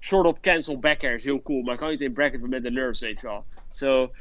short 0.00 0.26
op 0.26 0.40
cancel 0.40 0.78
back 0.78 1.02
air 1.02 1.14
is 1.14 1.24
heel 1.24 1.42
cool, 1.42 1.62
maar 1.62 1.76
kan 1.76 1.86
je 1.86 1.92
het 1.92 2.02
in 2.02 2.12
bracket 2.12 2.48
met 2.48 2.62
de 2.62 2.70
nerves, 2.70 3.00
weet 3.00 3.20
je 3.20 3.26
wel. 3.26 3.44
So, 3.70 4.12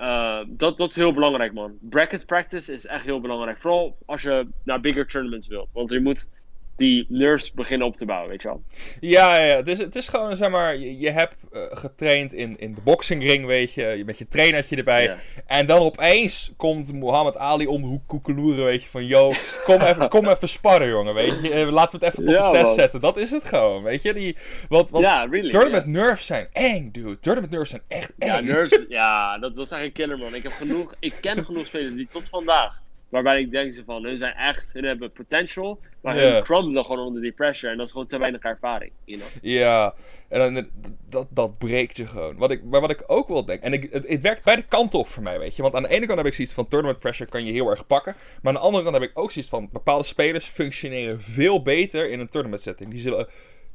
uh, 0.00 0.40
dat, 0.48 0.78
dat 0.78 0.88
is 0.88 0.96
heel 0.96 1.14
belangrijk, 1.14 1.52
man. 1.52 1.78
Bracket 1.80 2.26
practice 2.26 2.72
is 2.72 2.86
echt 2.86 3.04
heel 3.04 3.20
belangrijk. 3.20 3.58
Vooral 3.58 3.96
als 4.04 4.22
je 4.22 4.48
naar 4.64 4.80
bigger 4.80 5.06
tournaments 5.06 5.48
wilt. 5.48 5.72
Want 5.72 5.90
je 5.90 6.00
moet 6.00 6.30
die 6.76 7.06
nerves 7.08 7.52
beginnen 7.52 7.86
op 7.86 7.96
te 7.96 8.06
bouwen, 8.06 8.28
weet 8.30 8.42
je 8.42 8.48
wel. 8.48 8.62
Ja, 9.00 9.36
ja. 9.38 9.56
Het, 9.56 9.68
is, 9.68 9.78
het 9.78 9.96
is 9.96 10.08
gewoon, 10.08 10.36
zeg 10.36 10.50
maar, 10.50 10.76
je, 10.76 10.98
je 10.98 11.10
hebt 11.10 11.36
eh, 11.52 11.60
getraind 11.70 12.32
in, 12.32 12.58
in 12.58 12.74
de 12.74 12.80
boxingring, 12.80 13.46
weet 13.46 13.72
je, 13.74 13.84
je- 13.84 14.04
met 14.04 14.18
je 14.18 14.28
trainertje 14.28 14.76
erbij. 14.76 15.02
Ja. 15.02 15.16
En 15.46 15.66
dan 15.66 15.78
opeens 15.80 16.52
komt 16.56 16.92
Muhammad 16.92 17.36
Ali 17.38 17.66
om 17.66 17.80
de 17.82 17.86
hoek 17.88 18.06
koekeloeren, 18.06 18.64
weet 18.64 18.82
je, 18.82 18.88
van, 18.88 19.06
yo, 19.06 19.32
kom 19.64 19.80
even, 19.80 20.08
kom 20.16 20.28
even 20.28 20.48
sparren, 20.48 20.88
jongen, 20.88 21.14
weet 21.14 21.40
je. 21.42 21.50
Eh, 21.52 21.70
Laten 21.70 21.98
we 22.00 22.04
het 22.06 22.14
even 22.14 22.24
tot 22.26 22.34
Ja, 22.34 22.46
de 22.46 22.52
test 22.52 22.64
man. 22.66 22.74
zetten. 22.74 23.00
Dat 23.00 23.16
is 23.16 23.30
het 23.30 23.44
gewoon, 23.44 23.82
weet 23.82 24.02
je. 24.02 24.12
Die, 24.14 24.36
want 24.68 24.90
want 24.90 25.04
Ja, 25.04 25.24
really. 25.30 25.50
tournament 25.50 25.86
nerves 25.86 26.26
zijn 26.26 26.48
eng, 26.52 26.88
dude. 26.92 27.18
Tournament 27.18 27.52
nerves 27.52 27.70
zijn 27.70 27.82
echt 27.88 28.12
eng. 28.18 28.26
Ja, 28.28 28.40
nerves, 28.40 28.84
ja 28.98 29.38
dat, 29.38 29.54
dat 29.56 29.64
is 29.64 29.70
een 29.70 29.92
killer, 29.92 30.18
man. 30.18 30.34
Ik, 30.34 30.42
heb 30.42 30.52
genoeg, 30.52 30.94
ik 31.00 31.14
ken 31.20 31.44
genoeg 31.44 31.66
spelers 31.66 31.94
die 31.94 32.08
tot 32.10 32.28
vandaag, 32.28 32.80
waarbij 33.08 33.40
ik 33.40 33.50
denk 33.50 33.72
ze 33.72 33.82
van, 33.84 34.04
hun 34.04 34.18
zijn 34.18 34.34
echt, 34.34 34.72
hun 34.72 34.84
hebben 34.84 35.12
potential, 35.12 35.80
maar 36.02 36.20
Ja. 36.20 36.32
hun 36.32 36.42
crumbelen 36.42 36.84
gewoon 36.84 37.06
onder 37.06 37.22
die 37.22 37.32
pressure. 37.32 37.70
En 37.72 37.76
dat 37.78 37.86
is 37.86 37.92
gewoon 37.92 38.06
te 38.06 38.18
weinig 38.18 38.40
ervaring, 38.40 38.92
you 39.04 39.18
know. 39.20 39.30
Ja, 39.42 39.94
en 40.28 40.54
dan, 40.54 40.68
dat, 41.08 41.26
dat 41.30 41.58
breekt 41.58 41.96
je 41.96 42.06
gewoon. 42.06 42.36
Wat 42.36 42.50
ik, 42.50 42.64
maar 42.64 42.80
wat 42.80 42.90
ik 42.90 43.04
ook 43.06 43.28
wel 43.28 43.44
denk, 43.44 43.62
en 43.62 43.72
ik, 43.72 43.88
het, 43.92 44.08
het 44.08 44.22
werkt 44.22 44.44
beide 44.44 44.62
kanten 44.68 44.98
op 44.98 45.08
voor 45.08 45.22
mij, 45.22 45.38
weet 45.38 45.56
je. 45.56 45.62
Want 45.62 45.74
aan 45.74 45.82
de 45.82 45.88
ene 45.88 46.06
kant 46.06 46.18
heb 46.18 46.26
ik 46.26 46.34
zoiets 46.34 46.54
van 46.54 46.68
tournament 46.68 46.98
pressure 46.98 47.30
kan 47.30 47.44
je 47.44 47.52
heel 47.52 47.70
erg 47.70 47.86
pakken. 47.86 48.14
Maar 48.42 48.52
aan 48.54 48.60
de 48.60 48.66
andere 48.66 48.84
kant 48.84 48.94
heb 48.96 49.04
ik 49.10 49.18
ook 49.18 49.30
zoiets 49.30 49.50
van 49.50 49.68
bepaalde 49.72 50.04
spelers 50.04 50.46
functioneren 50.46 51.20
veel 51.20 51.62
beter 51.62 52.10
in 52.10 52.20
een 52.20 52.28
tournament 52.28 52.62
setting. 52.62 52.90
Die 52.90 53.00
zullen, 53.00 53.26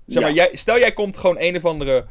zeg 0.06 0.24
maar, 0.24 0.34
Ja. 0.34 0.44
jij, 0.46 0.56
stel 0.56 0.80
jij 0.80 0.92
komt 0.92 1.18
gewoon 1.18 1.36
een 1.40 1.56
of 1.56 1.66
andere 1.66 2.06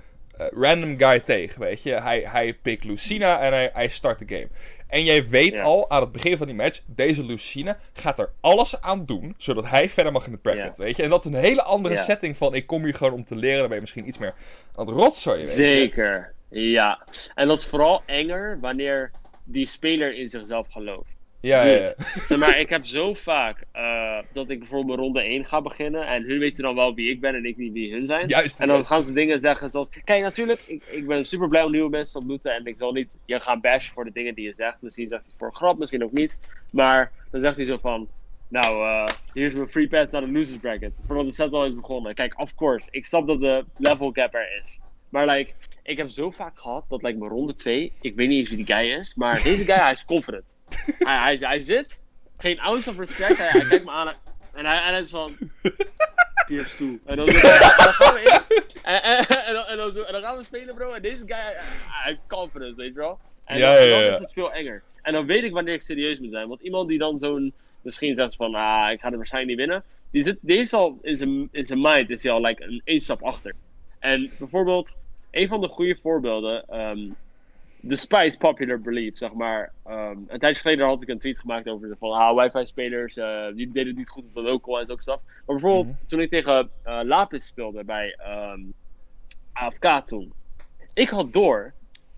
random 0.55 0.99
guy 0.99 1.21
tegen, 1.21 1.61
weet 1.61 1.83
je. 1.83 1.93
Hij, 1.93 2.23
hij 2.27 2.55
pikt 2.55 2.85
Lucina 2.85 3.41
en 3.41 3.53
hij, 3.53 3.71
hij 3.73 3.89
start 3.89 4.19
de 4.19 4.35
game. 4.37 4.49
En 4.87 5.05
jij 5.05 5.29
weet 5.29 5.55
Ja. 5.55 5.63
al 5.63 5.91
aan 5.91 6.01
het 6.01 6.13
begin 6.13 6.37
van 6.37 6.47
die 6.47 6.57
match, 6.57 6.81
deze 6.87 7.25
Lucina 7.25 7.79
gaat 7.93 8.19
er 8.19 8.31
alles 8.41 8.81
aan 8.81 9.05
doen, 9.07 9.35
zodat 9.39 9.69
hij 9.69 9.89
verder 9.89 10.13
mag 10.13 10.27
in 10.27 10.33
de 10.33 10.39
bracket, 10.39 10.79
weet 10.79 10.97
je. 10.97 11.03
En 11.03 11.11
dat 11.11 11.25
is 11.25 11.31
een 11.31 11.37
hele 11.37 11.63
andere 11.63 11.95
Ja. 11.95 12.03
setting 12.03 12.37
van, 12.37 12.55
ik 12.55 12.67
kom 12.67 12.85
hier 12.85 12.95
gewoon 12.95 13.13
om 13.13 13.25
te 13.25 13.37
leren, 13.37 13.59
dan 13.59 13.67
ben 13.67 13.75
je 13.75 13.81
misschien 13.81 14.07
iets 14.09 14.19
meer 14.19 14.35
aan 14.75 14.87
het 14.87 14.95
rotzooien, 14.97 15.39
weet 15.41 15.49
je. 15.49 15.55
Zeker, 15.55 16.35
ja. 16.49 17.07
En 17.35 17.49
dat 17.49 17.59
is 17.59 17.67
vooral 17.67 18.03
enger 18.07 18.59
wanneer 18.61 19.11
die 19.45 19.67
speler 19.67 20.15
in 20.15 20.29
zichzelf 20.29 20.69
gelooft. 20.71 21.19
Ja, 21.41 21.65
ja, 21.65 21.71
ja. 21.71 21.79
Dude, 21.79 21.95
zeg 22.25 22.39
maar, 22.39 22.59
ik 22.59 22.69
heb 22.69 22.85
zo 22.85 23.15
vaak 23.15 23.65
eh, 23.73 24.19
dat 24.33 24.51
ik 24.51 24.59
bijvoorbeeld 24.59 24.99
ronde 24.99 25.21
1 25.21 25.45
ga 25.45 25.63
beginnen 25.63 26.07
en 26.07 26.23
hun 26.23 26.39
weten 26.39 26.63
dan 26.63 26.75
wel 26.75 26.95
wie 26.95 27.11
ik 27.11 27.21
ben 27.21 27.35
en 27.35 27.45
ik 27.45 27.57
niet 27.57 27.73
wie 27.73 27.93
hun 27.93 28.07
zijn. 28.07 28.29
Juist. 28.29 28.61
En 28.61 28.67
dan 28.67 28.75
juist. 28.75 28.91
gaan 28.91 29.03
ze 29.03 29.13
dingen 29.13 29.39
zeggen 29.39 29.71
zoals... 29.71 29.89
Kijk, 30.05 30.23
natuurlijk, 30.23 30.61
ik, 30.67 30.85
ik 30.91 31.07
ben 31.07 31.25
super 31.25 31.49
blij 31.49 31.63
om 31.63 31.71
nieuwe 31.71 31.91
mensen 31.91 32.13
te 32.13 32.19
ontmoeten. 32.19 32.55
En 32.55 32.65
ik 32.65 32.79
zal 32.79 32.93
niet 32.93 33.17
je 33.25 33.41
gaan 33.41 33.61
bashen 33.61 33.93
voor 33.93 34.05
de 34.05 34.13
dingen 34.13 34.35
die 34.35 34.45
je 34.45 34.55
zegt. 34.55 34.77
Misschien 34.81 35.07
zegt 35.07 35.23
hij 35.23 35.31
het 35.31 35.39
voor 35.39 35.49
een 35.49 35.55
grap, 35.55 35.79
misschien 35.79 36.05
ook 36.05 36.13
niet. 36.13 36.41
Maar 36.71 37.13
dan 37.31 37.41
zegt 37.41 37.57
hij 37.57 37.65
zo 37.65 37.79
van... 37.79 38.09
Nou, 38.49 38.85
eh, 38.85 39.15
hier 39.33 39.47
is 39.47 39.55
mijn 39.55 39.69
free 39.69 39.89
pass 39.89 40.13
naar 40.13 40.21
de 40.21 40.33
losers 40.33 40.59
bracket. 40.59 40.93
Voordat 41.07 41.25
de 41.25 41.33
set 41.33 41.53
al 41.53 41.67
is 41.67 41.75
begonnen. 41.75 42.15
Kijk, 42.15 42.41
of 42.43 42.55
course, 42.55 42.89
ik 42.91 43.07
snap 43.07 43.27
dat 43.27 43.41
de 43.41 43.65
level 43.77 44.11
gap 44.13 44.35
er 44.35 44.59
is. 44.59 44.81
Maar 45.09 45.27
like, 45.27 45.53
ik 45.91 45.97
heb 45.97 46.09
zo 46.11 46.31
vaak 46.31 46.59
gehad 46.59 46.85
dat 46.89 47.03
like, 47.03 47.19
mijn 47.19 47.31
ronde 47.31 47.55
2... 47.55 47.93
Ik 48.01 48.15
weet 48.15 48.29
niet 48.29 48.39
eens 48.39 48.49
wie 48.49 48.65
die 48.65 48.75
guy 48.77 48.91
is. 48.91 49.15
Maar 49.15 49.43
deze 49.43 49.65
guy, 49.65 49.75
hij 49.75 49.93
is 49.93 50.05
confident. 50.05 50.57
hij, 50.99 51.17
hij, 51.17 51.37
hij 51.41 51.59
zit... 51.61 52.03
Geen 52.37 52.61
ounce 52.61 52.91
of 52.91 52.99
respect. 52.99 53.39
Hij, 53.39 53.49
hij 53.49 53.69
kijkt 53.69 53.85
me 53.85 53.91
aan 53.91 54.09
en 54.53 54.67
hij, 54.67 54.83
en 54.85 54.93
hij 54.93 55.01
is 55.01 55.11
van... 55.11 55.33
PS2. 56.53 56.79
En 57.07 57.17
dan, 57.17 57.29
en 57.29 57.33
dan 57.43 57.93
gaan 57.99 58.15
we 58.15 58.21
in. 58.21 58.63
En, 58.83 59.03
en, 59.03 59.17
en, 59.27 59.53
dan, 59.55 59.65
en, 59.65 59.77
dan, 59.77 59.95
doen- 59.95 60.05
en 60.05 60.13
dan 60.13 60.23
gaan 60.23 60.37
we 60.37 60.43
spelen, 60.43 60.75
bro. 60.75 60.93
En 60.93 61.03
deze 61.03 61.23
guy, 61.27 61.37
hij, 61.37 61.55
heeft 61.87 62.27
confidence, 62.29 62.77
weet 62.81 62.93
je 62.93 62.99
wel. 62.99 63.19
En 63.45 63.59
Ja, 63.59 63.75
dan, 63.75 63.85
ja, 63.85 63.91
dan 63.91 64.01
ja. 64.01 64.11
is 64.11 64.19
het 64.19 64.33
veel 64.33 64.53
enger. 64.53 64.83
En 65.03 65.13
dan 65.13 65.27
weet 65.27 65.43
ik 65.45 65.53
wanneer 65.53 65.75
ik 65.75 65.81
serieus 65.81 66.21
moet 66.21 66.31
zijn. 66.31 66.49
Want 66.49 66.61
iemand 66.61 66.89
die 66.89 66.99
dan 66.99 67.19
zo'n, 67.19 67.53
misschien 67.83 68.15
zegt 68.15 68.37
van, 68.37 68.55
ah, 68.55 68.91
ik 68.93 69.01
ga 69.01 69.11
er 69.11 69.17
waarschijnlijk 69.17 69.59
niet 69.59 69.67
winnen. 69.69 69.85
Die, 70.11 70.23
zit, 70.23 70.39
die 70.41 70.59
is 70.59 70.73
al, 70.73 70.99
in 71.03 71.17
zijn, 71.17 71.49
in 71.53 71.67
zijn 71.67 71.81
mind 71.81 72.11
is 72.11 72.23
hij 72.23 72.33
al 72.33 72.41
like, 72.41 72.63
een 72.65 72.81
één 72.85 73.01
stap 73.01 73.23
achter. 73.23 73.55
En 73.99 74.31
bijvoorbeeld, 74.39 74.97
een 75.31 75.49
van 75.49 75.61
de 75.61 75.69
goede 75.69 75.97
voorbeelden, 76.03 76.65
ehm, 76.69 77.09
despite 77.81 78.39
popular 78.39 78.81
belief, 78.81 79.19
zeg 79.19 79.33
maar. 79.33 79.73
ehm, 79.85 80.17
een 80.27 80.39
tijdje 80.39 80.61
geleden 80.63 80.87
had 80.87 81.03
ik 81.03 81.09
een 81.09 81.19
tweet 81.19 81.39
gemaakt 81.39 81.69
over 81.69 81.89
de 81.89 81.97
van, 81.99 82.11
ah, 82.13 82.37
wifi-spelers, 82.43 83.17
eh, 83.17 83.47
die 83.55 83.67
deden 83.73 83.89
het 83.89 83.97
niet 83.97 84.09
goed 84.09 84.25
op 84.25 84.35
de 84.35 84.43
local 84.43 84.79
en 84.81 84.87
zulke 84.87 85.03
stuff. 85.03 85.19
Maar 85.47 85.57
bijvoorbeeld, 85.57 85.87
Mhm. 85.87 86.07
toen 86.07 86.21
ik 86.21 86.31
tegen 86.31 86.71
eh, 86.83 87.01
Lapis 87.03 87.47
speelde 87.47 87.85
bij 87.85 88.15
ehm, 88.19 88.61
AFK 89.53 90.07
toen. 90.07 90.33
Ik 90.95 91.09
had 91.09 91.33
door, 91.33 91.73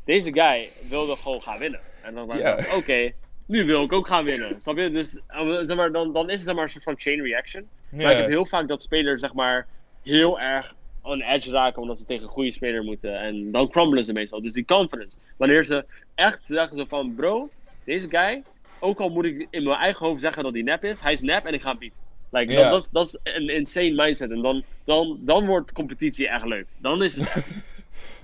deze 0.04 0.32
guy 0.32 0.68
wilde 0.88 1.16
gewoon 1.16 1.42
gaan 1.42 1.58
winnen. 1.58 1.80
En 2.02 2.14
dan 2.14 2.28
dacht 2.28 2.40
ik, 2.40 2.74
oké, 2.76 3.12
nu 3.46 3.64
wil 3.64 3.82
ik 3.84 3.92
ook 3.92 4.06
gaan 4.08 4.24
winnen. 4.24 4.60
Snap 4.60 4.76
je? 4.76 4.88
Dus 4.88 5.20
eh, 5.26 5.48
zeg 5.64 5.76
maar, 5.76 5.92
dan, 5.92 6.12
dan 6.12 6.26
is 6.30 6.34
het 6.34 6.44
zeg 6.44 6.54
maar, 6.54 6.64
een 6.64 6.70
soort 6.70 6.84
van 6.84 6.94
chain 6.98 7.20
reaction. 7.22 7.68
Maar 7.90 8.10
ik 8.10 8.16
heb 8.16 8.28
heel 8.28 8.46
vaak 8.46 8.68
dat 8.68 8.82
spelers 8.82 9.20
zeg 9.20 9.34
maar 9.34 9.66
heel 10.02 10.40
erg 10.40 10.74
on 11.02 11.20
edge 11.22 11.50
raken 11.50 11.82
omdat 11.82 11.98
ze 11.98 12.04
tegen 12.04 12.22
een 12.24 12.28
goede 12.30 12.50
speler 12.52 12.82
moeten. 12.84 13.18
En 13.20 13.50
dan 13.50 13.68
crumblen 13.68 14.04
ze 14.04 14.12
meestal. 14.12 14.42
Dus 14.42 14.52
die 14.52 14.64
confidence. 14.64 15.18
Wanneer 15.36 15.64
ze 15.64 15.84
echt 16.14 16.46
zeggen 16.46 16.88
van, 16.88 17.14
bro, 17.14 17.48
deze 17.84 18.08
guy, 18.08 18.42
ook 18.78 19.00
al 19.00 19.08
moet 19.08 19.24
ik 19.24 19.46
in 19.50 19.62
mijn 19.62 19.76
eigen 19.78 20.06
hoofd 20.06 20.20
zeggen 20.20 20.42
dat 20.42 20.52
hij 20.52 20.62
nep 20.62 20.84
is, 20.84 21.00
hij 21.00 21.12
is 21.12 21.20
nep 21.20 21.44
en 21.44 21.54
ik 21.54 21.62
ga 21.62 21.76
hem. 21.78 21.90
Like, 22.30 22.52
dat, 22.54 22.70
dat, 22.70 22.82
is- 22.82 22.88
dat 22.90 23.06
is 23.06 23.18
een 23.34 23.48
insane 23.48 23.90
mindset. 24.04 24.30
En 24.30 24.40
dan, 24.42 24.62
dan, 24.84 25.18
dan 25.20 25.46
wordt 25.46 25.72
competitie 25.72 26.28
echt 26.28 26.44
leuk. 26.44 26.66
Dan 26.76 27.02
is 27.02 27.16
het. 27.16 27.46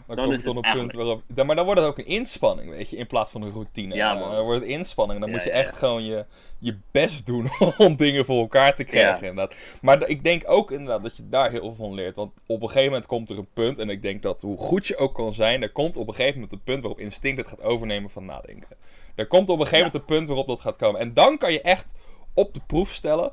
Dan, 0.09 0.17
Dan 0.17 0.27
komt 0.27 0.39
is 0.39 0.45
het 0.45 0.55
dan 0.55 0.65
het 0.65 0.75
op 0.75 0.81
punt 0.81 0.93
waarop... 0.93 1.23
Dan, 1.27 1.47
maar 1.47 1.57
dan 1.57 1.65
wordt 1.65 1.81
het 1.81 1.89
ook 1.89 1.99
een 1.99 2.07
inspanning, 2.07 2.71
weet 2.71 2.91
je, 2.91 2.97
in 2.97 3.07
plaats 3.07 3.31
van 3.31 3.43
een 3.43 3.51
routine. 3.51 3.95
Ja, 3.95 4.15
man. 4.15 4.31
Dan 4.31 4.45
wordt 4.45 4.61
het 4.61 4.71
inspanning. 4.71 5.21
Dan 5.21 5.29
Ja, 5.29 5.35
moet 5.35 5.45
je 5.45 5.51
echt 5.51 5.71
ja. 5.71 5.77
gewoon 5.77 6.05
je, 6.05 6.25
je 6.59 6.77
best 6.91 7.27
doen 7.27 7.49
om 7.87 7.97
dingen 7.97 8.25
voor 8.25 8.41
elkaar 8.41 8.75
te 8.75 8.85
krijgen. 8.85 9.25
Ja. 9.25 9.29
Inderdaad. 9.29 9.55
Maar 9.81 10.09
ik 10.09 10.23
denk 10.23 10.43
ook 10.47 10.71
inderdaad 10.71 11.03
dat 11.03 11.17
je 11.17 11.29
daar 11.29 11.51
heel 11.51 11.61
veel 11.61 11.75
van 11.75 11.95
leert. 11.95 12.17
Want 12.17 12.33
op 12.47 12.63
een 12.63 12.69
gegeven 12.69 12.89
moment 12.89 13.07
komt 13.07 13.31
er 13.31 13.39
een 13.39 13.49
punt, 13.53 13.79
en 13.79 13.91
ik 13.91 14.03
denk 14.03 14.23
dat 14.23 14.43
hoe 14.43 14.59
goed 14.59 14.87
je 14.87 14.97
ook 14.97 15.15
kan 15.15 15.33
zijn, 15.33 15.63
er 15.63 15.73
komt 15.73 15.97
op 15.97 16.09
een 16.09 16.15
gegeven 16.15 16.35
moment 16.35 16.53
een 16.53 16.65
punt 16.65 16.83
waarop 16.83 17.01
instinct 17.01 17.39
het 17.39 17.49
gaat 17.49 17.63
overnemen 17.63 18.11
van 18.11 18.25
nadenken. 18.25 18.77
Er 19.15 19.27
komt 19.27 19.49
op 19.49 19.61
een 19.61 19.67
gegeven 19.67 19.87
moment 19.87 19.95
een 19.95 20.17
punt 20.17 20.29
waarop 20.29 20.47
dat 20.47 20.61
gaat 20.61 20.77
komen. 20.77 21.01
En 21.01 21.15
dan 21.15 21.39
kan 21.39 21.53
je 21.53 21.61
echt 21.61 21.95
op 22.35 22.55
de 22.55 22.61
proef 22.67 22.93
stellen, 22.93 23.33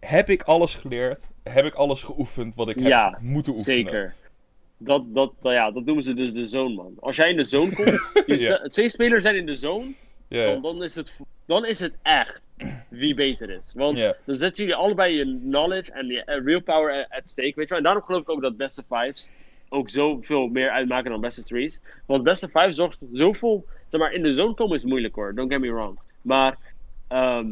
heb 0.00 0.28
ik 0.28 0.42
alles 0.42 0.74
geleerd? 0.74 1.28
Heb 1.42 1.64
ik 1.64 1.74
alles 1.74 2.02
geoefend 2.02 2.54
wat 2.54 2.68
ik 2.68 2.74
heb 2.76 2.86
Ja, 2.86 3.18
moeten 3.20 3.52
oefenen? 3.52 3.76
Zeker. 3.76 4.14
Dat, 4.78 5.14
dat, 5.14 5.32
nou 5.42 5.54
ja, 5.54 5.70
dat 5.70 5.84
noemen 5.84 6.04
ze 6.04 6.12
dus 6.14 6.32
de 6.32 6.46
zone, 6.46 6.74
man. 6.74 6.94
Als 7.00 7.16
jij 7.16 7.30
in 7.30 7.36
de 7.36 7.42
zone 7.42 7.74
komt, 7.74 8.12
Ja. 8.40 8.58
twee 8.58 8.88
spelers 8.88 9.22
zijn 9.22 9.36
in 9.36 9.46
de 9.46 9.56
zone, 9.56 9.92
dan, 10.28 10.62
dan, 10.62 10.82
is 10.82 10.94
het, 10.94 11.20
dan 11.46 11.66
is 11.66 11.80
het 11.80 11.94
echt 12.02 12.42
wie 12.88 13.14
beter 13.14 13.50
is. 13.50 13.72
Want 13.76 13.98
dan 14.24 14.36
zetten 14.36 14.64
jullie 14.64 14.78
allebei 14.78 15.16
je 15.16 15.38
knowledge 15.42 15.92
en 15.92 16.06
je 16.06 16.24
eh, 16.24 16.44
real 16.44 16.60
power 16.62 17.06
at 17.08 17.28
stake, 17.28 17.52
weet 17.54 17.68
je 17.68 17.68
wel. 17.68 17.78
En 17.78 17.84
daarom 17.84 18.02
geloof 18.02 18.20
ik 18.20 18.28
ook 18.28 18.42
dat 18.42 18.56
beste 18.56 18.84
fives 18.88 19.30
ook 19.68 19.90
zoveel 19.90 20.48
meer 20.48 20.70
uitmaken 20.70 21.10
dan 21.10 21.20
beste 21.20 21.42
threes. 21.42 21.80
Want 22.06 22.22
beste 22.22 22.48
five 22.48 22.72
zorgt 22.72 22.98
zoveel... 23.12 23.64
Zeg 23.88 24.00
maar, 24.00 24.12
in 24.12 24.22
de 24.22 24.32
zone 24.32 24.54
komen 24.54 24.76
is 24.76 24.84
moeilijk 24.84 25.14
hoor, 25.14 25.34
don't 25.34 25.52
get 25.52 25.60
me 25.60 25.72
wrong. 25.72 25.98
Maar 26.22 26.58
ehm, 27.08 27.46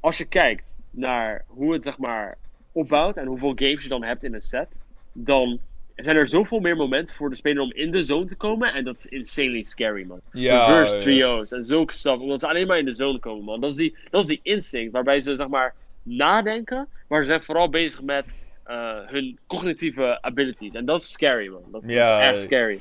als 0.00 0.18
je 0.18 0.24
kijkt 0.24 0.78
naar 0.90 1.44
hoe 1.46 1.72
het 1.72 1.82
zeg 1.82 1.98
maar 1.98 2.38
opbouwt 2.72 3.16
en 3.16 3.26
hoeveel 3.26 3.52
games 3.54 3.82
je 3.82 3.88
dan 3.88 4.02
hebt 4.04 4.24
in 4.24 4.34
een 4.34 4.40
set, 4.40 4.82
dan 5.24 5.58
zijn 5.96 6.16
er 6.16 6.28
zoveel 6.28 6.60
meer 6.60 6.76
momenten 6.76 7.16
voor 7.16 7.30
de 7.30 7.36
speler 7.36 7.62
om 7.62 7.72
in 7.72 7.90
de 7.90 8.04
zone 8.04 8.26
te 8.26 8.34
komen. 8.34 8.74
En 8.74 8.84
dat 8.84 8.96
is 8.98 9.06
insanely 9.06 9.62
scary, 9.62 10.04
man. 10.06 10.20
Ja, 10.32 10.66
Reverse 10.66 10.94
ja. 10.96 11.02
trio's 11.02 11.52
en 11.52 11.64
zulke 11.64 11.92
stuff. 11.92 12.18
Omdat 12.20 12.40
ze 12.40 12.48
alleen 12.48 12.66
maar 12.66 12.78
in 12.78 12.84
de 12.84 12.92
zone 12.92 13.18
komen, 13.18 13.44
man. 13.44 13.60
Dat 13.60 13.70
is 13.70 13.76
die, 13.76 13.96
dat 14.10 14.20
is 14.22 14.28
die 14.28 14.40
instinct 14.42 14.92
waarbij 14.92 15.20
ze, 15.20 15.36
zeg 15.36 15.48
maar, 15.48 15.74
nadenken. 16.02 16.88
Maar 17.08 17.20
ze 17.20 17.26
zijn 17.28 17.42
vooral 17.42 17.68
bezig 17.68 18.02
met 18.02 18.36
eh, 18.64 18.98
hun 19.06 19.38
cognitieve 19.46 20.22
abilities. 20.22 20.74
En 20.74 20.84
dat 20.84 21.00
is 21.00 21.10
scary, 21.10 21.48
man. 21.48 21.62
Dat 21.72 21.82
is 21.84 21.92
Ja, 21.92 22.20
echt 22.20 22.34
eh, 22.34 22.40
scary. 22.40 22.80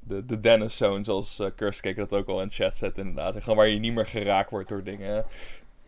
de, 0.00 0.24
de 0.26 0.40
Dennis 0.40 0.76
Zone, 0.76 1.04
zoals 1.04 1.40
uh, 1.40 1.46
Kurskek 1.56 1.96
dat 1.96 2.12
ook 2.12 2.28
al 2.28 2.42
in 2.42 2.50
chat 2.50 2.76
zet 2.76 2.98
inderdaad. 2.98 3.36
Gewoon 3.42 3.56
waar 3.56 3.68
je 3.68 3.78
niet 3.78 3.94
meer 3.94 4.06
geraakt 4.06 4.50
wordt 4.50 4.68
door 4.68 4.82
dingen. 4.84 5.24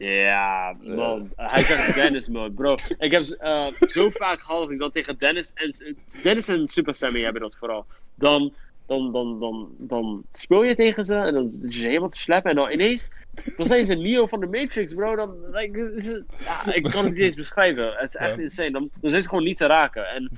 Ja, 0.01 0.77
man. 0.83 1.31
hij 1.37 1.61
zegt 1.65 1.95
Dennis, 1.95 2.29
man. 2.29 2.55
Bro, 2.55 2.77
ik 2.99 3.11
heb 3.11 3.25
eh, 3.25 3.67
zo 3.89 4.11
vaak 4.11 4.41
gehad 4.43 4.61
dat 4.63 4.71
ik 4.71 4.79
dat 4.79 4.93
tegen 4.93 5.19
Dennis 5.19 5.53
en, 5.55 5.97
Dennis 6.23 6.49
en 6.49 6.69
Super 6.69 6.95
Sammy 6.95 7.21
hebben 7.21 7.43
dat 7.43 7.57
vooral. 7.57 7.87
Dan, 8.15 8.53
dan, 8.87 9.13
dan, 9.13 9.41
dan, 9.41 9.69
dan 9.79 10.25
speel 10.33 10.63
je 10.63 10.75
tegen 10.75 11.05
ze 11.05 11.15
en 11.15 11.35
dan 11.35 11.51
zit 11.51 11.75
je 11.75 11.87
helemaal 11.87 12.09
te 12.09 12.19
sleppen 12.19 12.51
en 12.51 12.57
dan 12.57 12.71
ineens, 12.71 13.09
dan 13.57 13.67
zijn 13.67 13.85
ze 13.85 13.95
Neo 13.95 14.27
van 14.27 14.41
de 14.41 14.47
Matrix, 14.47 14.95
bro. 14.95 15.17
Dan, 15.17 15.35
like, 15.51 15.93
is 15.97 16.21
ja, 16.45 16.73
ik 16.75 16.83
kan 16.83 17.05
het 17.05 17.15
niet 17.15 17.23
eens 17.23 17.35
beschrijven. 17.35 17.93
Het 17.97 18.09
is 18.09 18.17
echt 18.17 18.37
Ja. 18.37 18.43
insane. 18.43 18.71
Dan, 18.71 18.91
dan 19.01 19.11
zijn 19.11 19.23
ze 19.23 19.29
gewoon 19.29 19.45
niet 19.45 19.57
te 19.57 19.67
raken. 19.67 20.07
En, 20.07 20.31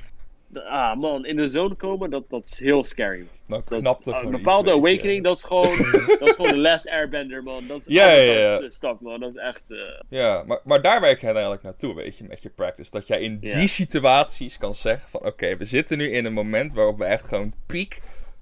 ah, 0.54 0.96
man, 0.96 1.26
in 1.26 1.36
de 1.36 1.48
zone 1.48 1.74
komen, 1.74 2.10
dat, 2.10 2.30
dat 2.30 2.42
is 2.52 2.58
heel 2.58 2.84
scary. 2.84 3.18
man. 3.18 3.28
Dan 3.46 3.62
Dat- 3.68 3.78
knapt 3.78 4.04
het 4.04 4.22
een 4.22 4.30
bepaalde 4.30 4.70
awakening, 4.70 5.24
dat 5.24 5.36
is 5.36 5.42
gewoon, 5.42 5.76
dat 6.18 6.28
is 6.28 6.34
gewoon 6.34 6.50
de 6.50 6.58
last 6.58 6.88
airbender, 6.88 7.42
man. 7.42 7.66
Dat 7.66 7.78
is 7.80 7.86
Ja, 7.86 8.10
ja, 8.10 8.32
ja. 8.32 8.70
stuff, 8.70 9.00
man. 9.00 9.20
Dat 9.20 9.30
is 9.30 9.40
echt... 9.40 9.70
eh, 9.70 9.78
Ja, 10.08 10.42
maar, 10.46 10.60
maar 10.64 10.82
daar 10.82 11.00
werk 11.00 11.18
je 11.18 11.24
uiteindelijk 11.24 11.62
naartoe, 11.64 11.94
weet 11.94 12.16
je, 12.18 12.24
met 12.24 12.42
je 12.42 12.48
practice. 12.48 12.90
Dat 12.90 13.06
jij 13.06 13.20
in 13.20 13.38
die 13.38 13.66
situaties 13.66 14.58
kan 14.58 14.74
zeggen 14.74 15.08
van... 15.10 15.26
Oké, 15.26 15.56
we 15.56 15.64
zitten 15.64 15.98
nu 15.98 16.10
in 16.10 16.24
een 16.24 16.32
moment 16.32 16.74
waarop 16.74 16.98
we 16.98 17.04
echt 17.04 17.26
gewoon 17.28 17.52
peak 17.66 17.98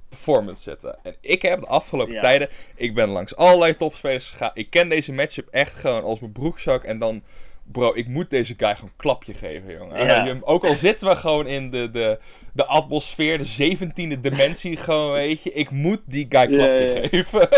performance 0.08 0.62
zitten. 0.62 0.98
En 1.02 1.14
ik 1.20 1.42
heb 1.42 1.60
de 1.60 1.66
afgelopen 1.66 2.20
tijden... 2.20 2.48
Ik 2.76 2.94
ben 2.94 3.08
langs 3.08 3.36
allerlei 3.36 3.76
topspelers 3.76 4.30
gegaan. 4.30 4.50
Ik 4.54 4.70
ken 4.70 4.88
deze 4.88 5.12
matchup 5.12 5.48
echt 5.50 5.74
gewoon 5.74 6.02
als 6.02 6.20
mijn 6.20 6.32
broekzak. 6.32 6.84
En 6.84 6.98
dan... 6.98 7.22
Bro, 7.72 7.94
ik 7.94 8.08
moet 8.08 8.30
deze 8.30 8.54
guy 8.56 8.74
gewoon 8.74 8.90
een 8.90 8.96
klapje 8.96 9.34
geven, 9.34 9.72
jongen. 9.72 10.04
Ja. 10.04 10.38
Ook 10.40 10.64
al 10.64 10.76
zitten 10.76 11.08
we 11.08 11.16
gewoon 11.16 11.46
in 11.46 11.70
de, 11.70 11.90
de, 11.90 12.18
de 12.52 12.66
atmosfeer, 12.66 13.38
de 13.38 13.44
zeventiende 13.44 14.20
dimensie, 14.20 14.76
gewoon, 14.76 15.12
weet 15.12 15.42
je. 15.42 15.52
Ik 15.52 15.70
moet 15.70 16.00
die 16.04 16.26
guy 16.28 16.40
een 16.40 16.54
klapje 16.54 17.08
geven. 17.08 17.48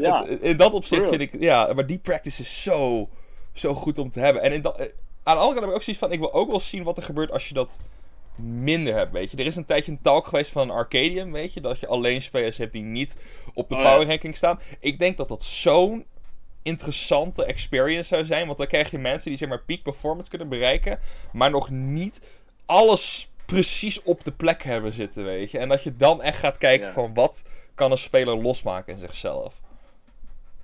Ja. 0.00 0.26
In 0.40 0.56
dat 0.56 0.72
opzicht 0.72 1.08
vind 1.08 1.20
ik, 1.20 1.40
ja, 1.40 1.72
maar 1.72 1.86
die 1.86 1.98
practice 1.98 2.42
is 2.42 2.62
zo, 2.62 3.08
zo 3.52 3.74
goed 3.74 3.98
om 3.98 4.10
te 4.10 4.20
hebben. 4.20 4.42
En 4.42 4.52
in 4.52 4.62
dat, 4.62 4.78
eh, 4.78 4.86
aan 5.22 5.34
de 5.36 5.40
andere 5.42 5.48
kant 5.48 5.60
heb 5.60 5.68
ik 5.68 5.74
ook 5.74 5.82
zoiets 5.82 6.02
van, 6.02 6.12
ik 6.12 6.18
wil 6.18 6.32
ook 6.32 6.50
wel 6.50 6.60
zien 6.60 6.82
wat 6.82 6.96
er 6.96 7.02
gebeurt 7.02 7.32
als 7.32 7.48
je 7.48 7.54
dat 7.54 7.80
minder 8.38 8.94
hebt, 8.94 9.12
weet 9.12 9.30
je. 9.30 9.36
Er 9.36 9.46
is 9.46 9.56
een 9.56 9.64
tijdje 9.64 9.92
een 9.92 10.00
talk 10.02 10.26
geweest 10.26 10.50
van 10.50 10.70
Arcadium, 10.70 11.32
weet 11.32 11.52
je, 11.52 11.60
dat 11.60 11.80
je 11.80 11.86
alleen 11.86 12.22
spelers 12.22 12.58
hebt 12.58 12.72
die 12.72 12.82
niet 12.82 13.16
op 13.54 13.68
de 13.68 13.74
Oh, 13.74 13.82
power 13.82 14.06
ranking 14.06 14.36
staan. 14.36 14.60
Ik 14.80 14.98
denk 14.98 15.16
dat 15.16 15.28
dat 15.28 15.42
zo'n 15.42 16.04
interessante 16.68 17.44
experience 17.44 18.08
zou 18.08 18.24
zijn, 18.24 18.46
want 18.46 18.58
dan 18.58 18.66
krijg 18.66 18.90
je 18.90 18.98
mensen 18.98 19.28
die 19.28 19.38
zeg 19.38 19.48
maar 19.48 19.62
peak 19.62 19.82
performance 19.82 20.30
kunnen 20.30 20.48
bereiken, 20.48 20.98
maar 21.32 21.50
nog 21.50 21.70
niet 21.70 22.20
alles 22.66 23.30
precies 23.46 24.02
op 24.02 24.24
de 24.24 24.32
plek 24.32 24.62
hebben 24.62 24.92
zitten, 24.92 25.24
weet 25.24 25.50
je. 25.50 25.58
En 25.58 25.68
dat 25.68 25.82
je 25.82 25.96
dan 25.96 26.22
echt 26.22 26.38
gaat 26.38 26.58
kijken 26.58 26.86
Ja. 26.86 26.92
van 26.92 27.14
wat 27.14 27.44
kan 27.74 27.90
een 27.90 27.98
speler 27.98 28.36
losmaken 28.36 28.92
in 28.92 28.98
zichzelf. 28.98 29.60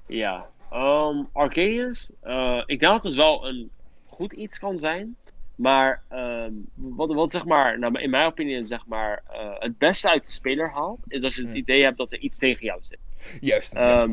Ja, 0.06 0.46
Ehm 0.70 1.22
Arcadius, 1.32 2.10
eh, 2.20 2.62
ik 2.66 2.80
denk 2.80 2.92
dat 2.92 3.04
het 3.04 3.14
wel 3.14 3.48
een 3.48 3.70
goed 4.06 4.32
iets 4.32 4.58
kan 4.58 4.78
zijn. 4.78 5.16
Maar 5.54 6.02
ehm, 6.08 6.52
wat, 6.74 7.14
wat 7.14 7.32
zeg 7.32 7.44
maar, 7.44 7.78
nou, 7.78 8.00
in 8.00 8.10
mijn 8.10 8.26
opinie, 8.26 8.66
zeg 8.66 8.86
maar, 8.86 9.22
eh, 9.30 9.50
het 9.58 9.78
beste 9.78 10.10
uit 10.10 10.26
de 10.26 10.32
speler 10.32 10.70
haalt, 10.72 10.98
is 11.06 11.24
als 11.24 11.34
je 11.34 11.40
het 11.40 11.50
Hmm. 11.50 11.58
idee 11.60 11.82
hebt 11.82 11.96
dat 11.96 12.12
er 12.12 12.18
iets 12.18 12.38
tegen 12.38 12.64
jou 12.64 12.78
zit. 12.82 12.98
Juist. 13.40 13.72
ja. 13.72 14.08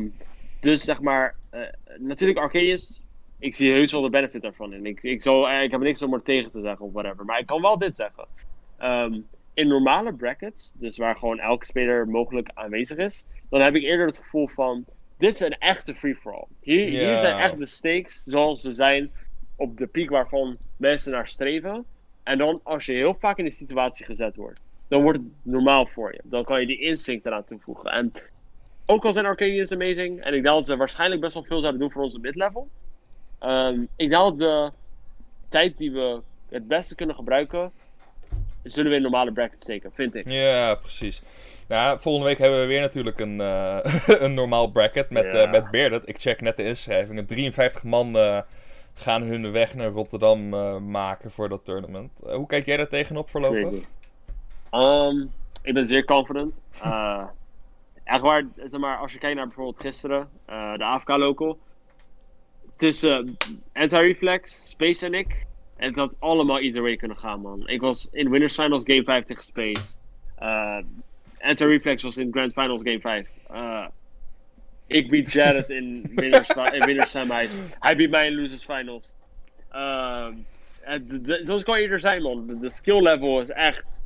Dus 0.61 0.81
zeg 0.81 1.01
maar, 1.01 1.35
eh, 1.49 1.61
natuurlijk 1.97 2.39
Arcadius, 2.39 3.01
ik 3.39 3.55
zie 3.55 3.71
heus 3.71 3.91
wel 3.91 4.01
de 4.01 4.09
benefit 4.09 4.41
daarvan 4.41 4.73
in. 4.73 4.85
Ik, 4.85 5.03
ik, 5.03 5.21
zal, 5.21 5.49
eh, 5.49 5.63
ik 5.63 5.71
heb 5.71 5.81
niks 5.81 6.01
om 6.01 6.13
er 6.13 6.23
tegen 6.23 6.51
te 6.51 6.61
zeggen 6.61 6.85
of 6.85 6.93
whatever. 6.93 7.25
Maar 7.25 7.39
ik 7.39 7.45
kan 7.45 7.61
wel 7.61 7.77
dit 7.77 7.95
zeggen. 7.95 8.27
Ehm, 8.77 9.19
in 9.53 9.67
normale 9.67 10.13
brackets, 10.13 10.73
dus 10.75 10.97
waar 10.97 11.15
gewoon 11.15 11.39
elke 11.39 11.65
speler 11.65 12.07
mogelijk 12.07 12.49
aanwezig 12.53 12.97
is, 12.97 13.25
dan 13.49 13.61
heb 13.61 13.75
ik 13.75 13.83
eerder 13.83 14.05
het 14.05 14.17
gevoel 14.17 14.47
van, 14.47 14.85
dit 15.17 15.33
is 15.33 15.39
een 15.39 15.57
echte 15.57 15.95
free-for-all. 15.95 16.47
Hier, 16.61 16.87
hier 16.87 17.17
zijn 17.17 17.39
echt 17.39 17.57
de 17.57 17.65
stakes 17.65 18.23
zoals 18.23 18.61
ze 18.61 18.71
zijn 18.71 19.11
op 19.55 19.77
de 19.77 19.87
piek 19.87 20.09
waarvan 20.09 20.57
mensen 20.77 21.11
naar 21.11 21.27
streven. 21.27 21.85
En 22.23 22.37
dan 22.37 22.59
als 22.63 22.85
je 22.85 22.93
heel 22.93 23.15
vaak 23.19 23.37
in 23.37 23.43
die 23.43 23.53
situatie 23.53 24.05
gezet 24.05 24.35
wordt, 24.35 24.59
dan 24.87 25.01
wordt 25.01 25.17
het 25.17 25.27
normaal 25.41 25.85
voor 25.85 26.13
je. 26.13 26.21
Dan 26.23 26.43
kan 26.43 26.59
je 26.59 26.67
die 26.67 26.81
instinct 26.81 27.25
eraan 27.25 27.45
toevoegen. 27.45 27.91
En 27.91 28.11
ook 28.91 29.05
al 29.05 29.13
zijn 29.13 29.25
Arcadians 29.25 29.71
amazing, 29.73 30.19
en 30.21 30.33
ik 30.33 30.43
denk 30.43 30.55
dat 30.55 30.65
ze 30.65 30.77
waarschijnlijk 30.77 31.21
best 31.21 31.33
wel 31.33 31.43
veel 31.43 31.59
zouden 31.59 31.81
doen 31.81 31.91
voor 31.91 32.01
onze 32.03 32.19
mid-level. 32.19 32.67
Ehm, 33.39 33.81
ik 33.81 34.09
denk 34.09 34.11
dat 34.11 34.39
de 34.39 34.71
tijd 35.49 35.77
die 35.77 35.91
we 35.91 36.21
het 36.49 36.67
beste 36.67 36.95
kunnen 36.95 37.15
gebruiken, 37.15 37.71
zullen 38.63 38.89
we 38.91 38.95
in 38.97 39.01
normale 39.03 39.31
brackets 39.31 39.61
steken, 39.63 39.91
vind 39.93 40.15
ik. 40.15 40.29
Ja, 40.29 40.75
precies. 40.75 41.21
Nou, 41.67 41.99
volgende 41.99 42.27
week 42.27 42.37
hebben 42.37 42.59
we 42.59 42.65
weer 42.65 42.81
natuurlijk 42.81 43.19
een, 43.19 43.41
eh, 43.41 43.77
een 44.25 44.33
normaal 44.33 44.67
bracket 44.67 45.09
met, 45.09 45.23
Ja. 45.23 45.43
eh 45.43 45.51
met 45.51 45.71
Bearded. 45.71 46.07
Ik 46.07 46.19
check 46.19 46.41
net 46.41 46.55
de 46.55 46.63
inschrijvingen. 46.63 47.25
53 47.25 47.83
man 47.83 48.17
eh, 48.17 48.41
gaan 48.93 49.21
hun 49.21 49.51
weg 49.51 49.75
naar 49.75 49.89
Rotterdam 49.89 50.49
maken 50.91 51.31
voor 51.31 51.49
dat 51.49 51.65
tournament. 51.65 52.21
Hoe 52.25 52.47
kijk 52.47 52.65
jij 52.65 52.77
daar 52.77 52.87
tegenop 52.87 53.29
voorlopig? 53.29 53.85
Ehm, 54.69 55.25
ik 55.63 55.73
ben 55.73 55.85
zeer 55.85 56.05
confident. 56.05 56.59
Eh 58.03 58.13
echt 58.13 58.21
waar, 58.21 58.47
zeg 58.63 58.79
maar, 58.81 58.97
als 58.97 59.13
je 59.13 59.19
kijkt 59.19 59.35
naar 59.35 59.45
bijvoorbeeld 59.45 59.81
gisteren, 59.81 60.29
eh, 60.45 60.73
de 60.77 60.83
AFK 60.83 61.07
local. 61.09 61.59
Tussen 62.77 63.35
Anti-Reflex, 63.73 64.69
Space 64.69 65.05
en 65.05 65.13
ik. 65.13 65.45
Het 65.77 65.95
had 65.95 66.15
allemaal 66.19 66.59
either 66.59 66.81
way 66.81 66.95
kunnen 66.95 67.17
gaan, 67.17 67.41
man. 67.41 67.67
Ik 67.67 67.81
was 67.81 68.09
in 68.11 68.29
Winners 68.29 68.53
Finals 68.53 68.83
Game 68.85 69.03
5 69.03 69.23
tegen 69.25 69.43
Space. 69.43 69.95
Eh 70.35 70.77
Anti-Reflex 71.39 72.03
was 72.03 72.17
in 72.17 72.31
Grand 72.31 72.53
Finals 72.53 72.81
Game 72.81 72.99
5. 72.99 73.29
Eh, 73.49 73.87
ik 74.87 75.09
beat 75.09 75.31
Jared 75.31 75.69
in 75.69 76.11
Winners, 76.15 76.49
in 76.49 76.85
winners 76.85 77.11
Semis. 77.11 77.61
Hij 77.79 77.95
beat 77.95 78.09
mij 78.09 78.27
in 78.27 78.35
Losers 78.35 78.65
Finals. 78.65 79.15
Ehm, 79.69 80.33
en 80.81 81.07
de- 81.07 81.21
de- 81.21 81.39
zoals 81.43 81.63
kan 81.63 81.81
je 81.81 81.87
er 81.87 81.99
zijn, 81.99 82.21
man. 82.21 82.47
De, 82.47 82.59
de 82.59 82.69
skill 82.69 83.01
level 83.01 83.41
is 83.41 83.49
echt 83.49 84.03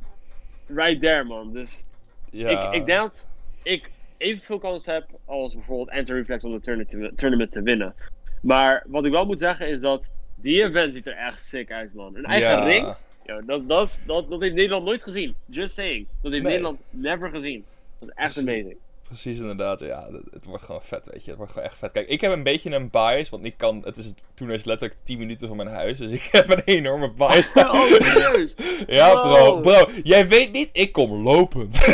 right 0.66 1.00
there, 1.02 1.24
man. 1.24 1.52
Dus 1.52 1.84
Ja. 2.30 2.48
ik, 2.68 2.74
ik 2.80 2.86
denk 2.86 2.98
dat 3.00 3.28
ik 3.66 3.90
evenveel 4.16 4.58
kans 4.58 4.86
heb 4.86 5.06
als 5.24 5.54
bijvoorbeeld 5.54 5.90
Anti-Reflex 5.90 6.44
om 6.44 6.60
de 6.60 7.12
tournament 7.16 7.52
te 7.52 7.62
winnen. 7.62 7.94
Maar 8.42 8.84
wat 8.88 9.04
ik 9.04 9.10
wel 9.10 9.26
moet 9.26 9.38
zeggen 9.40 9.68
is 9.68 9.80
dat 9.80 10.10
die 10.34 10.62
event 10.62 10.94
ziet 10.94 11.06
er 11.06 11.16
echt 11.16 11.42
sick 11.44 11.70
uit, 11.70 11.94
man. 11.94 12.16
Een 12.16 12.24
eigen 12.24 12.50
Ja. 12.50 12.64
ring 12.64 12.94
Yo, 13.24 13.44
dat, 13.44 13.68
dat, 13.68 13.86
is- 13.86 14.02
dat, 14.06 14.30
dat 14.30 14.40
heeft 14.40 14.54
Nederland 14.54 14.84
nooit 14.84 15.02
gezien. 15.02 15.34
Just 15.46 15.74
saying. 15.74 16.06
Dat 16.22 16.32
heeft 16.32 16.44
Nee. 16.44 16.52
Nederland 16.52 16.80
never 16.90 17.30
gezien. 17.30 17.64
Dat 17.98 18.08
is 18.08 18.14
echt 18.14 18.32
Precies. 18.32 18.50
amazing. 18.50 18.76
Precies, 19.02 19.38
inderdaad. 19.38 19.80
Ja, 19.80 20.08
het, 20.30 20.44
wordt 20.44 20.62
gewoon 20.64 20.82
vet, 20.82 21.06
weet 21.12 21.22
je. 21.24 21.28
Het 21.28 21.38
wordt 21.38 21.52
gewoon 21.52 21.68
echt 21.68 21.78
vet. 21.78 21.92
Kijk, 21.92 22.08
ik 22.08 22.20
heb 22.20 22.32
een 22.32 22.42
beetje 22.42 22.74
een 22.74 22.90
bias, 22.90 23.28
want 23.28 23.44
ik 23.44 23.54
kan... 23.56 23.82
Het 23.84 23.96
is, 23.96 24.12
toen 24.34 24.50
is 24.50 24.64
letterlijk 24.64 25.00
10 25.02 25.18
minuten 25.18 25.48
van 25.48 25.56
mijn 25.56 25.68
huis, 25.68 25.98
dus 25.98 26.10
ik 26.10 26.22
heb 26.32 26.48
een 26.48 26.62
enorme 26.64 27.12
bias. 27.12 27.52
oh, 27.56 27.84
serieus? 27.92 28.54
ja, 28.86 29.10
bro. 29.12 29.60
Bro, 29.60 29.88
jij 30.02 30.28
weet 30.28 30.52
niet, 30.52 30.68
ik 30.72 30.92
kom 30.92 31.12
lopend. 31.22 31.78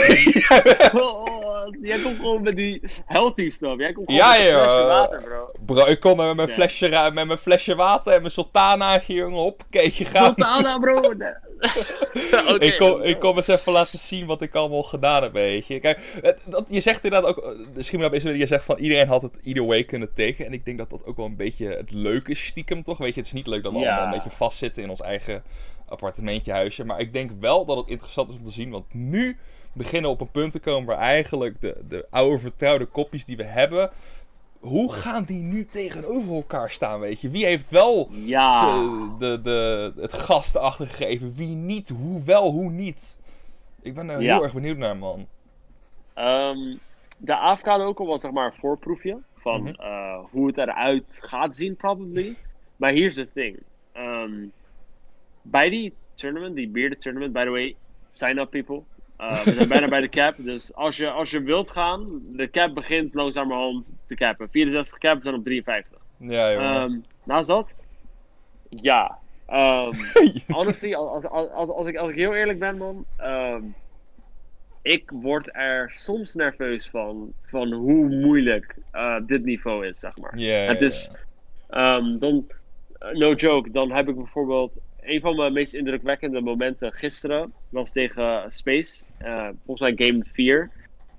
Oh, 0.93 1.32
jij 1.83 2.01
komt 2.03 2.17
gewoon 2.17 2.43
met 2.43 2.57
die 2.57 2.83
healthy 3.07 3.51
stuff. 3.51 3.79
Jij 3.79 3.93
komt 3.93 4.07
gewoon 4.11 4.21
Ja, 4.21 4.29
met 4.39 4.39
een 4.41 4.55
flesje 4.55 4.87
water, 4.87 5.23
bro. 5.23 5.51
bro, 5.67 5.87
ik 5.87 6.01
kom 6.01 6.17
met 6.17 6.37
mijn, 6.37 6.49
flesje, 6.49 7.11
met 7.15 7.27
mijn 7.27 7.39
flesje 7.39 7.75
water 7.75 8.13
en 8.13 8.21
mijn 8.21 8.33
sultanaatje, 8.33 9.15
jongen. 9.15 9.39
Hoppakeetje 9.41 10.05
gaan. 10.05 10.25
Sultana, 10.25 10.79
bro. 10.79 10.97
Oké. 12.55 12.65
ik, 12.65 12.79
kom, 12.79 13.03
ik 13.03 13.19
kom 13.21 13.37
eens 13.37 13.49
even 13.49 13.73
laten 13.73 13.99
zien 13.99 14.27
wat 14.27 14.43
ik 14.43 14.55
allemaal 14.55 14.83
gedaan 14.83 15.23
heb, 15.23 15.33
weet 15.33 15.67
je. 15.67 15.81
Kijk, 15.81 15.99
dat, 16.45 16.67
je 16.71 16.81
zegt 16.81 17.05
inderdaad 17.05 17.29
ook... 17.31 17.57
Misschien 17.75 18.01
wel 18.01 18.13
is 18.13 18.23
je 18.23 18.47
zegt 18.47 18.65
van 18.65 18.79
iedereen 18.79 19.09
had 19.09 19.23
het 19.23 19.39
either 19.43 19.67
way 19.67 19.85
kunnen 19.85 20.13
tekenen. 20.15 20.47
En 20.47 20.53
ik 20.53 20.65
denk 20.65 20.79
dat 20.79 20.91
dat 20.91 21.05
ook 21.07 21.17
wel 21.17 21.27
een 21.27 21.37
beetje 21.37 21.67
het 21.67 21.91
leuke 21.91 22.31
is 22.31 22.45
stiekem, 22.45 22.83
toch? 22.83 22.99
Weet 22.99 23.15
je, 23.15 23.19
het 23.21 23.27
is 23.29 23.33
niet 23.35 23.47
leuk 23.47 23.63
dat 23.63 23.73
we 23.73 23.79
Ja. 23.79 23.87
allemaal 23.89 24.05
een 24.05 24.11
beetje 24.23 24.37
vastzitten 24.37 24.83
in 24.83 24.91
ons 24.91 25.01
eigen 25.01 25.43
appartementje, 25.89 26.53
huisje. 26.53 26.85
Maar 26.85 27.01
ik 27.01 27.13
denk 27.13 27.31
wel 27.41 27.65
dat 27.65 27.77
het 27.77 27.89
interessant 27.89 28.29
is 28.29 28.35
om 28.37 28.45
te 28.45 28.51
zien, 28.51 28.71
want 28.71 28.95
nu 28.95 29.37
beginnen 29.73 30.11
op 30.11 30.21
een 30.21 30.31
punt 30.31 30.53
te 30.53 30.61
komen 30.61 30.87
waar 30.87 30.99
eigenlijk 30.99 31.61
de, 31.61 31.77
de 31.89 32.07
oude 32.11 32.39
vertrouwde 32.39 32.87
kopjes 32.87 33.25
die 33.25 33.37
we 33.37 33.45
hebben... 33.45 33.91
Hoe 34.61 34.93
gaan 34.93 35.25
die 35.25 35.43
nu 35.43 35.67
tegenover 35.67 36.35
elkaar 36.35 36.71
staan, 36.71 37.01
weet 37.01 37.21
je? 37.21 37.31
Wie 37.31 37.45
heeft 37.45 37.71
wel 37.71 38.09
Ja. 38.13 38.73
de, 39.19 39.41
de, 39.43 39.93
het 39.97 40.13
gas 40.13 40.55
erachter 40.55 40.87
gegeven. 40.87 41.35
Wie 41.35 41.49
niet, 41.55 41.89
hoe 41.89 42.23
wel, 42.25 42.51
hoe 42.51 42.71
niet. 42.71 43.19
Ik 43.83 43.95
ben 43.95 44.09
er 44.11 44.21
Ja. 44.23 44.35
heel 44.35 44.43
erg 44.43 44.53
benieuwd 44.55 44.77
naar, 44.77 44.97
man. 44.97 45.27
Ehm, 46.15 46.77
de 47.17 47.37
AFK 47.37 47.67
local 47.67 48.07
was 48.07 48.21
zeg 48.21 48.31
maar 48.31 48.47
een 48.47 48.53
voorproefje 48.59 49.19
van 49.37 49.63
Mhm. 49.63 49.75
eh, 49.81 50.19
hoe 50.31 50.47
het 50.47 50.59
eruit 50.59 51.21
gaat 51.25 51.57
zien, 51.57 51.77
probably. 51.77 52.37
Maar 52.77 52.93
here's 52.93 53.15
the 53.15 53.29
thing. 53.35 53.59
Ehm, 53.93 54.47
bij 55.43 55.69
die 55.71 55.95
tournament, 56.15 56.55
die 56.57 56.69
bearded 56.69 57.01
tournament, 57.01 57.33
by 57.33 57.45
the 57.45 57.51
way, 57.51 57.77
sign 58.11 58.39
up 58.39 58.51
people. 58.51 58.83
Eh, 59.23 59.43
we 59.45 59.53
zijn 59.55 59.69
bijna 59.69 59.89
bij 59.89 60.01
de 60.01 60.09
cap, 60.09 60.35
dus 60.39 60.75
als 60.75 60.97
je, 60.97 61.11
als 61.11 61.31
je 61.31 61.43
wilt 61.43 61.71
gaan, 61.71 62.21
de 62.33 62.51
cap 62.51 62.75
begint 62.75 63.15
langzamerhand 63.15 63.95
te 64.07 64.15
cappen. 64.15 64.49
64 64.51 64.99
cap, 64.99 65.17
we 65.17 65.23
zijn 65.23 65.35
op 65.35 65.45
53. 65.45 65.99
Ja, 66.17 66.53
jongen. 66.53 66.75
Ehm 66.83 66.99
naast 67.25 67.49
dat, 67.49 67.77
ja. 68.69 69.19
Ehm, 69.47 69.93
honestly, 70.59 70.95
als, 70.95 71.27
als, 71.27 71.51
als, 71.51 71.69
als, 71.69 71.87
ik, 71.87 71.97
als 71.97 72.09
ik 72.11 72.15
heel 72.17 72.35
eerlijk 72.35 72.59
ben, 72.59 72.77
man. 72.77 73.05
ehm, 73.17 73.63
ik 74.83 75.11
word 75.15 75.49
er 75.53 75.93
soms 75.93 76.35
nerveus 76.35 76.91
van, 76.91 77.33
van 77.43 77.73
hoe 77.73 78.09
moeilijk 78.09 78.77
eh, 78.91 79.17
dit 79.27 79.45
niveau 79.45 79.87
is, 79.87 79.99
zeg 79.99 80.17
maar. 80.17 80.39
Ja, 80.39 80.57
het 80.65 80.81
is- 80.83 81.11
dan, 82.19 82.47
eh, 82.99 83.11
no 83.13 83.33
joke, 83.35 83.71
dan 83.71 83.93
heb 83.93 84.09
ik 84.09 84.17
bijvoorbeeld. 84.17 84.81
Een 85.03 85.21
van 85.21 85.37
mijn 85.37 85.53
meest 85.53 85.75
indrukwekkende 85.75 86.41
momenten 86.41 86.93
gisteren 86.93 87.53
was 87.69 87.93
tegen 87.93 88.53
Space. 88.53 89.05
eh, 89.19 89.49
volgens 89.65 89.97
mij 89.97 90.07
game 90.07 90.25
4. 90.33 90.71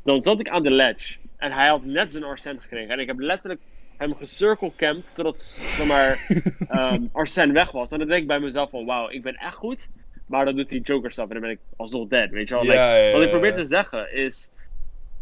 Dan 0.04 0.22
zat 0.22 0.40
ik 0.40 0.50
aan 0.50 0.64
de 0.64 0.72
ledge. 0.72 1.18
En 1.38 1.52
hij 1.52 1.68
had 1.68 1.84
net 1.84 2.12
zijn 2.12 2.24
Arsene 2.24 2.60
gekregen. 2.60 2.90
En 2.90 3.00
ik 3.00 3.08
heb 3.08 3.20
letterlijk 3.20 3.62
hem 3.98 4.16
gecirclecampt 4.16 5.16
totdat 5.16 5.42
zeg 5.42 5.88
maar, 5.88 6.18
ehm 6.78 7.06
Arsene 7.12 7.54
weg 7.54 7.72
was. 7.72 7.92
En 7.92 8.00
dan 8.00 8.08
denk 8.08 8.22
ik 8.22 8.28
bij 8.28 8.40
mezelf 8.40 8.70
van 8.70 8.86
wauw, 8.86 9.10
ik 9.10 9.22
ben 9.22 9.36
echt 9.36 9.56
goed. 9.56 9.90
Maar 10.28 10.46
dan 10.46 10.56
doet 10.56 10.70
hij 10.70 10.80
Joker 10.80 11.12
stuff 11.12 11.28
en 11.28 11.34
dan 11.34 11.42
ben 11.44 11.52
ik 11.52 11.60
alsnog 11.76 12.08
dead. 12.08 12.30
Weet 12.30 12.48
je 12.50 12.56
wel? 12.56 12.64
Like, 12.64 13.12
wat 13.12 13.22
ik 13.22 13.30
probeer 13.30 13.54
te 13.56 13.66
zeggen 13.66 14.14
is. 14.14 14.52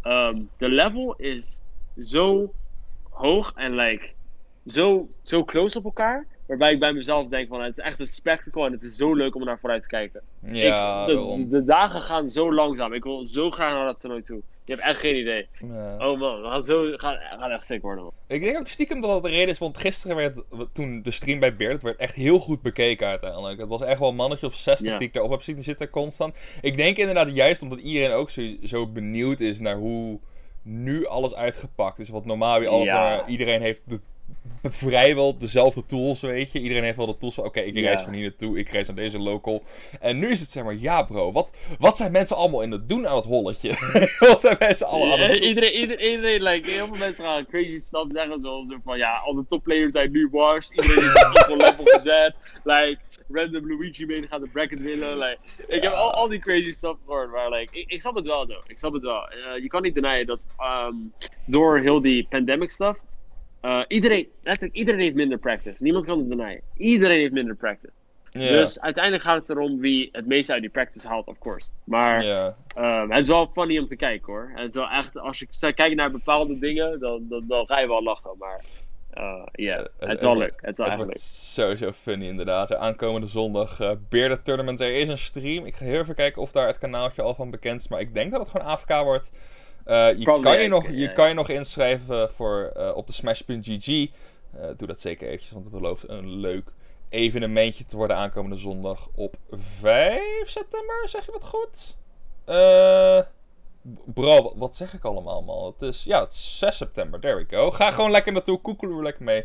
ehm, 0.02 0.40
de 0.56 0.68
level 0.68 1.14
is 1.16 1.60
zo 1.98 2.54
hoog 3.10 3.52
en 3.54 3.74
like 3.74 4.12
zo, 4.66 5.08
zo 5.22 5.44
close 5.44 5.78
op 5.78 5.84
elkaar. 5.84 6.26
Waarbij 6.52 6.72
ik 6.72 6.78
bij 6.80 6.92
mezelf 6.92 7.28
denk 7.28 7.48
van 7.48 7.62
het 7.62 7.78
is 7.78 7.84
echt 7.84 8.00
een 8.00 8.06
spectacle 8.06 8.66
en 8.66 8.72
het 8.72 8.82
is 8.82 8.96
zo 8.96 9.14
leuk 9.14 9.34
om 9.34 9.44
naar 9.44 9.58
vooruit 9.58 9.82
te 9.82 9.88
kijken. 9.88 10.20
Ja, 10.42 11.06
ik, 11.06 11.50
de, 11.50 11.64
dagen 11.64 12.00
gaan 12.00 12.26
zo 12.26 12.52
langzaam. 12.54 12.92
Ik 12.92 13.02
wil 13.04 13.26
zo 13.26 13.50
graag 13.50 13.72
naar 13.72 13.84
dat 13.84 14.00
toernooi 14.00 14.22
toe. 14.22 14.42
Je 14.64 14.72
hebt 14.72 14.84
echt 14.86 15.00
geen 15.00 15.16
idee. 15.16 15.48
Oh 15.98 16.18
man, 16.18 16.42
we 16.42 16.48
gaan 16.48 16.62
zo 16.62 16.92
gaan, 16.96 17.16
gaan 17.38 17.50
echt 17.50 17.64
sick 17.64 17.82
worden 17.82 18.02
man. 18.04 18.12
Ik 18.26 18.42
denk 18.42 18.58
ook 18.58 18.68
stiekem 18.68 19.00
dat 19.00 19.10
dat 19.10 19.22
de 19.22 19.28
reden 19.28 19.48
is, 19.48 19.58
want 19.58 19.78
gisteren 19.78 20.16
werd, 20.16 20.42
toen 20.72 21.02
de 21.02 21.10
stream 21.10 21.38
bij 21.40 21.56
Beard 21.56 21.82
werd 21.82 21.96
echt 21.96 22.14
heel 22.14 22.38
goed 22.38 22.62
bekeken 22.62 23.06
uiteindelijk. 23.06 23.60
Het 23.60 23.68
was 23.68 23.82
echt 23.82 23.98
wel 23.98 24.08
een 24.08 24.14
mannetje 24.14 24.46
of 24.46 24.56
60 24.56 24.92
Ja. 24.92 24.98
die 24.98 25.06
ik 25.06 25.12
daarop 25.14 25.32
heb 25.32 25.42
zien 25.42 25.62
zitten 25.62 25.90
constant. 25.90 26.36
Ik 26.60 26.76
denk 26.76 26.96
inderdaad 26.96 27.34
juist 27.34 27.62
omdat 27.62 27.78
iedereen 27.78 28.12
ook 28.12 28.30
zo, 28.30 28.42
zo 28.62 28.86
benieuwd 28.86 29.40
is 29.40 29.60
naar 29.60 29.76
hoe 29.76 30.18
nu 30.62 31.06
alles 31.06 31.34
uitgepakt 31.34 31.98
is. 31.98 32.08
Want 32.08 32.24
normaal 32.24 32.58
weer 32.58 32.68
altijd, 32.68 33.20
Ja. 33.20 33.26
iedereen 33.26 33.60
heeft 33.60 33.82
de, 33.84 34.00
vrijwel 34.62 35.38
dezelfde 35.38 35.86
tools, 35.86 36.20
weet 36.20 36.52
je. 36.52 36.60
Iedereen 36.60 36.82
heeft 36.82 36.96
wel 36.96 37.06
de 37.06 37.16
tools 37.16 37.34
van, 37.34 37.44
oké, 37.44 37.60
ik 37.60 37.74
reis 37.74 37.98
gewoon 37.98 38.14
hier 38.14 38.22
naartoe, 38.22 38.58
ik 38.58 38.68
reis 38.68 38.86
naar 38.86 38.96
deze 38.96 39.18
local. 39.18 39.62
En 40.00 40.18
nu 40.18 40.30
is 40.30 40.40
het 40.40 40.48
zeg 40.48 40.64
maar, 40.64 40.74
ja 40.74 41.02
bro, 41.02 41.32
wat, 41.32 41.56
wat 41.78 41.96
zijn 41.96 42.12
mensen 42.12 42.36
allemaal 42.36 42.62
in 42.62 42.70
het 42.70 42.88
doen 42.88 43.08
aan 43.08 43.16
het 43.16 43.24
holletje? 43.24 43.68
wat 44.18 44.40
zijn 44.40 44.56
mensen 44.58 44.86
allemaal 44.86 45.12
aan 45.12 45.20
het 45.20 45.32
doen? 45.32 45.42
iedereen, 45.42 45.72
iedereen, 45.72 46.10
iedereen 46.10 46.42
like, 46.42 46.70
heel 46.70 46.86
veel 46.86 46.96
mensen 46.96 47.24
gaan 47.24 47.46
crazy 47.46 47.78
stuff 47.78 48.06
zeggen. 48.08 48.38
Zoals 48.38 48.68
zo 48.68 48.78
van 48.84 48.98
ja, 48.98 49.16
al 49.16 49.34
de 49.34 49.46
topplayers 49.48 49.92
zijn 49.92 50.10
nu 50.10 50.28
washed. 50.30 50.70
Iedereen 50.70 51.04
is 51.04 51.24
op 51.24 51.36
equal 51.36 51.56
level 51.56 51.84
gezet. 51.84 52.34
Like, 52.64 52.98
random 53.28 53.68
Luigi 53.68 54.06
mee 54.06 54.26
gaat 54.26 54.44
de 54.44 54.50
bracket 54.52 54.80
winnen. 54.80 55.18
Like, 55.18 55.38
ik 55.66 55.82
heb 55.82 55.92
al, 55.92 56.12
al 56.12 56.28
die 56.28 56.38
crazy 56.38 56.70
stuff 56.70 56.96
gehoord. 57.04 57.30
Maar 57.30 57.50
like, 57.50 57.78
ik, 57.78 57.90
ik 57.90 58.00
snap 58.00 58.14
het 58.14 58.26
wel, 58.26 58.46
though. 58.46 58.64
Ik 58.66 58.78
snap 58.78 58.92
het 58.92 59.02
wel. 59.02 59.28
Eh, 59.28 59.62
je 59.62 59.68
kan 59.68 59.82
niet 59.82 59.94
denyen 59.94 60.26
dat 60.26 60.40
ehm, 60.58 60.94
door 61.46 61.78
heel 61.78 62.00
die 62.00 62.26
pandemic 62.30 62.70
stuff. 62.70 63.00
Eh, 63.62 63.82
iedereen, 63.88 64.28
letterlijk 64.42 64.78
iedereen 64.78 65.00
heeft 65.00 65.14
minder 65.14 65.38
practice. 65.38 65.82
Niemand 65.82 66.04
kan 66.04 66.18
het 66.18 66.28
denyen. 66.28 66.60
Iedereen 66.76 67.18
heeft 67.18 67.32
minder 67.32 67.54
practice. 67.54 67.92
Dus 68.30 68.80
uiteindelijk 68.80 69.24
gaat 69.24 69.38
het 69.38 69.50
erom 69.50 69.80
wie 69.80 70.08
het 70.12 70.26
meeste 70.26 70.52
uit 70.52 70.60
die 70.60 70.70
practice 70.70 71.08
haalt, 71.08 71.26
of 71.26 71.38
course. 71.38 71.68
Maar. 71.84 72.24
Ehm, 72.74 73.10
het 73.10 73.20
is 73.20 73.28
wel 73.28 73.50
funny 73.52 73.78
om 73.78 73.86
te 73.86 73.96
kijken 73.96 74.32
hoor. 74.32 74.52
Het 74.54 74.68
is 74.68 74.74
wel 74.74 74.88
echt, 74.88 75.18
als 75.18 75.38
je 75.38 75.72
kijkt 75.74 75.94
naar 75.94 76.10
bepaalde 76.10 76.58
dingen, 76.58 77.00
dan, 77.00 77.26
dan, 77.28 77.44
dan 77.48 77.66
ga 77.66 77.80
je 77.80 77.86
wel 77.88 78.02
lachen. 78.02 78.30
Maar 78.38 78.60
eh, 79.12 79.42
ja, 79.52 79.76
Eh, 79.76 80.08
het 80.08 80.16
is 80.18 80.22
wel 80.22 80.36
leuk. 80.36 80.52
Het 80.56 80.78
is 80.78 80.84
Het 80.86 80.96
wordt 80.96 81.12
leuk. 81.12 81.22
sowieso 81.22 81.92
funny 81.92 82.26
inderdaad. 82.26 82.68
De 82.68 82.76
aankomende 82.76 83.26
zondag 83.26 83.80
uh, 83.80 83.90
Bearded 84.08 84.44
Tournament. 84.44 84.80
Er 84.80 84.96
is 84.96 85.08
een 85.08 85.18
stream. 85.18 85.66
Ik 85.66 85.74
ga 85.74 85.84
heel 85.84 86.00
even 86.00 86.14
kijken 86.14 86.42
of 86.42 86.52
daar 86.52 86.66
het 86.66 86.78
kanaaltje 86.78 87.22
al 87.22 87.34
van 87.34 87.50
bekend 87.50 87.80
is. 87.80 87.88
Maar 87.88 88.00
ik 88.00 88.14
denk 88.14 88.30
dat 88.30 88.40
het 88.40 88.50
gewoon 88.50 88.66
AFK 88.66 88.88
wordt. 89.02 89.32
Eh, 89.84 90.18
je, 90.18 90.24
kan 90.40 90.60
je, 90.62 90.68
nog, 90.68 90.86
je 90.86 90.96
ja. 90.96 91.12
kan 91.12 91.28
je 91.28 91.34
nog 91.34 91.48
inschrijven 91.48 92.30
voor, 92.30 92.72
eh, 92.76 92.96
op 92.96 93.06
de 93.06 93.12
Smash.gg. 93.12 93.88
Eh, 93.88 94.68
doe 94.76 94.86
dat 94.88 95.00
zeker 95.00 95.26
eventjes, 95.26 95.52
want 95.52 95.64
het 95.64 95.74
belooft 95.74 96.08
een 96.08 96.28
leuk 96.28 96.72
evenementje 97.08 97.84
te 97.84 97.96
worden 97.96 98.16
aankomende 98.16 98.56
zondag 98.56 99.08
op 99.14 99.36
5 99.50 100.22
september. 100.50 101.08
Zeg 101.08 101.24
je 101.26 101.32
dat 101.32 101.44
goed? 101.44 101.96
Eh... 102.44 103.20
Bro, 104.04 104.52
wat- 104.56 104.76
zeg 104.76 104.94
ik 104.94 105.04
allemaal, 105.04 105.42
man? 105.42 105.64
Het 105.78 105.82
is, 105.94 106.04
ja, 106.04 106.20
het 106.20 106.32
is 106.32 106.58
6 106.58 106.76
september. 106.76 107.20
There 107.20 107.34
we 107.36 107.44
go. 107.56 107.70
Ga 107.70 107.90
gewoon 107.90 108.10
lekker 108.10 108.32
naartoe. 108.32 108.60
Koekeloer 108.60 108.96
er 108.96 109.02
lekker 109.02 109.24
mee. 109.24 109.44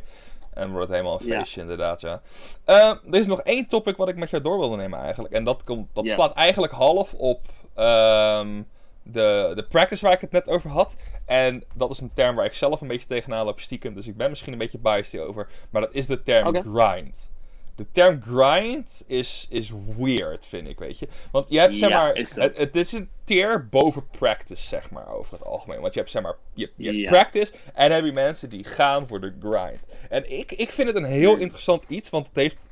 En 0.54 0.70
wordt 0.72 0.88
het 0.88 0.96
helemaal 0.98 1.20
een 1.22 1.28
Ja. 1.28 1.38
feestje, 1.38 1.62
inderdaad, 1.62 2.02
ja. 2.02 2.22
Eh, 2.66 2.76
er 2.90 3.20
is 3.20 3.28
nog 3.28 3.42
één 3.42 3.68
topic 3.68 3.98
wat 3.98 4.08
ik 4.08 4.16
met 4.16 4.30
jou 4.30 4.44
door 4.44 4.60
wilde 4.60 4.76
nemen, 4.76 5.00
eigenlijk. 5.00 5.34
En 5.34 5.44
dat, 5.44 5.64
komt, 5.64 5.90
dat 5.94 6.08
Ja. 6.08 6.14
slaat 6.14 6.34
eigenlijk 6.34 6.74
half 6.74 7.14
op 7.14 7.42
ehm, 7.76 8.62
de, 9.12 9.52
de 9.56 9.66
practice 9.70 10.06
waar 10.06 10.14
ik 10.14 10.22
het 10.22 10.32
net 10.32 10.50
over 10.50 10.70
had. 10.70 10.96
En 11.26 11.64
dat 11.76 11.90
is 11.92 12.00
een 12.00 12.14
term 12.14 12.36
waar 12.36 12.46
ik 12.46 12.54
zelf 12.54 12.82
een 12.82 12.88
beetje 12.88 13.08
tegenaan 13.08 13.46
loop 13.46 13.60
stiekem. 13.60 13.94
Dus 13.94 14.08
ik 14.08 14.18
ben 14.18 14.30
misschien 14.30 14.52
een 14.54 14.60
beetje 14.60 14.78
biased 14.78 15.12
hierover. 15.12 15.48
Maar 15.70 15.82
dat 15.82 15.94
is 15.94 16.08
de 16.08 16.24
term 16.24 16.56
grind. 16.74 17.30
De 17.76 17.86
term 17.92 18.22
grind 18.22 19.04
is, 19.08 19.48
is 19.50 19.72
weird, 19.98 20.46
vind 20.48 20.68
ik, 20.68 20.80
weet 20.80 21.00
je. 21.00 21.08
Want 21.32 21.50
je 21.50 21.60
hebt, 21.60 21.76
zeg 21.78 21.90
Ja, 21.90 21.98
maar, 21.98 22.16
is 22.16 22.34
dat. 22.34 22.44
het, 22.44 22.58
het 22.58 22.76
is 22.76 22.92
een 22.92 23.10
tier 23.24 23.68
boven 23.68 24.08
practice, 24.08 24.68
zeg 24.68 24.90
maar, 24.90 25.08
over 25.14 25.34
het 25.34 25.44
algemeen. 25.46 25.82
Want 25.82 25.94
je 25.94 26.00
hebt, 26.00 26.12
zeg 26.12 26.22
maar, 26.22 26.36
je, 26.54 26.72
je 26.76 26.92
Ja. 26.98 27.10
practice 27.12 27.54
en 27.74 27.88
dan 27.90 27.92
heb 27.98 28.06
je 28.06 28.12
mensen 28.12 28.50
die 28.50 28.64
gaan 28.64 29.08
voor 29.08 29.22
de 29.22 29.34
grind. 29.40 29.80
En 30.10 30.38
ik, 30.40 30.52
ik 30.52 30.72
vind 30.72 30.88
het 30.88 30.98
een 30.98 31.04
heel 31.04 31.36
interessant 31.38 31.84
iets, 31.88 32.10
want 32.10 32.28
het 32.28 32.36
heeft... 32.36 32.70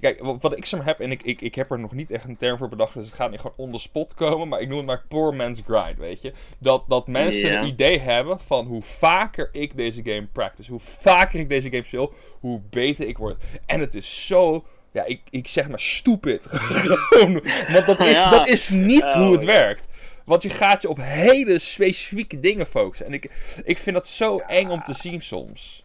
Kijk, 0.00 0.20
wat, 0.40 0.56
ik 0.56 0.72
maar 0.72 0.84
heb, 0.84 1.00
en 1.00 1.10
ik, 1.10 1.22
ik, 1.22 1.40
ik 1.40 1.54
heb 1.54 1.70
er 1.70 1.78
nog 1.78 1.92
niet 1.92 2.10
echt 2.10 2.24
een 2.24 2.36
term 2.36 2.58
voor 2.58 2.68
bedacht, 2.68 2.94
dus 2.94 3.04
het 3.06 3.14
gaat 3.14 3.30
niet 3.30 3.40
gewoon 3.40 3.56
on 3.56 3.72
the 3.72 3.78
spot 3.78 4.14
komen, 4.14 4.48
maar 4.48 4.60
ik 4.60 4.68
noem 4.68 4.76
het 4.76 4.86
maar 4.86 5.04
poor 5.08 5.34
man's 5.34 5.62
grind, 5.66 5.98
weet 5.98 6.20
je. 6.20 6.32
Dat, 6.58 6.84
dat 6.88 7.06
mensen 7.06 7.52
een 7.58 7.66
idee 7.66 7.98
hebben 7.98 8.40
van 8.40 8.66
hoe 8.66 8.82
vaker 8.82 9.48
ik 9.52 9.76
deze 9.76 10.02
game 10.04 10.26
practice, 10.32 10.70
hoe 10.70 10.80
vaker 10.80 11.40
ik 11.40 11.48
deze 11.48 11.70
game 11.70 11.84
speel, 11.84 12.12
hoe 12.40 12.60
beter 12.70 13.06
ik 13.06 13.18
word. 13.18 13.44
En 13.66 13.80
het 13.80 13.94
is 13.94 14.26
zo, 14.26 14.64
ja, 14.92 15.04
ik, 15.04 15.20
ik 15.30 15.48
zeg 15.48 15.68
maar 15.68 15.80
stupid. 15.80 16.46
Want 17.72 17.86
dat 17.86 18.00
is, 18.00 18.18
Ja. 18.18 18.30
dat 18.30 18.48
is 18.48 18.68
niet 18.68 19.02
Oh, 19.02 19.12
hoe 19.12 19.32
het 19.32 19.40
ja. 19.40 19.46
werkt. 19.46 19.86
Want 20.24 20.42
je 20.42 20.50
gaat 20.50 20.82
je 20.82 20.88
op 20.88 20.98
hele 21.00 21.58
specifieke 21.58 22.40
dingen 22.40 22.66
focussen. 22.66 23.06
En 23.06 23.12
ik, 23.12 23.30
ik 23.64 23.78
vind 23.78 23.96
dat 23.96 24.08
zo 24.08 24.38
eng 24.38 24.68
om 24.68 24.82
te 24.84 24.94
zien 24.94 25.22
soms. 25.22 25.84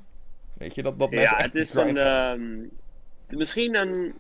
Weet 0.58 0.76
je, 0.76 0.84
dat, 0.84 1.00
dat 1.00 1.12
mensen 1.12 1.38
Ja, 1.38 1.44
echt 1.44 1.54
het 1.54 1.62
is 1.62 1.74
een. 1.74 2.72
Misschien 3.28 3.76
een. 3.76 4.14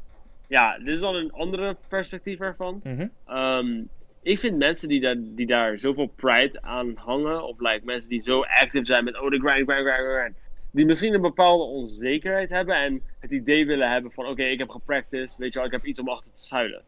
ja, 0.47 0.77
dit 0.77 0.87
is 0.87 0.99
dan 0.99 1.15
een 1.15 1.31
andere 1.31 1.77
perspectief 1.87 2.39
ervan. 2.39 2.81
Mhm. 2.83 3.07
Ehm, 3.25 3.81
ik 4.21 4.39
vind 4.39 4.57
mensen 4.57 4.87
die 4.87 5.01
daar, 5.01 5.15
die 5.19 5.45
daar 5.45 5.79
zoveel 5.79 6.11
pride 6.15 6.61
aan 6.61 6.91
hangen, 6.95 7.43
of 7.43 7.59
like 7.59 7.81
mensen 7.85 8.09
die 8.09 8.21
zo 8.21 8.41
active 8.41 8.85
zijn 8.85 9.03
met 9.03 9.19
oh 9.21 9.29
de 9.29 9.39
grind, 9.39 9.69
grind, 9.69 9.87
grind, 9.87 10.15
grind, 10.15 10.35
die 10.71 10.85
misschien 10.85 11.13
een 11.13 11.21
bepaalde 11.21 11.63
onzekerheid 11.63 12.49
hebben 12.49 12.75
en 12.75 13.01
het 13.19 13.31
idee 13.31 13.65
willen 13.65 13.89
hebben 13.89 14.11
van 14.11 14.27
oké, 14.27 14.43
ik 14.43 14.59
heb 14.59 14.69
gepracticed, 14.69 15.37
weet 15.37 15.53
je 15.53 15.59
wel, 15.59 15.67
ik 15.67 15.73
heb 15.73 15.85
iets 15.85 15.99
om 15.99 16.09
achter 16.09 16.31
te 16.33 16.43
schuilen. 16.43 16.81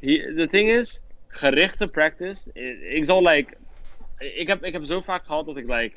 De 0.00 0.48
ding 0.50 0.70
is, 0.70 1.02
gerichte 1.28 1.88
practice, 1.88 2.52
ik 2.94 3.04
zal 3.04 3.22
like, 3.22 3.54
ik 4.18 4.46
heb, 4.46 4.64
ik 4.64 4.72
heb 4.72 4.84
zo 4.84 5.00
vaak 5.00 5.26
gehad 5.26 5.46
dat 5.46 5.56
ik 5.56 5.66
like, 5.66 5.96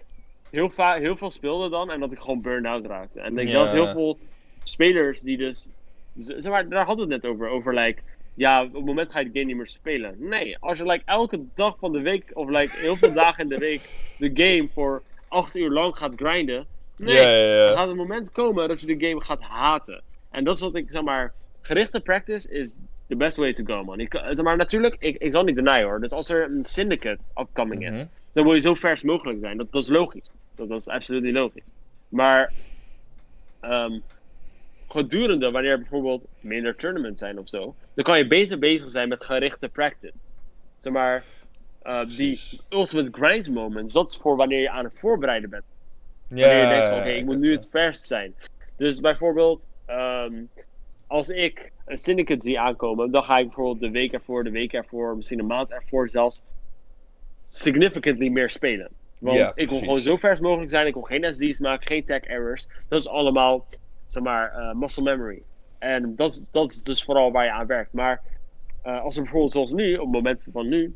heel, 0.49 0.69
vaak 0.69 0.99
heel 0.99 1.17
veel 1.17 1.31
speelde 1.31 1.69
dan 1.69 1.91
en 1.91 1.99
dat 1.99 2.11
ik 2.11 2.19
gewoon 2.19 2.41
burn-out 2.41 2.85
raakte. 2.85 3.21
En 3.21 3.37
ik 3.37 3.43
denk 3.43 3.51
dat 3.51 3.71
heel 3.71 3.91
veel 3.91 4.19
spelers 4.69 5.19
die 5.21 5.37
dus, 5.37 5.69
zeg 6.17 6.51
maar, 6.51 6.69
daar 6.69 6.85
hadden 6.85 7.07
we 7.07 7.13
het 7.13 7.23
net 7.23 7.31
over, 7.31 7.47
over 7.47 7.73
like, 7.73 8.01
ja, 8.33 8.63
op 8.63 8.73
het 8.73 8.85
moment 8.85 9.11
ga 9.11 9.19
je 9.19 9.25
de 9.25 9.31
game 9.31 9.45
niet 9.45 9.55
meer 9.55 9.67
spelen. 9.67 10.15
Nee, 10.19 10.57
als 10.59 10.77
je 10.77 10.85
like 10.85 11.03
elke 11.05 11.39
dag 11.55 11.75
van 11.79 11.91
de 11.91 12.01
week, 12.01 12.31
of 12.33 12.49
like 12.49 12.77
heel 12.79 12.95
veel 12.95 13.13
dagen 13.13 13.43
in 13.43 13.49
de 13.49 13.57
week, 13.57 13.81
de 14.17 14.31
game 14.33 14.69
voor 14.73 15.01
acht 15.27 15.55
uur 15.55 15.69
lang 15.69 15.95
gaat 15.95 16.13
grinden. 16.15 16.65
Nee, 16.97 17.15
Ja, 17.15 17.21
ja, 17.21 17.37
ja. 17.37 17.67
er 17.67 17.73
gaat 17.73 17.89
een 17.89 17.95
moment 17.95 18.31
komen 18.31 18.67
dat 18.67 18.81
je 18.81 18.97
de 18.97 19.07
game 19.07 19.21
gaat 19.21 19.41
haten. 19.41 20.01
En 20.31 20.43
dat 20.43 20.55
is 20.55 20.61
wat 20.61 20.75
ik 20.75 20.91
zeg 20.91 21.01
maar. 21.01 21.33
Gerichte 21.61 21.99
practice 22.01 22.51
is 22.51 22.77
the 23.07 23.15
best 23.15 23.37
way 23.37 23.53
to 23.53 23.63
go, 23.65 23.83
man. 23.83 23.99
Ik, 23.99 24.13
zeg 24.31 24.41
maar 24.41 24.57
natuurlijk, 24.57 24.95
ik, 24.99 25.17
ik 25.17 25.31
zal 25.31 25.43
niet 25.43 25.55
denyen 25.55 25.83
hoor. 25.83 25.99
Dus 25.99 26.11
als 26.11 26.29
er 26.29 26.43
een 26.43 26.63
syndicate 26.63 27.23
upcoming 27.37 27.89
is, 27.89 27.97
Mhm. 27.97 28.07
dan 28.33 28.43
wil 28.43 28.53
je 28.53 28.59
zo 28.61 28.73
vers 28.73 29.03
mogelijk 29.03 29.39
zijn. 29.41 29.57
Dat, 29.57 29.71
dat 29.71 29.81
is 29.83 29.89
logisch. 29.89 30.29
Dat, 30.55 30.69
dat 30.69 30.79
is 30.79 30.87
absoluut 30.87 31.33
logisch. 31.33 31.71
Maar 32.09 32.51
ehm, 33.59 33.99
gedurende, 34.87 35.51
wanneer 35.51 35.77
bijvoorbeeld 35.77 36.25
minder 36.39 36.75
tournaments 36.75 37.19
zijn 37.21 37.39
of 37.39 37.49
zo, 37.49 37.75
dan 37.93 38.03
kan 38.03 38.17
je 38.17 38.27
beter 38.27 38.59
bezig 38.59 38.91
zijn 38.91 39.09
met 39.09 39.23
gerichte 39.23 39.69
practice. 39.69 40.13
Zeg 40.77 40.93
maar, 40.93 41.23
eh, 41.81 42.05
die 42.17 42.39
ultimate 42.69 43.09
grind 43.11 43.49
moments, 43.49 43.93
dat 43.93 44.09
is 44.11 44.17
voor 44.17 44.35
wanneer 44.35 44.61
je 44.61 44.69
aan 44.69 44.83
het 44.83 44.99
voorbereiden 44.99 45.49
bent. 45.49 45.63
Wanneer 46.27 46.61
je 46.61 46.67
denkt 46.67 46.87
van, 46.87 46.97
oké, 46.99 47.09
ik 47.09 47.25
moet 47.25 47.39
nu 47.39 47.51
het 47.51 47.69
verst 47.69 48.07
zijn. 48.07 48.35
Dus 48.77 48.99
bijvoorbeeld, 48.99 49.67
ehm, 49.85 50.33
als 51.07 51.29
ik 51.29 51.71
een 51.85 51.97
syndicate 51.97 52.45
zie 52.45 52.59
aankomen, 52.59 53.11
dan 53.11 53.23
ga 53.23 53.37
ik 53.37 53.45
bijvoorbeeld 53.45 53.79
de 53.79 53.89
week 53.89 54.13
ervoor, 54.13 54.43
de 54.43 54.49
week 54.51 54.73
ervoor, 54.73 55.15
misschien 55.17 55.39
een 55.39 55.45
maand 55.45 55.71
ervoor 55.71 56.09
zelfs, 56.09 56.43
significantly 57.47 58.27
meer 58.29 58.49
spelen. 58.49 58.89
Want 59.19 59.37
Ja, 59.37 59.51
ik 59.55 59.69
wil 59.69 59.79
gewoon 59.79 59.99
zo 59.99 60.17
vers 60.17 60.39
mogelijk 60.39 60.69
zijn, 60.69 60.87
ik 60.87 60.93
wil 60.93 61.03
geen 61.03 61.33
SD's 61.33 61.59
maken, 61.59 61.87
geen 61.87 62.05
tech 62.05 62.21
errors. 62.21 62.67
Dat 62.87 62.99
is 62.99 63.07
allemaal, 63.07 63.65
zeg 64.15 64.23
maar, 64.23 64.51
eh, 64.51 64.73
muscle 64.73 65.03
memory. 65.03 65.41
En 65.79 66.15
dat 66.15 66.31
is, 66.31 66.43
dat 66.51 66.71
is 66.71 66.83
dus 66.83 67.03
vooral 67.03 67.31
waar 67.31 67.45
je 67.45 67.51
aan 67.51 67.65
werkt. 67.67 67.93
Maar 67.93 68.21
eh, 68.81 69.01
als 69.03 69.15
er 69.15 69.21
bijvoorbeeld 69.21 69.51
zoals 69.51 69.71
nu, 69.73 69.93
op 69.93 69.99
het 70.03 70.11
moment 70.11 70.45
van 70.51 70.67
nu, 70.67 70.95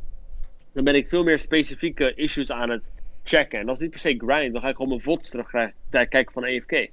dan 0.73 0.83
ben 0.83 0.95
ik 0.95 1.07
veel 1.09 1.23
meer 1.23 1.39
specifieke 1.39 2.13
issues 2.13 2.51
aan 2.51 2.69
het 2.69 2.89
checken. 3.23 3.59
En 3.59 3.65
dat 3.65 3.75
is 3.75 3.81
niet 3.81 3.89
per 3.89 3.99
se 3.99 4.15
grind, 4.17 4.53
dan 4.53 4.61
ga 4.61 4.67
ik 4.69 4.75
gewoon 4.75 4.89
mijn 4.89 5.01
VODs 5.01 5.29
terugkijken 5.29 6.33
van 6.33 6.43
EFK. 6.45 6.89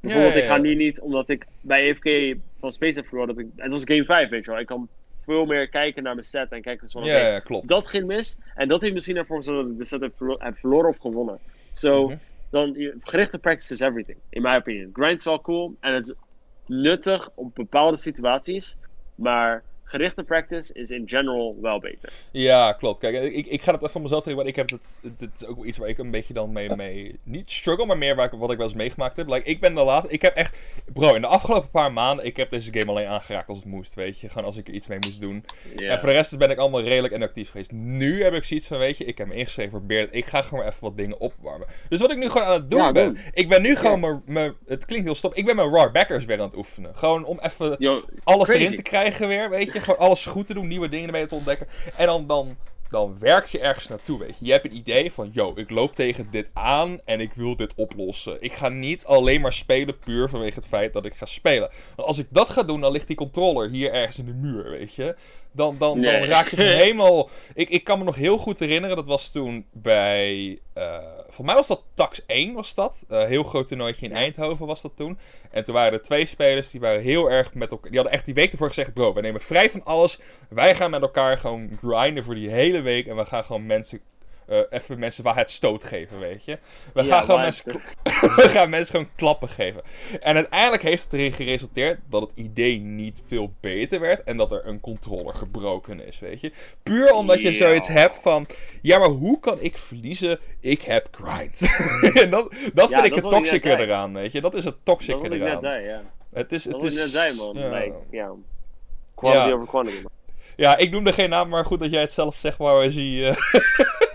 Bijvoorbeeld, 0.00 0.34
ja, 0.34 0.40
ik 0.40 0.46
ga 0.46 0.56
nu 0.56 0.74
niet, 0.74 1.00
omdat 1.00 1.28
ik 1.28 1.46
bij 1.60 1.88
EFK 1.88 2.36
van 2.60 2.72
Space 2.72 2.98
heb 2.98 3.08
verloren, 3.08 3.34
dat 3.34 3.44
ik, 3.44 3.50
het 3.56 3.70
was 3.70 3.84
game 3.84 4.04
5, 4.04 4.28
weet 4.28 4.44
je 4.44 4.50
wel. 4.50 4.60
Ik 4.60 4.66
kan 4.66 4.88
veel 5.14 5.44
meer 5.46 5.68
kijken 5.68 6.02
naar 6.02 6.14
mijn 6.14 6.26
set 6.26 6.52
en 6.52 6.62
kijken 6.62 6.90
van, 6.90 7.04
Ja, 7.04 7.40
klopt. 7.40 7.68
dat 7.68 7.86
ging 7.86 8.06
mis. 8.06 8.38
En 8.54 8.68
dat 8.68 8.80
heeft 8.80 8.94
misschien 8.94 9.16
ervoor 9.16 9.36
gezorgd 9.36 9.62
dat 9.62 9.70
ik 9.72 9.78
de 9.78 9.84
set 9.84 10.00
heb, 10.00 10.12
verlo- 10.16 10.36
heb 10.38 10.58
verloren 10.58 10.88
of 10.90 10.98
gewonnen. 10.98 11.38
So, 11.72 12.04
Mhm. 12.06 12.16
Dan, 12.50 12.92
gerichte 13.00 13.38
practice 13.38 13.72
is 13.72 13.80
everything, 13.80 14.18
in 14.30 14.42
my 14.42 14.54
opinion. 14.54 14.90
Grind 14.92 15.18
is 15.18 15.24
wel 15.24 15.40
cool 15.40 15.76
en 15.80 15.94
het 15.94 16.08
is 16.08 16.14
nuttig 16.66 17.28
op 17.34 17.54
bepaalde 17.54 17.96
situaties, 17.96 18.76
maar 19.14 19.62
gerichte 19.88 20.22
practice 20.22 20.74
is 20.74 20.90
in 20.90 21.08
general 21.08 21.56
wel 21.60 21.80
beter. 21.80 22.12
Ja, 22.30 22.72
klopt. 22.72 22.98
Kijk, 23.00 23.32
ik, 23.32 23.46
ik 23.46 23.62
ga 23.62 23.70
het 23.72 23.80
even 23.80 23.92
van 23.92 24.02
mezelf 24.02 24.22
zeggen, 24.22 24.42
want 24.44 24.56
ik 24.56 24.56
heb 24.56 24.70
het, 24.70 25.00
dit 25.18 25.30
is 25.34 25.46
ook 25.46 25.56
wel 25.56 25.64
iets 25.64 25.78
waar 25.78 25.88
ik 25.88 25.98
een 25.98 26.10
beetje 26.10 26.34
dan 26.34 26.52
mee, 26.52 26.76
mee 26.76 27.18
niet 27.22 27.50
struggle, 27.50 27.86
maar 27.86 27.98
meer 27.98 28.16
waar 28.16 28.26
ik, 28.32 28.38
wat 28.38 28.50
ik 28.50 28.56
wel 28.56 28.66
eens 28.66 28.76
meegemaakt 28.76 29.16
heb. 29.16 29.28
Like, 29.28 29.48
ik 29.48 29.60
ben 29.60 29.74
de 29.74 29.82
laatste, 29.82 30.12
ik 30.12 30.22
heb 30.22 30.34
echt, 30.34 30.58
bro, 30.92 31.14
in 31.14 31.20
de 31.20 31.26
afgelopen 31.26 31.70
paar 31.70 31.92
maanden, 31.92 32.24
ik 32.24 32.36
heb 32.36 32.50
deze 32.50 32.72
game 32.72 32.90
alleen 32.90 33.06
aangeraakt 33.06 33.48
als 33.48 33.58
het 33.58 33.66
moest, 33.66 33.94
weet 33.94 34.20
je. 34.20 34.28
Gewoon 34.28 34.44
als 34.44 34.56
ik 34.56 34.68
er 34.68 34.74
iets 34.74 34.86
mee 34.88 34.98
moest 35.00 35.20
doen. 35.20 35.44
En 35.76 35.98
voor 35.98 36.08
de 36.08 36.14
rest 36.14 36.38
ben 36.38 36.50
ik 36.50 36.58
allemaal 36.58 36.82
redelijk 36.82 37.14
inactief 37.14 37.50
geweest. 37.50 37.72
Nu 37.72 38.22
heb 38.22 38.32
ik 38.32 38.44
zoiets 38.44 38.66
van, 38.66 38.78
weet 38.78 38.98
je, 38.98 39.04
ik 39.04 39.18
heb 39.18 39.26
me 39.26 39.34
ingeschreven 39.34 39.70
voor 39.70 39.82
Beard. 39.84 40.14
Ik 40.14 40.26
ga 40.26 40.42
gewoon 40.42 40.64
even 40.64 40.80
wat 40.80 40.96
dingen 40.96 41.20
opwarmen. 41.20 41.66
Dus 41.88 42.00
wat 42.00 42.10
ik 42.10 42.16
nu 42.18 42.28
gewoon 42.28 42.46
aan 42.46 42.52
het 42.52 42.70
doen 42.70 42.80
Ja, 42.80 42.92
ben, 42.92 43.04
doen. 43.04 43.18
ik 43.32 43.48
ben 43.48 43.62
nu 43.62 43.76
gewoon 43.76 44.22
mijn, 44.26 44.54
het 44.66 44.84
klinkt 44.86 45.04
heel 45.06 45.14
stom, 45.14 45.30
ik 45.34 45.44
ben 45.44 45.56
mijn 45.56 45.70
raw 45.70 45.92
backers 45.92 46.24
weer 46.24 46.38
aan 46.38 46.46
het 46.46 46.56
oefenen. 46.56 46.94
Gewoon 46.96 47.24
om 47.24 47.38
even 47.42 47.76
Yo, 47.78 48.04
alles 48.24 48.48
Crazy. 48.48 48.62
erin 48.62 48.76
te 48.76 48.82
krijgen 48.82 49.28
weer, 49.28 49.50
weet 49.50 49.72
je. 49.72 49.77
Gewoon 49.80 49.98
alles 49.98 50.26
goed 50.26 50.46
te 50.46 50.54
doen, 50.54 50.68
nieuwe 50.68 50.88
dingen 50.88 51.06
ermee 51.06 51.26
te 51.26 51.34
ontdekken. 51.34 51.66
En 51.96 52.06
dan, 52.06 52.26
dan, 52.26 52.56
dan 52.90 53.18
werk 53.18 53.46
je 53.46 53.58
ergens 53.58 53.88
naartoe, 53.88 54.18
weet 54.18 54.38
je. 54.38 54.46
Je 54.46 54.52
hebt 54.52 54.64
een 54.64 54.76
idee 54.76 55.12
van, 55.12 55.30
yo, 55.32 55.52
ik 55.54 55.70
loop 55.70 55.94
tegen 55.94 56.28
dit 56.30 56.50
aan 56.52 57.00
en 57.04 57.20
ik 57.20 57.32
wil 57.32 57.56
dit 57.56 57.72
oplossen. 57.74 58.36
Ik 58.40 58.52
ga 58.52 58.68
niet 58.68 59.04
alleen 59.04 59.40
maar 59.40 59.52
spelen 59.52 59.98
puur 59.98 60.28
vanwege 60.28 60.54
het 60.54 60.68
feit 60.68 60.92
dat 60.92 61.04
ik 61.04 61.14
ga 61.14 61.26
spelen. 61.26 61.70
Want 61.96 62.08
als 62.08 62.18
ik 62.18 62.26
dat 62.30 62.48
ga 62.48 62.62
doen, 62.62 62.80
dan 62.80 62.92
ligt 62.92 63.06
die 63.06 63.16
controller 63.16 63.70
hier 63.70 63.92
ergens 63.92 64.18
in 64.18 64.26
de 64.26 64.32
muur, 64.32 64.70
weet 64.70 64.94
je. 64.94 65.16
Dan, 65.52 65.76
dan, 65.78 66.00
dan 66.00 66.00
Nee. 66.00 66.26
raak 66.26 66.48
je 66.48 66.62
helemaal... 66.84 67.30
Ik, 67.54 67.68
ik 67.68 67.84
kan 67.84 67.98
me 67.98 68.04
nog 68.04 68.16
heel 68.16 68.38
goed 68.38 68.58
herinneren, 68.58 68.96
dat 68.96 69.06
was 69.06 69.30
toen 69.30 69.66
bij... 69.72 70.58
eh 70.72 70.98
voor 71.28 71.44
mij 71.44 71.54
was 71.54 71.66
dat 71.66 71.82
Tax 71.94 72.26
1, 72.26 72.54
was 72.54 72.74
dat. 72.74 73.04
Eh, 73.08 73.24
heel 73.24 73.42
groot 73.42 73.66
toernooitje 73.66 74.06
in 74.06 74.12
Eindhoven 74.12 74.66
was 74.66 74.82
dat 74.82 74.92
toen. 74.96 75.18
En 75.50 75.64
toen 75.64 75.74
waren 75.74 75.92
er 75.92 76.02
twee 76.02 76.26
spelers 76.26 76.70
die 76.70 76.80
waren 76.80 77.02
heel 77.02 77.30
erg 77.30 77.54
met 77.54 77.70
elkaar... 77.70 77.90
Die 77.90 77.98
hadden 77.98 78.16
echt 78.16 78.24
die 78.24 78.34
week 78.34 78.50
ervoor 78.52 78.68
gezegd, 78.68 78.92
bro, 78.92 79.12
we 79.12 79.20
nemen 79.20 79.40
vrij 79.40 79.70
van 79.70 79.84
alles. 79.84 80.20
Wij 80.48 80.74
gaan 80.74 80.90
met 80.90 81.02
elkaar 81.02 81.38
gewoon 81.38 81.78
grinden 81.80 82.24
voor 82.24 82.34
die 82.34 82.50
hele 82.50 82.80
week. 82.80 83.06
En 83.06 83.16
we 83.16 83.24
gaan 83.24 83.44
gewoon 83.44 83.66
mensen... 83.66 84.00
eh, 84.48 84.58
even 84.70 84.98
mensen 84.98 85.24
waar 85.24 85.36
het 85.36 85.50
stoot 85.50 85.84
geven, 85.84 86.18
weet 86.18 86.44
je. 86.44 86.58
We 86.94 87.02
Ja, 87.02 87.08
gaan 87.08 87.24
gewoon 87.24 87.40
mensen... 87.40 87.72
we 88.36 88.48
gaan 88.48 88.70
mensen 88.70 88.90
gewoon 88.94 89.10
klappen 89.16 89.48
geven. 89.48 89.82
En 90.20 90.34
uiteindelijk 90.34 90.82
heeft 90.82 91.02
het 91.04 91.12
erin 91.12 91.32
geresulteerd 91.32 92.00
dat 92.10 92.22
het 92.22 92.32
idee 92.34 92.78
niet 92.80 93.22
veel 93.26 93.52
beter 93.60 94.00
werd. 94.00 94.22
En 94.24 94.36
dat 94.36 94.52
er 94.52 94.66
een 94.66 94.80
controller 94.80 95.34
gebroken 95.34 96.06
is, 96.06 96.18
weet 96.18 96.40
je. 96.40 96.52
Puur 96.82 97.12
omdat 97.12 97.40
je 97.40 97.52
zoiets 97.52 97.88
hebt 97.88 98.16
van... 98.16 98.46
Ja, 98.82 98.98
maar 98.98 99.08
hoe 99.08 99.40
kan 99.40 99.60
ik 99.60 99.78
verliezen? 99.78 100.38
Ik 100.60 100.82
heb 100.82 101.08
grind. 101.10 101.60
en 102.22 102.30
dat, 102.30 102.52
dat 102.74 102.90
Ja, 102.90 103.00
vind 103.00 103.04
ik 103.04 103.22
dat 103.22 103.22
het 103.22 103.32
toxische 103.32 103.76
eraan, 103.78 104.12
weet 104.14 104.32
je. 104.32 104.40
Dat 104.40 104.54
is 104.54 104.64
het 104.64 104.74
Dat 104.74 104.84
toxische 104.84 105.20
wat 105.20 105.32
ik 105.32 105.38
net 105.38 105.48
eraan. 105.48 105.60
zei, 105.60 105.84
ja. 105.86 106.02
Het 106.32 106.52
is, 106.52 106.62
Dat 106.64 106.82
het 106.82 106.92
is, 106.92 106.98
net 106.98 107.08
zei, 107.08 107.36
man. 107.36 107.54
ja. 107.56 107.68
Like. 107.78 108.34
Quality 109.14 109.52
over 109.52 109.66
quantity, 109.66 110.02
man. 110.02 110.10
Ja, 110.56 110.76
ik 110.76 110.90
noemde 110.90 111.12
geen 111.12 111.30
naam, 111.30 111.48
maar 111.48 111.64
goed 111.64 111.80
dat 111.80 111.90
jij 111.90 112.00
het 112.00 112.12
zelf 112.12 112.36
zegt 112.36 112.56
waar 112.58 112.78
we 112.78 112.90
zie. 112.90 113.26
eh. 113.28 113.36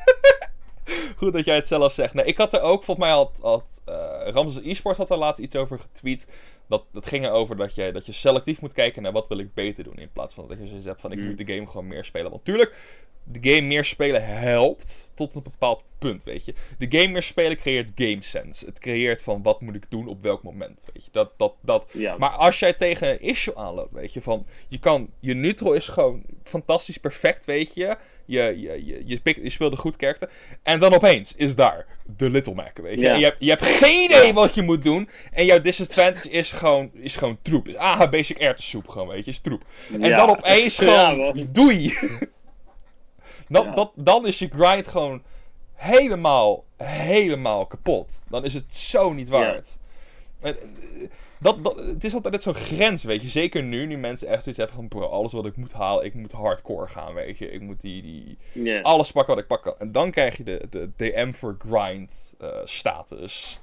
goed 1.23 1.33
dat 1.33 1.45
jij 1.45 1.55
het 1.55 1.67
zelf 1.67 1.93
zegt. 1.93 2.13
Nee, 2.13 2.25
ik 2.25 2.37
had 2.37 2.53
er 2.53 2.61
ook, 2.61 2.83
volgens 2.83 3.05
mij 3.05 3.15
had, 3.15 3.39
had 3.41 3.81
eh, 3.85 3.95
Ramses 4.31 4.63
eSports 4.63 4.97
had 4.97 5.09
er 5.09 5.17
laatst 5.17 5.41
iets 5.41 5.55
over 5.55 5.79
getweet. 5.79 6.27
Dat, 6.67 6.85
dat 6.91 7.05
ging 7.05 7.25
erover 7.25 7.55
dat 7.55 7.75
je, 7.75 7.91
dat 7.91 8.05
je 8.05 8.11
selectief 8.11 8.61
moet 8.61 8.73
kijken 8.73 9.01
naar 9.01 9.11
wat 9.11 9.27
wil 9.27 9.37
ik 9.37 9.53
beter 9.53 9.83
doen. 9.83 9.97
In 9.97 10.11
plaats 10.13 10.33
van 10.33 10.47
dat 10.47 10.57
je 10.59 10.67
zoiets 10.67 10.85
hebt 10.85 11.01
van 11.01 11.11
ik 11.11 11.17
Mm. 11.19 11.27
moet 11.27 11.37
de 11.37 11.53
game 11.53 11.67
gewoon 11.67 11.87
meer 11.87 12.05
spelen. 12.05 12.31
Want 12.31 12.45
tuurlijk, 12.45 12.75
de 13.23 13.49
game 13.49 13.67
meer 13.67 13.83
spelen 13.85 14.25
helpt 14.27 15.11
tot 15.13 15.35
een 15.35 15.43
bepaald 15.43 15.83
punt, 15.99 16.23
weet 16.23 16.45
je. 16.45 16.53
De 16.77 16.97
game 16.99 17.11
meer 17.11 17.23
spelen 17.23 17.57
creëert 17.57 17.91
game 17.95 18.17
sense. 18.23 18.65
Het 18.65 18.79
creëert 18.79 19.21
van 19.21 19.41
wat 19.43 19.61
moet 19.61 19.75
ik 19.75 19.85
doen 19.89 20.07
op 20.07 20.21
welk 20.21 20.43
moment, 20.43 20.85
weet 20.93 21.05
je. 21.05 21.11
Dat, 21.11 21.31
dat, 21.37 21.53
dat, 21.61 21.85
Ja. 21.91 22.17
maar 22.17 22.29
als 22.29 22.59
jij 22.59 22.73
tegen 22.73 23.09
een 23.09 23.21
issue 23.21 23.55
aanloopt, 23.55 23.93
weet 23.93 24.13
je, 24.13 24.21
van 24.21 24.45
je 24.67 24.79
kan, 24.79 25.09
je 25.19 25.33
neutral 25.33 25.73
is 25.73 25.87
gewoon 25.87 26.23
fantastisch 26.43 26.97
perfect, 26.97 27.45
weet 27.45 27.73
je. 27.73 27.97
Je, 28.25 28.41
je, 28.41 28.85
je, 28.85 29.01
je, 29.05 29.51
een 29.57 29.77
goed 29.77 29.95
karakter. 29.95 30.31
En 30.63 30.79
dan 30.79 30.93
opeens 30.93 31.35
is 31.35 31.55
daar 31.55 31.85
de 32.05 32.29
Little 32.29 32.53
Mac, 32.53 32.77
weet 32.77 32.99
je. 32.99 33.07
Je, 33.07 33.23
hebt, 33.23 33.37
je 33.39 33.49
hebt 33.49 33.65
geen 33.65 34.03
idee 34.03 34.33
wat 34.33 34.55
je 34.55 34.61
moet 34.61 34.83
doen. 34.83 35.09
En 35.31 35.45
jouw 35.45 35.61
disadvantage 35.61 36.29
is 36.29 36.51
gewoon, 36.51 36.91
is 36.93 37.15
gewoon 37.15 37.37
troep. 37.41 37.67
Is 37.67 37.75
AH 37.75 38.09
basic 38.09 38.39
airsoep 38.41 38.87
gewoon, 38.87 39.07
weet 39.07 39.25
je, 39.25 39.31
is 39.31 39.39
troep. 39.39 39.63
En 39.93 39.99
Ja. 40.01 40.17
dan 40.17 40.29
opeens 40.29 40.77
gewoon, 40.77 41.47
doei. 41.51 41.93
dan, 43.47 43.65
Ja. 43.65 43.71
dat, 43.73 43.91
dan 43.95 44.27
is 44.27 44.39
je 44.39 44.49
grind 44.55 44.87
gewoon 44.87 45.23
helemaal, 45.73 46.63
helemaal 46.83 47.65
kapot. 47.65 48.23
Dan 48.29 48.45
is 48.45 48.53
het 48.53 48.75
zo 48.75 49.13
niet 49.13 49.29
waard. 49.29 49.77
En, 50.41 50.57
eh, 50.57 51.07
Dat, 51.43 51.63
dat, 51.63 51.75
het 51.75 52.03
is 52.03 52.13
altijd 52.13 52.33
net 52.33 52.43
zo'n 52.43 52.53
grens, 52.53 53.03
weet 53.03 53.21
je. 53.21 53.27
Zeker 53.27 53.63
nu, 53.63 53.85
nu 53.85 53.97
mensen 53.97 54.27
echt 54.27 54.43
zoiets 54.43 54.61
hebben 54.61 54.75
van... 54.75 54.87
Bro, 54.87 55.07
alles 55.07 55.33
wat 55.33 55.45
ik 55.45 55.55
moet 55.55 55.73
halen, 55.73 56.05
ik 56.05 56.13
moet 56.13 56.31
hardcore 56.31 56.87
gaan, 56.87 57.13
weet 57.13 57.37
je. 57.37 57.51
Ik 57.51 57.61
moet 57.61 57.81
die, 57.81 58.01
die, 58.53 58.81
alles 58.81 59.11
pakken 59.11 59.33
wat 59.33 59.43
ik 59.43 59.49
pak 59.49 59.61
kan. 59.61 59.75
En 59.79 59.91
dan 59.91 60.11
krijg 60.11 60.37
je 60.37 60.43
de, 60.43 60.67
de 60.69 60.89
DM 60.95 61.31
for 61.31 61.55
grind 61.59 62.35
eh, 62.39 62.49
status. 62.63 63.61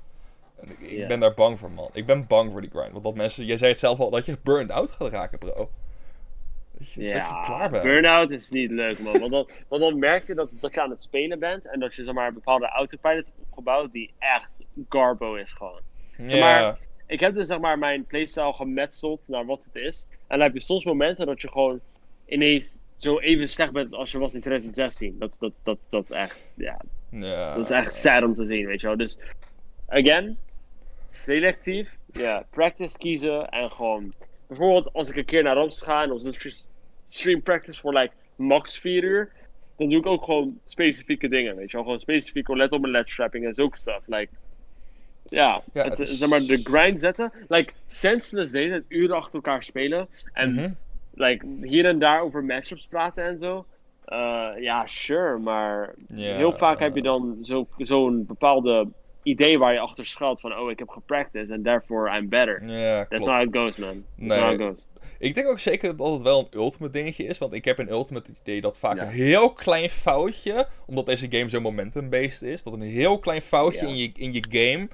En 0.61 0.69
ik, 0.70 0.90
ik 0.90 1.09
ben 1.09 1.20
daar 1.20 1.35
bang 1.35 1.59
voor, 1.59 1.70
man. 1.70 1.90
Ik 1.93 2.07
ben 2.07 2.27
bang 2.27 2.52
voor 2.52 2.61
die 2.61 2.70
grind. 2.70 2.93
Want 2.93 3.05
dat 3.05 3.15
mensen... 3.15 3.44
Jij 3.44 3.57
zei 3.57 3.70
het 3.70 3.81
zelf 3.81 4.01
al, 4.01 4.11
dat 4.11 4.27
je 4.27 4.39
burned 4.43 4.70
out 4.70 4.90
gaat 4.90 5.11
raken, 5.11 5.39
bro. 5.39 5.70
Dat 6.78 6.93
je, 6.93 7.02
Ja, 7.02 7.69
burn-out 7.69 8.31
is 8.31 8.51
niet 8.51 8.70
leuk, 8.70 8.98
man. 8.98 9.19
Want 9.19 9.32
dan, 9.32 9.47
want 9.69 9.82
dan 9.82 9.98
merk 9.98 10.27
je 10.27 10.35
dat, 10.35 10.57
dat 10.61 10.74
je 10.74 10.82
aan 10.82 10.90
het 10.90 11.02
spelen 11.02 11.39
bent 11.39 11.66
en 11.66 11.81
dat 11.81 11.94
je 11.94 12.05
zeg 12.05 12.15
maar, 12.15 12.28
een 12.28 12.35
bepaalde 12.35 12.69
autopilot 12.69 13.27
hebt 13.27 13.39
opgebouwd 13.40 13.93
die 13.93 14.12
echt 14.19 14.61
garbo 14.89 15.35
is 15.35 15.52
gewoon. 15.52 15.81
ja. 16.16 16.28
zeg 16.28 16.40
maar, 16.40 16.78
ik 17.11 17.20
heb 17.20 17.35
dus 17.35 17.47
zeg 17.47 17.59
maar 17.59 17.78
mijn 17.78 18.05
playstyle 18.05 18.53
gemetseld 18.53 19.28
naar 19.28 19.47
wat 19.47 19.65
het 19.65 19.74
is. 19.74 20.07
En 20.11 20.39
dan 20.39 20.41
heb 20.41 20.55
je 20.55 20.61
soms 20.61 20.85
momenten 20.85 21.27
dat 21.27 21.41
je 21.41 21.51
gewoon 21.51 21.81
ineens 22.27 22.77
zo 22.97 23.19
even 23.19 23.49
slecht 23.49 23.73
bent 23.73 23.95
als 23.95 24.12
je 24.12 24.19
was 24.19 24.35
in 24.35 24.41
2016. 24.41 25.19
Dat, 25.19 25.37
dat, 25.41 25.53
dat, 25.62 25.78
dat 25.89 26.11
is 26.11 26.16
echt, 26.16 26.41
ja, 26.55 26.81
Ja, 27.11 27.55
dat 27.55 27.65
is 27.65 27.70
echt 27.70 27.95
sad 27.95 28.24
om 28.24 28.32
te 28.32 28.45
zien, 28.45 28.66
weet 28.66 28.81
je 28.81 28.87
wel. 28.87 28.97
Dus, 28.97 29.19
again, 29.87 30.39
selectief, 31.09 31.97
ja, 32.12 32.47
practice 32.51 32.99
kiezen 32.99 33.49
en 33.49 33.70
gewoon, 33.70 34.12
bijvoorbeeld 34.47 34.93
als 34.93 35.11
ik 35.11 35.16
een 35.16 35.24
keer 35.24 35.43
naar 35.43 35.55
Rams 35.55 35.82
ga 35.82 36.03
en 36.03 36.11
een 36.11 36.53
stream 37.07 37.43
practice 37.43 37.81
voor 37.81 37.93
like 37.93 38.15
max 38.37 38.78
4 38.78 39.05
uur, 39.05 39.32
dan 39.77 39.89
doe 39.89 39.99
ik 39.99 40.07
ook 40.07 40.24
gewoon 40.24 40.61
specifieke 40.65 41.28
dingen, 41.28 41.57
weet 41.57 41.70
je 41.70 41.77
wel. 41.77 41.85
Gewoon 41.85 42.01
specifiek, 42.01 42.49
let 42.49 42.73
op 42.73 42.81
mijn 42.81 42.93
ledge 42.93 43.15
trapping 43.15 43.45
en 43.47 43.55
zulke 43.55 43.77
stuff. 43.77 44.07
Like, 44.07 44.28
ja, 45.31 45.62
Ja, 45.73 45.82
het, 45.82 45.90
het 45.90 45.98
is- 45.98 46.19
zeg 46.19 46.28
maar 46.28 46.40
de 46.40 46.61
grind 46.65 47.01
zetten. 47.01 47.32
Like, 47.48 47.73
senseless 47.86 48.52
deed 48.52 48.70
het 48.73 48.85
uren 48.89 49.16
achter 49.16 49.35
elkaar 49.35 49.62
spelen. 49.62 50.09
En 50.32 50.55
Mhm. 50.55 50.70
like, 51.15 51.47
hier 51.62 51.85
en 51.85 51.98
daar 51.98 52.23
over 52.23 52.44
matchups 52.44 52.86
praten 52.86 53.24
en 53.24 53.39
zo. 53.39 53.65
Eh, 54.05 54.48
ja, 54.59 54.86
sure, 54.86 55.39
maar 55.39 55.94
heel 56.15 56.52
vaak 56.52 56.81
heb 56.81 56.94
je 56.94 57.01
eh, 57.01 57.07
dan 57.07 57.39
zo- 57.43 57.66
zo'n 57.78 58.27
bepaalde 58.27 58.89
idee 59.23 59.59
waar 59.59 59.73
je 59.73 59.78
achter 59.78 60.07
schuilt 60.07 60.40
van, 60.40 60.59
oh, 60.59 60.70
ik 60.70 60.78
heb 60.78 60.89
gepracticed 60.89 61.51
and 61.51 61.65
therefore 61.65 62.16
I'm 62.16 62.28
better. 62.28 62.59
That's 62.59 63.09
klopt. 63.09 63.27
not 63.27 63.27
how 63.27 63.40
it 63.40 63.57
goes, 63.57 63.77
man. 63.77 64.05
That's 64.16 64.16
Nee. 64.16 64.28
not 64.28 64.39
how 64.39 64.52
it 64.52 64.61
goes. 64.61 64.85
Ik 65.19 65.35
denk 65.35 65.47
ook 65.48 65.59
zeker 65.59 65.97
dat 65.97 66.12
het 66.12 66.23
wel 66.23 66.39
een 66.39 66.59
ultimate 66.61 66.93
dingetje 66.93 67.24
is. 67.24 67.39
Want 67.39 67.52
ik 67.52 67.65
heb 67.65 67.78
een 67.78 67.90
ultimate 67.90 68.31
idee 68.43 68.61
dat 68.61 68.78
vaak 68.78 68.97
Ja. 68.97 69.02
een 69.02 69.09
heel 69.09 69.52
klein 69.52 69.90
foutje, 69.90 70.66
omdat 70.86 71.07
deze 71.07 71.27
game 71.31 71.48
zo 71.48 71.61
momentum-based 71.61 72.43
is, 72.43 72.62
dat 72.62 72.73
een 72.73 72.81
heel 72.81 73.19
klein 73.19 73.43
foutje 73.43 73.86
Ja. 73.86 73.93
in, 73.93 73.97
je, 73.98 74.11
in 74.15 74.32
je 74.32 74.44
game 74.51 74.89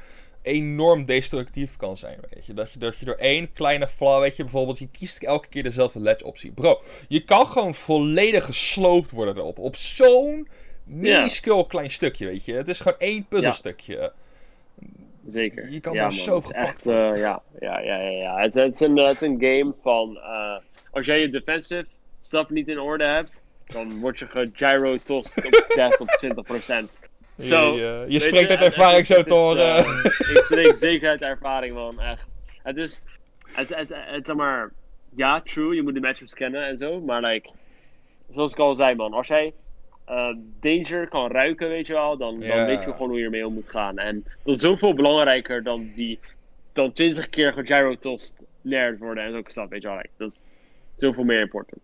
enorm 0.46 1.04
destructief 1.04 1.76
kan 1.76 1.96
zijn, 1.96 2.18
weet 2.30 2.46
je. 2.46 2.54
Dat 2.54 2.72
je, 2.72 2.78
dat 2.78 2.98
je 2.98 3.04
door 3.04 3.14
één 3.14 3.52
kleine 3.52 3.88
flaw, 3.88 4.20
weet 4.20 4.36
je, 4.36 4.42
bijvoorbeeld, 4.42 4.78
je 4.78 4.88
kiest 4.88 5.22
elke 5.22 5.48
keer 5.48 5.62
dezelfde 5.62 6.00
ledge 6.00 6.24
optie. 6.24 6.52
Bro, 6.52 6.82
je 7.08 7.24
kan 7.24 7.46
gewoon 7.46 7.74
volledig 7.74 8.44
gesloopt 8.44 9.10
worden 9.10 9.36
erop. 9.36 9.58
Op 9.58 9.76
zo'n 9.76 10.48
minuscule 10.84 11.66
klein 11.66 11.90
stukje, 11.90 12.26
weet 12.26 12.44
je. 12.44 12.52
Het 12.52 12.68
is 12.68 12.80
gewoon 12.80 12.98
één 12.98 13.26
puzzelstukje. 13.28 14.12
Zeker. 15.26 15.70
Je 15.70 15.80
kan 15.80 15.92
ja, 15.92 16.00
daar 16.00 16.10
man, 16.10 16.18
zo 16.18 16.40
gepakt 16.40 16.66
echt, 16.66 16.86
eh, 16.86 16.94
ja, 16.94 17.42
ja, 17.60 17.80
ja, 17.80 18.00
ja, 18.00 18.10
ja. 18.10 18.40
Het, 18.40 18.54
het, 18.54 18.74
is 18.74 18.80
een, 18.80 18.96
het 18.96 19.22
is 19.22 19.28
een 19.28 19.40
game 19.40 19.74
van, 19.82 20.16
eh, 20.16 20.56
als 20.90 21.06
jij 21.06 21.20
je 21.20 21.30
defensive 21.30 21.86
stuff 22.20 22.50
niet 22.50 22.68
in 22.68 22.78
orde 22.78 23.04
hebt, 23.04 23.42
dan 23.66 24.00
word 24.00 24.18
je 24.18 24.26
gegyro-tossed 24.26 25.46
op 25.46 25.74
30 25.74 26.00
of 26.00 26.16
20 26.16 26.44
procent. 26.44 27.00
Zo, 27.38 27.76
je, 27.76 28.04
je, 28.08 28.20
spreekt 28.20 28.50
uit 28.50 28.58
het- 28.58 28.68
ervaring 28.74 29.06
zo 29.06 29.20
is, 29.20 29.30
horen. 29.30 29.76
eh, 29.76 30.04
ik 30.34 30.42
spreek 30.44 30.74
zeker 30.74 31.08
uit 31.08 31.24
ervaring, 31.24 31.74
man. 31.74 32.00
Echt. 32.00 32.26
Het 32.62 32.76
is, 32.76 33.04
het, 33.52 33.76
het, 33.76 33.92
het, 33.94 34.26
zeg 34.26 34.36
maar, 34.36 34.70
ja, 35.16 35.40
true, 35.40 35.74
je 35.74 35.82
moet 35.82 35.94
de 35.94 36.00
matchups 36.00 36.34
kennen 36.34 36.66
en 36.66 36.76
zo, 36.76 37.00
maar 37.00 37.22
like, 37.22 37.48
zoals 38.32 38.52
ik 38.52 38.58
al 38.58 38.74
zei, 38.74 38.94
man, 38.94 39.12
als 39.12 39.26
jij 39.28 39.52
eh, 40.04 40.34
danger 40.60 41.08
kan 41.08 41.30
ruiken, 41.30 41.68
weet 41.68 41.86
je 41.86 41.92
wel, 41.92 42.16
dan, 42.16 42.40
dan 42.40 42.66
weet 42.66 42.84
je 42.84 42.92
gewoon 42.92 43.08
hoe 43.08 43.18
je 43.18 43.24
ermee 43.24 43.46
om 43.46 43.52
moet 43.54 43.70
gaan. 43.70 43.98
En 43.98 44.24
dat 44.44 44.54
is 44.54 44.60
zoveel 44.60 44.94
belangrijker 44.94 45.62
dan 45.62 45.92
die, 45.94 46.18
dan 46.72 46.92
20 46.92 47.28
keer 47.28 47.52
gegyrotost 47.52 48.36
nerd 48.60 48.98
worden 48.98 49.24
en 49.24 49.30
zulke 49.32 49.50
stuff, 49.50 49.68
weet 49.68 49.82
je 49.82 49.88
wel. 49.88 50.02
Dat 50.16 50.30
is 50.30 50.40
zoveel 50.96 51.24
meer 51.24 51.40
important. 51.40 51.80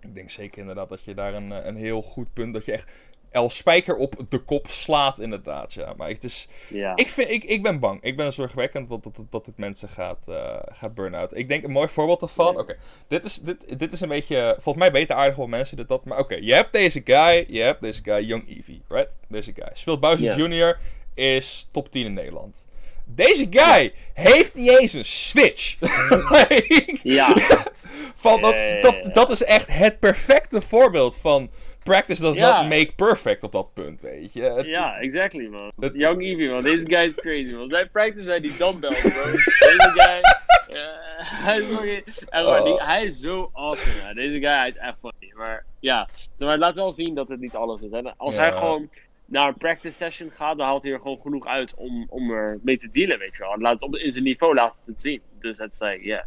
Ik 0.00 0.14
denk 0.14 0.30
zeker 0.30 0.58
inderdaad 0.58 0.88
dat 0.88 1.04
je 1.04 1.14
daar 1.14 1.34
een, 1.34 1.52
eh, 1.52 1.66
een 1.66 1.76
heel 1.76 2.02
goed 2.02 2.32
punt, 2.32 2.52
dat 2.54 2.64
je 2.64 2.72
echt 2.72 2.92
El 3.30 3.50
Spijker 3.50 3.96
op 3.96 4.14
de 4.28 4.38
kop 4.38 4.66
slaat 4.70 5.18
inderdaad, 5.18 5.72
ja. 5.72 5.94
Maar 5.96 6.08
het 6.08 6.24
is, 6.24 6.48
Ja. 6.68 6.92
ik, 6.96 7.10
vind, 7.10 7.30
ik, 7.30 7.44
ik 7.44 7.62
ben 7.62 7.78
bang. 7.78 8.02
Ik 8.02 8.16
ben 8.16 8.32
zorgwekkend 8.32 8.88
dat, 8.88 9.02
dat, 9.02 9.12
dat 9.30 9.44
dit 9.44 9.56
mensen 9.58 9.88
gaat, 9.88 10.28
eh 10.28 10.56
gaat 10.64 10.94
burn-out. 10.94 11.36
Ik 11.36 11.48
denk 11.48 11.64
een 11.64 11.70
mooi 11.70 11.88
voorbeeld 11.88 12.20
daarvan. 12.20 12.58
Oké, 12.58 12.76
dit, 13.08 13.24
is, 13.24 13.36
dit, 13.36 13.78
dit 13.78 13.92
is 13.92 14.00
een 14.00 14.08
beetje, 14.08 14.52
volgens 14.54 14.76
mij 14.84 14.90
beter 14.92 15.16
aardig 15.16 15.34
voor 15.34 15.48
mensen 15.48 15.76
dit 15.76 15.88
dat. 15.88 16.04
Maar 16.04 16.18
oké, 16.18 16.34
je 16.34 16.54
hebt 16.54 16.72
deze 16.72 17.00
guy, 17.04 17.44
je 17.48 17.60
hebt 17.60 17.80
deze 17.80 18.02
guy, 18.02 18.24
Young 18.24 18.48
Eevee, 18.48 18.82
right? 18.88 19.18
Deze 19.28 19.52
guy. 19.54 19.68
Speelt 19.72 20.00
Bowser. 20.00 20.38
Jr., 20.38 20.78
is 21.14 21.68
top 21.72 21.90
10 21.90 22.04
in 22.06 22.12
Nederland. 22.12 22.66
Deze 23.04 23.46
guy 23.50 23.92
heeft 24.14 24.54
niet 24.54 24.78
eens 24.78 24.92
een 24.92 25.04
Switch. 25.04 25.76
Like, 26.30 26.98
Ja. 27.02 27.36
van 28.14 28.40
dat, 28.40 28.54
dat, 28.80 29.10
dat 29.14 29.30
is 29.30 29.42
echt 29.44 29.66
het 29.72 29.98
perfecte 29.98 30.60
voorbeeld 30.60 31.16
van 31.16 31.50
practice 31.82 32.20
does 32.22 32.36
not 32.36 32.68
make 32.68 32.92
perfect 32.96 33.42
op 33.42 33.52
dat 33.52 33.74
punt, 33.74 34.00
weet 34.00 34.32
je. 34.32 34.62
Ja, 34.66 34.96
exactly, 34.98 35.46
man. 35.46 35.72
Het- 35.78 35.94
Young 35.94 36.22
Eevee, 36.22 36.48
man. 36.50 36.60
Deze 36.60 36.86
guy 36.86 36.98
is 37.04 37.14
crazy, 37.14 37.54
man. 37.54 37.68
Zijn 37.68 37.90
practice 37.90 38.24
zijn 38.24 38.42
die 38.42 38.56
dumbbells, 38.56 39.00
bro. 39.00 39.30
Deze 39.30 39.90
guy... 39.94 40.20
hij 41.46 41.58
is 41.58 41.64
fucking... 41.64 42.04
en 42.28 42.44
maar 42.44 42.62
die- 42.64 42.72
Oh. 42.72 42.86
hij 42.86 43.04
is 43.04 43.18
zo 43.20 43.50
awesome, 43.52 44.02
man. 44.04 44.14
Deze 44.14 44.38
guy 44.38 44.48
hij 44.48 44.68
is 44.68 44.76
echt 44.76 44.96
funny. 45.00 45.32
Maar 45.36 45.64
ja, 45.80 46.08
maar 46.38 46.58
laat 46.58 46.76
wel 46.76 46.92
zien 46.92 47.14
dat 47.14 47.28
het 47.28 47.40
niet 47.40 47.54
alles 47.54 47.80
is. 47.80 47.90
En 47.90 48.16
als 48.16 48.36
hij 48.36 48.52
gewoon 48.52 48.90
naar 49.26 49.48
een 49.48 49.56
practice 49.56 49.94
session 49.94 50.30
gaat, 50.34 50.56
dan 50.58 50.66
haalt 50.66 50.82
hij 50.84 50.92
er 50.92 51.00
gewoon 51.00 51.20
genoeg 51.20 51.46
uit 51.46 51.74
om, 51.74 52.06
om 52.08 52.30
er 52.30 52.58
mee 52.62 52.76
te 52.76 52.90
dealen, 52.90 53.18
weet 53.18 53.36
je 53.36 53.42
wel. 53.42 53.52
En 53.52 53.60
laat 53.60 53.72
het 53.72 53.82
op, 53.82 53.96
in 53.96 54.12
zijn 54.12 54.24
niveau 54.24 54.54
laat 54.54 54.76
het 54.76 54.86
het 54.86 55.02
zien. 55.02 55.20
Dus 55.40 55.58
het 55.58 55.72
is 55.72 55.80
like, 55.80 56.04
yeah. 56.04 56.22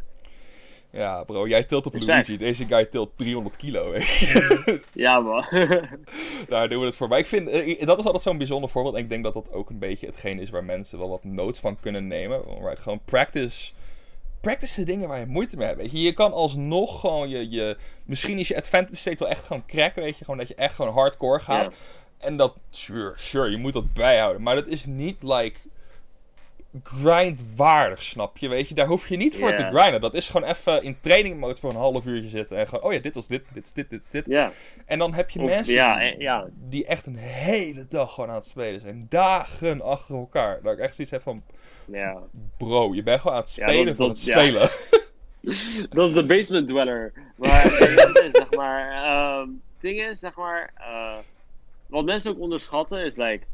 Ja, 0.93 1.23
bro, 1.23 1.47
jij 1.47 1.63
tilt 1.63 1.85
op 1.85 1.93
Luigi. 2.05 2.37
Deze 2.37 2.65
guy 2.65 2.85
tilt 2.85 3.11
300 3.15 3.55
kilo. 3.55 3.93
Ja, 4.93 5.19
man. 5.19 5.45
Daar 6.47 6.67
doen 6.69 6.79
we 6.79 6.85
het 6.85 6.95
voor. 6.95 7.07
Maar 7.07 7.19
ik 7.19 7.27
vind, 7.27 7.49
eh, 7.49 7.85
dat 7.85 7.99
is 7.99 8.05
altijd 8.05 8.23
zo'n 8.23 8.37
bijzonder 8.37 8.69
voorbeeld. 8.69 8.95
En 8.95 9.01
ik 9.01 9.09
denk 9.09 9.23
dat 9.23 9.33
dat 9.33 9.51
ook 9.51 9.69
een 9.69 9.79
beetje 9.79 10.05
hetgeen 10.05 10.39
is 10.39 10.49
waar 10.49 10.63
mensen 10.63 10.99
wel 10.99 11.09
wat 11.09 11.23
notes 11.23 11.59
van 11.59 11.79
kunnen 11.79 12.07
nemen. 12.07 12.41
Gewoon 12.77 12.99
practice. 13.05 13.73
Practice 14.41 14.79
de 14.79 14.85
dingen 14.85 15.07
waar 15.07 15.19
je 15.19 15.25
moeite 15.25 15.57
mee 15.57 15.67
hebt. 15.67 15.79
Weet 15.79 15.91
je, 15.91 16.01
je 16.01 16.13
kan 16.13 16.33
alsnog 16.33 16.99
gewoon 16.99 17.29
je, 17.29 17.49
je. 17.49 17.77
Misschien 18.05 18.39
is 18.39 18.47
je 18.47 18.57
advantage 18.57 18.95
state 18.95 19.23
wel 19.23 19.29
echt 19.29 19.45
gewoon 19.45 19.65
cracken. 19.65 20.03
Weet 20.03 20.17
je, 20.17 20.23
gewoon 20.23 20.39
dat 20.39 20.47
je 20.47 20.55
echt 20.55 20.75
gewoon 20.75 20.93
hardcore 20.93 21.39
gaat. 21.39 21.73
En 22.17 22.37
dat, 22.37 22.57
sure, 22.69 23.11
sure, 23.15 23.49
je 23.49 23.57
moet 23.57 23.73
dat 23.73 23.93
bijhouden. 23.93 24.41
Maar 24.41 24.55
dat 24.55 24.67
is 24.67 24.85
niet 24.85 25.23
like 25.23 25.59
grindwaardig, 26.83 28.03
snap 28.03 28.37
je? 28.37 28.47
Weet 28.47 28.67
je, 28.67 28.75
daar 28.75 28.85
hoef 28.87 29.07
je 29.07 29.17
niet 29.17 29.35
voor 29.37 29.53
te 29.55 29.65
grinden. 29.65 30.01
Dat 30.01 30.13
is 30.13 30.29
gewoon 30.29 30.49
even 30.49 30.83
in 30.83 30.97
training 31.01 31.39
mode 31.39 31.59
voor 31.59 31.69
een 31.69 31.75
half 31.75 32.05
uurtje 32.05 32.29
zitten. 32.29 32.57
En 32.57 32.67
gewoon, 32.67 32.83
oh 32.83 32.93
ja, 32.93 32.99
dit 32.99 33.15
was 33.15 33.27
dit, 33.27 33.43
dit 33.53 33.63
is 33.65 33.73
dit, 33.73 33.89
dit 33.89 34.03
is 34.03 34.09
dit. 34.09 34.27
En 34.85 34.99
dan 34.99 35.13
heb 35.13 35.29
je 35.29 35.39
Of- 35.39 35.49
mensen 35.49 35.73
ja, 35.73 35.99
die, 35.99 36.19
ja. 36.19 36.45
die 36.69 36.85
echt 36.85 37.05
een 37.05 37.15
hele 37.17 37.85
dag 37.89 38.13
gewoon 38.13 38.29
aan 38.29 38.35
het 38.35 38.47
spelen 38.47 38.79
zijn. 38.79 39.05
Dagen 39.09 39.81
achter 39.81 40.15
elkaar. 40.15 40.59
Dat 40.61 40.73
ik 40.73 40.79
echt 40.79 40.95
zoiets 40.95 41.13
heb 41.13 41.21
van, 41.21 41.43
bro, 42.57 42.93
je 42.95 43.03
bent 43.03 43.21
gewoon 43.21 43.35
aan 43.35 43.41
het 43.43 43.55
Ja, 43.55 43.67
spelen 43.67 43.85
dat- 43.85 43.97
dat- 43.97 44.07
het 44.07 44.17
spelen. 44.19 44.69
Dat 45.89 46.07
is 46.09 46.13
de 46.13 46.23
basement 46.25 46.67
dweller. 46.67 47.13
Maar 47.35 47.61
zeg 48.33 48.51
maar, 48.55 48.91
ehm 49.03 49.49
ding 49.79 50.01
is, 50.01 50.19
zeg 50.19 50.35
maar, 50.35 50.73
eh, 50.77 51.17
wat 51.87 52.05
mensen 52.05 52.31
ook 52.31 52.39
onderschatten 52.39 53.05
is, 53.05 53.15
like, 53.17 53.45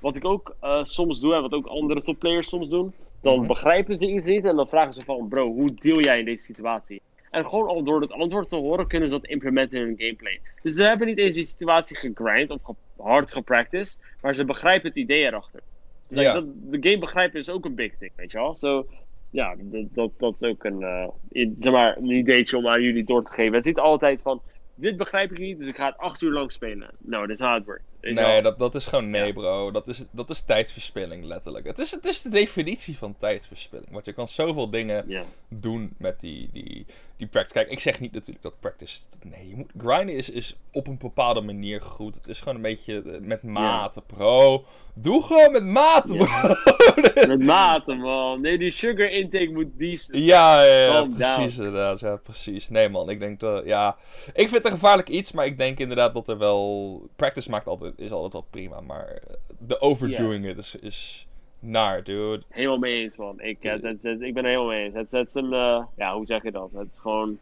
wat 0.00 0.16
ik 0.16 0.24
ook 0.24 0.56
eh, 0.60 0.84
soms 0.84 1.20
doe 1.20 1.34
en 1.34 1.42
wat 1.42 1.52
ook 1.52 1.66
andere 1.66 2.02
topplayers 2.02 2.48
soms 2.48 2.68
doen, 2.68 2.94
dan 3.22 3.38
Mhm. 3.38 3.46
begrijpen 3.46 3.96
ze 3.96 4.06
iets 4.12 4.24
niet 4.24 4.44
en 4.44 4.56
dan 4.56 4.68
vragen 4.68 4.92
ze 4.94 5.04
van, 5.04 5.28
bro, 5.28 5.46
hoe 5.52 5.74
deal 5.74 6.00
jij 6.00 6.18
in 6.18 6.24
deze 6.24 6.44
situatie? 6.44 7.00
En 7.30 7.46
gewoon 7.48 7.66
al 7.68 7.82
door 7.84 8.00
het 8.00 8.12
antwoord 8.12 8.48
te 8.48 8.56
horen, 8.56 8.86
kunnen 8.86 9.08
ze 9.08 9.14
dat 9.20 9.26
implementen 9.30 9.80
in 9.80 9.86
hun 9.86 9.98
gameplay. 9.98 10.40
Dus 10.62 10.74
ze 10.74 10.82
hebben 10.82 11.06
niet 11.06 11.18
eens 11.18 11.34
die 11.34 11.44
situatie 11.44 11.96
gegrind 11.96 12.50
of 12.50 12.62
ge- 12.62 12.74
hard 13.02 13.32
gepracticed, 13.32 14.04
maar 14.20 14.34
ze 14.34 14.44
begrijpen 14.44 14.88
het 14.88 14.96
idee 14.98 15.24
erachter. 15.24 15.60
Like, 16.08 16.22
Ja. 16.22 16.32
dat, 16.32 16.44
de 16.56 16.88
game 16.88 16.98
begrijpen 16.98 17.38
is 17.38 17.50
ook 17.50 17.64
een 17.64 17.74
big 17.74 17.96
thing, 17.96 18.12
weet 18.16 18.32
je 18.32 18.38
wel? 18.38 18.56
So, 18.56 18.86
ja, 19.30 19.54
dat, 19.58 19.84
dat, 19.94 20.10
dat 20.16 20.42
is 20.42 20.48
ook 20.48 20.64
een, 20.64 21.10
zeg 21.58 21.72
maar, 21.72 21.96
een 21.96 22.10
ideetje 22.10 22.56
om 22.56 22.68
aan 22.68 22.82
jullie 22.82 23.04
door 23.04 23.22
te 23.24 23.32
geven. 23.32 23.52
Het 23.54 23.60
is 23.66 23.72
niet 23.72 23.78
altijd 23.78 24.22
van, 24.22 24.42
dit 24.74 24.96
begrijp 24.96 25.30
ik 25.30 25.38
niet, 25.38 25.58
dus 25.58 25.68
ik 25.68 25.76
ga 25.76 25.86
het 25.86 25.98
acht 25.98 26.20
uur 26.22 26.32
lang 26.32 26.52
spelen. 26.52 26.90
No, 26.98 27.26
that's 27.26 27.40
not 27.40 27.48
how 27.50 27.58
it 27.60 27.66
works. 27.66 27.82
Nee, 28.00 28.14
wel? 28.14 28.42
dat, 28.42 28.58
dat 28.58 28.74
is 28.74 28.86
gewoon 28.86 29.10
nee, 29.10 29.26
Ja. 29.26 29.32
bro. 29.32 29.70
Dat 29.70 29.88
is, 29.88 30.04
dat 30.10 30.30
is 30.30 30.40
tijdsverspilling, 30.40 31.24
letterlijk. 31.24 31.66
Het 31.66 31.78
is, 31.78 31.90
het 31.90 32.06
is 32.06 32.22
de 32.22 32.28
definitie 32.28 32.98
van 32.98 33.14
tijdsverspilling. 33.18 33.90
Want 33.90 34.04
je 34.04 34.12
kan 34.12 34.28
zoveel 34.28 34.70
dingen 34.70 35.04
Ja, 35.08 35.24
doen 35.48 35.94
met 35.98 36.20
die, 36.20 36.48
die, 36.52 36.86
die 37.16 37.26
practice. 37.26 37.54
Kijk, 37.54 37.70
ik 37.70 37.80
zeg 37.80 38.00
niet 38.00 38.12
natuurlijk 38.12 38.42
dat 38.42 38.60
practice. 38.60 38.98
Nee, 39.22 39.48
je 39.48 39.56
moet, 39.56 39.70
grinden 39.78 40.16
is, 40.16 40.30
is 40.30 40.56
op 40.72 40.86
een 40.86 40.98
bepaalde 40.98 41.40
manier 41.40 41.80
goed. 41.80 42.14
Het 42.14 42.28
is 42.28 42.38
gewoon 42.38 42.54
een 42.54 42.62
beetje 42.62 43.02
eh, 43.02 43.20
met 43.20 43.42
mate, 43.42 44.02
bro. 44.06 44.64
Doe 44.94 45.22
gewoon 45.22 45.52
met 45.52 45.64
mate, 45.64 46.16
bro. 46.16 47.26
met 47.36 47.42
mate, 47.44 47.94
man. 47.94 48.40
Nee, 48.40 48.58
die 48.58 48.70
sugar 48.70 49.10
intake 49.10 49.50
moet 49.52 49.68
decent. 49.78 50.18
Ja, 50.18 50.62
ja, 50.62 51.04
precies 51.04 51.56
inderdaad. 51.58 52.00
Ja, 52.00 52.16
precies. 52.16 52.68
Nee 52.68 52.88
man, 52.88 53.10
ik 53.10 53.18
denk 53.20 53.40
dat, 53.40 53.64
ja... 53.64 53.96
Ik 54.26 54.48
vind 54.48 54.50
het 54.50 54.64
een 54.64 54.70
gevaarlijk 54.70 55.08
iets, 55.08 55.32
maar 55.32 55.46
ik 55.46 55.58
denk 55.58 55.78
inderdaad 55.78 56.14
dat 56.14 56.28
er 56.28 56.38
wel... 56.38 57.08
Practice 57.16 57.50
maakt 57.50 57.66
altijd, 57.66 57.89
is 57.96 58.10
altijd 58.10 58.32
wel 58.32 58.46
prima, 58.50 58.80
maar 58.80 59.06
eh, 59.08 59.34
de 59.58 59.80
overdoing 59.80 60.46
it 60.46 60.56
is, 60.56 60.74
is 60.76 61.26
naar, 61.58 62.04
dude. 62.04 62.42
Helemaal 62.48 62.78
mee 62.78 63.02
eens, 63.02 63.16
man. 63.16 63.40
Ik, 63.40 63.56
het, 63.60 63.82
het- 63.82 64.02
het- 64.02 64.20
ik 64.20 64.34
ben 64.34 64.42
er 64.44 64.48
helemaal 64.50 64.68
mee 64.70 64.84
eens. 64.94 65.10
Het, 65.10 65.28
is 65.28 65.34
een, 65.34 65.52
eh, 65.52 65.84
ja, 65.96 66.14
hoe 66.14 66.26
zeg 66.26 66.42
je 66.42 66.50
dat? 66.50 66.70
Het 66.74 66.88
is 66.92 66.98
gewoon... 66.98 67.38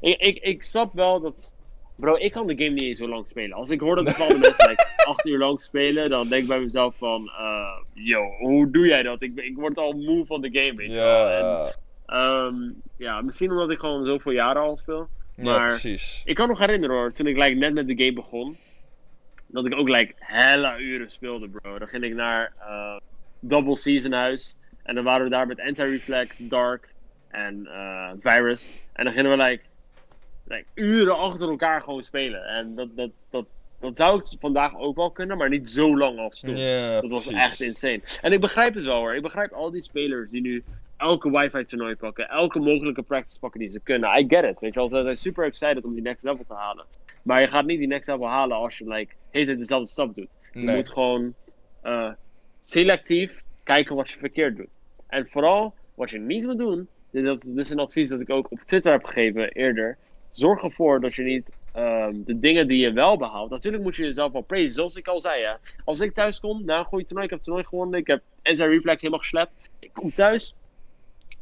Ik, 0.00 0.20
ik, 0.20 0.36
ik 0.38 0.62
snap 0.62 0.92
wel 0.94 1.20
dat 1.20 1.52
Bro, 1.96 2.14
ik 2.16 2.32
kan 2.32 2.46
de 2.46 2.56
game 2.56 2.70
niet 2.70 2.82
eens 2.82 2.98
zo 2.98 3.08
lang 3.08 3.26
spelen. 3.28 3.56
Als 3.56 3.70
ik 3.70 3.80
hoor 3.80 3.94
dat 3.96 4.04
bepaalde 4.12 4.38
mensen 4.38 4.68
like, 4.68 4.86
acht 5.04 5.26
uur 5.26 5.38
lang 5.38 5.60
spelen, 5.60 6.10
dan 6.10 6.28
denk 6.28 6.42
ik 6.42 6.48
bij 6.48 6.60
mezelf 6.60 6.96
van... 6.96 7.26
eh, 7.38 7.76
yo, 7.92 8.24
hoe 8.38 8.70
doe 8.70 8.86
jij 8.86 9.02
dat? 9.02 9.22
Ik, 9.22 9.34
ben- 9.34 9.44
ik 9.44 9.56
word 9.56 9.78
al 9.78 9.92
moe 9.92 10.26
van 10.26 10.40
de 10.40 10.50
game, 10.52 10.74
weet 10.74 10.90
je 10.90 10.96
wel. 10.96 11.28
En, 11.28 11.44
Ja, 11.44 11.70
ehm, 12.06 12.54
ja, 12.96 13.20
misschien 13.20 13.50
omdat 13.50 13.70
ik 13.70 13.78
gewoon 13.78 14.04
zoveel 14.06 14.32
jaren 14.32 14.62
al 14.62 14.76
speel. 14.76 15.08
ja, 15.36 15.42
maar- 15.44 15.68
precies. 15.68 16.22
Ik 16.24 16.34
kan 16.34 16.48
nog 16.48 16.58
herinneren 16.58 16.96
hoor, 16.96 17.12
toen 17.12 17.26
ik 17.26 17.36
like, 17.36 17.54
net 17.54 17.74
met 17.74 17.86
de 17.86 17.96
game 17.98 18.12
begon, 18.12 18.56
dat 19.48 19.66
ik 19.66 19.74
ook 19.74 19.88
like, 19.88 20.14
hella 20.18 20.78
uren 20.78 21.10
speelde, 21.10 21.48
bro. 21.48 21.78
Dan 21.78 21.88
ging 21.88 22.04
ik 22.04 22.14
naar 22.14 22.52
eh, 22.60 22.96
Double 23.40 23.76
Season 23.76 24.12
Huis. 24.12 24.56
En 24.82 24.94
dan 24.94 25.04
waren 25.04 25.24
we 25.24 25.30
daar 25.30 25.46
met 25.46 25.60
Anti-Reflex, 25.60 26.38
Dark 26.38 26.88
en 27.28 27.66
eh, 27.66 28.10
Virus. 28.20 28.70
En 28.92 29.04
dan 29.04 29.12
gingen 29.12 29.30
we 29.30 29.44
like, 29.44 29.62
like, 30.44 30.66
uren 30.74 31.18
achter 31.18 31.48
elkaar 31.48 31.80
gewoon 31.80 32.02
spelen. 32.02 32.44
En 32.44 32.74
dat, 32.74 32.96
dat, 32.96 33.10
dat, 33.30 33.46
dat 33.80 33.96
zou 33.96 34.18
ik 34.18 34.24
vandaag 34.40 34.76
ook 34.76 34.96
wel 34.96 35.10
kunnen, 35.10 35.36
maar 35.36 35.48
niet 35.48 35.70
zo 35.70 35.96
lang 35.98 36.18
als 36.18 36.40
toen. 36.40 36.54
Dat 36.54 37.10
was 37.10 37.26
precies. 37.26 37.44
echt 37.44 37.60
insane. 37.60 38.00
En 38.20 38.32
ik 38.32 38.40
begrijp 38.40 38.74
het 38.74 38.84
wel 38.84 38.98
hoor. 38.98 39.14
Ik 39.14 39.22
begrijp 39.22 39.52
al 39.52 39.70
die 39.70 39.82
spelers 39.82 40.30
die 40.30 40.40
nu 40.40 40.64
elke 40.98 41.30
wifi 41.30 41.64
toernooi 41.64 41.96
pakken. 41.96 42.28
Elke 42.28 42.58
mogelijke 42.58 43.02
practice 43.02 43.38
pakken 43.38 43.60
die 43.60 43.68
ze 43.68 43.80
kunnen. 43.80 44.20
I 44.20 44.24
get 44.28 44.44
it. 44.44 44.60
Weet 44.60 44.74
je 44.74 44.80
wel. 44.80 44.88
Ze 44.88 45.02
zijn 45.02 45.16
super 45.16 45.44
excited 45.44 45.84
om 45.84 45.92
die 45.94 46.02
next 46.02 46.22
level 46.22 46.44
te 46.48 46.54
halen. 46.54 46.84
Maar 47.22 47.40
je 47.40 47.48
gaat 47.48 47.66
niet 47.66 47.78
die 47.78 47.86
next 47.86 48.08
level 48.08 48.28
halen 48.28 48.56
als 48.56 48.78
je 48.78 48.88
like, 48.88 49.14
hele 49.30 49.56
dezelfde 49.56 49.88
stap 49.88 50.14
doet. 50.14 50.28
Je 50.52 50.60
Nee. 50.60 50.76
moet 50.76 50.88
gewoon 50.88 51.34
eh, 51.82 52.10
selectief 52.62 53.42
kijken 53.62 53.96
wat 53.96 54.10
je 54.10 54.18
verkeerd 54.18 54.56
doet. 54.56 54.68
En 55.06 55.28
vooral 55.28 55.74
wat 55.94 56.10
je 56.10 56.18
niet 56.18 56.44
moet 56.44 56.58
doen. 56.58 56.88
Dit, 57.10 57.24
dat, 57.24 57.50
is 57.56 57.70
een 57.70 57.78
advies 57.78 58.08
dat 58.08 58.20
ik 58.20 58.30
ook 58.30 58.50
op 58.50 58.60
Twitter 58.60 58.92
heb 58.92 59.04
gegeven 59.04 59.52
eerder. 59.52 59.96
Zorg 60.30 60.62
ervoor 60.62 61.00
dat 61.00 61.14
je 61.14 61.22
niet 61.22 61.52
ehm, 61.72 62.14
de 62.24 62.38
dingen 62.38 62.68
die 62.68 62.78
je 62.78 62.92
wel 62.92 63.16
behaalt. 63.16 63.50
Natuurlijk 63.50 63.82
moet 63.82 63.96
je 63.96 64.02
jezelf 64.02 64.32
wel 64.32 64.42
praisen. 64.42 64.70
Zoals 64.72 64.96
ik 64.96 65.08
al 65.08 65.20
zei. 65.20 65.42
Hè. 65.44 65.52
Als 65.84 66.00
ik 66.00 66.14
thuis 66.14 66.40
kom 66.40 66.64
na 66.64 66.78
een 66.78 66.84
goede 66.84 67.04
toernooi. 67.04 67.24
Ik 67.24 67.30
heb 67.30 67.38
het 67.38 67.48
toernooi 67.48 67.68
gewonnen. 67.68 68.00
Ik 68.00 68.06
heb 68.06 68.22
anti-reflex 68.42 69.00
helemaal 69.00 69.22
geslept. 69.22 69.52
Ik 69.78 69.90
kom 69.92 70.12
thuis. 70.12 70.54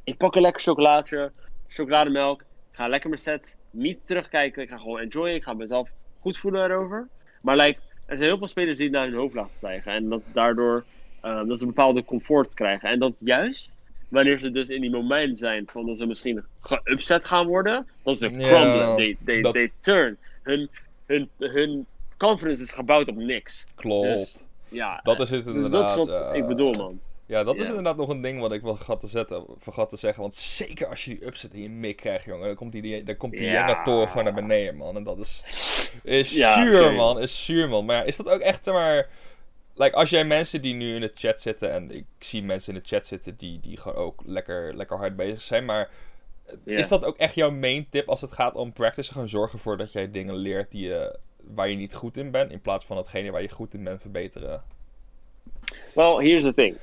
Ik 0.06 0.16
pak 0.16 0.34
een 0.34 0.42
lekker 0.42 0.62
chocolaatje. 0.62 1.30
Chocolademelk. 1.68 2.42
Ga 2.72 2.88
lekker 2.88 3.08
mijn 3.08 3.20
set 3.20 3.56
niet 3.70 3.98
terugkijken. 4.04 4.62
Ik 4.62 4.70
ga 4.70 4.78
gewoon 4.78 4.98
enjoyen. 5.00 5.34
Ik 5.34 5.42
ga 5.42 5.52
mezelf 5.52 5.88
goed 6.20 6.38
voelen 6.38 6.64
erover. 6.64 7.08
Maar 7.42 7.56
like, 7.56 7.78
er 8.06 8.16
zijn 8.16 8.28
heel 8.28 8.38
veel 8.38 8.46
spelers 8.46 8.76
die 8.76 8.86
het 8.86 8.94
naar 8.94 9.04
hun 9.06 9.14
hoofd 9.14 9.34
laten 9.34 9.56
stijgen. 9.56 9.92
En 9.92 10.08
dat 10.08 10.22
daardoor 10.32 10.84
ehm, 11.20 11.46
dat 11.46 11.58
ze 11.58 11.64
een 11.64 11.70
bepaalde 11.74 12.04
comfort 12.04 12.54
krijgen. 12.54 12.90
En 12.90 12.98
dat 12.98 13.16
juist 13.20 13.76
wanneer 14.08 14.38
ze 14.38 14.50
dus 14.50 14.68
in 14.68 14.80
die 14.80 14.90
moment 14.90 15.38
zijn 15.38 15.64
van 15.72 15.86
dat 15.86 15.98
ze 15.98 16.06
misschien 16.06 16.44
geupset 16.60 17.24
gaan 17.24 17.46
worden. 17.46 17.86
Dat 18.02 18.18
ze 18.18 18.30
Ja, 18.30 18.36
crumblen. 18.48 18.96
They, 18.96 19.16
they, 19.24 19.40
dat- 19.40 19.52
they 19.52 19.72
turn. 19.78 20.16
Hun, 20.42 20.68
hun, 21.06 21.28
hun 21.38 21.86
confidence 22.16 22.62
is 22.62 22.70
gebouwd 22.72 23.08
op 23.08 23.16
niks. 23.16 23.66
Klopt. 23.74 24.06
Dus, 24.08 24.42
ja, 24.68 25.00
dat 25.02 25.20
is 25.20 25.30
het 25.30 25.44
dus 25.44 25.54
inderdaad. 25.54 25.96
dat 25.96 26.06
is 26.08 26.12
wat 26.12 26.34
ik 26.34 26.46
bedoel, 26.46 26.72
man. 26.72 27.00
Ja, 27.26 27.44
dat 27.44 27.58
is 27.58 27.68
inderdaad 27.68 27.96
nog 27.96 28.08
een 28.08 28.20
ding 28.20 28.40
wat 28.40 28.52
ik 28.52 28.62
wel 28.62 28.76
vergat 28.76 29.00
te, 29.00 29.06
zetten, 29.06 29.44
vergat 29.56 29.90
te 29.90 29.96
zeggen. 29.96 30.22
Want 30.22 30.34
zeker 30.34 30.86
als 30.86 31.04
je 31.04 31.14
die 31.14 31.26
upset 31.26 31.54
in 31.54 31.62
je 31.62 31.68
mik 31.68 31.96
krijgt, 31.96 32.24
jongen. 32.24 32.46
Dan 32.46 32.56
komt 32.56 32.72
die, 32.72 32.82
die, 32.82 33.02
dan 33.02 33.16
komt 33.16 33.32
die 33.32 33.42
Ja. 33.42 33.82
Gewoon 33.84 34.24
naar 34.24 34.34
beneden, 34.34 34.76
man. 34.76 34.96
En 34.96 35.02
dat 35.02 35.18
is, 35.18 35.44
is 36.02 36.54
zuur, 36.54 36.92
man. 36.92 37.20
Is 37.20 37.44
zuur, 37.44 37.68
man. 37.68 37.84
Maar 37.84 38.06
is 38.06 38.16
dat 38.16 38.28
ook 38.28 38.40
echt, 38.40 38.66
maar... 38.66 39.08
Like, 39.74 39.96
als 39.96 40.10
jij 40.10 40.24
mensen 40.24 40.62
die 40.62 40.74
nu 40.74 40.94
in 40.94 41.00
de 41.00 41.10
chat 41.14 41.40
zitten... 41.40 41.72
En 41.72 41.90
ik 41.90 42.04
zie 42.18 42.42
mensen 42.42 42.74
in 42.74 42.80
de 42.80 42.88
chat 42.88 43.06
zitten 43.06 43.36
die, 43.36 43.60
die 43.60 43.76
gewoon 43.76 43.98
ook 43.98 44.22
lekker, 44.24 44.76
lekker 44.76 44.96
hard 44.96 45.16
bezig 45.16 45.40
zijn. 45.40 45.64
Maar 45.64 45.90
is 46.64 46.88
dat 46.88 47.04
ook 47.04 47.16
echt 47.16 47.34
jouw 47.34 47.50
main 47.50 47.86
tip 47.90 48.08
als 48.08 48.20
het 48.20 48.32
gaat 48.32 48.54
om 48.54 48.72
practice? 48.72 49.12
Gewoon 49.12 49.28
zorgen 49.28 49.58
ervoor 49.58 49.76
dat 49.76 49.92
jij 49.92 50.10
dingen 50.10 50.34
leert 50.34 50.70
die 50.70 50.88
je, 50.88 51.18
waar 51.54 51.68
je 51.68 51.76
niet 51.76 51.94
goed 51.94 52.16
in 52.16 52.30
bent. 52.30 52.50
In 52.50 52.60
plaats 52.60 52.84
van 52.84 52.96
hetgene 52.96 53.30
waar 53.30 53.42
je 53.42 53.50
goed 53.50 53.74
in 53.74 53.84
bent 53.84 54.00
verbeteren. 54.00 54.62
Well, 55.94 56.16
here's 56.16 56.42
the 56.42 56.54
thing. 56.54 56.76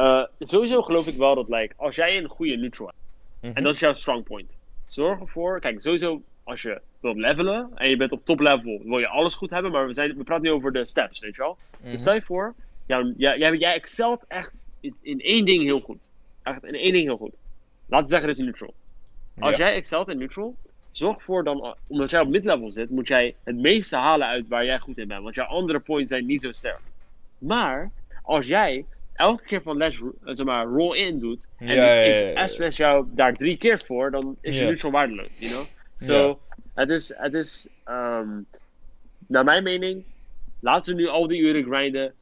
Uh, 0.00 0.24
sowieso 0.38 0.82
geloof 0.82 1.06
ik 1.06 1.16
wel 1.16 1.34
dat, 1.34 1.48
like, 1.48 1.74
als 1.76 1.96
jij 1.96 2.16
een 2.18 2.28
goede 2.28 2.56
neutral 2.56 2.86
hebt, 2.86 2.98
Mhm. 3.40 3.56
en 3.56 3.62
dat 3.62 3.74
is 3.74 3.80
jouw 3.80 3.92
strong 3.92 4.24
point, 4.24 4.56
zorg 4.84 5.20
ervoor, 5.20 5.60
kijk, 5.60 5.82
sowieso 5.82 6.22
als 6.44 6.62
je 6.62 6.80
wilt 7.00 7.16
levelen 7.16 7.70
en 7.74 7.88
je 7.88 7.96
bent 7.96 8.12
op 8.12 8.24
top 8.24 8.40
level, 8.40 8.80
wil 8.84 8.98
je 8.98 9.08
alles 9.08 9.34
goed 9.34 9.50
hebben, 9.50 9.70
maar 9.72 9.86
we, 9.86 9.92
zijn, 9.92 10.16
we 10.16 10.24
praten 10.24 10.44
nu 10.44 10.50
over 10.50 10.72
de 10.72 10.84
steps, 10.84 11.20
weet 11.20 11.34
je 11.34 11.42
wel. 11.42 11.56
Mhm. 11.80 11.90
Dus 11.90 12.00
stel 12.00 12.14
je 12.14 12.22
voor, 12.22 12.54
jou, 12.86 13.14
jij, 13.16 13.38
jij, 13.38 13.54
jij 13.56 13.74
excelt 13.74 14.24
echt 14.28 14.54
in, 14.80 14.94
in 15.02 15.20
één 15.20 15.44
ding 15.44 15.62
heel 15.62 15.80
goed. 15.80 16.08
Echt 16.42 16.64
in 16.64 16.74
één 16.74 16.92
ding 16.92 17.04
heel 17.06 17.16
goed. 17.16 17.32
Laten 17.86 18.04
we 18.06 18.10
zeggen 18.10 18.28
dat 18.28 18.36
je 18.38 18.44
neutral. 18.44 18.74
Als 19.38 19.56
Ja. 19.56 19.64
jij 19.66 19.74
excelt 19.74 20.08
in 20.08 20.18
neutral, 20.18 20.54
zorg 20.90 21.16
ervoor 21.16 21.44
dan, 21.44 21.74
omdat 21.88 22.10
jij 22.10 22.20
op 22.20 22.28
mid-level 22.28 22.70
zit, 22.70 22.90
moet 22.90 23.08
jij 23.08 23.34
het 23.44 23.56
meeste 23.56 23.96
halen 23.96 24.26
uit 24.26 24.48
waar 24.48 24.64
jij 24.64 24.78
goed 24.78 24.98
in 24.98 25.08
bent. 25.08 25.22
Want 25.22 25.34
jouw 25.34 25.46
andere 25.46 25.80
points 25.80 26.10
zijn 26.10 26.26
niet 26.26 26.42
zo 26.42 26.52
sterk. 26.52 26.80
Maar, 27.38 27.90
als 28.22 28.46
jij 28.46 28.84
elke 29.20 29.44
keer 29.44 29.62
van 29.62 29.76
les, 29.76 30.00
eh, 30.00 30.08
zeg 30.24 30.46
maar, 30.46 30.66
roll-in 30.66 31.18
doet, 31.18 31.46
en 31.58 31.66
Ja, 31.74 31.74
ja, 31.74 32.02
ja, 32.02 32.42
ik 32.42 32.48
smash 32.48 32.76
jou 32.76 33.06
daar 33.14 33.34
drie 33.34 33.56
keer 33.56 33.78
voor, 33.86 34.10
dan 34.10 34.36
is 34.40 34.58
je 34.58 34.64
neutral 34.64 34.90
waardeloos, 34.90 35.28
you 35.36 35.52
know? 35.52 35.64
So, 35.96 36.38
het 36.74 36.88
is, 36.88 37.12
het 37.16 37.34
is 37.34 37.68
ehm, 37.84 38.28
naar 39.26 39.44
mijn 39.44 39.62
mening, 39.62 40.04
laten 40.60 40.94
we 40.94 41.00
nu 41.00 41.08
al 41.08 41.26
die 41.26 41.40
uren 41.40 41.64
grinden. 41.64 42.12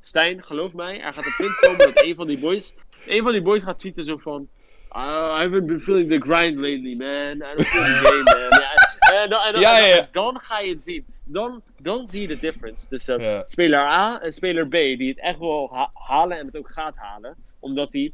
Stijn, 0.00 0.42
geloof 0.42 0.72
mij, 0.72 1.00
er 1.00 1.14
gaat 1.14 1.26
een 1.26 1.34
punt 1.36 1.58
komen 1.58 1.78
dat 1.78 2.02
een 2.04 2.14
van 2.14 2.26
die 2.26 2.38
boys, 2.38 2.74
een 3.06 3.22
van 3.22 3.32
die 3.32 3.42
boys 3.42 3.62
gaat 3.62 3.78
tweeten 3.78 4.04
zo 4.04 4.16
van, 4.16 4.48
"Ah, 4.88 5.38
I 5.40 5.42
haven't 5.44 5.66
been 5.66 5.80
feeling 5.80 6.10
the 6.10 6.20
grind 6.20 6.56
lately, 6.56 6.94
man. 6.94 7.36
I 7.36 7.54
don't 7.54 7.66
feel 7.66 7.82
the 7.82 8.00
game, 8.02 8.48
man. 8.50 8.87
En 9.22 9.30
dan, 9.30 9.42
en 9.42 9.52
dan, 9.52 9.60
Ja, 9.60 9.74
en 9.76 9.80
dan- 9.80 9.88
ja, 9.88 9.94
ja. 9.96 9.98
en 9.98 10.08
dan 10.12 10.38
ga 10.40 10.58
je 10.60 10.70
het 10.70 10.82
zien. 10.82 11.06
Dan, 11.24 11.62
dan 11.82 12.08
zie 12.08 12.20
je 12.20 12.26
de 12.28 12.38
difference 12.38 12.88
tussen 12.88 13.42
speler 13.44 13.78
A 13.78 14.20
en 14.20 14.32
speler 14.32 14.66
B, 14.68 14.70
die 14.72 15.08
het 15.08 15.18
echt 15.20 15.38
wil 15.38 15.68
ha- 15.72 15.90
halen 15.94 16.38
en 16.38 16.46
het 16.46 16.56
ook 16.56 16.70
gaat 16.70 16.96
halen, 16.96 17.34
omdat 17.58 17.88
hij 17.92 18.12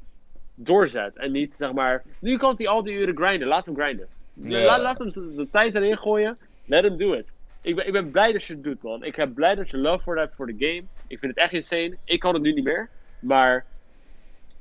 doorzet. 0.55 1.17
En 1.17 1.33
niet 1.33 1.57
zeg 1.57 1.73
maar, 1.73 2.03
nu 2.19 2.37
kan 2.37 2.55
hij 2.57 2.69
al 2.69 2.83
die 2.83 2.95
uren 2.95 3.17
grinden, 3.17 3.49
laat 3.49 3.67
hem 3.67 3.75
grinden. 3.75 4.09
Laat, 4.35 4.81
laat 4.81 4.99
hem 4.99 5.09
de 5.37 5.49
tijd 5.53 5.75
erin 5.75 5.99
gooien, 5.99 6.39
let 6.67 6.85
hem 6.85 6.97
do 6.97 7.13
it. 7.13 7.33
Ik 7.63 7.75
ben, 7.77 7.87
ik 7.87 7.93
ben 7.93 8.11
blij 8.11 8.33
dat 8.33 8.45
je 8.45 8.53
het 8.55 8.63
doet, 8.63 8.83
man. 8.83 9.05
Ik 9.05 9.17
ben 9.17 9.33
blij 9.35 9.55
dat 9.55 9.71
je 9.71 9.77
love 9.77 10.03
voor 10.03 10.19
hebt 10.19 10.35
voor 10.35 10.47
de 10.47 10.55
game. 10.59 10.83
Ik 11.07 11.19
vind 11.19 11.35
het 11.35 11.37
echt 11.37 11.53
insane. 11.53 11.97
Ik 12.05 12.21
kan 12.21 12.35
het 12.35 12.43
nu 12.43 12.53
niet 12.53 12.65
meer. 12.65 12.89
Maar 13.19 13.65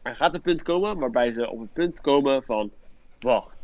er 0.01 0.15
gaat 0.15 0.33
een 0.33 0.41
punt 0.41 0.63
komen 0.63 0.97
waarbij 0.97 1.31
ze 1.31 1.49
op 1.49 1.59
het 1.59 1.73
punt 1.73 2.01
komen 2.01 2.43
van... 2.43 2.71
Wacht, 3.19 3.55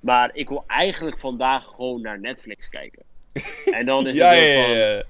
maar 0.00 0.30
ik 0.32 0.48
wil 0.48 0.64
eigenlijk 0.66 1.18
vandaag 1.18 1.64
gewoon 1.64 2.00
naar 2.00 2.20
Netflix 2.20 2.68
kijken. 2.68 3.02
En 3.78 3.86
dan 3.86 4.06
is 4.06 4.16
Ja, 4.16 4.28
het 4.28 4.40
ja, 4.40 4.46
zo 4.46 4.62
van... 4.62 4.76
ja. 4.76 5.02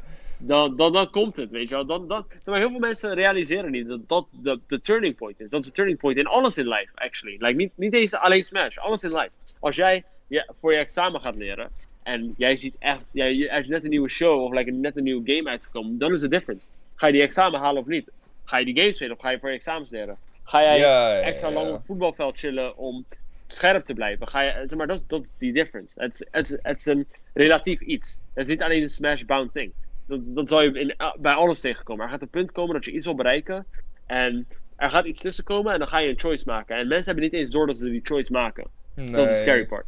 Dan, 0.43 0.77
dan, 0.77 0.93
dan 0.93 1.11
komt 1.11 1.37
het, 1.37 1.51
weet 1.51 1.69
je 1.69 1.75
wel. 1.75 1.87
Dan, 1.87 2.09
dan, 2.09 2.27
maar, 2.45 2.59
heel 2.59 2.71
veel 2.71 2.79
mensen 2.79 3.15
realiseren 3.15 3.71
niet 3.71 3.89
dat 3.89 4.09
dat 4.09 4.27
de, 4.31 4.61
de 4.67 4.81
turning 4.81 5.17
point 5.17 5.41
is. 5.41 5.51
Dat 5.51 5.61
is 5.61 5.67
de 5.67 5.73
turning 5.73 5.99
point 5.99 6.17
in 6.17 6.27
alles 6.27 6.59
in 6.59 6.69
life, 6.69 6.91
actually. 6.95 7.37
Like, 7.39 7.57
niet, 7.57 7.73
niet 7.75 7.95
eens 7.95 8.15
alleen 8.15 8.43
Smash, 8.43 8.77
alles 8.77 9.03
in 9.05 9.13
life. 9.13 9.31
Als 9.59 9.77
jij 9.77 10.05
ja, 10.27 10.47
voor 10.61 10.73
je 10.73 10.79
examen 10.79 11.21
gaat 11.21 11.37
leren 11.37 11.71
en 12.03 12.35
jij 12.37 12.57
ziet 12.57 12.75
echt, 12.79 13.05
jij, 13.11 13.49
er 13.49 13.61
is 13.61 13.69
net 13.69 13.85
een 13.85 13.91
nieuwe 13.91 14.09
show 14.09 14.43
of 14.43 14.53
like, 14.53 14.71
net 14.71 14.97
een 14.97 15.03
nieuwe 15.03 15.35
game 15.35 15.51
uitgekomen, 15.51 15.99
dan 15.99 16.13
is 16.13 16.21
de 16.21 16.29
difference. 16.29 16.67
Ga 16.95 17.07
je 17.07 17.13
die 17.13 17.23
examen 17.23 17.61
halen 17.61 17.83
of 17.83 17.89
niet? 17.89 18.11
Ga 18.45 18.57
je 18.57 18.65
die 18.65 18.77
game 18.79 18.93
spelen 18.93 19.17
of 19.17 19.23
ga 19.23 19.31
je 19.31 19.39
voor 19.39 19.49
je 19.49 19.55
examens 19.55 19.91
leren? 19.91 20.17
Ga 20.45 20.63
jij 20.63 21.21
extra 21.23 21.51
lang 21.51 21.69
op 21.69 21.75
het 21.75 21.87
voetbalveld 21.87 22.39
chillen 22.39 22.77
om 22.77 23.05
scherp 23.53 23.85
te 23.85 23.95
blijven? 23.95 24.29
Ga 24.29 24.41
je, 24.41 24.53
zeg 24.67 24.79
maar, 24.79 24.87
dat 24.87 24.97
is, 24.97 25.07
dat 25.07 25.21
is 25.23 25.31
die 25.39 25.53
difference. 25.53 26.03
Het 26.03 26.15
is- 26.15 26.27
het 26.31 26.59
het 26.63 26.79
is 26.79 26.87
een 26.87 27.07
relatief 27.35 27.81
iets. 27.81 28.19
Het 28.35 28.45
is 28.45 28.49
niet 28.49 28.63
alleen 28.63 28.83
een 28.83 28.89
smash-bound 28.89 29.53
thing. 29.53 29.73
Dat, 30.07 30.21
dat 30.27 30.49
zal 30.49 30.63
je 30.63 30.73
in, 30.81 30.97
ah, 30.97 31.17
bij 31.19 31.33
alles 31.33 31.61
tegenkomen. 31.61 32.05
Er 32.05 32.11
gaat 32.11 32.23
een 32.23 32.29
punt 32.29 32.53
komen 32.53 32.75
dat 32.75 32.85
je 32.85 32.93
iets 32.93 33.07
wil 33.07 33.15
bereiken. 33.15 33.67
En 34.07 34.49
er 34.77 34.91
gaat 34.91 35.05
iets 35.05 35.21
tussen 35.21 35.45
komen 35.45 35.73
en 35.73 35.79
dan 35.79 35.89
ga 35.89 35.99
je 35.99 36.09
een 36.09 36.19
choice 36.19 36.45
maken. 36.47 36.77
En 36.77 36.89
mensen 36.89 37.07
hebben 37.07 37.25
niet 37.25 37.33
eens 37.33 37.51
door 37.51 37.67
dat 37.67 37.77
ze 37.77 37.91
die 37.91 38.01
choice 38.03 38.33
maken. 38.33 38.67
Dat 38.95 39.27
is 39.27 39.29
de 39.29 39.37
scary 39.37 39.67
part. 39.67 39.87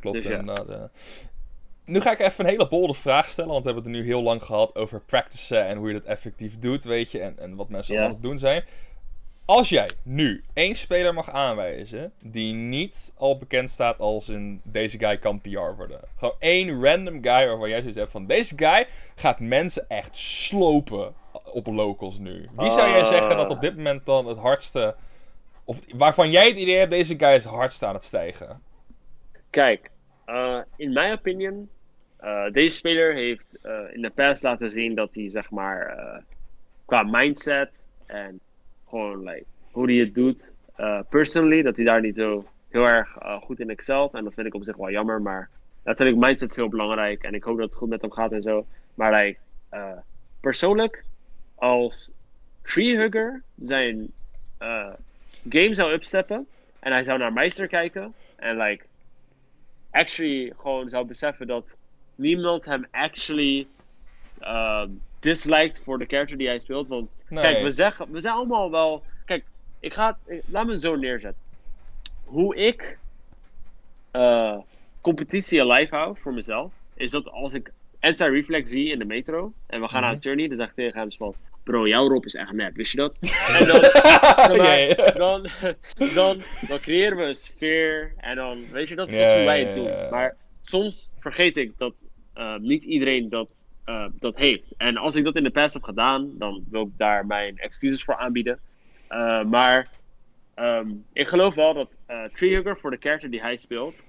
Klopt 0.00 0.16
Dus 0.16 0.26
ja. 0.26 0.38
inderdaad, 0.38 0.68
ja. 0.68 0.90
Nu 1.84 2.00
ga 2.00 2.12
ik 2.12 2.18
even 2.20 2.44
een 2.44 2.50
hele 2.50 2.68
bolde 2.68 2.94
vraag 2.94 3.28
stellen, 3.28 3.50
want 3.50 3.64
we 3.64 3.70
hebben 3.70 3.90
het 3.90 3.98
er 3.98 4.00
nu 4.02 4.08
heel 4.10 4.22
lang 4.22 4.42
gehad 4.42 4.74
over 4.74 5.00
practicen 5.00 5.66
en 5.66 5.76
hoe 5.76 5.86
je 5.88 5.92
dat 5.94 6.04
effectief 6.04 6.58
doet, 6.58 6.84
weet 6.84 7.10
je, 7.10 7.20
en, 7.20 7.38
en 7.38 7.54
wat 7.56 7.68
mensen 7.68 7.92
allemaal 7.94 8.10
aan 8.14 8.20
het 8.22 8.28
doen 8.30 8.38
zijn. 8.38 8.64
Als 9.46 9.68
jij 9.68 9.90
nu 10.02 10.44
één 10.52 10.74
speler 10.74 11.14
mag 11.14 11.30
aanwijzen 11.30 12.12
die 12.20 12.54
niet 12.54 13.12
al 13.16 13.38
bekend 13.38 13.70
staat 13.70 13.98
als 13.98 14.28
in 14.28 14.60
deze 14.62 14.98
guy 14.98 15.18
kan 15.18 15.40
PR 15.40 15.58
worden. 15.76 16.00
Gewoon 16.16 16.34
één 16.38 16.82
random 16.82 17.14
guy 17.22 17.46
waarvan 17.46 17.68
jij 17.68 17.78
zoiets 17.78 17.98
hebt 17.98 18.10
van 18.10 18.26
deze 18.26 18.54
guy 18.56 18.86
gaat 19.14 19.40
mensen 19.40 19.88
echt 19.88 20.16
slopen 20.16 21.14
op 21.44 21.66
locals 21.66 22.18
nu. 22.18 22.48
Wie 22.56 22.70
zou 22.70 22.88
jij 22.90 23.04
zeggen 23.04 23.36
dat 23.36 23.50
op 23.50 23.60
dit 23.60 23.76
moment 23.76 24.06
dan 24.06 24.26
het 24.26 24.38
hardste, 24.38 24.94
of 25.64 25.80
waarvan 25.94 26.30
jij 26.30 26.48
het 26.48 26.56
idee 26.56 26.78
hebt 26.78 26.90
deze 26.90 27.18
guy 27.18 27.34
is 27.34 27.44
het 27.44 27.52
hardst 27.52 27.82
aan 27.82 27.94
het 27.94 28.04
stijgen? 28.04 28.62
Kijk, 29.50 29.90
eh, 30.24 30.58
in 30.76 30.92
mijn 30.92 31.12
opinion, 31.12 31.70
eh, 32.16 32.50
deze 32.52 32.76
speler 32.76 33.14
heeft 33.14 33.58
eh, 33.62 33.80
in 33.92 34.02
de 34.02 34.10
past 34.10 34.42
laten 34.42 34.70
zien 34.70 34.94
dat 34.94 35.14
hij 35.14 35.28
zeg 35.28 35.50
maar 35.50 35.96
qua 36.84 37.02
mindset 37.02 37.86
en 38.06 38.40
gewoon 38.94 39.24
like, 39.24 39.44
hoe 39.70 39.90
hij 39.90 40.00
het 40.00 40.14
doet, 40.14 40.52
eh, 40.76 41.00
personally, 41.08 41.62
dat 41.62 41.76
hij 41.76 41.84
daar 41.84 42.00
niet 42.00 42.16
zo 42.16 42.46
heel 42.68 42.86
erg 42.86 43.16
eh, 43.16 43.40
goed 43.40 43.60
in 43.60 43.70
excelt. 43.70 44.14
En 44.14 44.24
dat 44.24 44.34
vind 44.34 44.46
ik 44.46 44.54
op 44.54 44.64
zich 44.64 44.76
wel 44.76 44.90
jammer, 44.90 45.22
maar 45.22 45.50
natuurlijk, 45.84 46.18
mindset 46.18 46.50
is 46.50 46.56
heel 46.56 46.68
belangrijk. 46.68 47.22
En 47.22 47.34
ik 47.34 47.42
hoop 47.42 47.58
dat 47.58 47.68
het 47.68 47.78
goed 47.78 47.88
met 47.88 48.00
hem 48.00 48.12
gaat 48.12 48.32
en 48.32 48.42
zo. 48.42 48.66
Maar 48.94 49.12
like, 49.12 49.38
eh, 49.68 49.98
persoonlijk, 50.40 51.04
als 51.54 52.12
Treehugger 52.62 53.42
zijn 53.60 54.12
game 55.48 55.74
zou 55.74 55.92
upsteppen. 55.92 56.46
En 56.80 56.92
hij 56.92 57.04
zou 57.04 57.18
naar 57.18 57.32
Meister 57.32 57.68
kijken. 57.68 58.14
En 58.36 58.56
like, 58.56 58.84
actually 59.90 60.52
gewoon 60.56 60.88
zou 60.88 61.06
beseffen 61.06 61.46
dat 61.46 61.76
niemand 62.14 62.64
hem 62.64 62.86
actually 62.90 63.66
uh, 64.40 64.84
disliked 65.24 65.80
voor 65.80 65.98
de 65.98 66.04
character 66.06 66.36
die 66.38 66.46
hij 66.46 66.58
speelt. 66.58 66.88
Want 66.88 67.16
Nee. 67.28 67.42
kijk, 67.44 67.62
we, 67.62 67.70
zeggen, 67.70 68.10
we 68.12 68.20
zijn 68.20 68.34
allemaal 68.34 68.70
wel. 68.70 69.02
Kijk, 69.24 69.44
ik 69.80 69.94
ga, 69.94 70.18
laat 70.46 70.66
me 70.66 70.78
zo 70.78 70.96
neerzetten. 70.96 71.42
Hoe 72.24 72.56
ik 72.56 72.98
eh, 74.10 74.58
competitie 75.00 75.60
alive 75.62 75.94
hou 75.94 76.18
voor 76.18 76.34
mezelf, 76.34 76.72
is 76.94 77.10
dat 77.10 77.30
als 77.30 77.54
ik 77.54 77.72
anti-reflex 78.00 78.70
zie 78.70 78.90
in 78.90 78.98
de 78.98 79.04
metro 79.04 79.52
en 79.66 79.80
we 79.80 79.88
gaan 79.88 80.00
naar 80.00 80.10
Mhm. 80.10 80.14
een 80.14 80.20
tourney, 80.20 80.48
dan 80.48 80.56
zeg 80.56 80.68
ik 80.68 80.74
tegen 80.74 81.00
hem 81.00 81.12
van, 81.12 81.34
bro, 81.62 81.88
jouw 81.88 82.08
rop 82.08 82.24
is 82.24 82.34
echt 82.34 82.52
nep, 82.52 82.74
wist 82.76 82.90
je 82.92 82.96
dat? 82.98 83.18
En 83.58 83.66
dan, 83.66 83.80
dan, 85.24 85.46
dan, 86.14 86.42
dan 86.68 86.78
creëren 86.80 87.16
we 87.16 87.22
een 87.24 87.34
sfeer 87.34 88.12
en 88.16 88.36
dan, 88.36 88.64
weet 88.70 88.88
je, 88.88 88.94
dat 88.94 89.08
is 89.08 89.32
hoe 89.32 89.44
wij 89.44 89.64
het 89.64 89.74
doen. 89.74 90.08
Maar 90.10 90.36
soms 90.60 91.10
vergeet 91.18 91.56
ik 91.56 91.72
dat 91.78 91.94
eh, 92.34 92.56
niet 92.56 92.84
iedereen 92.84 93.28
dat, 93.28 93.66
eh, 93.84 94.06
dat 94.18 94.36
heeft. 94.36 94.64
En 94.76 94.96
als 94.96 95.14
ik 95.16 95.24
dat 95.24 95.36
in 95.36 95.42
de 95.42 95.50
past 95.50 95.74
heb 95.74 95.82
gedaan, 95.82 96.30
dan 96.38 96.64
wil 96.70 96.82
ik 96.82 96.98
daar 96.98 97.26
mijn 97.26 97.58
excuses 97.58 98.04
voor 98.04 98.16
aanbieden. 98.16 98.58
Eh, 99.08 99.44
maar 99.44 99.88
ehm, 100.54 100.88
ik 101.12 101.28
geloof 101.28 101.54
wel 101.54 101.74
dat 101.74 101.96
eh 102.06 102.24
Treehugger 102.24 102.78
voor 102.78 102.90
de 102.90 102.96
character 103.00 103.30
die 103.30 103.40
hij 103.40 103.56
speelt 103.56 104.04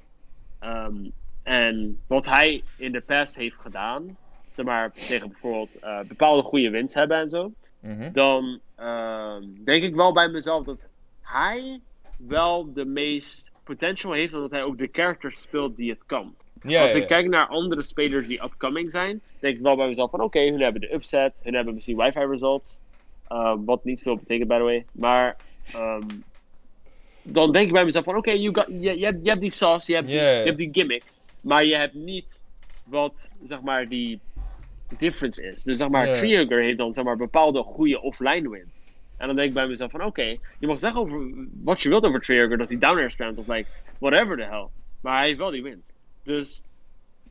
ehm, 0.59 0.95
en 1.43 1.99
wat 2.07 2.25
hij 2.25 2.63
in 2.77 2.91
de 2.91 3.01
past 3.01 3.35
heeft 3.35 3.59
gedaan, 3.59 4.17
zeg 4.51 4.65
maar 4.65 4.91
tegen 4.91 5.29
bijvoorbeeld 5.29 5.79
bepaalde 6.07 6.43
goede 6.43 6.69
wins 6.69 6.93
hebben 6.93 7.17
en 7.17 7.29
zo, 7.29 7.51
Mhm. 7.85 8.11
dan 8.11 8.59
ehm, 8.75 9.43
denk 9.63 9.83
ik 9.83 9.95
wel 9.95 10.13
bij 10.13 10.27
mezelf 10.29 10.65
dat 10.65 10.89
hij 11.21 11.79
wel 12.17 12.73
de 12.73 12.85
meest 12.85 13.51
potential 13.63 14.11
heeft, 14.13 14.33
omdat 14.33 14.51
hij 14.51 14.63
ook 14.63 14.77
de 14.77 14.89
characters 14.91 15.41
speelt 15.41 15.77
die 15.77 15.91
het 15.91 16.05
kan. 16.05 16.35
Ja, 16.61 16.81
Als 16.81 16.93
ja, 16.93 16.97
ik 17.01 17.07
kijk 17.07 17.27
naar 17.27 17.47
andere 17.47 17.81
spelers 17.81 18.27
die 18.27 18.43
upcoming 18.43 18.91
zijn, 18.91 19.21
denk 19.39 19.57
ik 19.57 19.63
wel 19.63 19.75
bij 19.75 19.87
mezelf 19.87 20.09
van 20.11 20.21
oké, 20.21 20.39
hun 20.39 20.61
hebben 20.61 20.81
de 20.81 20.93
upset, 20.93 21.39
hun 21.43 21.53
hebben 21.53 21.73
misschien 21.73 21.97
wifi 21.97 22.19
results, 22.19 22.81
uh, 23.31 23.55
wat 23.65 23.83
niet 23.83 24.01
veel 24.01 24.17
betekent 24.17 24.47
by 24.47 24.57
the 24.57 24.63
way. 24.63 24.85
Maar 24.91 25.37
ehm, 25.71 26.03
dan 27.23 27.51
denk 27.51 27.65
ik 27.65 27.71
bij 27.73 27.85
mezelf 27.85 28.03
van 28.03 28.15
oké, 28.17 28.31
you 28.31 28.65
je, 28.81 28.97
je, 28.99 29.05
hebt, 29.05 29.19
je 29.23 29.29
hebt 29.29 29.41
die 29.41 29.51
sauce, 29.51 29.91
je 29.91 29.97
hebt, 29.97 30.07
die- 30.09 30.15
Ja, 30.17 30.29
ja. 30.31 30.39
je 30.39 30.45
hebt 30.45 30.57
die 30.57 30.69
gimmick, 30.71 31.03
maar 31.41 31.65
je 31.65 31.75
hebt 31.75 31.93
niet 31.93 32.39
wat 32.83 33.31
zeg 33.43 33.61
maar 33.61 33.87
die 33.89 34.19
difference 34.97 35.43
is. 35.43 35.63
Dus 35.63 35.77
zeg 35.77 35.89
maar. 35.89 36.13
Treehugger 36.13 36.61
heeft 36.61 36.77
dan 36.77 36.93
zeg 36.93 37.03
maar 37.03 37.17
bepaalde 37.17 37.63
goede 37.63 38.01
offline 38.01 38.49
win. 38.49 38.71
En 39.17 39.27
dan 39.27 39.35
denk 39.35 39.47
ik 39.47 39.53
bij 39.53 39.67
mezelf 39.67 39.91
van 39.91 40.03
oké, 40.03 40.37
je 40.59 40.67
mag 40.67 40.79
zeggen 40.79 40.99
over 41.01 41.47
wat 41.61 41.81
je 41.81 41.89
wilt 41.89 42.03
over 42.05 42.21
Treehugger, 42.21 42.57
dat 42.57 42.69
hij 42.69 42.77
down 42.77 42.97
air 42.97 43.11
spamt 43.11 43.37
of 43.37 43.47
like 43.47 43.69
whatever 43.97 44.37
the 44.37 44.43
hell. 44.43 44.67
Maar 45.01 45.15
hij 45.17 45.25
heeft 45.25 45.37
wel 45.37 45.51
die 45.51 45.63
wins. 45.63 45.91
Dus 46.25 46.63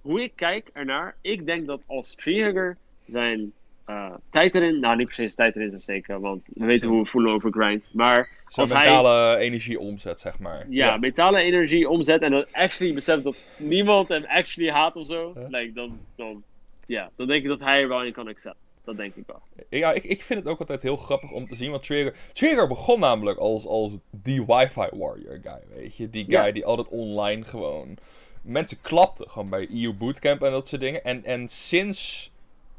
hoe 0.02 0.22
ik 0.22 0.32
kijk 0.34 0.70
ernaar, 0.72 1.16
ik 1.20 1.46
denk 1.46 1.66
dat 1.66 1.80
als 1.86 2.14
Treehugger 2.14 2.76
zijn 3.06 3.52
eh, 3.84 4.14
tijd 4.30 4.54
erin, 4.54 4.80
nou 4.80 4.96
niet 4.96 5.06
precies 5.06 5.34
tijd 5.34 5.56
erin 5.56 5.80
steken, 5.80 6.20
want 6.20 6.42
we 6.54 6.64
weten 6.64 6.88
hoe 6.88 7.02
we 7.02 7.06
voelen 7.08 7.32
over 7.32 7.52
grind. 7.52 7.88
Maar 7.92 8.28
Zo'n 8.48 8.62
als 8.62 8.72
hij 8.72 8.84
mentale 8.84 9.36
energie 9.36 9.78
omzet, 9.78 10.20
zeg 10.20 10.38
maar. 10.38 10.66
ja, 10.68 10.96
metalen 10.96 11.40
energie 11.42 11.88
omzet 11.88 12.22
en 12.22 12.30
dan 12.30 12.46
actually 12.52 12.94
beseft 12.94 13.22
dat 13.22 13.36
niemand 13.56 14.08
hem 14.08 14.24
actually 14.24 14.70
haat 14.70 14.96
of 14.96 15.06
zo, 15.06 15.32
Ja. 15.34 15.46
like, 15.58 15.72
dan, 15.72 15.98
dan, 16.16 16.42
ja, 16.86 17.10
dan 17.16 17.26
denk 17.26 17.42
ik 17.42 17.48
dat 17.48 17.60
hij 17.60 17.80
er 17.82 17.88
wel 17.88 18.04
in 18.04 18.12
kan 18.12 18.28
accepten. 18.28 18.62
Dat 18.84 18.96
denk 18.96 19.14
ik 19.14 19.24
wel. 19.26 19.42
Ja, 19.68 19.92
ik, 19.92 20.04
ik 20.04 20.22
vind 20.22 20.38
het 20.38 20.48
ook 20.48 20.58
altijd 20.58 20.82
heel 20.82 20.96
grappig 20.96 21.30
om 21.32 21.46
te 21.46 21.54
zien. 21.54 21.70
Want 21.70 21.82
Trigger, 21.82 22.14
Trigger 22.32 22.68
begon 22.68 23.00
namelijk 23.00 23.38
als, 23.38 23.66
als 23.66 23.96
die 24.10 24.44
Wi-Fi 24.46 24.88
warrior 24.92 25.38
guy, 25.42 25.60
weet 25.74 25.96
je. 25.96 26.10
Die 26.10 26.24
guy 26.24 26.32
Ja. 26.46 26.52
die 26.52 26.64
altijd 26.64 26.88
online 26.88 27.44
gewoon... 27.44 27.96
Mensen 28.44 28.80
klapten 28.80 29.30
gewoon 29.30 29.48
bij 29.48 29.68
EU 29.70 29.92
Bootcamp 29.92 30.42
en 30.42 30.50
dat 30.50 30.68
soort 30.68 30.80
dingen. 30.80 31.04
En, 31.04 31.24
en 31.24 31.48
sinds 31.48 32.32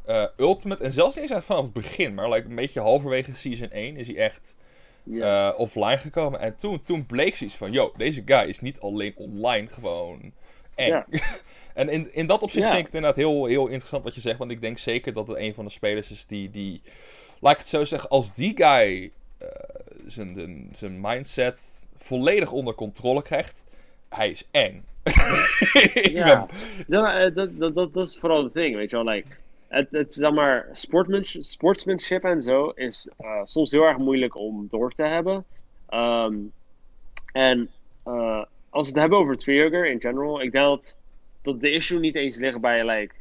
eh, 0.06 0.26
Ultimate, 0.38 0.84
en 0.84 0.94
zelfs 0.94 1.16
niet 1.16 1.32
eens 1.32 1.46
vanaf 1.46 1.64
het 1.64 1.74
begin, 1.74 2.14
maar 2.14 2.30
like 2.30 2.48
een 2.48 2.56
beetje 2.56 2.80
halverwege 2.80 3.36
Season 3.36 3.70
1 3.70 3.98
is 3.98 4.08
hij 4.08 4.18
echt 4.18 4.56
eh, 5.20 5.52
offline 5.58 5.98
gekomen. 5.98 6.40
En 6.40 6.56
toen, 6.56 6.84
toen 6.84 7.06
bleek 7.06 7.36
zoiets 7.36 7.56
van, 7.56 7.72
yo, 7.72 7.94
deze 7.98 8.22
guy 8.26 8.48
is 8.48 8.60
niet 8.60 8.80
alleen 8.80 9.14
online 9.16 9.68
gewoon 9.70 10.32
eng. 10.76 11.04
En 11.74 11.90
in, 11.90 12.14
in 12.14 12.28
dat 12.28 12.42
opzicht 12.42 12.66
vind 12.66 12.80
ik 12.80 12.86
het 12.86 12.94
inderdaad 12.94 13.20
heel, 13.20 13.46
heel 13.46 13.68
interessant 13.68 14.04
wat 14.04 14.16
je 14.16 14.22
zegt. 14.22 14.38
Want 14.38 14.52
ik 14.52 14.62
denk 14.62 14.78
zeker 14.78 15.14
dat 15.14 15.28
het 15.28 15.38
een 15.38 15.54
van 15.54 15.66
de 15.66 15.72
spelers 15.72 16.12
is 16.12 16.26
die, 16.26 16.50
die 16.50 16.82
laat 17.40 17.54
ik 17.54 17.60
het 17.60 17.70
zo 17.70 17.86
zeggen, 17.86 18.10
als 18.10 18.34
die 18.34 18.54
guy 18.56 19.12
zijn, 20.06 20.36
zijn, 20.36 20.70
zijn 20.72 21.02
mindset 21.02 21.88
volledig 21.96 22.52
onder 22.52 22.76
controle 22.76 23.22
krijgt, 23.22 23.64
hij 24.10 24.30
is 24.30 24.48
eng. 24.52 24.86
Ja. 26.12 26.48
maar, 26.88 27.16
eh, 27.22 27.36
dat, 27.36 27.60
dat, 27.60 27.76
dat, 27.76 27.94
dat 27.94 28.08
is 28.08 28.18
vooral 28.18 28.44
het 28.44 28.54
ding, 28.54 28.76
weet 28.76 28.90
je 28.90 28.96
wel. 29.04 29.06
Like, 29.14 29.28
het, 29.68 29.88
het, 29.92 30.14
zeg 30.14 30.32
maar, 30.32 30.70
sportsmanship, 30.72 31.42
sportsmanship 31.44 32.24
en 32.24 32.42
zo 32.42 32.68
is 32.70 33.10
eh, 33.18 33.42
soms 33.44 33.72
heel 33.72 33.84
erg 33.84 33.98
moeilijk 33.98 34.36
om 34.38 34.68
door 34.70 34.92
te 34.92 35.04
hebben. 35.04 35.46
Ehm, 35.90 36.36
en 37.32 37.70
eh, 38.04 38.44
als 38.70 38.88
we 38.88 38.92
het 38.94 39.00
hebben 39.02 39.18
over 39.20 39.38
Trigger 39.38 39.86
in 39.88 40.02
general, 40.02 40.42
ik 40.42 40.52
denk 40.52 40.66
dat, 40.66 40.98
dat 41.42 41.62
de 41.62 41.70
issue 41.72 42.00
niet 42.00 42.16
eens 42.16 42.38
ligt 42.38 42.62
bij, 42.62 42.86
like, 42.86 43.14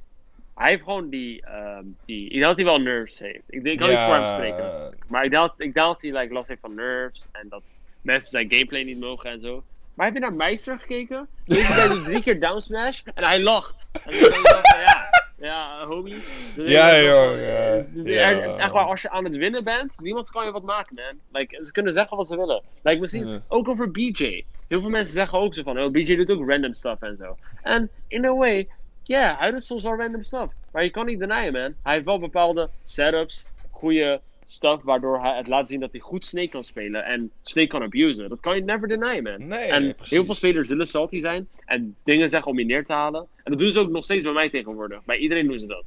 hij 0.54 0.70
heeft 0.70 0.82
gewoon 0.82 1.08
die, 1.08 1.42
ehm, 1.46 1.84
die 2.04 2.24
ik 2.24 2.32
denk 2.32 2.44
dat 2.44 2.56
hij 2.56 2.64
wel 2.64 2.78
nerves 2.78 3.18
heeft. 3.18 3.42
Ik, 3.46 3.64
ik 3.64 3.78
kan 3.78 3.88
niet 3.90 3.98
voor 3.98 4.14
hem 4.14 4.26
spreken. 4.26 4.94
Maar 5.08 5.24
ik 5.24 5.30
denk, 5.30 5.42
dat- 5.42 5.54
ik 5.58 5.74
denk 5.74 5.86
dat 5.86 6.02
hij 6.02 6.12
like, 6.12 6.32
last 6.32 6.48
heeft 6.48 6.60
van 6.60 6.74
nerves 6.74 7.26
en 7.32 7.46
dat 7.48 7.72
mensen 8.02 8.30
zijn 8.30 8.50
gameplay 8.52 8.82
niet 8.82 9.00
mogen 9.00 9.30
en 9.30 9.40
zo. 9.40 9.62
Maar 9.94 10.06
heb 10.06 10.14
je 10.14 10.20
naar 10.20 10.34
Meister 10.34 10.78
gekeken? 10.78 11.28
Deze 11.44 11.72
guy 11.72 11.88
doet 11.88 12.04
drie 12.04 12.22
keer 12.22 12.40
down 12.40 12.60
smash 12.60 13.02
en 13.14 13.24
hij 13.24 13.42
lacht. 13.42 13.86
En 13.92 14.00
dan 14.04 14.12
denk 14.12 14.34
ik 14.34 14.46
van, 14.46 14.80
ja, 14.80 15.24
ja, 15.36 15.86
homie. 15.86 16.22
Ja, 16.56 17.00
joh, 17.00 17.40
ja, 17.40 17.72
eh, 17.72 18.04
ja. 18.04 18.56
Echt 18.56 18.72
waar, 18.72 18.84
als 18.84 19.02
je 19.02 19.10
aan 19.10 19.24
het 19.24 19.36
winnen 19.36 19.64
bent, 19.64 20.00
niemand 20.00 20.30
kan 20.30 20.44
je 20.44 20.52
wat 20.52 20.62
maken, 20.62 20.94
man. 20.94 21.40
Like, 21.40 21.64
ze 21.64 21.72
kunnen 21.72 21.92
zeggen 21.92 22.16
wat 22.16 22.26
ze 22.26 22.36
willen. 22.36 22.62
Like, 22.82 23.00
misschien 23.00 23.42
ook 23.48 23.68
over 23.68 23.90
BJ. 23.90 24.44
Heel 24.68 24.80
veel 24.80 24.90
mensen 24.90 25.14
zeggen 25.14 25.38
ook 25.38 25.54
zo 25.54 25.62
van, 25.62 25.80
oh, 25.80 25.90
BJ 25.90 26.16
doet 26.16 26.30
ook 26.30 26.48
random 26.48 26.74
stuff 26.74 27.02
en 27.02 27.16
zo. 27.16 27.36
En 27.62 27.90
in 28.08 28.24
a 28.24 28.34
way, 28.34 28.68
ja, 29.02 29.36
hij 29.38 29.50
doet 29.50 29.64
soms 29.64 29.82
wel 29.82 29.96
random 29.96 30.22
stuff. 30.22 30.52
Maar 30.72 30.84
je 30.84 30.90
kan 30.90 31.06
niet 31.06 31.18
denyen, 31.18 31.52
man. 31.52 31.74
Hij 31.82 31.92
heeft 31.92 32.04
wel 32.04 32.18
bepaalde 32.18 32.70
setups, 32.84 33.48
goede 33.70 34.20
stuff, 34.46 34.82
waardoor 34.82 35.20
hij 35.20 35.36
het 35.36 35.48
laat 35.48 35.68
zien 35.68 35.80
dat 35.80 35.92
hij 35.92 36.00
goed 36.00 36.24
Snake 36.24 36.48
kan 36.48 36.64
spelen 36.64 37.04
en 37.04 37.30
Snake 37.42 37.68
kan 37.68 37.82
abusen. 37.82 38.28
Dat 38.28 38.40
kan 38.40 38.56
je 38.56 38.62
never 38.62 38.88
denyen, 38.88 39.22
man. 39.22 39.48
Nee, 39.48 39.64
en 39.64 39.82
nee, 39.82 39.94
heel 39.98 40.24
veel 40.24 40.34
spelers 40.34 40.68
zullen 40.68 40.86
salty 40.86 41.20
zijn 41.20 41.48
en 41.64 41.96
dingen 42.04 42.30
zeggen 42.30 42.50
om 42.50 42.58
je 42.58 42.64
neer 42.64 42.84
te 42.84 42.92
halen. 42.92 43.26
En 43.42 43.50
dat 43.52 43.60
doen 43.60 43.72
ze 43.72 43.80
ook 43.80 43.90
nog 43.90 44.04
steeds 44.04 44.22
bij 44.22 44.32
mij 44.32 44.48
tegenwoordig. 44.48 45.04
Bij 45.04 45.18
iedereen 45.18 45.46
doen 45.46 45.58
ze 45.58 45.66
dat. 45.66 45.84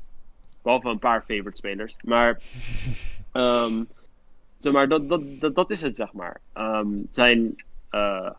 Behalve 0.62 0.90
een 0.90 1.00
paar 1.00 1.20
favorite 1.20 1.58
spelers. 1.58 1.96
Maar, 2.04 2.42
ehm, 3.32 3.84
zeg 4.58 4.74
maar 4.74 4.88
dat, 4.88 5.10
dat, 5.10 5.22
dat, 5.40 5.56
dat 5.56 5.70
is 5.70 5.82
het, 5.82 5.96
zeg 5.96 6.14
maar. 6.14 6.42
Ehm, 6.54 6.88
zijn, 7.10 7.64
eh, 7.90 8.30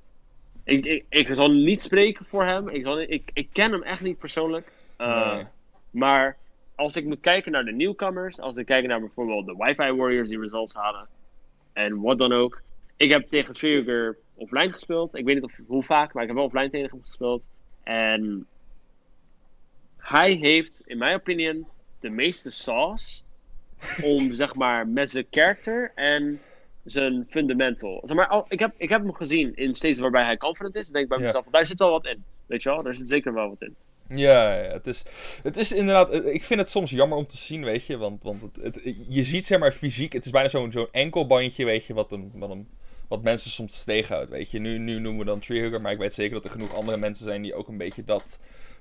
ik, 0.65 0.85
ik, 0.85 1.05
ik 1.09 1.29
zal 1.35 1.51
niet 1.51 1.83
spreken 1.83 2.27
voor 2.29 2.45
hem. 2.45 2.69
Ik, 2.69 2.83
zal, 2.83 3.01
ik, 3.01 3.31
ik 3.33 3.49
ken 3.53 3.73
hem 3.73 3.83
echt 3.83 4.03
niet 4.03 4.19
persoonlijk. 4.19 4.73
Eh, 4.97 5.35
Nee. 5.35 5.45
Maar 5.91 6.37
als 6.79 6.97
ik 6.97 7.05
moet 7.05 7.21
kijken 7.21 7.53
naar 7.53 7.65
de 7.65 7.73
newcomers, 7.73 8.41
als 8.41 8.57
ik 8.57 8.67
kijk 8.67 8.87
naar 8.87 9.01
bijvoorbeeld 9.01 9.47
de 9.47 9.55
Wi-Fi 9.59 9.93
Warriors 9.93 10.29
die 10.29 10.41
results 10.41 10.75
hadden, 10.75 11.09
en 11.73 12.01
wat 12.01 12.19
dan 12.19 12.33
ook. 12.33 12.63
Ik 12.97 13.11
heb 13.11 13.29
tegen 13.29 13.55
Trigger 13.55 14.17
offline 14.35 14.73
gespeeld. 14.73 15.15
Ik 15.17 15.25
weet 15.25 15.35
niet 15.35 15.45
of, 15.45 15.53
hoe 15.67 15.83
vaak, 15.85 16.13
maar 16.13 16.23
ik 16.23 16.29
heb 16.29 16.37
wel 16.39 16.47
offline 16.47 16.71
tegen 16.71 16.91
hem 16.91 17.01
gespeeld. 17.01 17.49
En 17.83 18.47
hij 19.97 20.33
heeft, 20.33 20.83
in 20.87 20.99
mijn 20.99 21.15
opinion, 21.15 21.67
de 22.01 22.09
meeste 22.09 22.51
sauce 22.51 23.23
om, 24.03 24.33
zeg 24.43 24.55
maar, 24.55 24.89
met 24.89 25.11
zijn 25.11 25.27
character 25.31 25.93
en 25.95 26.41
zijn 26.85 27.27
fundamental. 27.29 28.01
Zeg 28.05 28.17
maar, 28.17 28.27
al- 28.27 28.47
ik, 28.49 28.59
heb, 28.59 28.75
ik 28.77 28.89
heb 28.89 29.03
hem 29.03 29.15
gezien 29.15 29.57
in 29.57 29.75
stages 29.75 29.99
waarbij 29.99 30.25
hij 30.25 30.37
confident 30.37 30.75
is. 30.75 30.85
Dan 30.85 30.93
denk 30.93 31.05
ik 31.05 31.11
bij 31.11 31.19
Ja. 31.19 31.25
mezelf, 31.25 31.47
daar 31.51 31.67
zit 31.67 31.79
wel 31.79 31.91
wat 31.91 32.07
in. 32.07 32.25
Weet 32.47 32.63
je 32.63 32.69
wel, 32.69 32.83
daar 32.83 32.97
zit 32.97 33.09
zeker 33.09 33.33
wel 33.35 33.49
wat 33.49 33.63
in. 33.63 33.75
Ja, 34.15 34.49
het 34.51 34.87
is, 34.87 35.03
het 35.43 35.57
is 35.57 35.73
inderdaad. 35.73 36.11
eh, 36.11 36.35
Ik 36.35 36.45
vind 36.45 36.61
het 36.61 36.69
soms 36.69 36.91
jammer 36.91 37.19
om 37.19 37.27
te 37.27 37.37
zien, 37.37 37.65
weet 37.65 37.85
je. 37.87 37.97
Want, 37.97 38.23
want 38.23 38.43
het, 38.43 38.57
het, 38.63 38.95
je 39.09 39.23
ziet 39.23 39.47
zeg 39.47 39.59
maar 39.59 39.73
fysiek. 39.73 40.13
Het 40.13 40.25
is 40.25 40.31
bijna 40.31 40.49
zo'n 40.49 40.73
zo'n 40.73 40.89
enkelbandje, 40.93 41.65
weet 41.65 41.85
je. 41.87 41.95
Wat, 41.95 42.13
een, 42.13 42.31
wat, 42.35 42.51
een, 42.51 42.69
wat 43.09 43.23
mensen 43.23 43.51
soms 43.51 43.85
tegenhoudt, 43.85 44.31
weet 44.31 44.51
je. 44.51 44.59
Nu, 44.59 44.79
nu 44.79 44.99
noemen 44.99 45.19
we 45.25 45.31
dan 45.31 45.39
Treehugger. 45.41 45.81
Maar 45.81 45.93
ik 45.93 45.99
weet 45.99 46.15
zeker 46.15 46.35
dat 46.35 46.45
er 46.45 46.51
genoeg 46.51 46.75
andere 46.75 46.97
mensen 46.99 47.25
zijn 47.25 47.43
die 47.43 47.55
ook 47.55 47.69
een 47.69 47.77
beetje 47.77 48.05
dat 48.05 48.41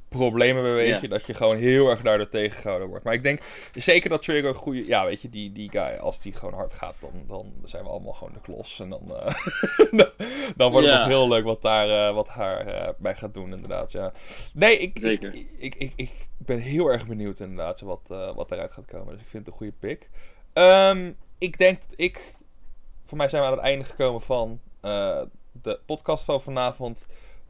problemen 0.09 0.63
mee, 0.63 0.73
weet 0.73 1.01
je. 1.01 1.07
Dat 1.07 1.25
je 1.25 1.33
gewoon 1.33 1.57
heel 1.57 1.89
erg 1.89 2.01
daardoor 2.01 2.29
tegengehouden 2.29 2.87
wordt. 2.87 3.03
Maar 3.03 3.13
ik 3.13 3.23
denk 3.23 3.41
zeker 3.73 4.09
dat 4.09 4.21
Trigger 4.21 4.49
een 4.49 4.55
goede... 4.55 4.85
Ja, 4.85 5.05
weet 5.05 5.21
je, 5.21 5.29
die, 5.29 5.51
die 5.51 5.69
guy, 5.69 5.97
als 5.97 6.21
die 6.21 6.33
gewoon 6.33 6.53
hard 6.53 6.73
gaat, 6.73 6.95
dan, 6.99 7.23
dan 7.27 7.53
zijn 7.63 7.83
we 7.83 7.89
allemaal 7.89 8.13
gewoon 8.13 8.33
de 8.33 8.41
klos. 8.41 8.79
En 8.79 8.89
dan, 8.89 9.15
eh, 9.15 9.33
dan 10.57 10.71
wordt 10.71 10.87
het 10.87 10.99
nog 10.99 11.07
heel 11.07 11.27
leuk 11.27 11.43
wat 11.43 11.61
daar 11.61 12.07
eh, 12.07 12.15
wat 12.15 12.27
haar 12.27 12.67
eh, 12.67 12.93
bij 12.97 13.15
gaat 13.15 13.33
doen, 13.33 13.53
inderdaad. 13.53 13.91
Ja. 13.91 14.13
Nee, 14.53 14.77
ik, 14.77 14.99
Zeker. 14.99 15.33
Ik, 15.33 15.47
ik, 15.57 15.75
ik, 15.75 15.93
ik 15.95 16.11
ben 16.37 16.59
heel 16.59 16.87
erg 16.87 17.07
benieuwd, 17.07 17.39
inderdaad, 17.39 17.81
wat, 17.81 18.07
wat 18.35 18.51
eruit 18.51 18.71
gaat 18.71 18.85
komen. 18.85 19.13
Dus 19.13 19.21
ik 19.21 19.27
vind 19.27 19.45
het 19.45 19.53
een 19.53 19.59
goede 19.59 19.77
pick. 19.79 20.09
Ehm, 20.53 21.11
ik 21.37 21.57
denk 21.57 21.81
dat 21.81 21.93
ik... 21.95 22.35
Voor 23.05 23.17
mij 23.17 23.27
zijn 23.27 23.41
we 23.41 23.47
aan 23.47 23.53
het 23.55 23.63
einde 23.63 23.85
gekomen 23.85 24.21
van 24.21 24.59
de 25.61 25.79
podcast 25.85 26.23
van 26.23 26.41
vanavond. 26.41 27.07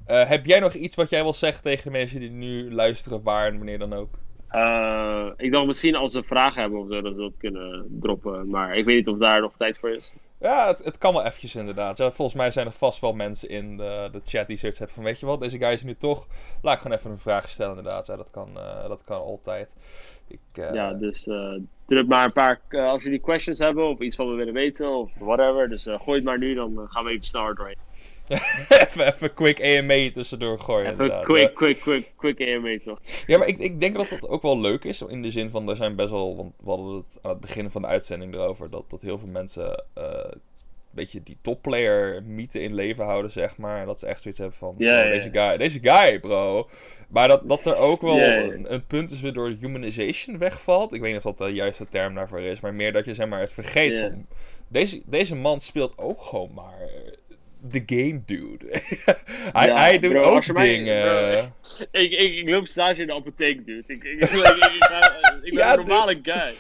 Eh, 0.08 0.28
heb 0.28 0.46
jij 0.46 0.60
nog 0.60 0.74
iets 0.74 0.96
wat 0.96 1.10
jij 1.10 1.24
wil 1.24 1.34
zeggen 1.34 1.64
tegen 1.64 1.84
de 1.84 1.98
mensen 1.98 2.20
die 2.20 2.30
nu 2.30 2.74
luisteren, 2.74 3.24
waar 3.24 3.48
en 3.48 3.58
wanneer 3.58 3.80
dan 3.80 3.94
ook? 3.94 4.10
Eh, 4.48 5.28
ik 5.38 5.52
dacht 5.52 5.66
misschien 5.66 5.96
als 5.96 6.12
ze 6.12 6.24
vragen 6.24 6.62
hebben 6.62 6.80
of 6.80 6.88
zo, 6.90 7.02
dat 7.02 7.14
ze 7.14 7.22
dat 7.22 7.38
kunnen 7.38 7.86
droppen. 8.00 8.50
Maar 8.50 8.78
ik 8.78 8.86
weet 8.86 8.96
niet 8.96 9.08
of 9.08 9.18
daar 9.18 9.42
nog 9.42 9.58
tijd 9.58 9.80
voor 9.80 9.90
is. 9.90 10.14
Ja, 10.40 10.68
het, 10.68 10.84
het 10.84 10.98
kan 10.98 11.14
wel 11.14 11.26
eventjes 11.26 11.56
inderdaad. 11.56 11.98
Ja, 11.98 12.12
volgens 12.12 12.38
mij 12.38 12.52
zijn 12.52 12.66
er 12.68 12.74
vast 12.74 13.02
wel 13.02 13.14
mensen 13.14 13.50
in 13.50 13.78
de, 13.78 14.10
de 14.12 14.22
chat 14.26 14.48
die 14.48 14.58
zoiets 14.58 14.78
hebben 14.78 14.96
van... 14.96 15.06
Weet 15.06 15.20
je 15.20 15.26
wat, 15.26 15.42
deze 15.42 15.58
guy 15.58 15.72
is 15.72 15.84
nu 15.84 15.96
toch. 15.96 16.28
Laat 16.62 16.76
ik 16.76 16.82
gewoon 16.82 16.98
even 16.98 17.12
een 17.12 17.18
vraag 17.18 17.50
stellen 17.50 17.78
inderdaad. 17.78 18.08
Ja, 18.08 18.16
dat 18.16 18.30
kan, 18.30 18.50
eh, 18.58 18.88
dat 18.88 19.04
kan 19.04 19.20
altijd. 19.20 19.76
Ik, 20.28 20.40
Ja, 20.54 20.94
dus 20.94 21.24
druk 21.86 22.08
maar 22.08 22.26
een 22.26 22.34
paar, 22.34 22.62
als 22.70 23.04
jullie 23.04 23.20
questions 23.20 23.60
hebben 23.60 23.90
of 23.90 24.00
iets 24.00 24.16
van 24.16 24.30
we 24.30 24.36
willen 24.36 24.54
weten 24.54 24.90
of 24.90 25.12
whatever. 25.20 25.70
Dus 25.70 25.84
gooi 25.84 26.16
het 26.16 26.24
maar 26.24 26.38
nu, 26.38 26.54
dan 26.54 26.86
gaan 26.90 27.04
we 27.04 27.12
even 27.12 27.26
snel 27.26 27.56
doorheen. 27.56 27.87
even, 28.88 29.08
even 29.08 29.34
quick 29.34 29.62
AMA 29.62 30.12
tussendoor 30.12 30.60
gooien 30.60 30.92
Even 30.92 31.04
inderdaad. 31.04 31.26
quick, 31.26 31.54
quick, 31.54 31.80
quick, 31.80 32.12
quick 32.16 32.42
AMA 32.42 32.78
toch? 32.84 33.00
Ja, 33.28 33.38
maar 33.38 33.48
ik, 33.48 33.58
ik 33.58 33.80
denk 33.80 33.96
dat 33.96 34.10
dat 34.10 34.28
ook 34.28 34.42
wel 34.42 34.60
leuk 34.60 34.84
is. 34.84 35.02
In 35.02 35.22
de 35.22 35.32
zin 35.32 35.50
van, 35.50 35.70
er 35.70 35.76
zijn 35.76 35.96
best 35.96 36.12
wel... 36.12 36.36
Want 36.36 36.54
we 36.64 36.70
hadden 36.70 36.96
het 36.96 37.20
aan 37.22 37.32
het 37.32 37.40
begin 37.40 37.70
van 37.70 37.82
de 37.82 37.88
uitzending 37.88 38.34
erover... 38.34 38.70
Dat, 38.70 38.90
dat 38.90 39.02
heel 39.02 39.18
veel 39.18 39.28
mensen... 39.28 39.84
eh, 39.94 40.04
een 40.98 41.04
beetje 41.04 41.24
die 41.24 41.38
topplayer 41.42 42.24
mythe 42.24 42.62
in 42.62 42.74
leven 42.74 43.06
houden, 43.06 43.32
zeg 43.32 43.58
maar. 43.58 43.86
Dat 43.86 44.00
ze 44.00 44.08
echt 44.08 44.22
zoiets 44.22 44.40
hebben 44.40 44.58
van... 44.58 44.76
Ja, 44.78 45.00
oh, 45.00 45.06
ja, 45.06 45.12
deze, 45.12 45.30
guy, 45.32 45.58
deze 45.58 45.80
guy, 45.80 46.20
bro. 46.20 46.70
Maar 47.10 47.28
dat, 47.28 47.50
dat 47.50 47.66
er 47.66 47.78
ook 47.78 48.02
wel 48.02 48.16
Ja. 48.16 48.38
Een, 48.38 48.74
een 48.74 48.86
punt 48.86 49.12
is 49.12 49.22
waardoor 49.22 49.50
humanization 49.50 50.38
wegvalt. 50.38 50.94
Ik 50.94 51.02
weet 51.02 51.14
niet 51.14 51.26
of 51.26 51.36
dat 51.36 51.48
de 51.48 51.54
juiste 51.54 51.86
term 51.90 52.16
daarvoor 52.16 52.40
is. 52.40 52.60
Maar 52.60 52.74
meer 52.74 52.92
dat 52.94 53.06
je 53.06 53.14
zeg 53.14 53.28
maar 53.28 53.40
het 53.40 53.54
vergeet 53.54 53.98
van... 53.98 54.26
Deze, 54.68 55.02
deze 55.06 55.36
man 55.36 55.62
speelt 55.62 55.98
ook 55.98 56.22
gewoon 56.22 56.52
maar... 56.54 56.90
De 57.62 57.84
game 57.86 58.22
dude. 58.26 58.66
hij, 59.54 59.68
Ja, 59.68 59.76
hij 59.78 60.00
doet 60.00 60.12
bro, 60.12 60.22
ook 60.24 60.44
je 60.44 60.54
mij- 60.54 60.66
dingen. 60.68 61.54
Ik, 61.92 62.12
ik, 62.12 62.36
ik 62.36 62.50
loop 62.50 62.68
stage 62.68 63.02
in 63.02 63.08
de 63.08 63.14
apotheek, 63.14 63.66
dude. 63.66 63.84
Ik, 63.88 64.04
ik, 64.04 64.22
ik, 64.22 64.30
ben 65.44 65.54
Ja, 65.54 65.72
een 65.72 65.78
normale 65.78 66.20
guy. 66.22 66.54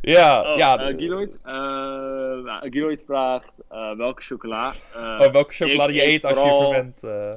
Ja, 0.00 0.52
Oh, 0.52 0.56
ja. 0.58 0.78
eh, 0.78 0.96
Giloid, 0.96 1.38
eh, 1.44 1.52
nou, 1.52 2.70
Giloid 2.70 3.02
vraagt 3.06 3.52
eh, 3.70 3.96
welke 3.96 4.22
chocola. 4.22 4.74
Oh, 4.96 5.18
welke 5.32 5.52
chocolade 5.52 5.92
ik 5.92 5.98
je 5.98 6.06
eet 6.06 6.24
als 6.24 6.32
je 6.36 6.40
vooral- 6.40 6.72
verwend. 6.72 7.02
eh. 7.02 7.32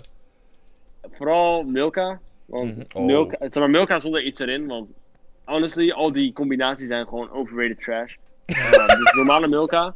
Vooral 1.11 1.63
Milka. 1.63 2.19
Want 2.45 2.85
oh. 2.93 3.05
Milka, 3.05 3.37
zeg 3.39 3.53
maar, 3.59 3.69
Milka 3.69 3.99
zonder 3.99 4.23
iets 4.23 4.39
erin. 4.39 4.67
Want 4.67 4.89
honestly, 5.45 5.91
al 5.91 6.11
die 6.11 6.33
combinaties 6.33 6.87
zijn 6.87 7.05
gewoon 7.07 7.31
overrated 7.31 7.79
trash. 7.83 8.15
Dus 8.45 9.13
normale 9.15 9.47
Milka. 9.47 9.95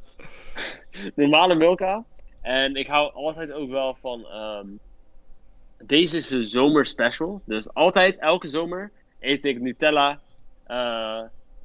normale 1.15 1.55
Milka. 1.55 2.03
En 2.47 2.75
ik 2.75 2.87
hou 2.87 3.13
altijd 3.13 3.51
ook 3.51 3.69
wel 3.69 3.97
van. 4.01 4.25
ehm, 4.27 4.67
deze 5.83 6.17
is 6.17 6.31
een 6.31 6.43
zomer 6.43 6.85
special. 6.85 7.41
Dus 7.45 7.73
altijd, 7.73 8.17
elke 8.17 8.47
zomer, 8.47 8.91
eet 9.19 9.45
ik 9.45 9.59
Nutella. 9.61 10.19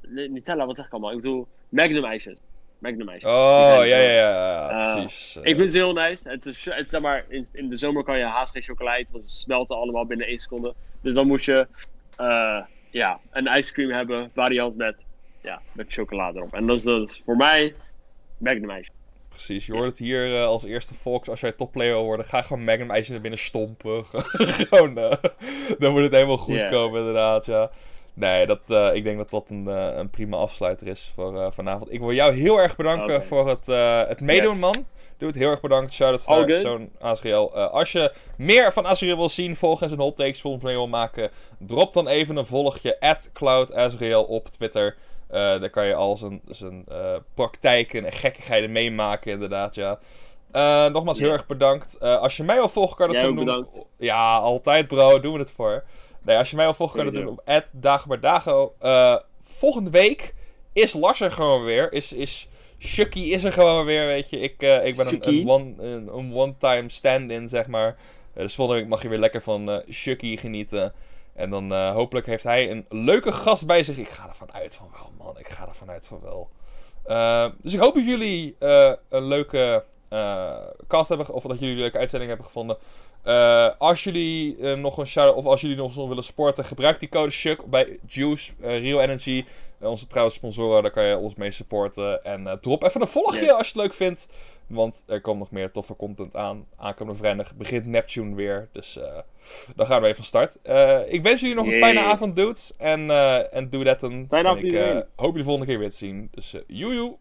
nee, 0.07 0.29
Nutella, 0.29 0.65
wat 0.65 0.75
zeg 0.75 0.85
ik 0.85 0.91
allemaal? 0.91 1.11
Ik 1.11 1.15
bedoel, 1.21 1.47
Magnum 1.69 2.05
ijsjes. 2.05 2.39
Magnum 2.79 3.09
ijsjes. 3.09 3.31
Oh, 3.31 3.37
ja, 3.75 3.83
ja, 3.83 4.09
ja, 4.09 4.69
Eh, 4.69 4.93
precies. 4.93 5.35
eh. 5.35 5.51
ik 5.51 5.57
vind 5.57 5.71
ze 5.71 5.77
heel 5.77 5.93
nice. 5.93 6.29
Het 6.29 6.45
is, 6.45 6.65
het, 6.65 6.85
is, 6.85 6.89
zeg 6.91 7.01
maar, 7.01 7.25
in, 7.27 7.47
in 7.51 7.69
de 7.69 7.75
zomer 7.75 8.03
kan 8.03 8.17
je 8.17 8.23
haast 8.23 8.53
geen 8.53 8.61
chocola 8.63 8.95
eten, 8.95 9.11
want 9.11 9.25
ze 9.25 9.31
smelten 9.39 9.75
allemaal 9.77 10.05
binnen 10.05 10.27
één 10.27 10.39
seconde. 10.39 10.73
Dus 11.01 11.13
dan 11.13 11.27
moet 11.27 11.45
je 11.45 11.67
eh, 12.17 12.61
ja, 12.89 13.19
een 13.31 13.47
ijscream 13.47 13.91
hebben, 13.91 14.31
variant 14.33 14.75
met, 14.75 14.95
ja, 15.41 15.61
met 15.71 15.85
chocolade 15.93 16.37
erop. 16.37 16.53
En 16.53 16.65
dat 16.65 16.77
is 16.77 16.83
dus 16.83 17.21
voor 17.25 17.35
mij 17.37 17.75
Magnum 18.37 18.69
ijsje. 18.69 18.91
Precies, 19.33 19.65
je 19.65 19.71
hoort 19.73 19.85
het 19.85 19.97
hier 19.97 20.35
eh, 20.35 20.45
als 20.45 20.63
eerste 20.63 20.93
volks. 20.93 21.29
Als 21.29 21.39
jij 21.39 21.51
topplayer 21.51 21.93
wil 21.93 22.03
worden, 22.03 22.25
ga 22.25 22.41
gewoon 22.41 22.63
Magnum 22.63 22.91
ijsje 22.91 23.11
naar 23.11 23.21
binnen 23.21 23.39
stompen. 23.39 24.05
gewoon, 24.69 24.97
eh, 24.97 25.17
dan 25.79 25.91
moet 25.91 26.01
het 26.01 26.11
helemaal 26.11 26.37
goed 26.37 26.65
komen, 26.69 26.99
inderdaad, 26.99 27.45
ja. 27.45 27.71
Nee, 28.13 28.45
dat, 28.45 28.59
eh, 28.67 28.89
ik 28.93 29.03
denk 29.03 29.17
dat 29.17 29.29
dat 29.29 29.49
een, 29.49 29.65
een 29.67 30.09
prima 30.09 30.37
afsluiter 30.37 30.87
is 30.87 31.11
voor 31.15 31.53
vanavond. 31.53 31.93
Ik 31.93 31.99
wil 31.99 32.11
jou 32.11 32.33
heel 32.33 32.57
erg 32.57 32.75
bedanken 32.75 33.23
voor 33.23 33.49
het, 33.49 33.65
het 34.07 34.21
meedoen, 34.21 34.51
Yes. 34.51 34.59
man. 34.59 34.85
Doe 35.17 35.27
het 35.27 35.37
heel 35.37 35.49
erg 35.49 35.61
bedankt. 35.61 35.93
Shout-out 35.93 36.47
naar 36.47 36.59
zo'n 36.59 36.91
Azriel. 36.99 37.55
Als 37.55 37.91
je 37.91 38.11
meer 38.37 38.73
van 38.73 38.85
Azriel 38.85 39.17
wil 39.17 39.29
zien, 39.29 39.55
volgen 39.55 39.81
en 39.83 39.89
zijn 39.89 40.01
hot 40.01 40.15
takes 40.15 40.41
volgens 40.41 40.63
mee 40.63 40.73
wil 40.73 40.87
maken, 40.87 41.31
drop 41.57 41.93
dan 41.93 42.07
even 42.07 42.37
een 42.37 42.45
volgje 42.45 42.99
at 42.99 43.29
op 44.27 44.47
Twitter. 44.47 44.95
Eh 45.33 45.39
daar 45.59 45.69
kan 45.69 45.85
je 45.85 45.93
al 45.95 46.17
zijn, 46.17 46.41
zijn 46.45 46.83
eh, 46.87 47.15
praktijken 47.33 48.05
en 48.05 48.11
gekkigheden 48.11 48.71
meemaken, 48.71 49.31
inderdaad, 49.31 49.75
ja. 49.75 49.99
Eh, 50.51 50.85
nogmaals, 50.85 51.19
heel 51.19 51.31
erg 51.31 51.45
bedankt. 51.47 51.99
Als 51.99 52.37
je 52.37 52.43
mij 52.43 52.55
wil 52.55 52.67
volgen, 52.69 52.97
kan 52.97 53.07
je 53.07 53.13
dat 53.13 53.21
doen. 53.35 53.45
bedankt. 53.45 53.85
Ja, 53.97 54.35
altijd, 54.37 54.87
bro. 54.87 55.19
Doen 55.19 55.33
we 55.33 55.39
het 55.39 55.51
voor. 55.51 55.83
Nee, 56.21 56.37
als 56.37 56.49
je 56.49 56.55
mij 56.55 56.65
wil 56.65 56.73
volgen, 56.73 56.95
kan 56.97 57.05
je 57.05 57.11
dat 57.11 57.21
doen 57.21 57.63
op 57.63 57.69
@dagoberdago. 57.71 58.73
Eh 58.79 59.15
volgende 59.41 59.89
week 59.89 60.33
is 60.73 60.93
Lars 60.93 61.21
er 61.21 61.31
gewoon 61.31 61.63
weer. 61.63 61.93
Is, 61.93 62.13
is 62.13 62.47
Shucky 62.79 63.19
is 63.19 63.43
er 63.43 63.53
gewoon 63.53 63.85
weer, 63.85 64.05
weet 64.05 64.29
je. 64.29 64.39
Ik, 64.39 64.61
ik 64.83 64.95
ben 64.95 65.05
een, 65.05 65.21
een 65.39 65.49
one- 65.49 65.73
een, 65.77 66.07
een 66.17 66.33
one-time 66.33 66.89
stand-in, 66.89 67.47
zeg 67.47 67.67
maar. 67.67 67.97
Dus 68.33 68.55
volgende 68.55 68.81
week 68.81 68.89
mag 68.89 69.01
je 69.01 69.09
weer 69.09 69.19
lekker 69.19 69.41
van 69.41 69.83
Shucky 69.91 70.37
genieten. 70.37 70.93
En 71.33 71.49
dan 71.49 71.73
eh, 71.73 71.91
hopelijk 71.91 72.25
heeft 72.25 72.43
hij 72.43 72.71
een 72.71 72.85
leuke 72.89 73.31
gast 73.31 73.65
bij 73.65 73.83
zich. 73.83 73.97
Ik 73.97 74.09
ga 74.09 74.27
ervan 74.27 74.53
uit 74.53 74.75
van 74.75 74.87
wel, 74.97 75.25
man. 75.25 75.39
Ik 75.39 75.47
ga 75.47 75.67
ervan 75.67 75.89
uit 75.89 76.05
van 76.05 76.19
wel. 76.21 76.49
Eh, 77.05 77.49
dus 77.61 77.73
ik 77.73 77.79
hoop 77.79 77.93
dat 77.93 78.05
jullie 78.05 78.55
eh, 78.59 78.91
een 79.09 79.23
leuke 79.23 79.83
cast 80.87 81.09
hebben, 81.09 81.29
of 81.29 81.43
dat 81.43 81.59
jullie 81.59 81.73
een 81.73 81.81
leuke 81.81 81.97
uitzending 81.97 82.29
hebben 82.31 82.47
gevonden. 82.47 82.77
Als 83.77 84.03
jullie 84.03 84.75
nog 84.75 84.97
een 84.97 85.07
shout 85.07 85.35
of 85.35 85.45
als 85.45 85.61
jullie 85.61 85.75
nog 85.75 85.97
eens 85.97 86.07
willen 86.07 86.23
sporten, 86.23 86.65
gebruik 86.65 86.99
die 86.99 87.09
code 87.09 87.31
SHUK 87.31 87.65
bij 87.65 87.99
Juice, 88.07 88.51
Real 88.59 89.01
Energy. 89.01 89.45
Onze 89.79 90.07
trouwens 90.07 90.35
sponsoren, 90.35 90.81
daar 90.81 90.91
kan 90.91 91.03
je 91.03 91.17
ons 91.17 91.35
mee 91.35 91.51
supporten. 91.51 92.23
En 92.23 92.57
drop 92.61 92.83
even 92.83 93.01
een 93.01 93.07
volgje 93.07 93.41
Yes. 93.41 93.49
als 93.49 93.67
je 93.67 93.73
het 93.73 93.81
leuk 93.81 93.93
vindt. 93.93 94.27
Want 94.67 95.03
er 95.07 95.21
komt 95.21 95.39
nog 95.39 95.51
meer 95.51 95.71
toffe 95.71 95.95
content 95.95 96.35
aan. 96.35 96.65
Aankomende 96.77 97.19
vrijdag 97.19 97.55
begint 97.55 97.85
Neptune 97.85 98.35
weer. 98.35 98.69
Dus 98.71 98.97
eh, 98.97 99.17
dan 99.75 99.85
gaan 99.85 100.01
we 100.01 100.07
even 100.07 100.17
van 100.17 100.25
start. 100.25 100.61
Eh, 100.61 100.99
ik 101.07 101.23
wens 101.23 101.41
jullie 101.41 101.55
nog 101.55 101.65
een 101.65 101.73
fijne 101.73 102.01
avond, 102.01 102.35
dudes. 102.35 102.73
En, 102.77 103.09
eh, 103.09 103.53
en 103.53 103.69
doe 103.69 103.83
dat 103.83 103.99
dan. 103.99 104.25
Fijne 104.29 104.47
En 104.47 104.55
avond 104.55 104.63
ik 104.63 105.05
hoop 105.15 105.29
jullie 105.29 105.43
volgende 105.43 105.67
keer 105.67 105.79
weer 105.79 105.89
te 105.89 105.95
zien. 105.95 106.27
Dus 106.31 106.53
eh 106.53 106.61
joe 106.67 106.93
joe. 106.93 107.17